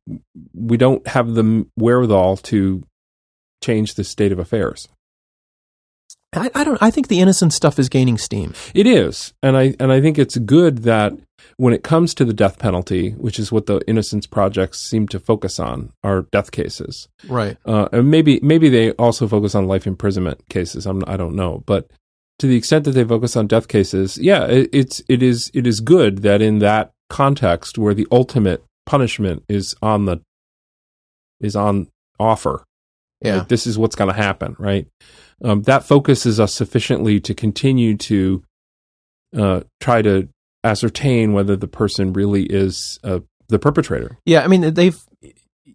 we 0.53 0.77
don't 0.77 1.05
have 1.07 1.34
the 1.34 1.65
wherewithal 1.77 2.38
to 2.38 2.84
change 3.63 3.95
the 3.95 4.03
state 4.03 4.32
of 4.32 4.39
affairs. 4.39 4.88
I, 6.34 6.51
I 6.53 6.63
don't. 6.63 6.82
I 6.82 6.91
think 6.91 7.07
the 7.07 7.19
innocent 7.19 7.53
stuff 7.53 7.80
is 7.80 7.89
gaining 7.89 8.17
steam. 8.17 8.53
It 8.75 8.86
is, 8.86 9.34
and 9.41 9.57
I 9.57 9.73
and 9.80 9.91
I 9.91 9.99
think 9.99 10.19
it's 10.19 10.38
good 10.38 10.80
that 10.80 11.13
when 11.57 11.73
it 11.73 11.84
comes 11.84 12.13
to 12.13 12.23
the 12.23 12.34
death 12.34 12.59
penalty, 12.59 13.11
which 13.11 13.39
is 13.39 13.51
what 13.51 13.65
the 13.65 13.82
Innocence 13.88 14.25
projects 14.25 14.80
seem 14.80 15.07
to 15.09 15.19
focus 15.19 15.59
on, 15.59 15.91
are 16.03 16.23
death 16.32 16.51
cases. 16.51 17.09
Right. 17.27 17.57
Uh, 17.65 17.89
and 17.91 18.09
maybe 18.09 18.39
maybe 18.41 18.69
they 18.69 18.91
also 18.93 19.27
focus 19.27 19.55
on 19.55 19.67
life 19.67 19.88
imprisonment 19.88 20.47
cases. 20.49 20.86
I'm, 20.86 21.03
I 21.07 21.17
don't 21.17 21.36
know, 21.36 21.63
but 21.65 21.89
to 22.39 22.47
the 22.47 22.55
extent 22.55 22.86
that 22.86 22.91
they 22.91 23.03
focus 23.03 23.36
on 23.36 23.47
death 23.47 23.67
cases, 23.67 24.17
yeah, 24.17 24.45
it, 24.45 24.69
it's 24.71 25.01
it 25.09 25.23
is 25.23 25.51
it 25.53 25.65
is 25.65 25.80
good 25.80 26.19
that 26.19 26.41
in 26.41 26.59
that 26.59 26.91
context 27.09 27.77
where 27.77 27.93
the 27.93 28.07
ultimate 28.11 28.63
punishment 28.86 29.43
is 29.49 29.75
on 29.82 30.05
the 30.05 30.21
is 31.41 31.55
on 31.55 31.88
offer. 32.19 32.63
Yeah. 33.21 33.39
Like, 33.39 33.49
this 33.49 33.67
is 33.67 33.77
what's 33.77 33.95
going 33.95 34.09
to 34.09 34.15
happen, 34.15 34.55
right? 34.59 34.88
Um, 35.43 35.61
that 35.63 35.83
focuses 35.83 36.39
us 36.39 36.53
sufficiently 36.53 37.19
to 37.21 37.33
continue 37.33 37.95
to 37.97 38.43
uh, 39.37 39.61
try 39.79 40.01
to 40.01 40.27
ascertain 40.63 41.33
whether 41.33 41.55
the 41.55 41.67
person 41.67 42.11
really 42.13 42.43
is 42.43 42.99
uh, 43.03 43.19
the 43.47 43.59
perpetrator. 43.59 44.17
Yeah, 44.25 44.43
I 44.43 44.47
mean 44.47 44.73
they've 44.73 44.99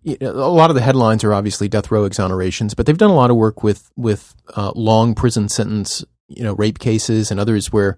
you 0.02 0.18
know, 0.20 0.32
a 0.32 0.52
lot 0.52 0.70
of 0.70 0.76
the 0.76 0.82
headlines 0.82 1.24
are 1.24 1.32
obviously 1.32 1.68
death 1.68 1.90
row 1.90 2.06
exonerations, 2.08 2.76
but 2.76 2.84
they've 2.84 2.98
done 2.98 3.10
a 3.10 3.14
lot 3.14 3.30
of 3.30 3.36
work 3.36 3.62
with 3.62 3.90
with 3.96 4.34
uh, 4.56 4.72
long 4.74 5.14
prison 5.14 5.48
sentence, 5.48 6.04
you 6.28 6.42
know, 6.44 6.54
rape 6.54 6.78
cases 6.78 7.30
and 7.30 7.40
others 7.40 7.72
where 7.72 7.96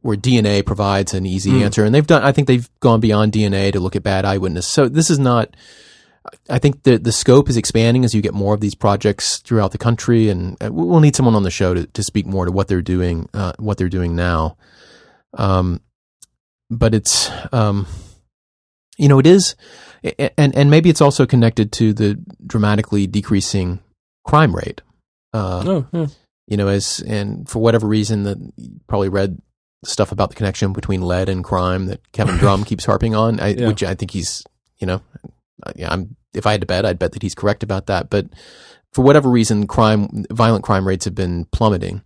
where 0.00 0.16
DNA 0.16 0.66
provides 0.66 1.14
an 1.14 1.24
easy 1.24 1.52
Mm. 1.52 1.64
answer, 1.64 1.84
and 1.84 1.94
they've 1.94 2.06
done. 2.06 2.22
I 2.22 2.32
think 2.32 2.48
they've 2.48 2.68
gone 2.80 3.00
beyond 3.00 3.32
DNA 3.32 3.72
to 3.72 3.80
look 3.80 3.94
at 3.96 4.02
bad 4.02 4.24
eyewitness. 4.24 4.66
So 4.66 4.88
this 4.88 5.10
is 5.10 5.18
not. 5.18 5.54
I 6.48 6.58
think 6.58 6.82
the 6.84 6.96
the 6.98 7.12
scope 7.12 7.48
is 7.50 7.56
expanding 7.56 8.04
as 8.04 8.14
you 8.14 8.22
get 8.22 8.32
more 8.34 8.54
of 8.54 8.60
these 8.60 8.74
projects 8.74 9.38
throughout 9.38 9.72
the 9.72 9.78
country, 9.78 10.28
and 10.30 10.56
uh, 10.62 10.70
we'll 10.72 11.00
need 11.00 11.14
someone 11.16 11.34
on 11.34 11.42
the 11.42 11.50
show 11.50 11.74
to, 11.74 11.86
to 11.86 12.02
speak 12.02 12.26
more 12.26 12.46
to 12.46 12.52
what 12.52 12.68
they're 12.68 12.82
doing, 12.82 13.28
uh, 13.34 13.52
what 13.58 13.76
they're 13.78 13.88
doing 13.90 14.16
now. 14.16 14.56
Um, 15.36 15.80
but 16.70 16.94
it's 16.94 17.30
um, 17.52 17.86
you 18.96 19.08
know, 19.08 19.18
it 19.18 19.26
is, 19.26 19.54
and 20.38 20.56
and 20.56 20.70
maybe 20.70 20.88
it's 20.88 21.00
also 21.02 21.26
connected 21.26 21.72
to 21.72 21.92
the 21.92 22.18
dramatically 22.46 23.06
decreasing 23.06 23.80
crime 24.24 24.54
rate. 24.56 24.80
Uh, 25.34 25.62
Oh, 25.66 25.86
yeah. 25.92 26.06
you 26.46 26.56
know, 26.56 26.68
as 26.68 27.00
and 27.06 27.48
for 27.48 27.58
whatever 27.60 27.86
reason, 27.86 28.22
that 28.22 28.38
probably 28.86 29.08
read 29.10 29.42
stuff 29.84 30.10
about 30.12 30.30
the 30.30 30.36
connection 30.36 30.72
between 30.72 31.02
lead 31.02 31.28
and 31.28 31.44
crime 31.44 31.86
that 31.86 32.00
Kevin 32.12 32.36
Drum 32.38 32.64
keeps 32.64 32.86
harping 32.86 33.14
on, 33.14 33.40
I, 33.40 33.48
Yeah. 33.48 33.68
which 33.68 33.82
I 33.82 33.94
think 33.94 34.12
he's, 34.12 34.42
you 34.78 34.86
know, 34.86 35.02
Uh, 35.62 35.72
yeah, 35.76 35.92
I'm 35.92 36.16
if 36.34 36.46
I 36.46 36.52
had 36.52 36.60
to 36.60 36.66
bet, 36.66 36.84
I'd 36.84 36.98
bet 36.98 37.12
that 37.12 37.22
he's 37.22 37.34
correct 37.34 37.62
about 37.62 37.86
that. 37.86 38.10
But 38.10 38.26
for 38.92 39.02
whatever 39.02 39.30
reason, 39.30 39.66
crime, 39.66 40.24
violent 40.30 40.64
crime 40.64 40.86
rates 40.86 41.04
have 41.04 41.14
been 41.14 41.46
plummeting. 41.46 42.02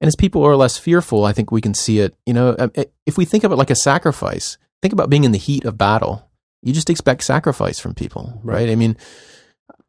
And 0.00 0.06
as 0.06 0.16
people 0.16 0.44
are 0.44 0.56
less 0.56 0.78
fearful, 0.78 1.24
I 1.24 1.32
think 1.32 1.50
we 1.50 1.60
can 1.60 1.74
see 1.74 2.00
it. 2.00 2.14
You 2.26 2.34
know, 2.34 2.50
uh, 2.50 2.68
uh 2.76 2.84
if 3.06 3.16
we 3.16 3.24
think 3.24 3.44
of 3.44 3.52
it 3.52 3.56
like 3.56 3.70
a 3.70 3.76
sacrifice, 3.76 4.58
think 4.82 4.92
about 4.92 5.10
being 5.10 5.24
in 5.24 5.32
the 5.32 5.38
heat 5.38 5.64
of 5.64 5.78
battle. 5.78 6.28
You 6.62 6.72
just 6.72 6.90
expect 6.90 7.22
sacrifice 7.22 7.78
from 7.78 7.94
people, 7.94 8.40
right? 8.42 8.68
I 8.68 8.74
mean, 8.74 8.96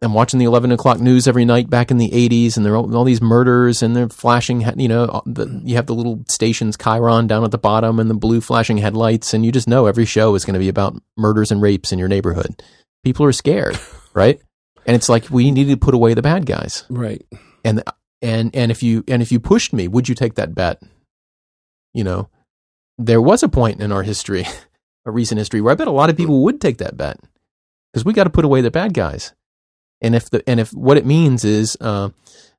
I'm 0.02 0.14
watching 0.14 0.40
the 0.40 0.46
11 0.46 0.72
o'clock 0.72 1.00
news 1.00 1.28
every 1.28 1.44
night 1.44 1.70
back 1.70 1.92
in 1.92 1.98
the 1.98 2.10
80s, 2.10 2.56
and 2.56 2.66
there 2.66 2.74
are 2.74 2.78
all, 2.78 2.96
all 2.96 3.04
these 3.04 3.22
murders, 3.22 3.84
and 3.84 3.96
they're 3.96 4.08
flashing, 4.08 4.64
you 4.80 4.88
know, 4.88 5.06
uh, 5.06 5.22
the, 5.26 5.62
you 5.66 5.76
have 5.76 5.88
the 5.88 5.96
little 5.96 6.24
stations 6.30 6.78
chyron 6.78 7.28
down 7.28 7.44
at 7.44 7.52
the 7.52 7.58
bottom 7.58 8.00
and 8.00 8.10
the 8.10 8.16
blue 8.16 8.40
flashing 8.40 8.78
headlights, 8.78 9.34
and 9.34 9.46
you 9.46 9.52
just 9.52 9.68
know 9.68 9.88
every 9.88 10.06
show 10.06 10.36
is 10.36 10.46
going 10.46 10.54
to 10.54 10.60
be 10.60 10.70
about 10.70 10.96
murders 11.18 11.52
and 11.52 11.62
rapes 11.62 11.92
in 11.92 12.00
your 12.00 12.08
neighborhood. 12.08 12.64
People 13.04 13.26
are 13.26 13.32
scared, 13.32 13.80
right? 14.14 14.42
And 14.86 14.96
it's 14.96 15.10
like 15.10 15.30
we 15.30 15.52
need 15.52 15.68
to 15.68 15.78
put 15.78 15.94
away 15.94 16.14
the 16.14 16.22
bad 16.22 16.46
guys. 16.46 16.86
right. 16.90 17.26
And 17.64 17.84
and 18.22 18.56
and 18.56 18.72
if 18.72 18.82
you 18.82 19.04
and 19.08 19.22
if 19.22 19.32
you 19.32 19.40
pushed 19.40 19.74
me, 19.74 19.88
would 19.88 20.10
you 20.10 20.16
take 20.16 20.36
that 20.36 20.56
bet? 20.56 20.82
You 21.94 22.04
know, 22.04 22.30
there 22.98 23.22
was 23.22 23.44
a 23.44 23.50
point 23.50 23.82
in 23.82 23.92
our 23.92 24.04
history, 24.04 24.46
a 25.06 25.12
recent 25.12 25.38
history, 25.38 25.62
where 25.62 25.72
I 25.72 25.76
bet 25.76 25.88
a 25.88 25.92
lot 25.92 26.10
of 26.10 26.18
people 26.18 26.44
would 26.44 26.62
take 26.62 26.78
that 26.78 26.98
bet 26.98 27.20
because 27.92 28.06
we 28.06 28.14
got 28.14 28.26
to 28.26 28.30
put 28.30 28.46
away 28.46 28.62
the 28.62 28.72
bad 28.72 28.94
guys. 28.94 29.34
And 30.02 30.16
if 30.16 30.30
the 30.30 30.48
and 30.48 30.60
if 30.60 30.74
what 30.74 30.98
it 30.98 31.06
means 31.06 31.44
is 31.44 31.78
uh, 31.82 32.10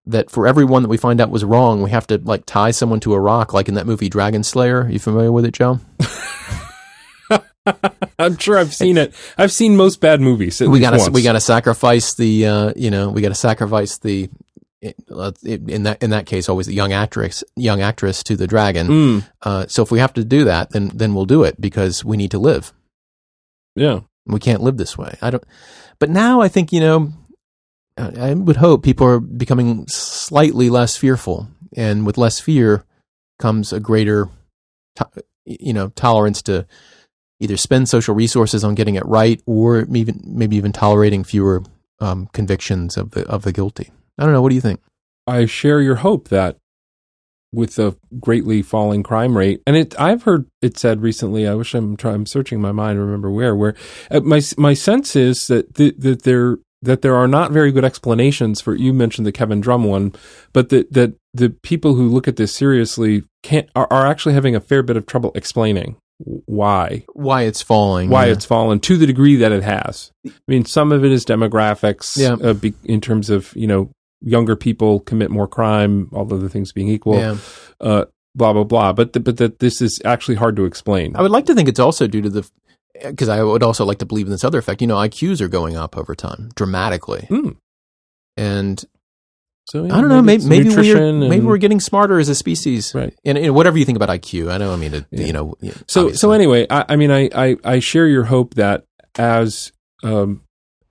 that 0.06 0.30
for 0.30 0.46
every 0.46 0.64
one 0.64 0.82
that 0.82 0.88
we 0.88 0.96
find 0.98 1.20
out 1.20 1.30
was 1.30 1.44
wrong, 1.44 1.82
we 1.82 1.90
have 1.90 2.06
to 2.08 2.18
like 2.18 2.44
tie 2.46 2.70
someone 2.70 3.00
to 3.00 3.14
a 3.14 3.20
rock, 3.20 3.52
like 3.52 3.68
in 3.68 3.74
that 3.74 3.86
movie 3.86 4.10
Dragonslayer. 4.10 4.84
Are 4.86 4.90
you 4.90 4.98
familiar 4.98 5.32
with 5.32 5.44
it, 5.44 5.52
Joe? 5.52 5.80
I'm 8.18 8.36
sure 8.38 8.58
I've 8.58 8.74
seen 8.74 8.96
it. 8.96 9.14
I've 9.38 9.52
seen 9.52 9.76
most 9.76 10.00
bad 10.00 10.20
movies. 10.20 10.60
We 10.60 10.68
least 10.68 10.80
got 10.82 10.90
to 10.90 10.98
once. 10.98 11.10
we 11.10 11.22
got 11.22 11.32
to 11.32 11.40
sacrifice 11.40 12.14
the 12.14 12.46
uh, 12.46 12.72
you 12.76 12.90
know 12.90 13.10
we 13.10 13.22
got 13.22 13.28
to 13.28 13.34
sacrifice 13.34 13.98
the 13.98 14.30
in 14.82 15.82
that 15.82 15.98
in 16.02 16.10
that 16.10 16.24
case 16.26 16.48
always 16.48 16.66
the 16.66 16.72
young 16.74 16.92
actress 16.92 17.44
young 17.56 17.82
actress 17.82 18.22
to 18.24 18.36
the 18.36 18.46
dragon. 18.46 18.88
Mm, 18.88 19.28
Uh, 19.42 19.66
so 19.68 19.82
if 19.82 19.90
we 19.90 19.98
have 19.98 20.14
to 20.14 20.24
do 20.24 20.44
that, 20.44 20.70
then 20.70 20.90
then 20.94 21.14
we'll 21.14 21.26
do 21.26 21.44
it 21.44 21.60
because 21.60 22.04
we 22.04 22.16
need 22.16 22.30
to 22.30 22.38
live. 22.38 22.72
yeah. 23.76 24.00
We 24.26 24.38
can't 24.38 24.62
live 24.62 24.76
this 24.76 24.96
way. 24.98 25.16
I 25.22 25.30
don't. 25.30 25.42
But 25.98 26.10
now 26.10 26.40
I 26.40 26.48
think 26.48 26.72
you 26.72 26.80
know, 26.80 27.12
I 27.98 28.30
I 28.30 28.34
would 28.34 28.56
hope 28.56 28.82
people 28.84 29.06
are 29.06 29.18
becoming 29.18 29.86
slightly 29.88 30.70
less 30.70 30.96
fearful, 30.96 31.48
and 31.76 32.06
with 32.06 32.18
less 32.18 32.38
fear 32.38 32.84
comes 33.38 33.72
a 33.72 33.80
greater, 33.80 34.28
to, 34.96 35.08
you 35.46 35.72
know, 35.72 35.88
tolerance 35.96 36.42
to 36.42 36.66
either 37.40 37.56
spend 37.56 37.88
social 37.88 38.14
resources 38.14 38.62
on 38.62 38.74
getting 38.74 38.94
it 38.94 39.04
right, 39.06 39.42
or 39.46 39.86
even 39.92 40.20
maybe 40.24 40.56
even 40.56 40.72
tolerating 40.72 41.24
fewer 41.24 41.62
um, 41.98 42.28
convictions 42.32 42.96
of 42.96 43.10
the 43.12 43.26
of 43.26 43.42
the 43.42 43.52
guilty. 43.52 43.90
I 44.18 44.24
don't 44.24 44.32
know. 44.32 44.42
What 44.42 44.50
do 44.50 44.54
you 44.54 44.60
think? 44.60 44.80
I 45.26 45.46
share 45.46 45.80
your 45.80 45.96
hope 45.96 46.28
that 46.28 46.56
with 47.52 47.74
the 47.76 47.96
greatly 48.20 48.62
falling 48.62 49.02
crime 49.02 49.36
rate, 49.36 49.62
and 49.66 49.76
it 49.76 49.98
I've 49.98 50.22
heard 50.22 50.46
it 50.62 50.78
said 50.78 51.02
recently. 51.02 51.48
I 51.48 51.54
wish 51.54 51.74
I'm. 51.74 51.96
I'm 52.04 52.26
searching 52.26 52.60
my 52.60 52.72
mind 52.72 52.98
remember 52.98 53.30
where. 53.30 53.56
Where 53.56 53.74
uh, 54.10 54.20
my 54.20 54.40
my 54.56 54.74
sense 54.74 55.16
is 55.16 55.46
that 55.48 55.74
the, 55.74 55.92
that 55.98 56.22
there 56.22 56.58
that 56.82 57.02
there 57.02 57.14
are 57.14 57.28
not 57.28 57.50
very 57.50 57.72
good 57.72 57.84
explanations 57.84 58.60
for. 58.60 58.74
You 58.74 58.92
mentioned 58.92 59.26
the 59.26 59.32
Kevin 59.32 59.60
Drum 59.60 59.84
one, 59.84 60.12
but 60.52 60.68
that 60.68 60.92
that 60.92 61.14
the 61.32 61.50
people 61.50 61.94
who 61.94 62.08
look 62.08 62.28
at 62.28 62.36
this 62.36 62.54
seriously 62.54 63.24
can't 63.42 63.68
are, 63.74 63.88
are 63.90 64.06
actually 64.06 64.34
having 64.34 64.54
a 64.54 64.60
fair 64.60 64.82
bit 64.82 64.96
of 64.96 65.06
trouble 65.06 65.32
explaining 65.34 65.96
why 66.46 67.04
Why 67.14 67.42
it's 67.42 67.62
falling? 67.62 68.10
why 68.10 68.26
yeah. 68.26 68.32
it's 68.32 68.44
fallen 68.44 68.78
to 68.80 68.96
the 68.96 69.06
degree 69.06 69.36
that 69.36 69.52
it 69.52 69.62
has. 69.62 70.12
I 70.26 70.30
mean, 70.48 70.64
some 70.64 70.92
of 70.92 71.04
it 71.04 71.12
is 71.12 71.24
demographics, 71.24 72.16
Yeah. 72.18 72.34
uh, 72.46 72.52
be, 72.54 72.74
in 72.84 73.00
terms 73.00 73.30
of 73.30 73.52
you 73.56 73.66
know 73.66 73.90
younger 74.20 74.54
people 74.56 75.00
commit 75.00 75.30
more 75.30 75.48
crime, 75.48 76.10
all 76.12 76.32
other 76.32 76.48
things 76.48 76.72
being 76.72 76.88
equal. 76.88 77.16
yeah. 77.16 77.36
Uh, 77.80 78.04
blah 78.34 78.52
blah 78.52 78.64
blah. 78.64 78.92
But 78.92 79.12
th- 79.14 79.24
but 79.24 79.38
that 79.38 79.58
this 79.60 79.80
is 79.80 80.00
actually 80.04 80.34
hard 80.36 80.56
to 80.56 80.64
explain. 80.66 81.16
I 81.16 81.22
would 81.22 81.30
like 81.30 81.46
to 81.46 81.54
think 81.54 81.68
it's 81.68 81.80
also 81.80 82.06
due 82.06 82.20
to 82.22 82.28
the 82.30 82.48
because 83.02 83.28
I 83.30 83.42
would 83.42 83.62
also 83.62 83.86
like 83.86 83.98
to 83.98 84.06
believe 84.06 84.26
in 84.26 84.32
this 84.32 84.44
other 84.44 84.58
effect. 84.58 84.82
You 84.82 84.86
know, 84.88 84.96
IQs 84.96 85.40
are 85.40 85.48
going 85.48 85.76
up 85.76 85.96
over 85.96 86.14
time 86.14 86.50
dramatically, 86.54 87.26
Mm. 87.30 87.56
and 88.36 88.84
So 89.66 89.84
I 89.84 89.88
don't 89.88 90.08
know. 90.08 90.20
Maybe 90.22 90.44
maybe 90.46 90.64
we're 90.68 90.76
nutrition 90.76 91.28
maybe 91.28 91.44
we're 91.44 91.58
getting 91.58 91.80
smarter 91.80 92.18
as 92.18 92.28
a 92.28 92.34
species, 92.34 92.92
Right. 92.94 93.14
And, 93.24 93.38
and 93.38 93.54
whatever 93.54 93.78
you 93.78 93.84
think 93.84 93.96
about 93.96 94.08
IQ, 94.08 94.50
I 94.50 94.58
don't 94.58 94.80
mean 94.80 94.90
to, 94.92 95.06
Yeah. 95.10 95.26
you 95.26 95.32
know. 95.32 95.54
So 95.86 96.00
obviously. 96.02 96.14
so 96.18 96.32
anyway, 96.32 96.66
I, 96.68 96.84
I 96.88 96.96
mean, 96.96 97.10
I, 97.12 97.28
I 97.34 97.56
I 97.64 97.78
share 97.78 98.08
your 98.08 98.24
hope 98.24 98.54
that 98.54 98.84
as 99.16 99.70
um, 100.02 100.42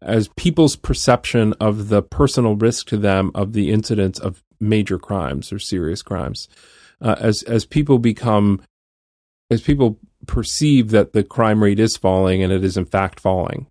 as 0.01 0.29
people's 0.37 0.75
perception 0.77 1.53
of 1.59 1.89
the 1.89 2.01
personal 2.01 2.55
risk 2.55 2.87
to 2.87 2.97
them 2.97 3.31
of 3.35 3.51
the 3.53 3.71
incidence 3.71 4.17
of 4.19 4.43
major 4.61 4.97
crimes 4.97 5.51
or 5.51 5.59
serious 5.59 6.01
crimes, 6.01 6.47
uh, 7.01 7.15
as 7.19 7.43
as 7.43 7.65
people 7.65 7.99
become 7.99 8.61
as 9.51 9.61
people 9.61 9.99
perceive 10.27 10.91
that 10.91 11.11
the 11.13 11.23
crime 11.23 11.63
rate 11.63 11.79
is 11.79 11.97
falling 11.97 12.43
and 12.43 12.53
it 12.53 12.63
is 12.63 12.77
in 12.77 12.85
fact 12.85 13.19
falling, 13.19 13.67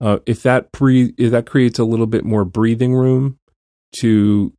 uh, 0.00 0.18
if 0.26 0.42
that 0.42 0.72
pre 0.72 1.12
if 1.18 1.30
that 1.32 1.44
creates 1.46 1.78
a 1.78 1.84
little 1.84 2.06
bit 2.06 2.24
more 2.24 2.44
breathing 2.44 2.94
room 2.94 3.37
to 3.92 4.52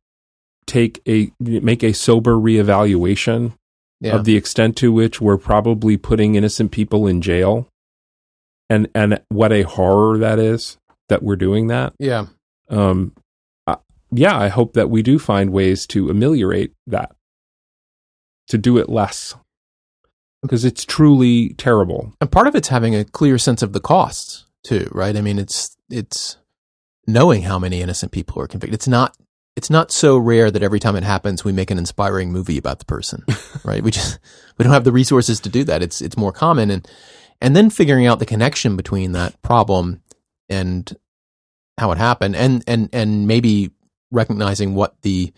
take 0.66 1.00
a 1.08 1.32
make 1.40 1.82
a 1.82 1.92
sober 1.92 2.34
reevaluation 2.34 3.52
yeah. 4.00 4.14
of 4.14 4.24
the 4.24 4.36
extent 4.36 4.76
to 4.76 4.92
which 4.92 5.20
we're 5.20 5.36
probably 5.36 5.96
putting 5.96 6.34
innocent 6.34 6.70
people 6.70 7.06
in 7.06 7.20
jail 7.20 7.68
and 8.68 8.88
and 8.94 9.20
what 9.28 9.52
a 9.52 9.62
horror 9.62 10.18
that 10.18 10.38
is 10.38 10.78
that 11.08 11.22
we're 11.22 11.36
doing 11.36 11.66
that 11.66 11.92
yeah. 11.98 12.26
um 12.68 13.12
uh, 13.66 13.76
yeah 14.12 14.38
i 14.38 14.48
hope 14.48 14.74
that 14.74 14.90
we 14.90 15.02
do 15.02 15.18
find 15.18 15.50
ways 15.50 15.86
to 15.86 16.08
ameliorate 16.08 16.72
that 16.86 17.12
to 18.46 18.56
do 18.58 18.78
it 18.78 18.88
less 18.88 19.34
because 20.42 20.64
it's 20.64 20.84
truly 20.84 21.50
terrible 21.54 22.12
And 22.20 22.30
part 22.30 22.46
of 22.46 22.54
it's 22.54 22.68
having 22.68 22.94
a 22.94 23.04
clear 23.04 23.38
sense 23.38 23.62
of 23.62 23.72
the 23.72 23.80
costs 23.80 24.46
too, 24.62 24.88
right? 24.92 25.16
I 25.16 25.20
mean, 25.20 25.38
it's 25.38 25.76
it's 25.90 26.36
knowing 27.06 27.42
how 27.42 27.58
many 27.58 27.80
innocent 27.80 28.12
people 28.12 28.40
are 28.42 28.46
convicted. 28.46 28.74
It's 28.74 28.88
not 28.88 29.16
it's 29.60 29.68
not 29.68 29.92
so 29.92 30.16
rare 30.16 30.50
that 30.50 30.62
every 30.62 30.80
time 30.80 30.96
it 30.96 31.02
happens, 31.02 31.44
we 31.44 31.52
make 31.52 31.70
an 31.70 31.76
inspiring 31.76 32.32
movie 32.32 32.56
about 32.56 32.78
the 32.78 32.86
person, 32.86 33.22
right? 33.62 33.82
We 33.82 33.90
just 33.90 34.18
we 34.56 34.62
don't 34.62 34.72
have 34.72 34.84
the 34.84 34.90
resources 34.90 35.38
to 35.40 35.50
do 35.50 35.64
that. 35.64 35.82
It's 35.82 36.00
it's 36.00 36.16
more 36.16 36.32
common, 36.32 36.70
and 36.70 36.88
and 37.42 37.54
then 37.54 37.68
figuring 37.68 38.06
out 38.06 38.20
the 38.20 38.24
connection 38.24 38.74
between 38.74 39.12
that 39.12 39.40
problem 39.42 40.00
and 40.48 40.90
how 41.76 41.92
it 41.92 41.98
happened, 41.98 42.36
and 42.36 42.64
and 42.66 42.88
and 42.94 43.28
maybe 43.28 43.70
recognizing 44.10 44.74
what 44.74 44.98
the 45.02 45.30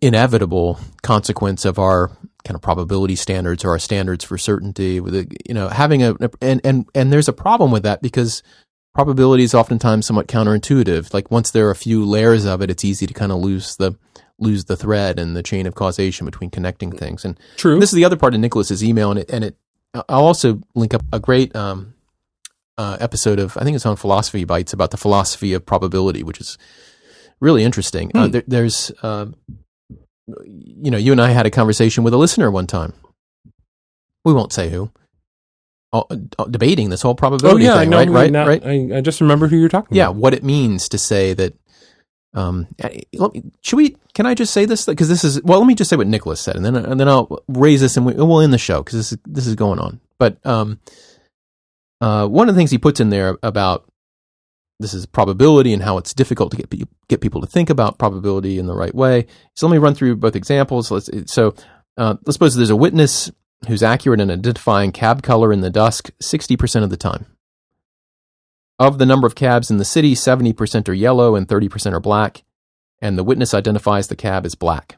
inevitable 0.00 0.80
consequence 1.02 1.66
of 1.66 1.78
our 1.78 2.08
kind 2.44 2.54
of 2.54 2.62
probability 2.62 3.14
standards 3.14 3.62
or 3.62 3.72
our 3.72 3.78
standards 3.78 4.24
for 4.24 4.38
certainty 4.38 5.00
with 5.00 5.14
you 5.46 5.52
know 5.52 5.68
having 5.68 6.02
a 6.02 6.16
and 6.40 6.62
and 6.64 6.88
and 6.94 7.12
there's 7.12 7.28
a 7.28 7.32
problem 7.34 7.70
with 7.70 7.82
that 7.82 8.00
because 8.00 8.42
probability 8.94 9.42
is 9.42 9.54
oftentimes 9.54 10.06
somewhat 10.06 10.28
counterintuitive 10.28 11.12
like 11.12 11.30
once 11.30 11.50
there 11.50 11.66
are 11.66 11.70
a 11.72 11.76
few 11.76 12.04
layers 12.04 12.44
of 12.44 12.62
it 12.62 12.70
it's 12.70 12.84
easy 12.84 13.06
to 13.06 13.14
kind 13.14 13.32
of 13.32 13.38
lose 13.38 13.76
the 13.76 13.96
lose 14.38 14.64
the 14.66 14.76
thread 14.76 15.18
and 15.18 15.36
the 15.36 15.42
chain 15.42 15.66
of 15.66 15.74
causation 15.74 16.24
between 16.24 16.50
connecting 16.50 16.90
things 16.92 17.24
and 17.24 17.38
true 17.56 17.78
this 17.80 17.90
is 17.92 17.96
the 17.96 18.04
other 18.04 18.16
part 18.16 18.34
of 18.34 18.40
Nicholas's 18.40 18.82
email, 18.84 19.10
and 19.10 19.20
it, 19.20 19.30
and 19.30 19.44
it 19.44 19.56
I'll 20.08 20.26
also 20.26 20.60
link 20.74 20.92
up 20.94 21.02
a 21.12 21.20
great 21.20 21.54
um, 21.54 21.94
uh, 22.76 22.96
episode 23.00 23.38
of 23.38 23.56
I 23.56 23.62
think 23.62 23.76
it's 23.76 23.86
on 23.86 23.94
Philosophy 23.96 24.44
Bites 24.44 24.72
about 24.72 24.90
the 24.90 24.96
philosophy 24.96 25.52
of 25.54 25.64
probability, 25.64 26.24
which 26.24 26.40
is 26.40 26.58
really 27.40 27.62
interesting. 27.62 28.10
Uh, 28.14 28.26
Hmm. 28.26 28.30
there, 28.32 28.42
there's 28.48 28.90
um, 29.04 29.36
you 30.44 30.90
know 30.90 30.98
you 30.98 31.12
and 31.12 31.20
I 31.20 31.30
had 31.30 31.46
a 31.46 31.50
conversation 31.50 32.02
with 32.02 32.12
a 32.12 32.16
listener 32.18 32.50
one 32.50 32.66
time. 32.66 32.92
We 34.24 34.32
won't 34.32 34.52
say 34.52 34.68
who. 34.70 34.90
All, 35.94 36.08
uh, 36.10 36.44
debating 36.46 36.90
this 36.90 37.02
whole 37.02 37.12
oh 37.12 37.14
probability 37.14 37.66
yeah 37.66 37.76
i 37.76 37.80
thing, 37.82 37.90
know 37.90 37.98
right? 37.98 38.08
Right? 38.08 38.32
now- 38.32 38.48
right? 38.48 38.66
I, 38.66 38.96
I 38.96 39.00
just 39.00 39.20
remember 39.20 39.46
who 39.46 39.56
you're 39.56 39.68
talking 39.68 39.96
yeah, 39.96 40.06
about 40.06 40.16
what 40.16 40.34
it 40.34 40.42
means 40.42 40.88
to 40.88 40.98
say 40.98 41.34
that. 41.34 41.54
Um, 42.34 42.66
eh, 42.80 43.02
let 43.12 43.32
me, 43.32 43.44
should 43.60 43.76
we? 43.76 43.96
Can 44.12 44.26
I 44.26 44.34
just 44.34 44.52
say 44.52 44.64
this? 44.64 44.86
Because 44.86 45.08
this 45.08 45.22
is 45.22 45.40
well. 45.44 45.60
Let 45.60 45.68
me 45.68 45.76
just 45.76 45.88
say 45.88 45.94
what 45.94 46.08
Nicholas 46.08 46.40
said, 46.40 46.56
and 46.56 46.64
then 46.64 46.74
and 46.74 46.98
then 46.98 47.08
I'll 47.08 47.44
raise 47.46 47.80
this 47.80 47.96
and 47.96 48.04
we, 48.04 48.12
we'll 48.14 48.40
end 48.40 48.52
the 48.52 48.58
show 48.58 48.82
because 48.82 48.98
this 48.98 49.12
is 49.12 49.18
this 49.24 49.46
is 49.46 49.54
going 49.54 49.78
on. 49.78 50.00
But 50.18 50.44
um, 50.44 50.80
uh, 52.00 52.26
one 52.26 52.48
of 52.48 52.56
the 52.56 52.58
things 52.58 52.72
he 52.72 52.78
puts 52.78 52.98
in 52.98 53.10
there 53.10 53.38
about 53.44 53.88
this 54.80 54.94
is 54.94 55.06
probability 55.06 55.72
and 55.72 55.82
how 55.84 55.96
it's 55.98 56.12
difficult 56.12 56.50
to 56.50 56.56
get 56.56 56.70
pe- 56.70 56.90
get 57.08 57.20
people 57.20 57.40
to 57.40 57.46
think 57.46 57.70
about 57.70 57.98
probability 57.98 58.58
in 58.58 58.66
the 58.66 58.74
right 58.74 58.96
way. 58.96 59.26
So 59.54 59.68
let 59.68 59.72
me 59.72 59.78
run 59.78 59.94
through 59.94 60.16
both 60.16 60.34
examples. 60.34 60.90
Let's 60.90 61.08
so 61.32 61.54
uh, 61.96 62.16
let's 62.26 62.34
suppose 62.34 62.56
there's 62.56 62.70
a 62.70 62.74
witness 62.76 63.30
who's 63.66 63.82
accurate 63.82 64.20
in 64.20 64.30
identifying 64.30 64.92
cab 64.92 65.22
color 65.22 65.52
in 65.52 65.60
the 65.60 65.70
dusk 65.70 66.10
sixty 66.20 66.56
percent 66.56 66.84
of 66.84 66.90
the 66.90 66.96
time. 66.96 67.26
Of 68.78 68.98
the 68.98 69.06
number 69.06 69.26
of 69.26 69.36
cabs 69.36 69.70
in 69.70 69.76
the 69.76 69.84
city, 69.84 70.14
70% 70.14 70.88
are 70.88 70.94
yellow 70.94 71.36
and 71.36 71.46
30% 71.46 71.92
are 71.92 72.00
black, 72.00 72.42
and 73.00 73.16
the 73.16 73.22
witness 73.22 73.54
identifies 73.54 74.08
the 74.08 74.16
cab 74.16 74.44
as 74.44 74.56
black, 74.56 74.96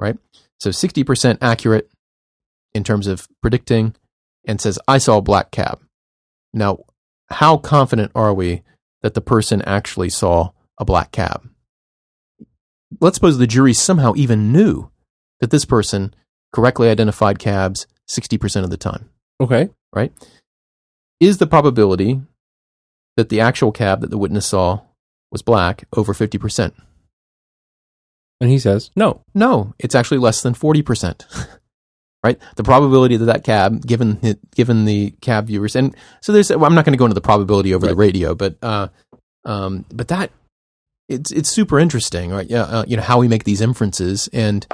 right? 0.00 0.18
So 0.58 0.70
60% 0.70 1.38
accurate 1.40 1.88
in 2.74 2.82
terms 2.82 3.06
of 3.06 3.28
predicting 3.40 3.94
and 4.44 4.60
says, 4.60 4.78
I 4.88 4.98
saw 4.98 5.18
a 5.18 5.22
black 5.22 5.52
cab. 5.52 5.80
Now, 6.52 6.80
how 7.30 7.58
confident 7.58 8.10
are 8.14 8.34
we 8.34 8.62
that 9.02 9.14
the 9.14 9.20
person 9.20 9.62
actually 9.62 10.10
saw 10.10 10.50
a 10.78 10.84
black 10.84 11.12
cab? 11.12 11.48
Let's 13.00 13.16
suppose 13.16 13.38
the 13.38 13.46
jury 13.46 13.72
somehow 13.72 14.14
even 14.16 14.52
knew 14.52 14.90
that 15.40 15.50
this 15.50 15.64
person 15.64 16.12
correctly 16.52 16.88
identified 16.88 17.38
cabs 17.38 17.86
60% 18.08 18.64
of 18.64 18.70
the 18.70 18.76
time 18.76 19.08
okay 19.40 19.70
right? 19.94 20.12
Is 21.20 21.38
the 21.38 21.46
probability 21.46 22.20
that 23.16 23.28
the 23.28 23.40
actual 23.40 23.70
cab 23.70 24.00
that 24.00 24.10
the 24.10 24.18
witness 24.18 24.46
saw 24.46 24.80
was 25.30 25.42
black 25.42 25.84
over 25.96 26.12
50%? 26.12 26.72
and 28.40 28.50
he 28.50 28.58
says 28.58 28.90
no 28.96 29.22
No, 29.34 29.74
it's 29.78 29.94
actually 29.94 30.18
less 30.18 30.42
than 30.42 30.54
40%. 30.54 31.48
right? 32.22 32.38
The 32.56 32.62
probability 32.62 33.16
that 33.16 33.24
that 33.26 33.44
cab, 33.44 33.84
given 33.86 34.18
it, 34.22 34.38
given 34.52 34.84
the 34.84 35.10
cab 35.20 35.46
viewers, 35.46 35.74
and 35.74 35.94
so 36.20 36.32
there's, 36.32 36.50
well, 36.50 36.64
I'm 36.64 36.74
not 36.74 36.84
going 36.84 36.92
to 36.92 36.98
go 36.98 37.04
into 37.04 37.14
the 37.14 37.20
probability 37.20 37.74
over 37.74 37.86
the 37.86 37.96
radio, 37.96 38.34
but, 38.34 38.56
uh, 38.62 38.88
um, 39.44 39.84
but 39.92 40.08
that, 40.08 40.30
it's, 41.08 41.32
it's 41.32 41.48
super 41.48 41.78
interesting, 41.78 42.30
right? 42.30 42.48
Yeah, 42.48 42.62
uh, 42.62 42.84
you 42.86 42.96
know, 42.96 43.02
how 43.02 43.18
we 43.18 43.28
make 43.28 43.44
these 43.44 43.60
inferences 43.60 44.28
and, 44.32 44.66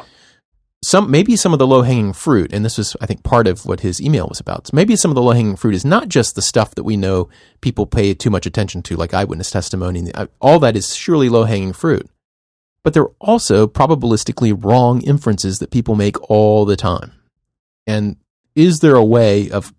some 0.82 1.10
maybe 1.10 1.36
some 1.36 1.52
of 1.52 1.58
the 1.58 1.66
low 1.66 1.82
hanging 1.82 2.12
fruit, 2.12 2.52
and 2.52 2.64
this 2.64 2.78
was 2.78 2.96
I 3.00 3.06
think 3.06 3.22
part 3.22 3.46
of 3.46 3.66
what 3.66 3.80
his 3.80 4.00
email 4.00 4.26
was 4.28 4.40
about. 4.40 4.68
So 4.68 4.70
maybe 4.74 4.96
some 4.96 5.10
of 5.10 5.14
the 5.14 5.22
low 5.22 5.32
hanging 5.32 5.56
fruit 5.56 5.74
is 5.74 5.84
not 5.84 6.08
just 6.08 6.34
the 6.34 6.42
stuff 6.42 6.74
that 6.74 6.84
we 6.84 6.96
know 6.96 7.28
people 7.60 7.86
pay 7.86 8.14
too 8.14 8.30
much 8.30 8.46
attention 8.46 8.82
to, 8.84 8.96
like 8.96 9.12
eyewitness 9.14 9.50
testimony. 9.50 10.12
Uh, 10.12 10.26
All 10.40 10.58
that 10.60 10.76
is 10.76 10.94
surely 10.94 11.28
low 11.28 11.44
hanging 11.44 11.72
fruit, 11.72 12.08
but 12.84 12.94
there 12.94 13.02
are 13.02 13.14
also 13.20 13.66
probabilistically 13.66 14.56
wrong 14.64 15.02
inferences 15.02 15.58
that 15.58 15.70
people 15.70 15.94
make 15.94 16.30
all 16.30 16.64
the 16.64 16.76
time. 16.76 17.12
And 17.86 18.16
is 18.54 18.80
there 18.80 18.96
a 18.96 19.04
way 19.04 19.50
of 19.50 19.72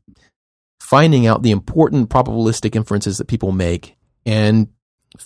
finding 0.80 1.27
out 1.27 1.43
the 1.43 1.51
important 1.51 2.09
probabilistic 2.09 2.76
inferences 2.76 3.17
that 3.17 3.27
people 3.27 3.51
make 3.51 3.95
and 4.26 4.67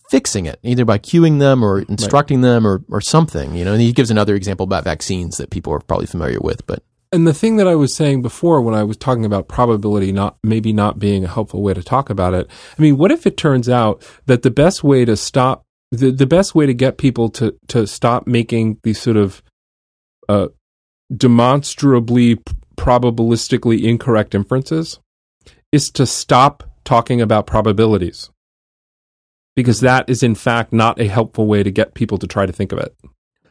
fixing 0.09 0.45
it 0.45 0.59
either 0.63 0.85
by 0.85 0.97
cueing 0.97 1.39
them 1.39 1.63
or 1.63 1.81
instructing 1.81 2.41
them 2.41 2.65
or, 2.65 2.83
or 2.89 3.01
something 3.01 3.55
you 3.55 3.63
know 3.65 3.73
and 3.73 3.81
he 3.81 3.93
gives 3.93 4.11
another 4.11 4.35
example 4.35 4.63
about 4.63 4.83
vaccines 4.83 5.37
that 5.37 5.49
people 5.49 5.73
are 5.73 5.79
probably 5.79 6.07
familiar 6.07 6.39
with 6.39 6.65
but 6.67 6.83
And 7.13 7.27
the 7.27 7.33
thing 7.33 7.57
that 7.57 7.67
I 7.67 7.75
was 7.75 7.95
saying 7.95 8.23
before 8.23 8.59
when 8.59 8.73
I 8.73 8.83
was 8.83 8.97
talking 8.97 9.23
about 9.23 9.47
probability 9.47 10.11
not 10.11 10.37
maybe 10.41 10.73
not 10.73 10.97
being 10.97 11.23
a 11.23 11.27
helpful 11.27 11.61
way 11.61 11.75
to 11.75 11.83
talk 11.83 12.09
about 12.09 12.33
it, 12.33 12.47
I 12.77 12.81
mean, 12.81 12.97
what 12.97 13.11
if 13.11 13.27
it 13.27 13.37
turns 13.37 13.69
out 13.69 14.03
that 14.25 14.41
the 14.41 14.49
best 14.49 14.83
way 14.83 15.05
to 15.05 15.15
stop 15.15 15.63
the, 15.91 16.09
the 16.09 16.25
best 16.25 16.55
way 16.55 16.65
to 16.65 16.73
get 16.73 16.97
people 16.97 17.29
to 17.29 17.55
to 17.67 17.85
stop 17.85 18.25
making 18.25 18.79
these 18.81 18.99
sort 18.99 19.17
of 19.17 19.43
uh, 20.27 20.47
demonstrably 21.15 22.39
probabilistically 22.77 23.83
incorrect 23.83 24.33
inferences 24.33 24.99
is 25.71 25.91
to 25.91 26.07
stop 26.07 26.63
talking 26.83 27.21
about 27.21 27.45
probabilities. 27.45 28.31
Because 29.55 29.81
that 29.81 30.09
is 30.09 30.23
in 30.23 30.35
fact 30.35 30.73
not 30.73 30.99
a 30.99 31.07
helpful 31.07 31.45
way 31.45 31.63
to 31.63 31.71
get 31.71 31.93
people 31.93 32.17
to 32.17 32.27
try 32.27 32.45
to 32.45 32.53
think 32.53 32.71
of 32.71 32.79
it. 32.79 32.95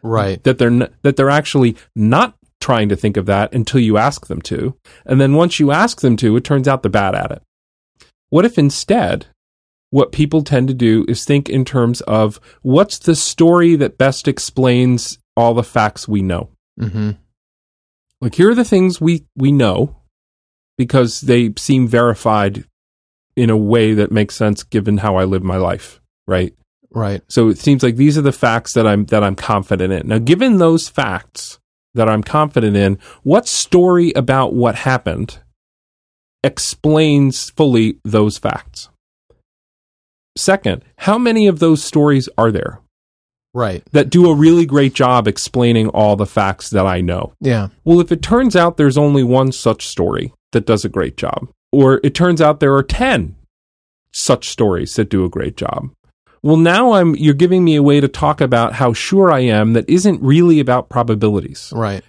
Right. 0.02 0.42
That 0.42 0.58
they're 0.58 0.68
n- 0.68 0.92
that 1.02 1.16
they're 1.16 1.30
actually 1.30 1.76
not 1.94 2.34
trying 2.60 2.88
to 2.88 2.96
think 2.96 3.16
of 3.16 3.26
that 3.26 3.52
until 3.54 3.80
you 3.80 3.96
ask 3.96 4.26
them 4.26 4.42
to. 4.42 4.76
And 5.04 5.20
then 5.20 5.34
once 5.34 5.60
you 5.60 5.70
ask 5.70 6.00
them 6.00 6.16
to 6.18 6.36
it 6.36 6.44
turns 6.44 6.66
out 6.66 6.82
they're 6.82 6.90
bad 6.90 7.14
at 7.14 7.30
it. 7.30 7.42
What 8.30 8.44
if 8.44 8.58
instead 8.58 9.26
what 9.90 10.10
people 10.10 10.42
tend 10.42 10.68
to 10.68 10.74
do 10.74 11.04
is 11.06 11.24
think 11.24 11.48
in 11.48 11.64
terms 11.64 12.00
of 12.02 12.40
what's 12.62 12.98
the 12.98 13.14
story 13.14 13.76
that 13.76 13.98
best 13.98 14.26
explains 14.26 15.18
all 15.36 15.54
the 15.54 15.62
facts 15.62 16.08
we 16.08 16.22
know? 16.22 16.48
Hmm 16.78 17.12
like 18.22 18.36
here 18.36 18.50
are 18.50 18.54
the 18.54 18.64
things 18.64 19.00
we 19.00 19.26
we 19.36 19.52
know 19.52 19.96
because 20.78 21.20
they 21.20 21.52
seem 21.58 21.86
verified 21.86 22.64
in 23.36 23.50
a 23.50 23.56
way 23.56 23.94
that 23.94 24.12
makes 24.12 24.34
sense 24.36 24.62
given 24.62 24.98
how 24.98 25.16
I 25.16 25.24
live 25.24 25.42
my 25.42 25.56
life 25.56 26.00
right 26.26 26.54
right 26.90 27.22
so 27.28 27.48
it 27.48 27.58
seems 27.58 27.82
like 27.82 27.96
these 27.96 28.16
are 28.18 28.22
the 28.22 28.32
facts 28.32 28.74
that 28.74 28.86
I'm 28.86 29.06
that 29.06 29.24
I'm 29.24 29.34
confident 29.36 29.92
in. 29.92 30.08
Now, 30.08 30.18
given 30.18 30.58
those 30.58 30.88
facts, 30.88 31.58
that 31.94 32.08
I'm 32.08 32.22
confident 32.22 32.76
in, 32.76 32.98
what 33.22 33.46
story 33.48 34.12
about 34.14 34.54
what 34.54 34.74
happened 34.76 35.38
explains 36.44 37.50
fully 37.50 37.98
those 38.04 38.38
facts? 38.38 38.88
Second, 40.36 40.82
how 40.98 41.18
many 41.18 41.46
of 41.46 41.58
those 41.58 41.84
stories 41.84 42.28
are 42.38 42.50
there 42.50 42.80
Right. 43.54 43.82
that 43.92 44.08
do 44.10 44.30
a 44.30 44.34
really 44.34 44.64
great 44.64 44.94
job 44.94 45.28
explaining 45.28 45.88
all 45.88 46.16
the 46.16 46.26
facts 46.26 46.70
that 46.70 46.86
I 46.86 47.00
know? 47.02 47.34
Yeah. 47.40 47.68
Well, 47.84 48.00
if 48.00 48.10
it 48.10 48.22
turns 48.22 48.56
out 48.56 48.76
there's 48.76 48.96
only 48.98 49.22
one 49.22 49.52
such 49.52 49.86
story 49.86 50.32
that 50.52 50.66
does 50.66 50.84
a 50.84 50.88
great 50.88 51.16
job, 51.18 51.48
or 51.72 52.00
it 52.04 52.14
turns 52.14 52.40
out 52.40 52.60
there 52.60 52.74
are 52.74 52.82
10 52.82 53.34
such 54.12 54.50
stories 54.50 54.94
that 54.96 55.08
do 55.08 55.24
a 55.24 55.30
great 55.30 55.56
job. 55.56 55.90
Well, 56.42 56.56
now 56.56 56.92
I'm 56.92 57.14
you're 57.14 57.34
giving 57.34 57.64
me 57.64 57.76
a 57.76 57.82
way 57.82 58.00
to 58.00 58.08
talk 58.08 58.40
about 58.40 58.74
how 58.74 58.92
sure 58.92 59.30
I 59.30 59.40
am 59.40 59.72
that 59.74 59.88
isn't 59.88 60.22
really 60.22 60.60
about 60.60 60.88
probabilities. 60.88 61.72
Right. 61.74 62.04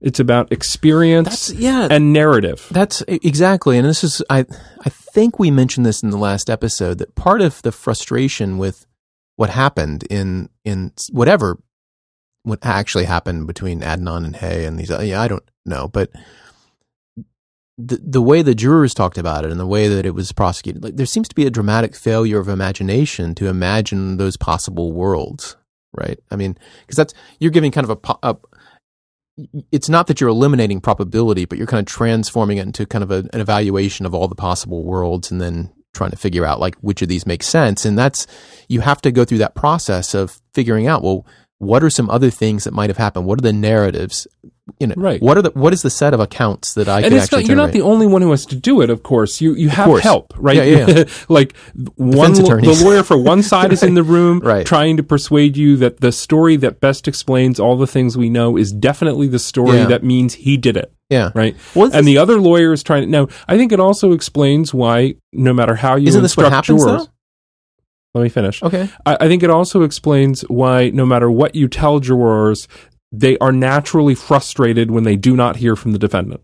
It's 0.00 0.20
about 0.20 0.52
experience 0.52 1.28
That's 1.28 1.52
yeah. 1.54 1.88
and 1.90 2.12
narrative. 2.12 2.68
That's 2.70 3.02
exactly, 3.08 3.78
and 3.78 3.86
this 3.86 4.04
is 4.04 4.22
I 4.30 4.46
I 4.84 4.90
think 4.90 5.38
we 5.38 5.50
mentioned 5.50 5.86
this 5.86 6.02
in 6.02 6.10
the 6.10 6.18
last 6.18 6.48
episode 6.48 6.98
that 6.98 7.16
part 7.16 7.40
of 7.40 7.60
the 7.62 7.72
frustration 7.72 8.58
with 8.58 8.86
what 9.36 9.50
happened 9.50 10.04
in 10.08 10.50
in 10.64 10.92
whatever 11.10 11.58
what 12.44 12.60
actually 12.62 13.06
happened 13.06 13.46
between 13.46 13.80
Adnan 13.80 14.24
and 14.24 14.38
Jay 14.38 14.66
and 14.66 14.78
these 14.78 14.90
yeah 14.90 15.20
I 15.20 15.26
don't 15.28 15.48
know, 15.66 15.88
but 15.88 16.10
the 17.78 17.96
the 18.04 18.20
way 18.20 18.42
the 18.42 18.54
jurors 18.54 18.92
talked 18.92 19.18
about 19.18 19.44
it 19.44 19.50
and 19.50 19.60
the 19.60 19.66
way 19.66 19.86
that 19.88 20.04
it 20.04 20.14
was 20.14 20.32
prosecuted, 20.32 20.82
like 20.82 20.96
there 20.96 21.06
seems 21.06 21.28
to 21.28 21.34
be 21.34 21.46
a 21.46 21.50
dramatic 21.50 21.94
failure 21.94 22.40
of 22.40 22.48
imagination 22.48 23.34
to 23.36 23.46
imagine 23.46 24.16
those 24.16 24.36
possible 24.36 24.92
worlds, 24.92 25.56
right? 25.96 26.18
I 26.30 26.36
mean, 26.36 26.58
because 26.80 26.96
that's 26.96 27.14
you're 27.38 27.52
giving 27.52 27.70
kind 27.70 27.88
of 27.88 27.98
a, 28.04 28.28
a 28.28 28.36
it's 29.70 29.88
not 29.88 30.08
that 30.08 30.20
you're 30.20 30.30
eliminating 30.30 30.80
probability, 30.80 31.44
but 31.44 31.56
you're 31.58 31.68
kind 31.68 31.80
of 31.80 31.86
transforming 31.86 32.58
it 32.58 32.66
into 32.66 32.84
kind 32.84 33.04
of 33.04 33.12
a, 33.12 33.28
an 33.32 33.40
evaluation 33.40 34.04
of 34.04 34.12
all 34.12 34.26
the 34.26 34.34
possible 34.34 34.82
worlds 34.82 35.30
and 35.30 35.40
then 35.40 35.72
trying 35.94 36.10
to 36.10 36.16
figure 36.16 36.44
out 36.44 36.60
like 36.60 36.74
which 36.76 37.02
of 37.02 37.08
these 37.08 37.26
makes 37.26 37.46
sense. 37.46 37.84
And 37.84 37.96
that's, 37.96 38.26
you 38.68 38.80
have 38.80 39.00
to 39.02 39.12
go 39.12 39.24
through 39.24 39.38
that 39.38 39.54
process 39.54 40.14
of 40.14 40.40
figuring 40.54 40.88
out, 40.88 41.02
well, 41.02 41.24
what 41.58 41.82
are 41.82 41.90
some 41.90 42.08
other 42.10 42.30
things 42.30 42.64
that 42.64 42.72
might 42.72 42.88
have 42.90 42.96
happened? 42.98 43.26
What 43.26 43.38
are 43.38 43.42
the 43.42 43.52
narratives? 43.52 44.26
You 44.78 44.88
know, 44.88 44.94
Right. 44.98 45.20
what 45.22 45.38
are 45.38 45.42
the, 45.42 45.50
what 45.52 45.72
is 45.72 45.80
the 45.80 45.88
set 45.90 46.12
of 46.12 46.20
accounts 46.20 46.74
that 46.74 46.88
I 46.90 46.98
and 46.98 47.04
can 47.06 47.14
it's 47.14 47.24
actually 47.24 47.42
not, 47.44 47.48
you're 47.48 47.56
not 47.56 47.72
the 47.72 47.80
only 47.80 48.06
one 48.06 48.20
who 48.20 48.30
has 48.32 48.44
to 48.46 48.54
do 48.54 48.82
it. 48.82 48.90
Of 48.90 49.02
course, 49.02 49.40
you 49.40 49.54
you 49.54 49.70
have 49.70 49.98
help, 50.00 50.34
right? 50.36 50.56
Yeah, 50.56 50.86
yeah. 50.86 51.04
like 51.30 51.56
one 51.96 52.34
the 52.34 52.80
lawyer 52.84 53.02
for 53.02 53.16
one 53.16 53.42
side 53.52 53.72
is 53.72 53.82
in 53.82 53.94
the 53.94 54.02
room, 54.02 54.40
Right. 54.40 54.66
trying 54.66 54.98
to 54.98 55.02
persuade 55.02 55.56
you 55.56 55.78
that 55.78 56.00
the 56.00 56.12
story 56.12 56.56
that 56.56 56.80
best 56.80 57.08
explains 57.08 57.58
all 57.58 57.76
the 57.78 57.86
things 57.86 58.16
we 58.18 58.28
know 58.28 58.58
is 58.58 58.70
definitely 58.70 59.26
the 59.28 59.38
story 59.38 59.78
Yeah. 59.78 59.86
that 59.86 60.04
means 60.04 60.34
he 60.34 60.58
did 60.58 60.76
it. 60.76 60.92
yeah. 61.08 61.30
Right, 61.34 61.56
Well, 61.74 61.90
and 61.94 62.06
the 62.06 62.18
other 62.18 62.38
lawyer 62.38 62.72
is 62.74 62.82
trying 62.82 63.04
to. 63.04 63.08
Now, 63.08 63.28
I 63.48 63.56
think 63.56 63.72
it 63.72 63.80
also 63.80 64.12
explains 64.12 64.74
why, 64.74 65.14
no 65.32 65.54
matter 65.54 65.74
how 65.76 65.96
you 65.96 66.08
Isn't 66.08 66.22
this 66.22 66.36
what 66.36 66.52
happens, 66.52 66.84
jurors? 66.84 67.08
Let 68.14 68.22
me 68.22 68.28
finish. 68.28 68.62
Okay. 68.62 68.88
I, 69.06 69.16
I 69.20 69.28
think 69.28 69.42
it 69.42 69.50
also 69.50 69.82
explains 69.82 70.42
why, 70.42 70.90
no 70.90 71.04
matter 71.06 71.30
what 71.30 71.54
you 71.54 71.68
tell 71.68 72.00
jurors, 72.00 72.66
they 73.12 73.38
are 73.38 73.52
naturally 73.52 74.14
frustrated 74.14 74.90
when 74.90 75.04
they 75.04 75.16
do 75.16 75.36
not 75.36 75.56
hear 75.56 75.76
from 75.76 75.92
the 75.92 75.98
defendant 75.98 76.42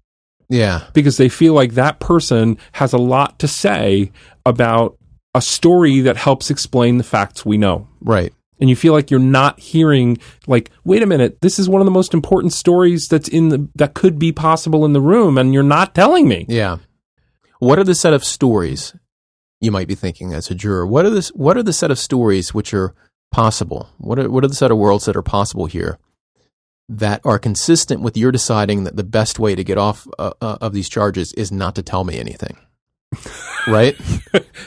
Yeah. 0.49 0.85
because 0.95 1.17
they 1.17 1.29
feel 1.29 1.53
like 1.55 1.75
that 1.75 2.01
person 2.01 2.59
has 2.73 2.93
a 2.93 2.99
lot 2.99 3.39
to 3.41 3.49
say 3.49 4.13
about 4.47 4.97
a 5.35 5.41
story 5.43 6.01
that 6.01 6.17
helps 6.17 6.51
explain 6.51 6.97
the 6.99 7.05
facts 7.05 7.45
we 7.45 7.59
know. 7.59 7.89
Right. 8.01 8.33
And 8.61 8.71
you 8.71 8.77
feel 8.77 8.93
like 8.93 9.11
you're 9.11 9.19
not 9.21 9.59
hearing 9.59 10.17
like 10.47 10.71
wait 10.85 11.03
a 11.03 11.07
minute 11.07 11.41
this 11.41 11.59
is 11.59 11.69
one 11.69 11.81
of 11.81 11.87
the 11.87 11.91
most 11.91 12.15
important 12.15 12.53
stories 12.53 13.09
that's 13.09 13.29
in 13.29 13.49
the 13.49 13.69
that 13.75 13.95
could 13.95 14.17
be 14.19 14.31
possible 14.33 14.85
in 14.85 14.93
the 14.93 15.01
room 15.01 15.37
and 15.37 15.53
you're 15.53 15.63
not 15.65 15.95
telling 15.95 16.29
me. 16.29 16.47
Yeah. 16.49 16.79
What 17.59 17.79
are 17.79 17.85
the 17.85 17.95
set 17.97 18.13
of 18.15 18.25
stories 18.25 18.95
you 19.61 19.71
might 19.71 19.89
be 19.89 19.95
thinking 19.95 20.33
as 20.33 20.51
a 20.51 20.55
juror? 20.55 20.87
What 20.87 21.07
are 21.07 21.11
this? 21.11 21.29
What 21.31 21.57
are 21.57 21.63
the 21.63 21.73
set 21.73 21.91
of 21.91 21.99
stories 21.99 22.53
which 22.55 22.75
are 22.75 22.95
possible? 23.31 23.89
What 23.99 24.19
are 24.19 24.31
what 24.31 24.45
are 24.45 24.49
the 24.49 24.55
set 24.55 24.71
of 24.71 24.79
worlds 24.79 25.05
that 25.07 25.17
are 25.17 25.23
possible 25.23 25.67
here 25.67 25.99
that 26.89 27.21
are 27.25 27.39
consistent 27.39 28.03
with 28.03 28.17
your 28.17 28.31
deciding 28.31 28.85
that 28.85 28.97
the 28.97 29.05
best 29.05 29.39
way 29.39 29.55
to 29.55 29.65
get 29.65 29.79
off 29.79 30.07
uh, 30.19 30.33
uh, 30.41 30.59
of 30.61 30.73
these 30.75 30.89
charges 30.89 31.33
is 31.33 31.51
not 31.51 31.75
to 31.77 31.83
tell 31.83 32.05
me 32.05 32.19
anything? 32.19 32.57
right? 33.67 33.97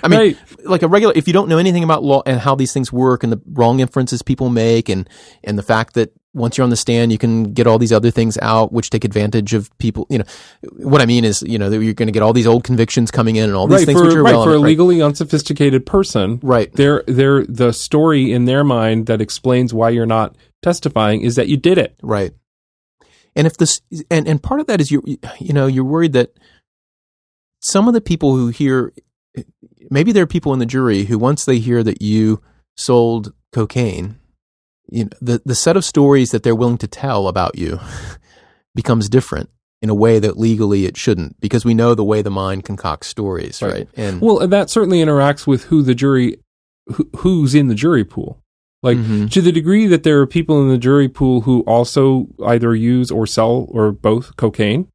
I 0.03 0.07
mean, 0.07 0.19
Right. 0.19 0.37
like 0.65 0.81
a 0.81 0.87
regular, 0.87 1.13
if 1.15 1.27
you 1.27 1.33
don't 1.33 1.49
know 1.49 1.57
anything 1.57 1.83
about 1.83 2.03
law 2.03 2.23
and 2.25 2.39
how 2.39 2.55
these 2.55 2.73
things 2.73 2.91
work 2.91 3.23
and 3.23 3.31
the 3.31 3.41
wrong 3.45 3.79
inferences 3.81 4.21
people 4.21 4.49
make 4.49 4.89
and, 4.89 5.07
and 5.43 5.57
the 5.57 5.63
fact 5.63 5.93
that 5.95 6.13
once 6.37 6.57
you're 6.57 6.63
on 6.63 6.69
the 6.69 6.77
stand, 6.77 7.11
you 7.11 7.17
can 7.17 7.53
get 7.53 7.67
all 7.67 7.77
these 7.77 7.91
other 7.91 8.11
things 8.11 8.37
out, 8.41 8.71
which 8.71 8.89
take 8.89 9.03
advantage 9.03 9.53
of 9.53 9.75
people. 9.77 10.07
You 10.09 10.19
know, 10.19 10.25
what 10.77 11.01
I 11.01 11.05
mean 11.05 11.25
is, 11.25 11.41
you 11.41 11.57
know, 11.57 11.69
that 11.69 11.83
you're 11.83 11.93
going 11.93 12.07
to 12.07 12.13
get 12.13 12.21
all 12.21 12.33
these 12.33 12.47
old 12.47 12.63
convictions 12.63 13.11
coming 13.11 13.35
in 13.35 13.45
and 13.45 13.55
all 13.55 13.67
these 13.67 13.79
Right 13.79 13.85
things 13.87 13.99
for 13.99 14.05
which 14.05 14.15
are 14.15 14.23
right 14.23 14.31
for 14.31 14.35
a 14.35 14.45
relevant. 14.45 14.63
legally 14.63 15.01
unsophisticated 15.01 15.85
person. 15.85 16.39
Right. 16.41 16.71
They're, 16.73 17.03
they're, 17.07 17.45
the 17.45 17.73
story 17.73 18.31
in 18.31 18.45
their 18.45 18.63
mind 18.63 19.07
that 19.07 19.21
explains 19.21 19.73
why 19.73 19.89
you're 19.89 20.05
not 20.05 20.35
testifying 20.61 21.21
is 21.21 21.35
that 21.35 21.47
you 21.47 21.57
did 21.57 21.77
it. 21.77 21.99
Right. 22.01 22.33
And 23.35 23.45
if 23.45 23.55
this 23.57 23.81
and 24.09 24.27
and 24.27 24.41
part 24.41 24.59
of 24.59 24.65
that 24.65 24.81
is 24.81 24.89
you 24.89 25.03
you 25.37 25.53
know 25.53 25.67
you're 25.67 25.83
worried 25.83 26.13
that 26.13 26.31
some 27.59 27.87
of 27.87 27.93
the 27.93 28.01
people 28.01 28.35
who 28.35 28.47
hear 28.47 28.91
maybe 29.91 30.11
there 30.11 30.23
are 30.23 30.27
people 30.27 30.53
in 30.53 30.59
the 30.59 30.65
jury 30.65 31.03
who 31.03 31.19
once 31.19 31.45
they 31.45 31.59
hear 31.59 31.83
that 31.83 32.01
you 32.01 32.41
sold 32.75 33.33
cocaine 33.51 34.19
you 34.89 35.03
know 35.05 35.09
the 35.21 35.41
the 35.45 35.55
set 35.55 35.77
of 35.77 35.83
stories 35.85 36.31
that 36.31 36.43
they're 36.43 36.55
willing 36.55 36.77
to 36.77 36.87
tell 36.87 37.27
about 37.27 37.57
you 37.57 37.79
becomes 38.75 39.09
different 39.09 39.49
in 39.81 39.89
a 39.89 39.95
way 39.95 40.19
that 40.19 40.37
legally 40.37 40.85
it 40.85 40.97
shouldn't 40.97 41.39
because 41.39 41.63
we 41.65 41.73
know 41.73 41.93
the 41.93 42.03
way 42.03 42.21
the 42.21 42.31
mind 42.31 42.63
concocts 42.63 43.07
stories 43.07 43.61
right, 43.61 43.71
Right. 43.73 43.87
and 43.95 44.21
Well, 44.21 44.39
and 44.39 44.51
that 44.51 44.69
certainly 44.69 44.99
interacts 44.99 45.45
with 45.45 45.65
who 45.65 45.83
the 45.83 45.93
jury, 45.93 46.37
who, 46.87 47.07
who's 47.17 47.53
in 47.53 47.67
the 47.67 47.75
jury 47.75 48.03
pool. 48.03 48.39
Like 48.83 48.97
Mhm. 48.97 49.29
to 49.31 49.41
the 49.41 49.51
degree 49.51 49.87
that 49.87 50.03
there 50.03 50.19
are 50.21 50.27
people 50.27 50.61
in 50.61 50.69
the 50.69 50.77
jury 50.77 51.09
pool 51.09 51.41
who 51.41 51.61
also 51.61 52.27
either 52.45 52.75
use 52.75 53.09
or 53.11 53.25
sell 53.27 53.67
or 53.69 53.91
both 53.91 54.35
cocaine, 54.35 54.87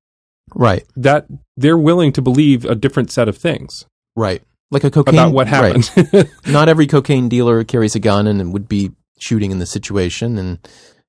right 0.54 0.84
that 0.96 1.26
they're 1.56 1.78
willing 1.78 2.12
to 2.12 2.22
believe 2.22 2.64
a 2.64 2.74
different 2.74 3.10
set 3.10 3.28
of 3.28 3.36
things 3.36 3.84
right 4.16 4.42
like 4.70 4.84
a 4.84 4.90
cocaine 4.90 5.14
about 5.14 5.32
what 5.32 5.48
right. 5.50 5.84
happened. 5.86 6.28
not 6.46 6.68
every 6.68 6.86
cocaine 6.86 7.28
dealer 7.28 7.62
carries 7.64 7.94
a 7.94 7.98
gun 8.00 8.26
and 8.26 8.52
would 8.52 8.68
be 8.68 8.90
shooting 9.22 9.50
in 9.50 9.58
the 9.58 9.66
situation. 9.66 10.38
And 10.38 10.58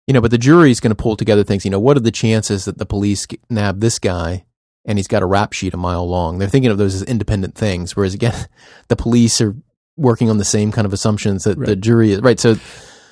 you 0.08 0.14
know 0.14 0.22
but 0.22 0.32
the 0.32 0.38
jury's 0.38 0.80
going 0.80 0.96
to 0.96 1.02
pull 1.02 1.16
together 1.16 1.44
things. 1.44 1.66
You 1.66 1.72
know 1.72 1.80
what 1.80 1.98
are 1.98 2.02
the 2.02 2.12
chances 2.12 2.66
that 2.66 2.78
the 2.78 2.86
police 2.86 3.28
nab 3.50 3.80
this 3.80 4.00
guy 4.00 4.46
and 4.86 5.00
he's 5.00 5.08
got 5.08 5.24
a 5.24 5.26
rap 5.26 5.54
sheet 5.54 5.74
a 5.74 5.78
mile 5.78 6.08
long? 6.08 6.38
They're 6.38 6.50
thinking 6.50 6.72
of 6.72 6.78
those 6.78 6.96
as 6.96 7.04
independent 7.04 7.56
things 7.56 7.96
whereas 7.96 8.14
again 8.14 8.48
the 8.88 8.96
police 8.96 9.42
are 9.42 9.56
working 9.96 10.30
on 10.30 10.38
the 10.38 10.46
same 10.46 10.72
kind 10.72 10.86
of 10.86 10.94
assumptions 10.94 11.44
that 11.44 11.60
the 11.60 11.76
jury 11.76 12.12
is 12.12 12.22
right? 12.22 12.40
So 12.40 12.56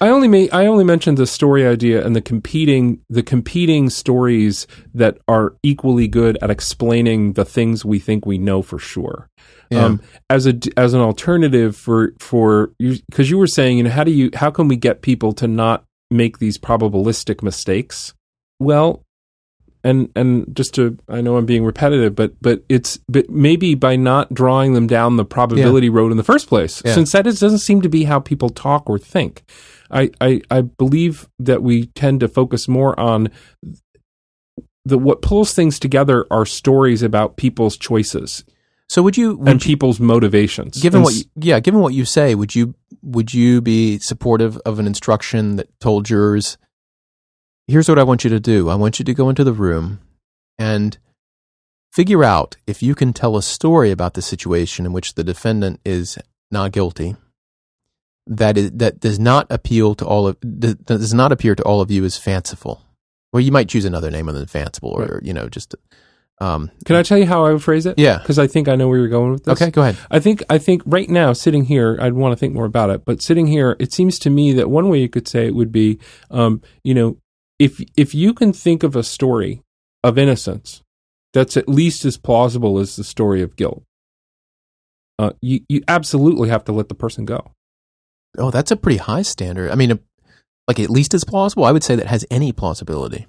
I 0.01 0.09
only 0.09 0.27
made, 0.27 0.49
I 0.51 0.65
only 0.65 0.83
mentioned 0.83 1.19
the 1.19 1.27
story 1.27 1.65
idea 1.65 2.03
and 2.03 2.15
the 2.15 2.21
competing 2.21 3.01
the 3.09 3.21
competing 3.21 3.91
stories 3.91 4.65
that 4.95 5.19
are 5.27 5.55
equally 5.61 6.07
good 6.07 6.39
at 6.41 6.49
explaining 6.49 7.33
the 7.33 7.45
things 7.45 7.85
we 7.85 7.99
think 7.99 8.25
we 8.25 8.39
know 8.39 8.63
for 8.63 8.79
sure. 8.79 9.29
Yeah. 9.69 9.85
Um, 9.85 10.01
as 10.27 10.47
a 10.47 10.55
as 10.75 10.95
an 10.95 11.01
alternative 11.01 11.77
for 11.77 12.13
for 12.19 12.73
you 12.79 12.97
because 13.11 13.29
you 13.29 13.37
were 13.37 13.47
saying 13.47 13.77
you 13.77 13.83
know 13.83 13.91
how 13.91 14.03
do 14.03 14.11
you 14.11 14.31
how 14.33 14.49
can 14.49 14.67
we 14.67 14.75
get 14.75 15.03
people 15.03 15.33
to 15.33 15.47
not 15.47 15.85
make 16.09 16.39
these 16.39 16.57
probabilistic 16.57 17.43
mistakes? 17.43 18.15
Well, 18.59 19.03
and 19.83 20.09
and 20.15 20.45
just 20.55 20.73
to 20.75 20.97
I 21.09 21.21
know 21.21 21.37
I'm 21.37 21.45
being 21.45 21.63
repetitive, 21.65 22.15
but 22.15 22.33
but 22.41 22.63
it's 22.69 22.97
but 23.09 23.29
maybe 23.29 23.75
by 23.75 23.95
not 23.95 24.33
drawing 24.33 24.73
them 24.73 24.87
down 24.87 25.17
the 25.17 25.25
probability 25.25 25.89
road 25.89 26.11
in 26.11 26.17
the 26.17 26.23
first 26.23 26.47
place, 26.47 26.81
Yeah. 26.85 26.93
since 26.93 27.11
that 27.13 27.25
is, 27.27 27.39
doesn't 27.39 27.59
seem 27.59 27.81
to 27.81 27.89
be 27.89 28.03
how 28.03 28.19
people 28.19 28.49
talk 28.49 28.89
or 28.89 28.97
think. 28.99 29.43
I, 29.89 30.09
I 30.21 30.41
I 30.49 30.61
believe 30.61 31.27
that 31.39 31.61
we 31.63 31.87
tend 31.87 32.19
to 32.21 32.27
focus 32.27 32.67
more 32.67 32.97
on 32.99 33.29
the 34.85 34.97
what 34.97 35.21
pulls 35.21 35.53
things 35.53 35.79
together 35.79 36.25
are 36.31 36.45
stories 36.45 37.03
about 37.03 37.37
people's 37.37 37.77
choices 37.77 38.43
so 38.89 39.01
would 39.03 39.15
you 39.15 39.35
would 39.35 39.47
and 39.47 39.61
you, 39.63 39.67
people's 39.67 39.99
motivations. 39.99 40.81
given 40.81 40.99
And 40.99 41.03
what 41.05 41.13
you, 41.13 41.23
yeah 41.35 41.59
given 41.59 41.81
what 41.81 41.93
you 41.93 42.05
say 42.05 42.35
would 42.35 42.55
you 42.55 42.73
would 43.03 43.33
you 43.33 43.61
be 43.61 43.99
supportive 43.99 44.57
of 44.65 44.79
an 44.79 44.87
instruction 44.87 45.57
that 45.57 45.67
told 45.79 46.05
jurors 46.05 46.57
here's 47.71 47.89
what 47.89 47.97
I 47.99 48.03
want 48.03 48.23
you 48.23 48.29
to 48.29 48.39
do 48.39 48.69
I 48.69 48.75
want 48.75 48.99
you 48.99 49.05
to 49.05 49.13
go 49.13 49.29
into 49.29 49.43
the 49.43 49.53
room 49.53 49.99
and 50.59 50.97
figure 51.91 52.23
out 52.23 52.57
if 52.67 52.83
you 52.83 52.95
can 52.95 53.13
tell 53.13 53.35
a 53.37 53.41
story 53.41 53.91
about 53.91 54.13
the 54.13 54.21
situation 54.21 54.85
in 54.85 54.93
which 54.93 55.15
the 55.15 55.23
defendant 55.23 55.79
is 55.85 56.17
not 56.49 56.71
guilty 56.71 57.15
that 58.27 58.57
is 58.57 58.71
that 58.71 58.99
does 58.99 59.19
not 59.19 59.47
appeal 59.49 59.95
to 59.95 60.05
all 60.05 60.27
of 60.27 60.37
that 60.41 60.85
does 60.85 61.13
not 61.13 61.31
appear 61.31 61.55
to 61.55 61.63
all 61.63 61.81
of 61.81 61.89
you 61.89 62.05
as 62.05 62.17
fanciful 62.17 62.81
or 63.33 63.41
you 63.41 63.51
might 63.51 63.69
choose 63.69 63.85
another 63.85 64.11
name 64.11 64.29
other 64.29 64.39
than 64.39 64.47
fanciful 64.47 64.89
or 64.89 65.19
you 65.23 65.33
know 65.33 65.49
just 65.49 65.75
um 66.39 66.69
can 66.85 66.95
I 66.95 67.03
tell 67.03 67.17
you 67.17 67.25
how 67.25 67.45
I 67.45 67.51
would 67.51 67.63
phrase 67.63 67.85
it? 67.85 67.97
yeah 67.97 68.19
because 68.19 68.37
I 68.37 68.47
think 68.47 68.67
I 68.67 68.75
know 68.75 68.87
where 68.87 68.99
you're 68.99 69.07
going 69.07 69.31
with 69.31 69.43
this. 69.45 69.59
okay 69.59 69.71
go 69.71 69.81
ahead 69.81 69.97
I 70.11 70.19
think 70.19 70.43
I 70.49 70.59
think 70.59 70.83
right 70.85 71.09
now 71.09 71.33
sitting 71.33 71.65
here, 71.65 71.97
I'd 71.99 72.13
want 72.13 72.31
to 72.33 72.35
think 72.35 72.53
more 72.53 72.65
about 72.65 72.89
it. 72.89 73.05
But 73.05 73.21
sitting 73.21 73.47
here, 73.47 73.75
it 73.79 73.91
seems 73.91 74.19
to 74.19 74.29
me 74.29 74.53
that 74.53 74.69
one 74.69 74.89
way 74.89 74.99
you 74.99 75.09
could 75.09 75.27
say 75.27 75.47
it 75.47 75.55
would 75.55 75.71
be, 75.71 75.99
um, 76.29 76.61
you 76.83 76.93
know, 76.93 77.17
if 77.61 77.79
if 77.95 78.15
you 78.15 78.33
can 78.33 78.51
think 78.51 78.81
of 78.81 78.95
a 78.95 79.03
story 79.03 79.61
of 80.03 80.17
innocence 80.17 80.81
that's 81.31 81.55
at 81.55 81.69
least 81.69 82.03
as 82.05 82.17
plausible 82.17 82.79
as 82.79 82.95
the 82.95 83.03
story 83.03 83.43
of 83.43 83.55
guilt, 83.55 83.83
uh, 85.19 85.31
you 85.41 85.61
you 85.69 85.83
absolutely 85.87 86.49
have 86.49 86.63
to 86.65 86.71
let 86.71 86.89
the 86.89 86.95
person 86.95 87.23
go. 87.23 87.51
Oh, 88.39 88.49
that's 88.49 88.71
a 88.71 88.75
pretty 88.75 88.97
high 88.97 89.21
standard. 89.21 89.69
I 89.69 89.75
mean, 89.75 89.99
like 90.67 90.79
at 90.79 90.89
least 90.89 91.13
as 91.13 91.23
plausible. 91.23 91.63
I 91.65 91.71
would 91.71 91.83
say 91.83 91.95
that 91.95 92.07
has 92.07 92.25
any 92.31 92.51
plausibility. 92.51 93.27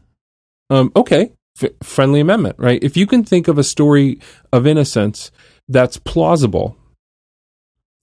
Um, 0.71 0.93
okay, 0.97 1.33
F- 1.61 1.73
friendly 1.83 2.21
amendment, 2.21 2.57
right? 2.59 2.83
If 2.83 2.97
you 2.97 3.07
can 3.07 3.25
think 3.25 3.49
of 3.49 3.59
a 3.59 3.65
story 3.65 4.19
of 4.51 4.67
innocence 4.67 5.31
that's 5.69 5.99
plausible, 5.99 6.79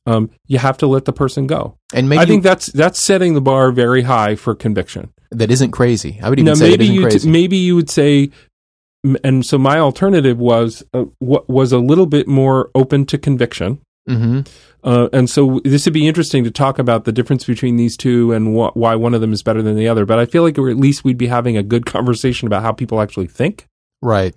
um, 0.06 0.30
you 0.46 0.60
have 0.60 0.78
to 0.78 0.88
let 0.88 1.06
the 1.06 1.14
person 1.14 1.48
go. 1.48 1.80
And 1.92 2.08
maybe 2.08 2.22
I 2.22 2.26
think 2.26 2.44
that's 2.44 2.68
that's 2.68 3.00
setting 3.00 3.34
the 3.34 3.42
bar 3.42 3.72
very 3.72 4.04
high 4.04 4.36
for 4.36 4.54
conviction. 4.54 5.12
That 5.32 5.52
isn't 5.52 5.72
crazy. 5.72 6.20
I 6.24 6.30
would 6.30 6.40
even 6.40 6.46
Now, 6.52 6.54
say 6.56 6.70
maybe 6.72 6.74
it 6.74 6.82
isn't 6.82 6.96
you 6.96 7.02
crazy. 7.04 7.30
maybe 7.30 7.58
you 7.58 7.76
would 7.76 7.90
say, 7.90 8.30
and 9.24 9.46
so 9.46 9.58
my 9.58 9.80
alternative 9.80 10.38
was 10.38 10.84
uh, 10.94 11.06
what 11.20 11.50
was 11.50 11.72
a 11.72 11.78
little 11.80 12.06
bit 12.06 12.28
more 12.28 12.70
open 12.76 13.06
to 13.08 13.18
conviction. 13.18 13.80
hmm 14.08 14.42
Uh, 14.82 15.10
and 15.12 15.30
so 15.30 15.60
this 15.66 15.84
would 15.86 15.94
be 15.94 16.08
interesting 16.08 16.46
to 16.46 16.52
talk 16.52 16.80
about 16.80 17.04
the 17.04 17.12
difference 17.12 17.44
between 17.44 17.76
these 17.76 17.98
two 17.98 18.32
and 18.32 18.56
wh- 18.56 18.76
why 18.78 18.96
one 18.96 19.14
of 19.14 19.20
them 19.20 19.34
is 19.34 19.44
better 19.44 19.62
than 19.62 19.76
the 19.76 19.90
other. 19.90 20.06
But 20.06 20.20
I 20.20 20.26
feel 20.26 20.42
like 20.42 20.58
at 20.58 20.78
least 20.78 21.04
we'd 21.04 21.18
be 21.18 21.28
having 21.28 21.58
a 21.58 21.64
good 21.64 21.86
conversation 21.86 22.48
about 22.48 22.62
how 22.64 22.72
people 22.72 23.02
actually 23.02 23.28
think, 23.28 23.66
Right. 24.02 24.34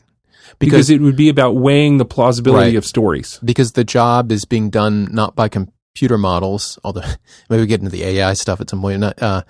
because, 0.59 0.91
it 0.91 1.01
would 1.01 1.15
be 1.17 1.29
about 1.29 1.55
weighing 1.55 1.99
the 1.99 2.05
plausibility 2.05 2.71
Right. 2.71 2.77
of 2.77 2.85
stories. 2.85 3.39
because 3.45 3.73
the 3.73 3.85
job 3.85 4.33
is 4.33 4.45
being 4.45 4.69
done 4.69 5.09
not 5.13 5.37
by 5.37 5.49
computer 5.49 6.19
models, 6.19 6.77
although 6.83 7.03
maybe 7.49 7.61
we 7.63 7.67
get 7.69 7.79
into 7.81 7.93
the 7.93 8.03
AI 8.05 8.33
stuff 8.35 8.61
at 8.61 8.69
some 8.69 8.81
point, 8.81 8.99
not, 9.01 9.23
uh, 9.23 9.43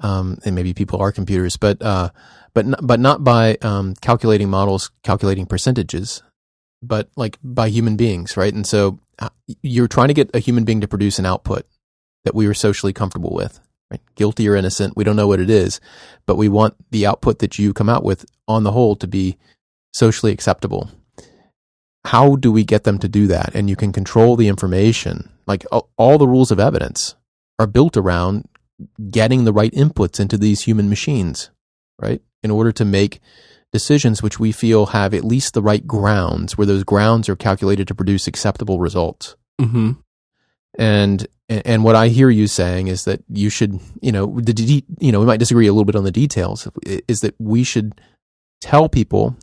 um, 0.00 0.38
and 0.44 0.54
maybe 0.54 0.74
people 0.74 1.00
are 1.00 1.12
computers, 1.12 1.56
but, 1.56 1.80
uh, 1.82 2.10
but, 2.54 2.66
not, 2.66 2.86
but 2.86 3.00
not 3.00 3.24
by, 3.24 3.56
um, 3.62 3.94
calculating 4.00 4.48
models, 4.48 4.90
calculating 5.02 5.46
percentages, 5.46 6.22
but 6.82 7.08
like 7.16 7.38
by 7.42 7.68
human 7.68 7.96
beings, 7.96 8.36
right? 8.36 8.52
And 8.52 8.66
so 8.66 8.98
uh, 9.18 9.28
you're 9.62 9.88
trying 9.88 10.08
to 10.08 10.14
get 10.14 10.34
a 10.34 10.38
human 10.38 10.64
being 10.64 10.80
to 10.80 10.88
produce 10.88 11.18
an 11.18 11.26
output 11.26 11.66
that 12.24 12.34
we 12.34 12.46
are 12.46 12.54
socially 12.54 12.92
comfortable 12.92 13.34
with, 13.34 13.60
right? 13.90 14.00
Guilty 14.14 14.48
or 14.48 14.56
innocent, 14.56 14.96
we 14.96 15.04
don't 15.04 15.16
know 15.16 15.28
what 15.28 15.40
it 15.40 15.50
is, 15.50 15.80
but 16.26 16.36
we 16.36 16.48
want 16.48 16.74
the 16.90 17.06
output 17.06 17.38
that 17.40 17.58
you 17.58 17.72
come 17.72 17.88
out 17.88 18.04
with 18.04 18.24
on 18.48 18.64
the 18.64 18.72
whole 18.72 18.96
to 18.96 19.06
be 19.06 19.38
socially 19.92 20.32
acceptable 20.32 20.90
how 22.04 22.36
do 22.36 22.50
we 22.50 22.64
get 22.64 22.84
them 22.84 22.98
to 22.98 23.08
do 23.08 23.26
that? 23.26 23.54
And 23.54 23.68
you 23.68 23.76
can 23.76 23.92
control 23.92 24.36
the 24.36 24.48
information. 24.48 25.30
Like 25.46 25.64
all, 25.70 25.90
all 25.96 26.18
the 26.18 26.28
rules 26.28 26.50
of 26.50 26.60
evidence 26.60 27.14
are 27.58 27.66
built 27.66 27.96
around 27.96 28.48
getting 29.10 29.44
the 29.44 29.52
right 29.52 29.72
inputs 29.72 30.20
into 30.20 30.36
these 30.36 30.62
human 30.62 30.88
machines, 30.88 31.50
right? 32.00 32.22
In 32.42 32.50
order 32.50 32.72
to 32.72 32.84
make 32.84 33.20
decisions 33.72 34.22
which 34.22 34.40
we 34.40 34.52
feel 34.52 34.86
have 34.86 35.14
at 35.14 35.24
least 35.24 35.54
the 35.54 35.62
right 35.62 35.86
grounds, 35.86 36.58
where 36.58 36.66
those 36.66 36.84
grounds 36.84 37.28
are 37.28 37.36
calculated 37.36 37.86
to 37.88 37.94
produce 37.94 38.26
acceptable 38.26 38.78
results. 38.78 39.36
hmm 39.60 39.92
And 40.78 41.26
and 41.48 41.82
what 41.82 41.96
I 41.96 42.08
hear 42.08 42.30
you 42.30 42.46
saying 42.46 42.86
is 42.86 43.04
that 43.04 43.24
you 43.28 43.50
should, 43.50 43.80
you 44.00 44.12
know, 44.12 44.38
the 44.40 44.52
de- 44.52 44.84
you 45.00 45.10
know, 45.10 45.18
we 45.20 45.26
might 45.26 45.40
disagree 45.40 45.66
a 45.66 45.72
little 45.72 45.84
bit 45.84 45.96
on 45.96 46.04
the 46.04 46.12
details. 46.12 46.68
Is 46.86 47.20
that 47.20 47.34
we 47.38 47.64
should 47.64 48.00
tell 48.60 48.88
people, 48.88 49.36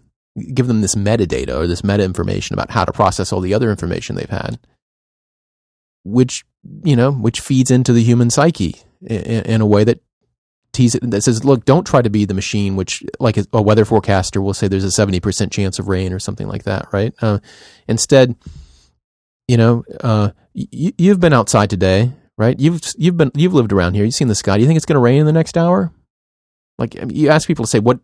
give 0.53 0.67
them 0.67 0.81
this 0.81 0.95
metadata 0.95 1.55
or 1.55 1.67
this 1.67 1.83
meta 1.83 2.03
information 2.03 2.53
about 2.53 2.71
how 2.71 2.85
to 2.85 2.93
process 2.93 3.33
all 3.33 3.41
the 3.41 3.53
other 3.53 3.69
information 3.69 4.15
they've 4.15 4.29
had, 4.29 4.57
which 6.03 6.45
you 6.83 6.95
know, 6.95 7.11
which 7.11 7.41
feeds 7.41 7.71
into 7.71 7.93
the 7.93 8.03
human 8.03 8.29
psyche 8.29 8.83
in, 9.01 9.43
in 9.43 9.61
a 9.61 9.65
way 9.65 9.83
that 9.83 10.01
tease 10.73 10.95
it 10.95 11.09
that 11.09 11.21
says, 11.21 11.43
look, 11.43 11.65
don't 11.65 11.85
try 11.85 12.01
to 12.01 12.09
be 12.09 12.25
the 12.25 12.33
machine, 12.33 12.75
which 12.75 13.03
like 13.19 13.37
a 13.53 13.61
weather 13.61 13.85
forecaster 13.85 14.41
will 14.41 14.53
say 14.53 14.67
there's 14.67 14.83
a 14.83 14.91
seventy 14.91 15.19
percent 15.19 15.51
chance 15.51 15.79
of 15.79 15.87
rain 15.87 16.13
or 16.13 16.19
something 16.19 16.47
like 16.47 16.63
that, 16.63 16.87
right? 16.91 17.13
Uh, 17.21 17.39
instead 17.87 18.35
you 19.47 19.57
know, 19.57 19.83
uh, 20.01 20.31
y- 20.53 20.93
you've 20.97 21.19
been 21.19 21.33
outside 21.33 21.69
today, 21.69 22.11
right? 22.37 22.59
You've 22.59 22.81
you've 22.97 23.17
been 23.17 23.31
you've 23.33 23.53
lived 23.53 23.71
around 23.71 23.93
here. 23.93 24.03
You've 24.05 24.13
seen 24.13 24.27
the 24.27 24.35
sky. 24.35 24.55
Do 24.55 24.61
you 24.61 24.67
think 24.67 24.77
it's 24.77 24.85
going 24.85 24.95
to 24.95 25.01
rain 25.01 25.19
in 25.19 25.25
the 25.25 25.33
next 25.33 25.57
hour? 25.57 25.91
Like 26.77 26.95
you 27.11 27.29
ask 27.29 27.47
people 27.47 27.65
to 27.65 27.69
say 27.69 27.79
what 27.79 27.99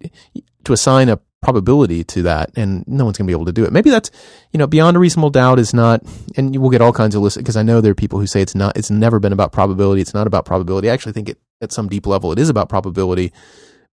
to 0.64 0.74
assign 0.74 1.10
a 1.10 1.20
probability 1.44 2.04
to 2.06 2.24
that, 2.24 2.52
and 2.56 2.84
no 2.88 3.06
one's 3.06 3.18
going 3.18 3.28
to 3.28 3.32
be 3.32 3.36
able 3.36 3.46
to 3.46 3.52
do 3.52 3.66
it. 3.66 3.72
Maybe 3.72 3.90
that's 3.90 4.10
you 4.52 4.58
know 4.58 4.68
beyond 4.68 4.98
a 4.98 5.00
reasonable 5.00 5.30
doubt 5.30 5.60
is 5.60 5.74
not, 5.74 6.02
and 6.36 6.56
we'll 6.56 6.72
get 6.72 6.82
all 6.82 6.94
kinds 6.94 7.16
of 7.16 7.22
lists 7.22 7.38
because 7.38 7.58
I 7.58 7.64
know 7.64 7.82
there 7.82 7.92
are 7.92 7.96
people 7.96 8.20
who 8.20 8.28
say 8.28 8.42
it's 8.42 8.56
not. 8.56 8.78
It's 8.78 8.90
never 8.90 9.20
been 9.20 9.34
about 9.34 9.52
probability. 9.52 10.02
It's 10.02 10.14
not 10.14 10.28
about 10.28 10.46
probability. 10.46 10.90
I 10.90 10.94
actually 10.94 11.14
think 11.14 11.30
it 11.30 11.38
at 11.62 11.72
some 11.72 11.88
deep 11.88 12.08
level 12.08 12.32
it 12.32 12.40
is 12.40 12.50
about 12.50 12.70
probability, 12.70 13.32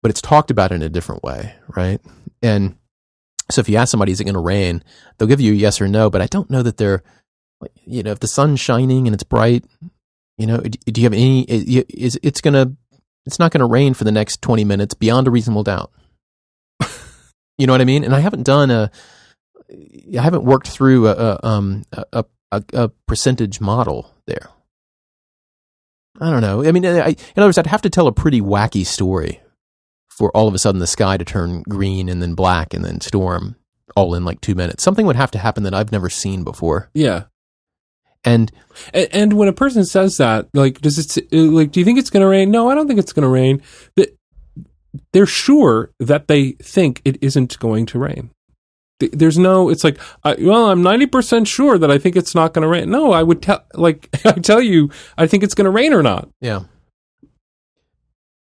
but 0.03 0.11
it's 0.11 0.21
talked 0.23 0.51
about 0.51 0.73
in 0.73 0.83
a 0.83 0.89
different 0.89 1.23
way, 1.23 1.55
right? 1.77 2.01
And 2.43 2.77
so 3.51 3.61
if 3.61 3.69
you 3.69 3.77
ask 3.77 3.91
somebody, 3.91 4.13
is 4.13 4.21
it 4.21 4.25
going 4.25 4.35
to 4.35 4.41
rain? 4.41 4.83
They'll 5.19 5.29
give 5.29 5.41
you 5.41 5.53
a 5.53 5.57
yes 5.57 5.81
or 5.81 5.89
no, 5.89 6.09
but 6.09 6.23
I 6.23 6.27
don't 6.27 6.51
know 6.51 6.63
that 6.63 6.77
they're 6.77 7.03
you 7.85 8.03
know, 8.03 8.13
if 8.13 8.21
the 8.21 8.29
sun's 8.29 8.61
shining 8.61 9.07
and 9.07 9.15
it's 9.15 9.25
bright, 9.25 9.65
you 10.39 10.47
know, 10.47 10.59
do 10.59 11.01
you 11.01 11.05
have 11.05 11.13
any? 11.13 11.43
Is 11.43 12.19
it's 12.23 12.41
gonna, 12.41 12.75
it's 13.27 13.39
not 13.39 13.53
gonna 13.53 13.67
rain 13.67 13.95
for 13.95 14.05
the 14.05 14.13
next 14.13 14.41
twenty 14.41 14.65
minutes 14.65 14.95
beyond 14.95 15.27
a 15.27 15.31
reasonable 15.31 15.65
doubt. 15.65 15.93
You 17.61 17.67
know 17.67 17.75
what 17.75 17.81
I 17.81 17.85
mean? 17.85 18.05
And 18.05 18.15
I 18.15 18.21
haven't 18.21 18.45
done 18.45 18.71
a, 18.71 18.91
I 19.71 20.23
haven't 20.23 20.45
worked 20.45 20.69
through 20.69 21.09
a, 21.09 21.13
a 21.13 21.47
um 21.47 21.85
a, 21.93 22.25
a 22.51 22.65
a 22.73 22.89
percentage 23.07 23.61
model 23.61 24.13
there. 24.27 24.49
I 26.21 26.31
don't 26.31 26.43
know. 26.43 26.65
I 26.65 26.73
mean, 26.73 26.85
I, 26.85 27.11
in 27.11 27.17
other 27.37 27.47
words, 27.47 27.59
I'd 27.59 27.67
have 27.67 27.83
to 27.83 27.91
tell 27.91 28.07
a 28.07 28.13
pretty 28.13 28.41
wacky 28.41 28.85
story 28.85 29.41
for 30.09 30.35
all 30.37 30.49
of 30.49 30.55
a 30.55 30.59
sudden 30.59 30.81
the 30.81 30.87
sky 30.87 31.17
to 31.17 31.25
turn 31.25 31.63
green 31.63 32.09
and 32.09 32.21
then 32.21 32.35
black 32.35 32.75
and 32.75 32.85
then 32.85 33.01
storm 33.01 33.57
all 33.97 34.15
in 34.15 34.25
like 34.25 34.41
two 34.41 34.55
minutes. 34.55 34.83
Something 34.83 35.07
would 35.07 35.17
have 35.17 35.31
to 35.31 35.39
happen 35.39 35.63
that 35.63 35.75
I've 35.75 35.93
never 35.93 36.11
seen 36.11 36.45
before. 36.45 36.91
Yeah. 36.93 37.25
And 38.23 38.53
And, 38.93 39.09
and 39.13 39.33
when 39.33 39.49
a 39.49 39.53
person 39.53 39.85
says 39.85 40.19
that, 40.19 40.49
like, 40.53 40.81
does 40.81 40.99
it 40.99 41.33
like? 41.33 41.71
Do 41.73 41.81
you 41.81 41.87
think 41.87 41.99
it's 41.99 42.11
going 42.11 42.21
to 42.21 42.29
rain? 42.29 42.51
No, 42.51 42.69
I 42.69 42.75
don't 42.75 42.87
think 42.87 43.01
it's 43.01 43.15
going 43.15 43.23
to 43.23 43.29
rain. 43.29 43.63
They're 45.13 45.27
sure 45.27 45.91
that 46.01 46.29
they 46.29 46.53
think 46.53 47.01
it 47.05 47.17
isn't 47.23 47.59
going 47.59 47.87
to 47.87 47.99
rain. 47.99 48.31
There's 48.99 49.39
no. 49.39 49.71
It's 49.71 49.83
like, 49.85 49.99
I, 50.25 50.35
well, 50.39 50.67
I'm 50.71 50.83
ninety 50.83 51.07
percent 51.07 51.49
sure 51.49 51.79
that 51.79 51.91
I 51.91 51.97
think 51.97 52.17
it's 52.17 52.35
not 52.35 52.53
going 52.53 52.63
to 52.63 52.69
rain. 52.69 52.91
No, 52.91 53.13
I 53.13 53.23
would 53.23 53.41
tell, 53.41 53.65
like, 53.75 54.11
I 54.27 54.33
tell 54.33 54.61
you, 54.61 54.91
I 55.17 55.27
think 55.27 55.43
it's 55.43 55.55
going 55.55 55.65
to 55.65 55.71
rain 55.71 55.95
or 55.95 56.03
not. 56.03 56.29
yeah, 56.41 56.65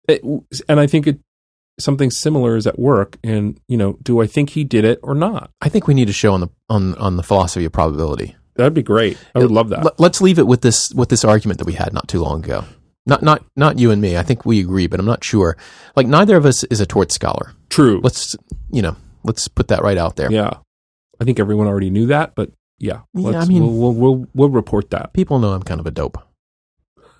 It, 0.08 0.22
and 0.68 0.78
I 0.80 0.86
think 0.86 1.06
it 1.06 1.20
something 1.80 2.10
similar 2.10 2.56
is 2.56 2.66
at 2.66 2.78
work. 2.78 3.16
And 3.24 3.58
you 3.66 3.78
know, 3.78 3.96
do 4.02 4.20
I 4.20 4.26
think 4.26 4.50
he 4.50 4.62
did 4.64 4.84
it 4.84 5.00
or 5.02 5.14
not? 5.14 5.50
I 5.62 5.68
think 5.70 5.86
we 5.86 5.94
need 5.94 6.10
a 6.10 6.12
show 6.12 6.34
on 6.34 6.40
the 6.40 6.48
on 6.68 6.94
on 6.96 7.16
the 7.16 7.22
philosophy 7.22 7.64
of 7.64 7.72
probability. 7.72 8.36
That'd 8.56 8.74
be 8.74 8.82
great. 8.82 9.16
I 9.34 9.38
would 9.38 9.50
love 9.50 9.70
that. 9.70 9.82
Let- 9.84 9.98
Let's 10.00 10.20
leave 10.20 10.38
it 10.38 10.46
with 10.46 10.60
this 10.60 10.92
with 10.92 11.08
this 11.08 11.24
argument 11.24 11.60
that 11.60 11.66
we 11.66 11.72
had 11.72 11.94
not 11.94 12.08
too 12.08 12.20
long 12.20 12.44
ago. 12.44 12.64
Not 13.06 13.22
not 13.22 13.44
not 13.56 13.78
you 13.78 13.90
and 13.90 14.00
me. 14.00 14.16
I 14.16 14.22
think 14.22 14.46
we 14.46 14.60
agree, 14.60 14.86
but 14.86 15.00
I'm 15.00 15.06
not 15.06 15.24
sure. 15.24 15.56
Like 15.96 16.06
neither 16.06 16.36
of 16.36 16.46
us 16.46 16.62
is 16.64 16.80
a 16.80 16.86
tort 16.86 17.10
scholar. 17.10 17.52
True. 17.68 18.00
Let's 18.02 18.36
you 18.70 18.80
know 18.82 18.96
let's 19.24 19.48
put 19.48 19.68
that 19.68 19.82
right 19.82 19.98
out 19.98 20.16
there. 20.16 20.30
Yeah, 20.30 20.58
I 21.20 21.24
think 21.24 21.40
everyone 21.40 21.66
already 21.66 21.90
knew 21.90 22.06
that, 22.06 22.34
but 22.34 22.50
yeah, 22.78 23.00
Yeah, 23.14 23.40
I 23.40 23.44
mean- 23.44 23.62
we'll, 23.62 23.92
we'll 23.92 23.94
we'll 24.14 24.26
we'll 24.34 24.48
report 24.50 24.90
that. 24.90 25.12
People 25.14 25.38
know 25.38 25.52
I'm 25.52 25.62
kind 25.62 25.80
of 25.80 25.86
a 25.86 25.90
dope. 25.90 26.18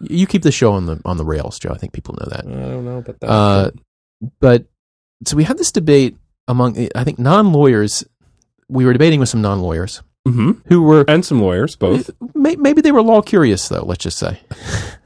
You 0.01 0.27
keep 0.27 0.43
the 0.43 0.51
show 0.53 0.73
on 0.73 0.87
the 0.87 1.01
on 1.05 1.17
the 1.17 1.25
rails, 1.25 1.59
Joe. 1.59 1.71
I 1.73 1.79
think 1.79 1.93
people 1.93 2.17
know 2.21 2.27
that. 2.31 2.45
I 2.47 2.51
don't 2.71 2.85
know 2.85 2.99
about 2.99 3.21
that. 3.21 3.29
Uh, 3.29 3.71
but 4.41 4.67
so 5.25 5.37
we 5.37 5.45
had 5.45 5.59
this 5.59 5.71
debate 5.73 6.17
among 6.49 6.89
I 6.95 7.05
think 7.05 7.19
non 7.19 7.53
lawyers. 7.53 8.05
We 8.69 8.85
were 8.85 8.93
debating 8.93 9.21
with 9.21 9.29
some 9.29 9.43
non 9.43 9.61
lawyers 9.61 10.03
hmm 10.27 10.53
who 10.67 10.83
were 10.83 11.05
and 11.09 11.25
some 11.25 11.41
lawyers, 11.41 11.75
both. 11.77 12.09
Maybe 12.35 12.81
they 12.81 12.93
were 12.93 13.03
law 13.03 13.21
curious 13.23 13.69
though 13.69 13.85
let's 13.85 14.03
just 14.05 14.19
say 14.19 14.41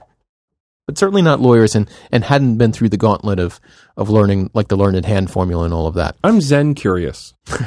but 0.86 0.96
certainly 0.98 1.22
not 1.22 1.40
lawyers 1.40 1.74
and 1.74 1.88
and 2.12 2.24
hadn't 2.24 2.58
been 2.58 2.72
through 2.72 2.88
the 2.88 2.96
gauntlet 2.96 3.38
of 3.38 3.60
of 3.96 4.08
learning 4.10 4.50
like 4.54 4.68
the 4.68 4.76
Learned 4.76 5.04
Hand 5.04 5.30
formula 5.30 5.64
and 5.64 5.74
all 5.74 5.86
of 5.86 5.94
that 5.94 6.16
I'm 6.24 6.40
Zen 6.40 6.74
curious. 6.74 7.34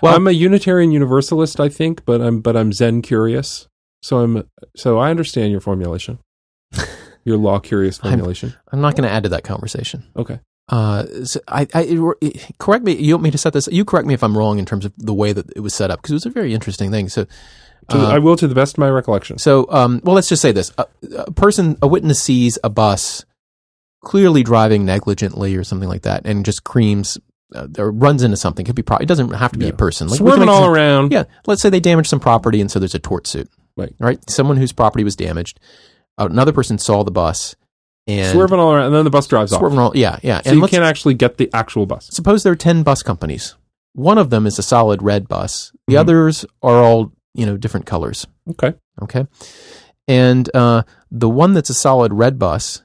Well- 0.00 0.14
I'm 0.14 0.26
a 0.28 0.30
Unitarian 0.30 0.92
Universalist, 0.92 1.58
I 1.60 1.68
think, 1.68 2.04
but 2.04 2.20
I'm 2.20 2.40
but 2.40 2.56
I'm 2.56 2.72
Zen 2.72 3.02
curious. 3.02 3.68
So 4.02 4.18
I'm 4.20 4.48
so 4.76 4.98
I 4.98 5.10
understand 5.10 5.50
your 5.52 5.60
formulation, 5.60 6.18
your 7.24 7.36
law 7.36 7.58
curious 7.58 8.00
I'm- 8.02 8.12
formulation. 8.12 8.54
i'm 8.72 8.80
not 8.80 8.94
going 8.96 9.08
to 9.08 9.10
add 9.14 9.22
to 9.24 9.28
that 9.30 9.44
conversation 9.44 10.04
okay. 10.16 10.40
Uh 10.68 11.04
so 11.24 11.40
I, 11.48 11.66
I 11.74 11.82
it- 12.20 12.54
correct 12.58 12.84
me 12.84 12.92
you 12.94 13.14
want 13.14 13.24
me 13.24 13.30
to 13.32 13.38
set 13.38 13.52
this 13.52 13.68
you 13.72 13.84
correct 13.84 14.06
me 14.06 14.14
if 14.14 14.22
i'm 14.22 14.36
wrong 14.38 14.58
in 14.60 14.64
terms 14.64 14.84
of 14.84 14.92
the 14.96 15.12
way 15.12 15.32
that 15.32 15.50
it 15.56 15.60
was 15.60 15.74
set 15.74 15.90
up 15.90 15.98
because 16.00 16.12
it 16.12 16.14
was 16.14 16.26
a 16.26 16.30
very 16.30 16.54
interesting 16.54 16.90
thing 16.90 17.08
so 17.08 17.26
uh, 17.88 18.06
I 18.06 18.20
will, 18.20 18.36
to 18.36 18.46
the 18.46 18.54
best 18.54 18.74
of 18.74 18.78
my 18.78 18.88
recollection. 18.88 19.38
So, 19.38 19.66
um, 19.68 20.00
well, 20.04 20.14
let's 20.14 20.28
just 20.28 20.40
say 20.40 20.52
this: 20.52 20.72
a, 20.78 20.86
a 21.16 21.32
person, 21.32 21.76
a 21.82 21.88
witness 21.88 22.22
sees 22.22 22.56
a 22.62 22.70
bus 22.70 23.24
clearly 24.04 24.44
driving 24.44 24.84
negligently 24.84 25.56
or 25.56 25.64
something 25.64 25.88
like 25.88 26.02
that, 26.02 26.24
and 26.24 26.44
just 26.44 26.62
creams 26.62 27.18
uh, 27.56 27.66
or 27.78 27.90
runs 27.90 28.22
into 28.22 28.36
something. 28.36 28.64
Could 28.64 28.76
be 28.76 28.82
pro- 28.82 28.98
it 28.98 29.06
doesn't 29.06 29.30
have 29.32 29.50
to 29.52 29.58
be 29.58 29.66
Yeah. 29.66 29.72
a 29.72 29.76
person. 29.76 30.06
Like 30.06 30.20
we 30.20 30.28
Swerving 30.30 30.48
all 30.48 30.62
some- 30.62 30.72
around. 30.72 31.12
Yeah, 31.12 31.24
let's 31.48 31.60
say 31.60 31.70
they 31.70 31.80
damaged 31.80 32.08
some 32.08 32.20
property, 32.20 32.60
and 32.60 32.70
so 32.70 32.78
there's 32.78 32.94
a 32.94 33.00
tort 33.00 33.26
suit. 33.26 33.50
Right. 33.76 33.92
Right. 33.98 34.18
Someone 34.30 34.58
whose 34.58 34.72
property 34.72 35.02
was 35.02 35.16
damaged. 35.16 35.58
Another 36.16 36.52
person 36.52 36.78
saw 36.78 37.02
the 37.02 37.10
bus, 37.10 37.56
and 38.06 38.32
Swerving 38.32 38.58
all 38.58 38.72
around, 38.72 38.86
and 38.86 38.94
then 38.94 39.04
the 39.04 39.10
bus 39.10 39.26
drives 39.26 39.52
off. 39.52 39.60
swerving 39.60 39.78
off. 39.78 39.90
all, 39.92 39.96
yeah, 39.96 40.18
yeah. 40.22 40.40
So 40.42 40.50
and 40.50 40.60
you 40.60 40.66
can't 40.66 40.84
actually 40.84 41.14
get 41.14 41.36
the 41.36 41.48
actual 41.54 41.86
bus. 41.86 42.08
suppose 42.12 42.42
there 42.42 42.52
are 42.52 42.56
10 42.56 42.82
bus 42.82 43.02
companies. 43.02 43.54
One 43.94 44.18
of 44.18 44.30
them 44.30 44.46
is 44.46 44.58
a 44.58 44.62
solid 44.62 45.02
red 45.02 45.28
bus. 45.28 45.70
The 45.86 45.94
Mhm. 45.94 45.98
others 46.00 46.44
are 46.62 46.82
all, 46.82 47.12
you 47.34 47.46
know, 47.46 47.56
different 47.56 47.86
colors. 47.86 48.26
Okay. 48.50 48.74
Okay. 49.02 49.26
And 50.08 50.50
uh, 50.54 50.82
the 51.10 51.28
one 51.28 51.52
that's 51.54 51.70
a 51.70 51.74
solid 51.74 52.12
red 52.12 52.38
bus 52.38 52.82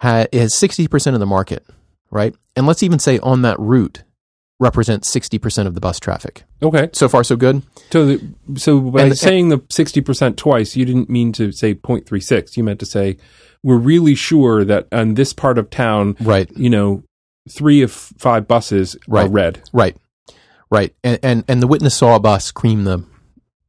ha- 0.00 0.26
has 0.32 0.54
60% 0.54 1.14
of 1.14 1.20
the 1.20 1.26
market, 1.26 1.66
right? 2.10 2.34
And 2.54 2.66
let's 2.66 2.82
even 2.82 2.98
say 2.98 3.18
on 3.20 3.42
that 3.42 3.58
route 3.58 4.04
represents 4.60 5.08
60% 5.14 5.66
of 5.66 5.74
the 5.74 5.80
bus 5.80 5.98
traffic. 5.98 6.44
Okay. 6.62 6.90
So 6.92 7.08
far, 7.08 7.24
so 7.24 7.34
good. 7.34 7.62
So, 7.90 8.04
the, 8.06 8.20
so 8.56 8.78
by 8.80 9.04
And- 9.04 9.18
saying 9.18 9.48
the 9.48 9.62
sixty 9.70 10.00
percent 10.02 10.36
twice, 10.36 10.76
you 10.76 10.84
didn't 10.84 11.08
mean 11.08 11.32
to 11.32 11.50
say 11.50 11.74
0.36. 11.74 12.56
You 12.56 12.62
meant 12.64 12.78
to 12.80 12.86
say 12.86 13.16
we're 13.62 13.76
really 13.76 14.14
sure 14.14 14.64
that 14.64 14.86
on 14.92 15.14
this 15.14 15.32
part 15.32 15.58
of 15.58 15.70
town, 15.70 16.16
Right. 16.20 16.50
you 16.56 16.70
know, 16.70 17.02
three 17.48 17.82
of 17.82 17.90
five 17.92 18.46
buses 18.48 18.94
are 18.96 19.00
Right. 19.08 19.30
red. 19.30 19.62
Right. 19.72 19.96
Right. 20.70 20.94
And, 21.02 21.18
and, 21.22 21.44
and 21.48 21.62
the 21.62 21.66
witness 21.66 21.94
saw 21.96 22.14
a 22.16 22.20
bus 22.20 22.50
cream 22.52 22.84
the 22.84 23.04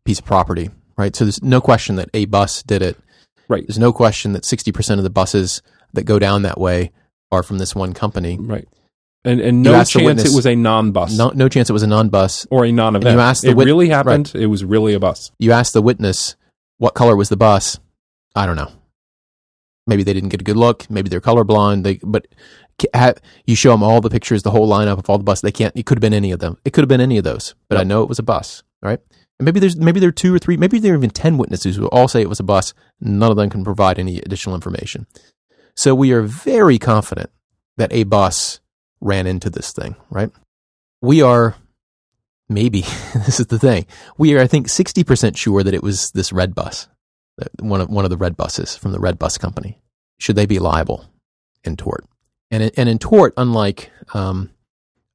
piece 0.06 0.20
of 0.20 0.26
property, 0.26 0.70
right? 0.98 1.16
So 1.16 1.26
there's 1.26 1.42
no 1.44 1.60
question 1.62 1.96
that 1.96 2.10
a 2.14 2.26
bus 2.26 2.64
did 2.64 2.82
it. 2.82 2.98
Right. 3.48 3.66
There's 3.68 3.80
no 3.80 3.92
question 3.92 4.34
that 4.34 4.44
60% 4.44 4.98
of 4.98 5.04
the 5.04 5.10
buses 5.10 5.62
that 5.94 6.04
go 6.04 6.20
down 6.20 6.44
that 6.44 6.60
way 6.60 6.92
are 7.32 7.44
from 7.44 7.58
this 7.58 7.76
one 7.76 7.94
company. 7.94 8.38
Right. 8.40 8.68
And 9.24 9.40
and 9.40 9.62
no 9.62 9.74
chance 9.74 9.96
witness- 9.96 10.34
it 10.34 10.36
was 10.36 10.48
a 10.48 10.56
non-bus 10.56 11.16
No, 11.16 11.30
no 11.36 11.48
chance 11.48 11.70
it 11.70 11.74
was 11.74 11.84
a 11.84 11.88
non 11.88 12.10
bus. 12.10 12.48
or 12.50 12.66
a 12.66 12.72
non-event. 12.72 13.08
And 13.08 13.16
you 13.18 13.22
asked 13.22 13.44
the 13.44 13.50
it 13.50 13.56
wit- 13.58 13.66
really 13.68 13.90
happened. 13.90 14.32
It 14.34 14.48
was 14.48 14.64
really 14.66 14.94
a 14.96 15.00
bus. 15.00 15.32
You 15.38 15.52
asked 15.52 15.74
the 15.74 15.82
witness 15.82 16.36
what 16.80 16.96
color 16.96 17.16
was 17.16 17.30
the 17.30 17.38
bus. 17.38 17.80
I 18.36 18.46
don't 18.48 18.56
know. 18.56 18.72
Maybe 19.88 20.04
they 20.04 20.14
didn't 20.14 20.30
get 20.30 20.42
a 20.42 20.44
good 20.44 20.58
look. 20.58 20.90
Maybe 20.90 21.10
they're 21.10 21.22
colorblind. 21.22 21.84
They, 21.84 22.00
but 22.04 22.28
you 23.46 23.56
show 23.56 23.72
them 23.72 23.84
all 23.84 24.02
the 24.02 24.10
pictures, 24.10 24.44
the 24.44 24.52
whole 24.52 24.70
lineup 24.70 24.98
of 24.98 25.10
all 25.10 25.18
the 25.18 25.24
buses. 25.24 25.42
They 25.42 25.52
can't. 25.52 25.76
It 25.76 25.86
could 25.86 25.98
have 25.98 26.02
been 26.02 26.14
any 26.14 26.32
of 26.32 26.40
them. 26.40 26.58
It 26.66 26.74
could 26.74 26.82
have 26.82 26.90
been 26.90 27.02
any 27.02 27.18
of 27.18 27.24
those. 27.24 27.56
But 27.70 27.80
I 27.80 27.84
know 27.84 28.04
it 28.04 28.10
was 28.10 28.20
a 28.20 28.24
bus, 28.24 28.64
right? 28.82 29.00
And 29.40 29.46
maybe 29.46 29.60
there's 29.60 29.76
maybe 29.76 30.00
there 30.00 30.10
are 30.10 30.14
two 30.14 30.34
or 30.36 30.40
three. 30.40 30.58
Maybe 30.58 30.80
there 30.80 30.94
are 30.94 30.98
even 30.98 31.10
ten 31.10 31.38
witnesses 31.38 31.76
who 31.76 31.88
all 31.88 32.08
say 32.08 32.22
it 32.22 32.30
was 32.30 32.40
a 32.40 32.44
bus. 32.44 32.74
None 33.00 33.32
of 33.32 33.38
them 33.38 33.50
can 33.50 33.64
provide 33.64 33.98
any 33.98 34.20
additional 34.20 34.56
information. 34.56 35.08
So 35.76 35.96
we 35.96 36.12
are 36.12 36.22
very 36.22 36.78
confident 36.78 37.32
that 37.78 37.92
a 37.92 38.04
bus 38.04 38.60
ran 39.00 39.26
into 39.26 39.50
this 39.50 39.72
thing, 39.72 39.96
right? 40.10 40.30
We 41.02 41.22
are 41.22 41.56
maybe 42.50 42.82
this 43.26 43.40
is 43.40 43.48
the 43.48 43.60
thing. 43.60 43.88
We 44.18 44.36
are, 44.36 44.42
I 44.42 44.48
think, 44.48 44.70
sixty 44.70 45.04
percent 45.04 45.38
sure 45.38 45.64
that 45.64 45.74
it 45.74 45.84
was 45.84 46.12
this 46.12 46.32
red 46.32 46.54
bus, 46.54 46.88
one 47.60 47.82
of 47.82 47.90
one 47.90 48.04
of 48.06 48.10
the 48.12 48.18
red 48.18 48.36
buses 48.38 48.76
from 48.76 48.92
the 48.92 49.00
red 49.00 49.18
bus 49.20 49.38
company. 49.38 49.80
Should 50.20 50.36
they 50.36 50.46
be 50.46 50.60
liable 50.60 51.06
in 51.64 51.76
tort? 51.78 52.06
And 52.52 52.64
in, 52.64 52.72
and 52.78 52.90
in 52.90 53.00
tort, 53.00 53.34
unlike 53.38 53.92
um, 54.14 54.52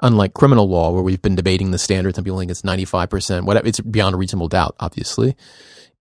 unlike 0.01 0.35
criminal 0.35 0.69
law, 0.69 0.91
where 0.93 1.03
we've 1.03 1.23
been 1.23 1.37
debating 1.37 1.71
the 1.71 1.79
standards 1.79 2.19
and 2.19 2.25
people 2.25 2.39
think 2.39 2.51
it's 2.51 2.65
ninety 2.65 2.85
five 2.85 3.11
percent, 3.11 3.47
whatever, 3.47 3.67
it's 3.69 3.81
beyond 3.81 4.15
a 4.15 4.19
reasonable 4.19 4.49
doubt, 4.49 4.75
obviously. 4.81 5.37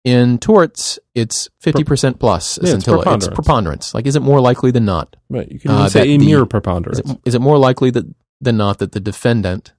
In 0.04 0.36
torts, 0.38 0.98
it's 1.14 1.48
fifty 1.60 1.82
percent 1.82 2.18
plus 2.20 2.58
Yeah, 2.58 2.64
it's 2.64 2.72
until 2.74 2.94
it's 2.96 3.04
preponderance. 3.04 3.34
preponderance. 3.34 3.94
Like, 3.94 4.06
is 4.06 4.16
it 4.16 4.20
more 4.20 4.40
likely 4.40 4.70
than 4.70 4.84
not? 4.84 5.16
Right. 5.30 5.50
You 5.50 5.58
can 5.58 5.70
Uh, 5.70 5.88
say 5.88 6.02
a 6.02 6.18
the- 6.18 6.26
mere 6.26 6.42
Is 6.42 6.48
preponderance. 6.50 6.98
it, 6.98 7.18
is 7.24 7.34
it 7.34 7.40
more 7.40 7.56
likely 7.58 7.90
that 7.90 8.04
than 8.40 8.56
not 8.58 8.78
that 8.78 8.92
the 8.92 9.00
defendant 9.00 9.72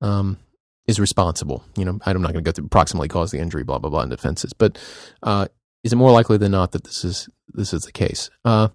um, 0.00 0.38
is 0.86 0.98
responsible? 0.98 1.64
You 1.76 1.84
know, 1.84 1.98
I'm 2.06 2.22
not 2.22 2.32
going 2.32 2.42
to 2.44 2.48
go 2.48 2.52
through 2.52 2.68
proximately 2.68 3.08
cause 3.08 3.30
the 3.30 3.38
injury, 3.40 3.62
blah 3.62 3.78
blah 3.78 3.90
blah, 3.90 4.00
and 4.00 4.10
defenses, 4.10 4.54
but 4.54 4.78
uh, 5.22 5.48
is 5.84 5.92
it 5.92 5.96
more 5.96 6.10
likely 6.12 6.38
than 6.38 6.52
not 6.52 6.72
that 6.72 6.84
this 6.84 7.04
is 7.04 7.28
this 7.52 7.72
is 7.72 7.82
the 7.82 7.92
case? 7.92 8.30
Uh, 8.44 8.68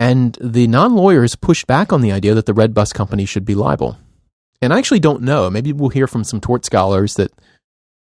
and 0.00 0.38
the 0.40 0.66
non 0.66 0.94
lawyers 0.94 1.34
pushed 1.34 1.66
back 1.66 1.92
on 1.92 2.00
the 2.00 2.12
idea 2.12 2.34
that 2.34 2.46
the 2.46 2.54
red 2.54 2.74
bus 2.74 2.92
company 2.92 3.24
should 3.24 3.44
be 3.44 3.54
liable. 3.54 3.98
And 4.60 4.72
I 4.72 4.78
actually 4.78 5.00
don't 5.00 5.22
know. 5.22 5.48
Maybe 5.50 5.72
we'll 5.72 5.88
hear 5.88 6.06
from 6.06 6.24
some 6.24 6.40
tort 6.40 6.64
scholars 6.64 7.14
that 7.14 7.32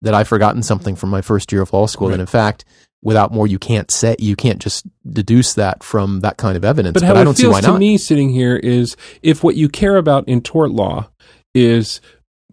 that 0.02 0.14
I've 0.14 0.28
forgotten 0.28 0.64
something 0.64 0.96
from 0.96 1.10
my 1.10 1.22
first 1.22 1.52
year 1.52 1.62
of 1.62 1.72
law 1.74 1.86
school. 1.86 2.08
Right. 2.08 2.14
And 2.14 2.22
in 2.22 2.28
fact, 2.28 2.66
without 3.04 3.32
more, 3.32 3.48
you 3.48 3.60
can't 3.60 3.92
say 3.92 4.16
you 4.20 4.36
can't 4.36 4.60
just 4.60 4.86
deduce 5.10 5.54
that 5.56 5.84
from 5.84 6.22
that 6.22 6.38
kind 6.38 6.58
of 6.58 6.66
evidence. 6.66 6.94
But 6.94 7.02
But, 7.02 7.08
how 7.08 7.16
I 7.16 7.22
it 7.22 7.26
don't 7.26 7.36
see 7.36 7.44
feels 7.44 7.54
why 7.54 7.62
to 7.62 7.68
not. 7.68 7.80
me 7.80 7.98
sitting 7.98 8.30
here 8.30 8.56
is 8.56 8.96
if 9.22 9.44
what 9.44 9.56
you 9.56 9.70
care 9.70 9.98
about 9.98 10.28
in 10.28 10.42
tort 10.42 10.72
law 10.72 11.10
is 11.54 12.02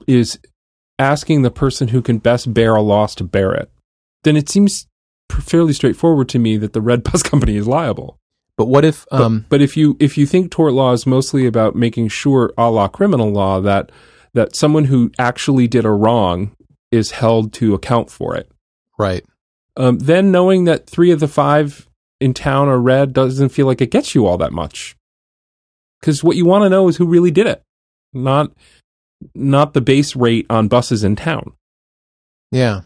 is 0.06 0.38
asking 0.98 1.42
the 1.42 1.50
person 1.50 1.88
who 1.88 2.02
can 2.02 2.18
best 2.18 2.52
bear 2.52 2.74
a 2.74 2.82
loss 2.82 3.14
to 3.16 3.24
bear 3.24 3.54
it, 3.54 3.70
then 4.24 4.36
it 4.36 4.48
seems 4.48 4.86
fairly 5.30 5.72
straightforward 5.72 6.28
to 6.30 6.38
me 6.38 6.56
that 6.56 6.72
the 6.72 6.80
red 6.80 7.02
bus 7.02 7.22
company 7.30 7.56
is 7.56 7.66
liable. 7.66 8.18
But 8.56 8.66
what 8.66 8.84
if 8.84 9.06
But, 9.10 9.20
um 9.20 9.46
but 9.48 9.62
if 9.62 9.76
you 9.76 9.96
if 10.00 10.18
you 10.18 10.26
think 10.26 10.50
tort 10.50 10.72
law 10.72 10.92
is 10.92 11.06
mostly 11.06 11.46
about 11.46 11.76
making 11.76 12.08
sure, 12.08 12.52
a 12.58 12.70
la 12.70 12.88
criminal 12.88 13.30
law, 13.30 13.60
that 13.60 13.92
that 14.34 14.56
someone 14.56 14.84
who 14.84 15.10
actually 15.18 15.68
did 15.68 15.84
a 15.84 15.90
wrong 15.90 16.52
is 16.90 17.12
held 17.12 17.52
to 17.54 17.74
account 17.74 18.10
for 18.10 18.34
it, 18.34 18.50
right 18.98 19.24
um, 19.78 19.98
then 20.00 20.32
knowing 20.32 20.64
that 20.64 20.88
three 20.88 21.12
of 21.12 21.20
the 21.20 21.28
five 21.28 21.88
in 22.20 22.34
town 22.34 22.68
are 22.68 22.80
red 22.80 23.12
doesn't 23.12 23.50
feel 23.50 23.66
like 23.66 23.80
it 23.80 23.92
gets 23.92 24.14
you 24.14 24.26
all 24.26 24.36
that 24.38 24.52
much. 24.52 24.96
Because 26.00 26.24
what 26.24 26.36
you 26.36 26.44
want 26.44 26.64
to 26.64 26.68
know 26.68 26.88
is 26.88 26.96
who 26.96 27.06
really 27.06 27.30
did 27.30 27.46
it, 27.46 27.62
not 28.12 28.52
not 29.34 29.72
the 29.72 29.80
base 29.80 30.16
rate 30.16 30.46
on 30.50 30.68
buses 30.68 31.04
in 31.04 31.16
town, 31.16 31.52
yeah. 32.50 32.82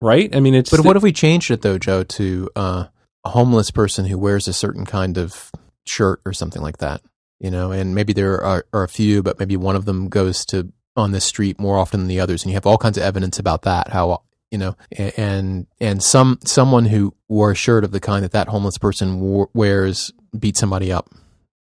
Right? 0.00 0.34
I 0.34 0.40
mean, 0.40 0.54
it's 0.54 0.70
But 0.70 0.84
what 0.84 0.96
if 0.96 1.02
we 1.02 1.12
changed 1.12 1.50
it 1.50 1.62
though, 1.62 1.78
Joe, 1.78 2.02
to 2.04 2.48
uh, 2.56 2.84
a 3.24 3.28
homeless 3.28 3.70
person 3.70 4.06
who 4.06 4.18
wears 4.18 4.48
a 4.48 4.52
certain 4.52 4.84
kind 4.84 5.18
of 5.18 5.50
shirt 5.86 6.20
or 6.24 6.32
something 6.32 6.62
like 6.62 6.78
that? 6.78 7.02
You 7.38 7.50
know, 7.50 7.72
and 7.72 7.94
maybe 7.94 8.12
there 8.12 8.42
are, 8.42 8.66
are 8.72 8.82
a 8.82 8.88
few, 8.88 9.22
but 9.22 9.38
maybe 9.38 9.56
one 9.56 9.76
of 9.76 9.86
them 9.86 10.08
goes 10.08 10.44
to 10.46 10.72
on 10.96 11.12
the 11.12 11.20
street 11.20 11.58
more 11.58 11.78
often 11.78 12.00
than 12.00 12.08
the 12.08 12.20
others, 12.20 12.42
and 12.42 12.50
you 12.50 12.56
have 12.56 12.66
all 12.66 12.76
kinds 12.76 12.98
of 12.98 13.04
evidence 13.04 13.38
about 13.38 13.62
that. 13.62 13.88
How 13.88 14.22
you 14.50 14.58
know, 14.58 14.76
and 14.96 15.66
and 15.80 16.02
some 16.02 16.38
someone 16.44 16.86
who 16.86 17.14
wore 17.28 17.52
a 17.52 17.54
shirt 17.54 17.84
of 17.84 17.92
the 17.92 18.00
kind 18.00 18.24
that 18.24 18.32
that 18.32 18.48
homeless 18.48 18.78
person 18.78 19.20
wore, 19.20 19.48
wears 19.54 20.12
beat 20.38 20.56
somebody 20.56 20.92
up. 20.92 21.08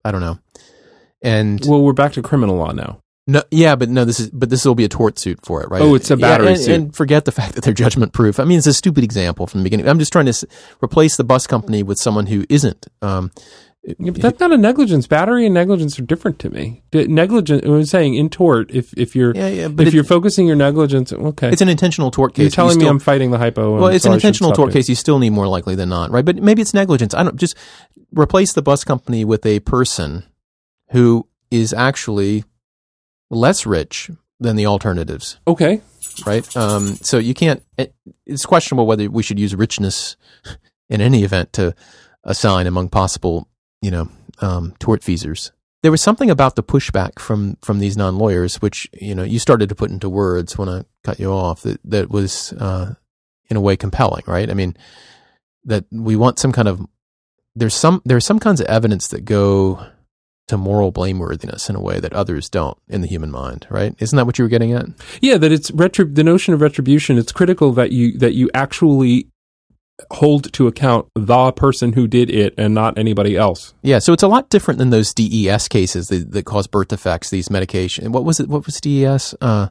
I 0.05 0.13
don't 0.13 0.21
know. 0.21 0.39
And 1.23 1.61
well, 1.67 1.83
we're 1.83 1.93
back 1.93 2.13
to 2.13 2.23
criminal 2.23 2.57
law 2.57 2.73
now. 2.73 3.01
No, 3.31 3.43
yeah, 3.51 3.77
but 3.77 3.91
no, 3.91 4.07
this 4.07 4.19
is 4.21 4.31
but 4.31 4.49
this 4.49 4.65
will 4.65 4.75
be 4.75 4.85
a 4.85 4.89
tort 4.89 5.19
suit 5.19 5.39
for 5.45 5.63
it, 5.63 5.69
right? 5.71 5.83
Oh, 5.83 5.95
it's 5.95 6.11
a 6.11 6.17
battery 6.17 6.47
yeah, 6.47 6.53
and, 6.55 6.61
suit. 6.61 6.75
And 6.75 6.97
forget 6.97 7.27
the 7.27 7.31
fact 7.33 7.55
that 7.57 7.63
they're 7.63 7.75
judgment 7.75 8.15
proof. 8.15 8.41
I 8.41 8.45
mean, 8.45 8.57
it's 8.57 8.67
a 8.67 8.73
stupid 8.73 9.05
example 9.05 9.47
from 9.47 9.61
the 9.61 9.65
beginning. 9.65 9.87
I'm 9.87 9.99
just 9.99 10.13
trying 10.13 10.25
to 10.25 10.31
s- 10.31 10.47
replace 10.83 11.17
the 11.17 11.25
bus 11.25 11.47
company 11.47 11.83
with 11.83 11.99
someone 11.99 12.27
who 12.27 12.47
isn't. 12.49 12.87
Um, 13.03 13.31
Yeah, 13.99 14.11
but 14.13 14.23
that's 14.23 14.41
not 14.41 14.51
a 14.53 14.57
negligence. 14.57 15.07
Battery 15.07 15.45
and 15.45 15.53
negligence 15.55 15.99
are 15.99 16.03
different 16.03 16.39
to 16.41 16.51
me. 16.51 16.83
Negligence. 16.93 17.63
I 17.65 17.69
was 17.69 17.91
saying 17.91 18.15
in 18.15 18.29
tort, 18.31 18.71
if 18.71 18.93
if 18.97 19.15
you're 19.15 19.35
yeah, 19.37 19.49
yeah, 19.49 19.69
but 19.69 19.87
if 19.87 19.93
it- 19.93 19.97
you're 19.97 20.05
focusing 20.05 20.47
your 20.47 20.57
negligence, 20.57 21.13
okay, 21.13 21.51
it's 21.51 21.61
an 21.63 21.69
intentional 21.69 22.11
tort 22.11 22.33
case. 22.35 22.45
you're 22.45 22.51
telling 22.51 22.79
You 22.81 22.85
me 22.87 22.91
I'm 22.91 22.99
fighting 22.99 23.31
the 23.31 23.39
hypo. 23.39 23.77
well, 23.79 23.89
it's 23.89 24.05
so 24.05 24.11
an 24.11 24.15
intentional 24.15 24.53
tort 24.53 24.71
it. 24.71 24.73
case. 24.73 24.89
You 24.89 24.95
still 24.95 25.19
need 25.19 25.31
more 25.31 25.47
likely 25.49 25.75
than 25.75 25.91
not, 25.91 26.11
right? 26.11 26.25
But 26.25 26.37
maybe 26.37 26.63
it's 26.63 26.73
negligence. 26.75 27.13
I 27.15 27.23
don't 27.25 27.37
just 27.37 27.57
replace 28.13 28.53
the 28.55 28.63
bus 28.63 28.85
company 28.85 29.23
with 29.25 29.45
a 29.45 29.61
person 29.61 30.25
who 30.93 31.27
is 31.51 31.73
actually 31.73 32.45
less 33.31 33.67
rich 33.67 34.11
than 34.41 34.57
the 34.57 34.67
alternatives. 34.67 35.39
Okay, 35.47 35.81
right? 36.27 36.57
Um, 36.57 36.87
so 36.97 37.19
you 37.19 37.35
can't. 37.35 37.63
It, 37.77 37.95
it's 38.27 38.47
questionable 38.47 38.87
whether 38.87 39.09
we 39.11 39.23
should 39.23 39.39
use 39.39 39.55
richness 39.55 40.17
in 40.89 41.01
any 41.01 41.25
event 41.25 41.53
to 41.55 41.75
assign 42.25 42.67
among 42.67 42.89
possible, 42.89 43.49
you 43.81 43.91
know, 43.91 44.09
um, 44.41 44.75
tortfeasors. 44.81 45.51
There 45.83 45.91
was 45.93 46.03
something 46.03 46.31
about 46.31 46.57
the 46.57 46.63
pushback 46.63 47.19
from 47.19 47.57
from 47.63 47.79
these 47.79 47.97
non 47.97 48.19
lawyers, 48.19 48.57
which 48.57 48.89
you 48.93 49.15
know 49.15 49.23
you 49.23 49.39
started 49.39 49.69
to 49.69 49.75
put 49.75 49.91
into 49.91 50.09
words 50.09 50.59
when 50.59 50.69
I 50.69 50.85
cut 51.05 51.21
you 51.21 51.31
off. 51.31 51.63
That 51.63 51.81
that 51.85 52.11
was 52.11 52.53
uh, 52.55 52.95
in 53.49 53.57
a 53.57 53.61
way 53.61 53.77
compelling, 53.77 54.25
right? 54.27 54.51
I 54.51 54.55
mean, 54.55 54.77
that 55.65 55.85
we 55.91 56.17
want 56.17 56.39
some 56.39 56.53
kind 56.53 56.69
of 56.69 56.85
there's 57.55 57.75
some 57.75 58.03
there's 58.05 58.27
some 58.27 58.41
kinds 58.41 58.61
of 58.61 58.67
evidence 58.67 59.09
that 59.09 59.25
go 59.25 59.87
to 60.49 60.57
moral 60.57 60.93
blameworthiness 60.93 61.71
in 61.71 61.77
a 61.77 61.81
way 61.81 62.01
that 62.01 62.13
others 62.13 62.49
don't 62.49 62.77
in 62.89 63.01
the 63.01 63.07
human 63.07 63.31
mind, 63.31 63.67
right? 63.71 63.95
Isn't 63.99 64.17
that 64.17 64.27
what 64.27 64.39
you 64.39 64.45
were 64.45 64.49
getting 64.49 64.73
at? 64.73 64.87
yeah, 65.21 65.37
that 65.37 65.53
it's 65.53 65.71
retrib- 65.71 66.15
the 66.15 66.25
notion 66.25 66.55
of 66.55 66.61
retribution. 66.61 67.19
It's 67.19 67.33
critical 67.33 67.73
that 67.73 67.93
you 67.93 68.19
that 68.19 68.35
you 68.35 68.51
actually 68.55 69.29
hold 70.13 70.53
to 70.53 70.67
account 70.67 71.09
the 71.15 71.53
person 71.53 71.93
who 71.93 72.07
did 72.07 72.31
it 72.31 72.55
and 72.57 72.73
not 72.73 72.97
anybody 72.99 73.37
else. 73.37 73.75
Yeah, 73.83 73.99
so 73.99 74.13
it's 74.13 74.23
a 74.23 74.29
lot 74.29 74.49
different 74.49 74.79
than 74.79 74.91
those 74.91 75.13
DES 75.13 75.69
cases 75.69 76.09
that, 76.09 76.31
that 76.33 76.45
cause 76.45 76.67
birth 76.67 76.89
defects. 76.89 77.31
These 77.31 77.51
medication. 77.51 78.13
What 78.13 78.25
was 78.25 78.41
it? 78.41 78.49
What 78.49 78.65
was 78.67 78.81
DES? 78.81 79.35
Uh, 79.41 79.69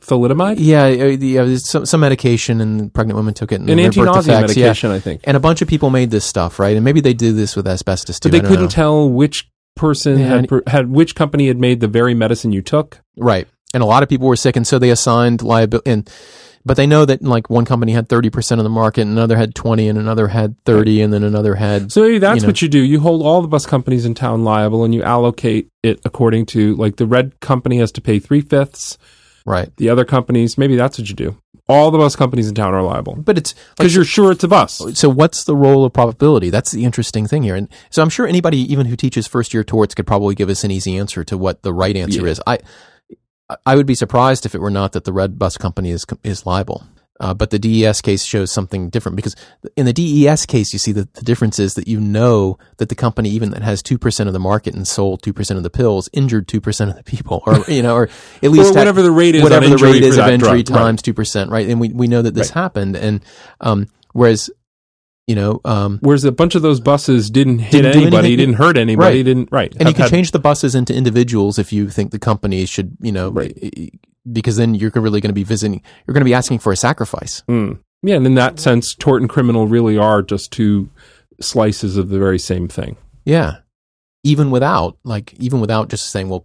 Thalidomide, 0.00 0.56
yeah, 0.58 0.86
uh, 0.86 1.44
there's 1.46 1.68
some 1.68 1.86
some 1.86 2.00
medication, 2.00 2.60
and 2.60 2.92
pregnant 2.92 3.16
women 3.16 3.32
took 3.32 3.52
it. 3.52 3.60
And 3.60 3.70
an 3.70 3.78
anti-nausea 3.78 4.34
defects, 4.34 4.56
yeah. 4.56 4.64
medication, 4.64 4.90
I 4.90 4.98
think. 4.98 5.20
And 5.24 5.36
a 5.36 5.40
bunch 5.40 5.62
of 5.62 5.68
people 5.68 5.88
made 5.88 6.10
this 6.10 6.24
stuff, 6.24 6.58
right? 6.58 6.74
And 6.74 6.84
maybe 6.84 7.00
they 7.00 7.14
do 7.14 7.32
this 7.32 7.54
with 7.54 7.68
asbestos 7.68 8.18
too. 8.18 8.28
But 8.28 8.42
they 8.42 8.46
couldn't 8.46 8.64
know. 8.64 8.68
tell 8.70 9.08
which 9.08 9.48
person 9.74 10.18
Yeah, 10.18 10.28
had 10.28 10.50
had 10.66 10.90
which 10.90 11.14
company 11.14 11.48
had 11.48 11.58
made 11.58 11.80
the 11.80 11.88
very 11.88 12.14
medicine 12.14 12.52
you 12.52 12.62
took. 12.62 13.00
right? 13.16 13.46
And 13.72 13.82
a 13.82 13.86
lot 13.86 14.04
of 14.04 14.08
people 14.08 14.28
were 14.28 14.36
sick, 14.36 14.54
and 14.54 14.64
so 14.66 14.78
they 14.78 14.90
assigned 14.90 15.42
liability. 15.42 15.90
And 15.90 16.10
But 16.64 16.76
they 16.76 16.86
know 16.86 17.04
that 17.04 17.22
like 17.22 17.50
one 17.50 17.64
company 17.64 17.92
had 17.92 18.08
30% 18.08 18.58
of 18.58 18.62
the 18.64 18.70
market, 18.70 19.02
and 19.02 19.10
another 19.10 19.36
had 19.36 19.54
20, 19.54 19.88
and 19.88 19.98
another 19.98 20.28
had 20.28 20.56
30, 20.64 21.02
and 21.02 21.12
then 21.12 21.24
another 21.24 21.56
had. 21.56 21.90
So 21.90 22.02
maybe 22.02 22.18
that's 22.18 22.36
you 22.36 22.42
know. 22.42 22.48
what 22.48 22.62
you 22.62 22.68
do. 22.68 22.78
You 22.78 23.00
hold 23.00 23.22
all 23.22 23.42
the 23.42 23.48
bus 23.48 23.66
companies 23.66 24.06
in 24.06 24.14
town 24.14 24.44
liable, 24.44 24.84
and 24.84 24.94
you 24.94 25.02
allocate 25.02 25.68
it 25.82 26.00
according 26.04 26.46
to 26.46 26.74
like 26.76 26.96
the 26.96 27.06
red 27.06 27.40
company 27.40 27.78
has 27.78 27.90
to 27.92 28.00
pay 28.00 28.18
three 28.20 28.40
fifths. 28.40 28.96
Right. 29.44 29.74
The 29.76 29.90
other 29.90 30.04
companies, 30.04 30.56
maybe 30.56 30.76
that's 30.76 30.98
what 30.98 31.08
you 31.08 31.14
do. 31.16 31.36
All 31.66 31.90
the 31.90 31.96
bus 31.98 32.14
companies 32.14 32.48
in 32.48 32.54
town 32.54 32.74
are 32.74 32.82
liable 32.82 33.14
But 33.16 33.38
it's 33.38 33.54
like, 33.54 33.76
because 33.78 33.94
you're 33.94 34.04
sure 34.04 34.32
it's 34.32 34.44
a 34.44 34.48
bus. 34.48 34.82
so 34.94 35.08
what's 35.08 35.44
the 35.44 35.56
role 35.56 35.84
of 35.86 35.92
probability? 35.94 36.50
That's 36.50 36.70
the 36.72 36.84
interesting 36.84 37.26
thing 37.26 37.42
here. 37.42 37.54
And 37.56 37.68
so 37.90 38.02
I'm 38.02 38.10
sure 38.10 38.26
anybody, 38.26 38.58
even 38.72 38.86
who 38.86 38.96
teaches 38.96 39.26
first 39.26 39.54
year 39.54 39.64
torts, 39.64 39.94
could 39.94 40.06
probably 40.06 40.34
give 40.34 40.50
us 40.50 40.62
an 40.64 40.70
easy 40.70 40.98
answer 40.98 41.24
to 41.24 41.38
what 41.38 41.62
the 41.62 41.72
right 41.72 41.96
answer 41.96 42.22
Yeah. 42.22 42.30
is. 42.32 42.40
I 42.46 42.58
I 43.66 43.76
would 43.76 43.86
be 43.86 43.94
surprised 43.94 44.46
if 44.46 44.54
it 44.54 44.60
were 44.60 44.70
not 44.70 44.92
that 44.92 45.04
the 45.04 45.12
red 45.12 45.38
bus 45.38 45.56
company 45.58 45.90
is 45.90 46.04
is 46.22 46.44
liable. 46.46 46.84
Uh, 47.20 47.32
but 47.32 47.50
the 47.50 47.58
DES 47.60 48.00
case 48.00 48.24
shows 48.24 48.50
something 48.50 48.90
different 48.90 49.14
because 49.14 49.36
in 49.76 49.86
the 49.86 49.92
DES 49.92 50.46
case, 50.46 50.72
you 50.72 50.80
see 50.80 50.90
that 50.92 51.14
the 51.14 51.22
difference 51.22 51.60
is 51.60 51.74
that 51.74 51.86
you 51.86 52.00
know 52.00 52.58
that 52.78 52.88
the 52.88 52.94
company, 52.96 53.28
even 53.30 53.50
that 53.50 53.62
has 53.62 53.82
two 53.82 53.98
percent 53.98 54.26
of 54.28 54.32
the 54.32 54.40
market 54.40 54.74
and 54.74 54.86
sold 54.86 55.22
two 55.22 55.32
percent 55.32 55.56
of 55.56 55.62
the 55.62 55.70
pills, 55.70 56.10
injured 56.12 56.48
two 56.48 56.60
percent 56.60 56.90
of 56.90 56.96
the 56.96 57.04
people, 57.04 57.42
or 57.46 57.58
you 57.68 57.82
know, 57.82 57.94
or 57.94 58.08
at 58.42 58.50
least 58.50 58.74
had- 58.74 58.80
whatever 58.80 59.00
the 59.00 59.12
rate 59.12 59.36
is 59.36 59.42
whatever 59.44 59.68
the 59.68 59.76
rate 59.76 60.02
is 60.02 60.18
of 60.18 60.26
injury 60.26 60.64
drug, 60.64 60.76
right. 60.76 60.84
times 60.86 61.02
two 61.02 61.14
percent, 61.14 61.50
right? 61.50 61.68
And 61.68 61.80
we 61.80 61.90
we 61.90 62.08
know 62.08 62.20
that 62.20 62.34
this 62.34 62.50
happened, 62.50 62.96
and 62.96 63.20
um, 63.60 63.86
whereas 64.12 64.50
you 65.28 65.34
know, 65.36 65.60
um, 65.64 66.00
Whereas 66.02 66.24
a 66.24 66.32
bunch 66.32 66.54
of 66.54 66.60
those 66.62 66.80
buses 66.80 67.30
didn't 67.30 67.60
hit 67.60 67.80
Didn't 67.82 67.96
anybody, 67.96 68.36
didn't 68.36 68.56
hurt 68.56 68.76
anybody, 68.76 69.18
Right. 69.18 69.24
didn't 69.24 69.48
right. 69.50 69.72
and 69.78 69.88
you 69.88 69.94
can 69.94 70.02
had- 70.02 70.10
change 70.10 70.32
the 70.32 70.38
buses 70.38 70.74
into 70.74 70.92
individuals 70.94 71.58
if 71.58 71.72
you 71.72 71.88
think 71.88 72.10
the 72.10 72.18
company 72.18 72.66
should, 72.66 72.96
you 73.00 73.12
know, 73.12 73.30
Right. 73.30 73.56
Because 74.30 74.56
then 74.56 74.74
you're 74.74 74.90
really 74.94 75.20
going 75.20 75.30
to 75.30 75.34
be 75.34 75.44
visiting, 75.44 75.82
you're 76.06 76.14
going 76.14 76.20
to 76.22 76.24
be 76.24 76.34
asking 76.34 76.58
for 76.60 76.72
a 76.72 76.76
sacrifice. 76.76 77.42
Mm. 77.48 77.78
Yeah, 78.02 78.16
and 78.16 78.26
in 78.26 78.34
that 78.34 78.60
sense, 78.60 78.94
tort 78.94 79.22
and 79.22 79.30
criminal 79.30 79.66
really 79.66 79.96
are 79.96 80.22
just 80.22 80.52
two 80.52 80.88
slices 81.40 81.96
of 81.96 82.08
the 82.08 82.18
very 82.18 82.38
same 82.38 82.68
thing. 82.68 82.96
Yeah. 83.24 83.58
Even 84.22 84.50
without, 84.50 84.98
like, 85.04 85.34
even 85.34 85.60
without 85.60 85.88
just 85.88 86.08
saying, 86.10 86.28
well, 86.28 86.44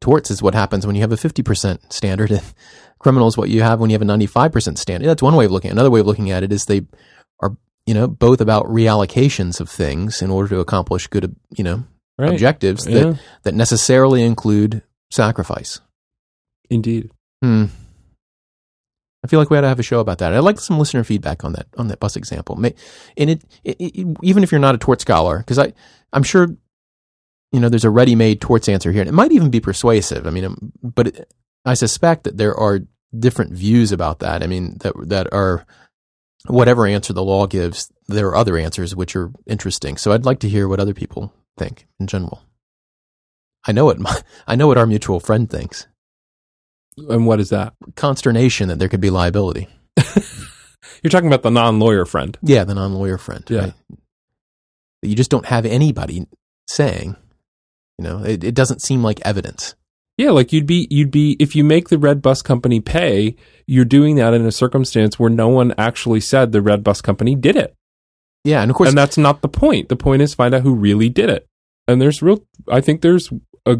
torts 0.00 0.30
is 0.30 0.42
what 0.42 0.54
happens 0.54 0.86
when 0.86 0.94
you 0.96 1.02
have 1.02 1.12
a 1.12 1.16
50% 1.16 1.92
standard 1.92 2.30
and 2.30 2.42
criminal 2.98 3.28
is 3.28 3.36
what 3.36 3.48
you 3.50 3.62
have 3.62 3.80
when 3.80 3.90
you 3.90 3.94
have 3.94 4.02
a 4.02 4.04
95% 4.06 4.78
standard. 4.78 5.06
That's 5.08 5.22
one 5.22 5.36
way 5.36 5.44
of 5.44 5.50
looking 5.50 5.68
at 5.70 5.72
it. 5.72 5.76
Another 5.76 5.90
way 5.90 6.00
of 6.00 6.06
looking 6.06 6.30
at 6.30 6.42
it 6.42 6.52
is 6.52 6.64
they 6.66 6.82
are, 7.40 7.56
you 7.86 7.94
know, 7.94 8.06
both 8.06 8.40
about 8.40 8.66
reallocations 8.66 9.60
of 9.60 9.68
things 9.68 10.20
in 10.22 10.30
order 10.30 10.48
to 10.50 10.60
accomplish 10.60 11.06
good, 11.06 11.34
you 11.56 11.64
know, 11.64 11.84
Right. 12.16 12.30
objectives 12.32 12.84
that, 12.84 12.92
Yeah, 12.92 13.14
that 13.42 13.54
necessarily 13.54 14.22
include 14.22 14.82
sacrifice. 15.10 15.80
Indeed. 16.70 17.10
Hmm. 17.42 17.66
I 19.24 19.26
feel 19.26 19.38
like 19.38 19.48
we 19.48 19.56
ought 19.56 19.62
to 19.62 19.68
have 19.68 19.80
a 19.80 19.84
show 19.84 20.00
about 20.00 20.18
that. 20.18 20.34
I'd 20.34 20.40
like 20.40 20.60
some 20.60 20.78
listener 20.78 21.02
feedback 21.02 21.44
on 21.44 21.54
that 21.54 21.66
on 21.78 21.88
that 21.88 21.98
bus 21.98 22.14
example. 22.14 22.56
May, 22.56 22.74
and 23.16 23.30
it, 23.30 23.42
it, 23.64 23.76
it 23.80 24.16
even 24.22 24.42
if 24.42 24.52
you're 24.52 24.60
not 24.60 24.74
a 24.74 24.78
tort 24.78 25.00
scholar, 25.00 25.38
because 25.38 25.58
I 25.58 25.72
I'm 26.12 26.22
sure 26.22 26.48
you 27.50 27.60
know 27.60 27.70
there's 27.70 27.86
a 27.86 27.90
ready-made 27.90 28.42
torts 28.42 28.68
answer 28.68 28.92
here, 28.92 29.00
and 29.00 29.08
it 29.08 29.14
might 29.14 29.32
even 29.32 29.50
be 29.50 29.60
persuasive. 29.60 30.26
I 30.26 30.30
mean, 30.30 30.44
um, 30.44 30.72
but 30.82 31.06
it, 31.06 31.32
I 31.64 31.72
suspect 31.72 32.24
that 32.24 32.36
there 32.36 32.54
are 32.54 32.80
different 33.18 33.52
views 33.52 33.92
about 33.92 34.18
that. 34.18 34.42
I 34.42 34.46
mean 34.46 34.76
that 34.80 34.92
that 35.08 35.32
are 35.32 35.64
whatever 36.46 36.86
answer 36.86 37.14
the 37.14 37.24
law 37.24 37.46
gives, 37.46 37.90
there 38.06 38.28
are 38.28 38.36
other 38.36 38.58
answers 38.58 38.94
which 38.94 39.16
are 39.16 39.32
interesting. 39.46 39.96
So 39.96 40.12
I'd 40.12 40.26
like 40.26 40.40
to 40.40 40.48
hear 40.50 40.68
what 40.68 40.80
other 40.80 40.92
people 40.92 41.32
think 41.56 41.86
in 41.98 42.06
general. 42.06 42.42
I 43.66 43.72
know 43.72 43.86
what 43.86 43.98
my, 43.98 44.20
I 44.46 44.54
know 44.54 44.66
what 44.66 44.76
our 44.76 44.86
mutual 44.86 45.20
friend 45.20 45.48
thinks 45.48 45.86
And 46.96 47.26
what 47.26 47.40
is 47.40 47.50
that? 47.50 47.74
consternation 47.96 48.68
that 48.68 48.78
there 48.78 48.88
could 48.88 49.00
be 49.00 49.10
liability. 49.10 49.68
You're 51.02 51.10
talking 51.10 51.26
about 51.26 51.42
the 51.42 51.50
non-lawyer 51.50 52.04
friend. 52.04 52.36
Yeah, 52.42 52.64
the 52.64 52.74
non-lawyer 52.74 53.18
friend. 53.18 53.44
Yeah. 53.48 53.60
Right? 53.60 53.74
You 55.02 55.14
just 55.14 55.30
don't 55.30 55.46
have 55.46 55.66
anybody 55.66 56.26
saying, 56.68 57.16
you 57.98 58.04
know, 58.04 58.24
it, 58.24 58.42
it 58.42 58.54
doesn't 58.54 58.82
seem 58.82 59.02
like 59.02 59.20
evidence. 59.24 59.74
Yeah, 60.16 60.30
like 60.30 60.52
you'd 60.52 60.66
be 60.66 60.86
you'd 60.90 61.10
be 61.10 61.36
if 61.40 61.56
you 61.56 61.64
make 61.64 61.88
the 61.88 61.98
red 61.98 62.22
bus 62.22 62.40
company 62.40 62.80
pay, 62.80 63.34
you're 63.66 63.84
doing 63.84 64.14
that 64.16 64.32
in 64.32 64.46
a 64.46 64.52
circumstance 64.52 65.18
where 65.18 65.30
no 65.30 65.48
one 65.48 65.74
actually 65.76 66.20
said 66.20 66.52
the 66.52 66.62
red 66.62 66.84
bus 66.84 67.00
company 67.00 67.34
did 67.34 67.56
it. 67.56 67.74
Yeah, 68.44 68.62
and 68.62 68.70
of 68.70 68.76
course, 68.76 68.90
and 68.90 68.98
that's 68.98 69.18
not 69.18 69.42
the 69.42 69.48
point. 69.48 69.88
The 69.88 69.96
point 69.96 70.22
is 70.22 70.34
find 70.34 70.54
out 70.54 70.62
who 70.62 70.74
really 70.74 71.08
did 71.08 71.30
it. 71.30 71.46
And 71.88 72.00
there's 72.00 72.22
real 72.22 72.44
I 72.70 72.80
think 72.80 73.00
there's 73.00 73.30
a 73.66 73.78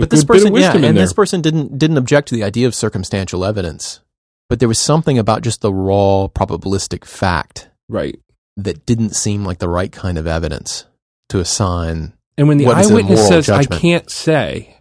but 0.00 0.10
this 0.10 0.24
good 0.24 0.34
bit 0.34 0.46
of 0.46 0.52
person, 0.52 0.82
yeah, 0.82 0.88
and 0.88 0.96
this 0.96 1.12
person 1.12 1.40
didn't 1.40 1.78
didn't 1.78 1.96
object 1.96 2.28
to 2.28 2.34
the 2.34 2.44
idea 2.44 2.66
of 2.66 2.74
circumstantial 2.74 3.44
evidence, 3.44 4.00
but 4.48 4.60
there 4.60 4.68
was 4.68 4.78
something 4.78 5.18
about 5.18 5.42
just 5.42 5.60
the 5.60 5.72
raw 5.72 6.28
probabilistic 6.28 7.04
fact 7.04 7.70
right. 7.88 8.18
that 8.56 8.86
didn't 8.86 9.14
seem 9.14 9.44
like 9.44 9.58
the 9.58 9.68
right 9.68 9.92
kind 9.92 10.18
of 10.18 10.26
evidence 10.26 10.86
to 11.28 11.40
assign. 11.40 12.14
And 12.36 12.48
when 12.48 12.58
the 12.58 12.66
eyewitness 12.66 13.28
says 13.28 13.46
judgment? 13.46 13.72
I 13.72 13.78
can't 13.78 14.10
say, 14.10 14.76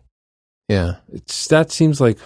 Yeah, 0.70 0.98
it's 1.12 1.48
that 1.48 1.72
seems 1.72 2.00
like 2.00 2.18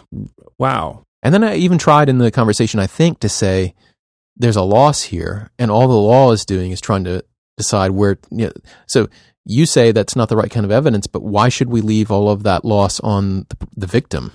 wow. 0.57 1.03
And 1.23 1.34
then 1.34 1.43
I 1.43 1.55
even 1.55 1.77
tried 1.77 2.09
in 2.09 2.18
the 2.18 2.31
conversation, 2.31 2.80
I 2.80 2.88
think, 2.88 3.19
to 3.19 3.30
say 3.30 3.76
there's 4.35 4.55
a 4.55 4.63
loss 4.63 5.03
here, 5.03 5.51
and 5.59 5.69
all 5.69 5.88
the 5.88 5.93
law 5.93 6.31
is 6.31 6.45
doing 6.45 6.72
is 6.72 6.81
trying 6.81 7.03
to 7.05 7.23
decide 7.57 7.91
where. 7.91 8.18
You 8.30 8.47
know, 8.47 8.53
so 8.88 9.07
you 9.45 9.65
say 9.65 9.91
that's 9.91 10.15
not 10.15 10.30
the 10.30 10.35
right 10.38 10.51
kind 10.51 10.65
of 10.65 10.72
evidence, 10.72 11.07
but 11.07 11.23
why 11.23 11.49
should 11.49 11.69
we 11.69 11.81
leave 11.81 12.11
all 12.11 12.30
of 12.30 12.43
that 12.43 12.63
loss 12.65 12.99
on 12.99 13.45
the, 13.49 13.57
the 13.76 13.88
victim? 13.88 14.31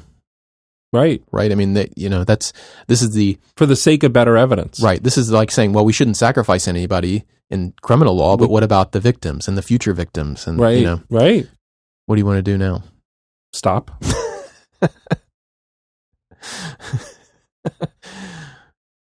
Right. 0.92 1.22
Right? 1.32 1.52
I 1.52 1.54
mean, 1.54 1.74
that, 1.74 1.96
you 1.98 2.08
know, 2.08 2.24
that's 2.24 2.52
this 2.86 3.02
is 3.02 3.12
the 3.12 3.38
For 3.56 3.66
the 3.66 3.76
sake 3.76 4.02
of 4.02 4.12
better 4.12 4.36
evidence. 4.36 4.80
right. 4.80 5.02
This 5.02 5.18
is 5.18 5.30
like 5.30 5.50
saying, 5.50 5.72
well, 5.72 5.84
we 5.84 5.92
shouldn't 5.92 6.16
sacrifice 6.16 6.66
anybody 6.68 7.24
in 7.50 7.74
criminal 7.82 8.14
law, 8.16 8.36
but 8.36 8.50
what 8.50 8.62
about 8.62 8.92
the 8.92 9.00
victims 9.00 9.46
and 9.48 9.56
the 9.58 9.62
future 9.62 9.92
victims? 9.92 10.46
And 10.46 10.58
Right. 10.58 10.78
you 10.78 10.84
know, 10.84 11.02
Right. 11.10 11.46
what 12.06 12.16
do 12.16 12.20
you 12.20 12.26
want 12.26 12.38
to 12.38 12.42
do 12.42 12.56
now? 12.58 12.82
Stop. 13.52 14.02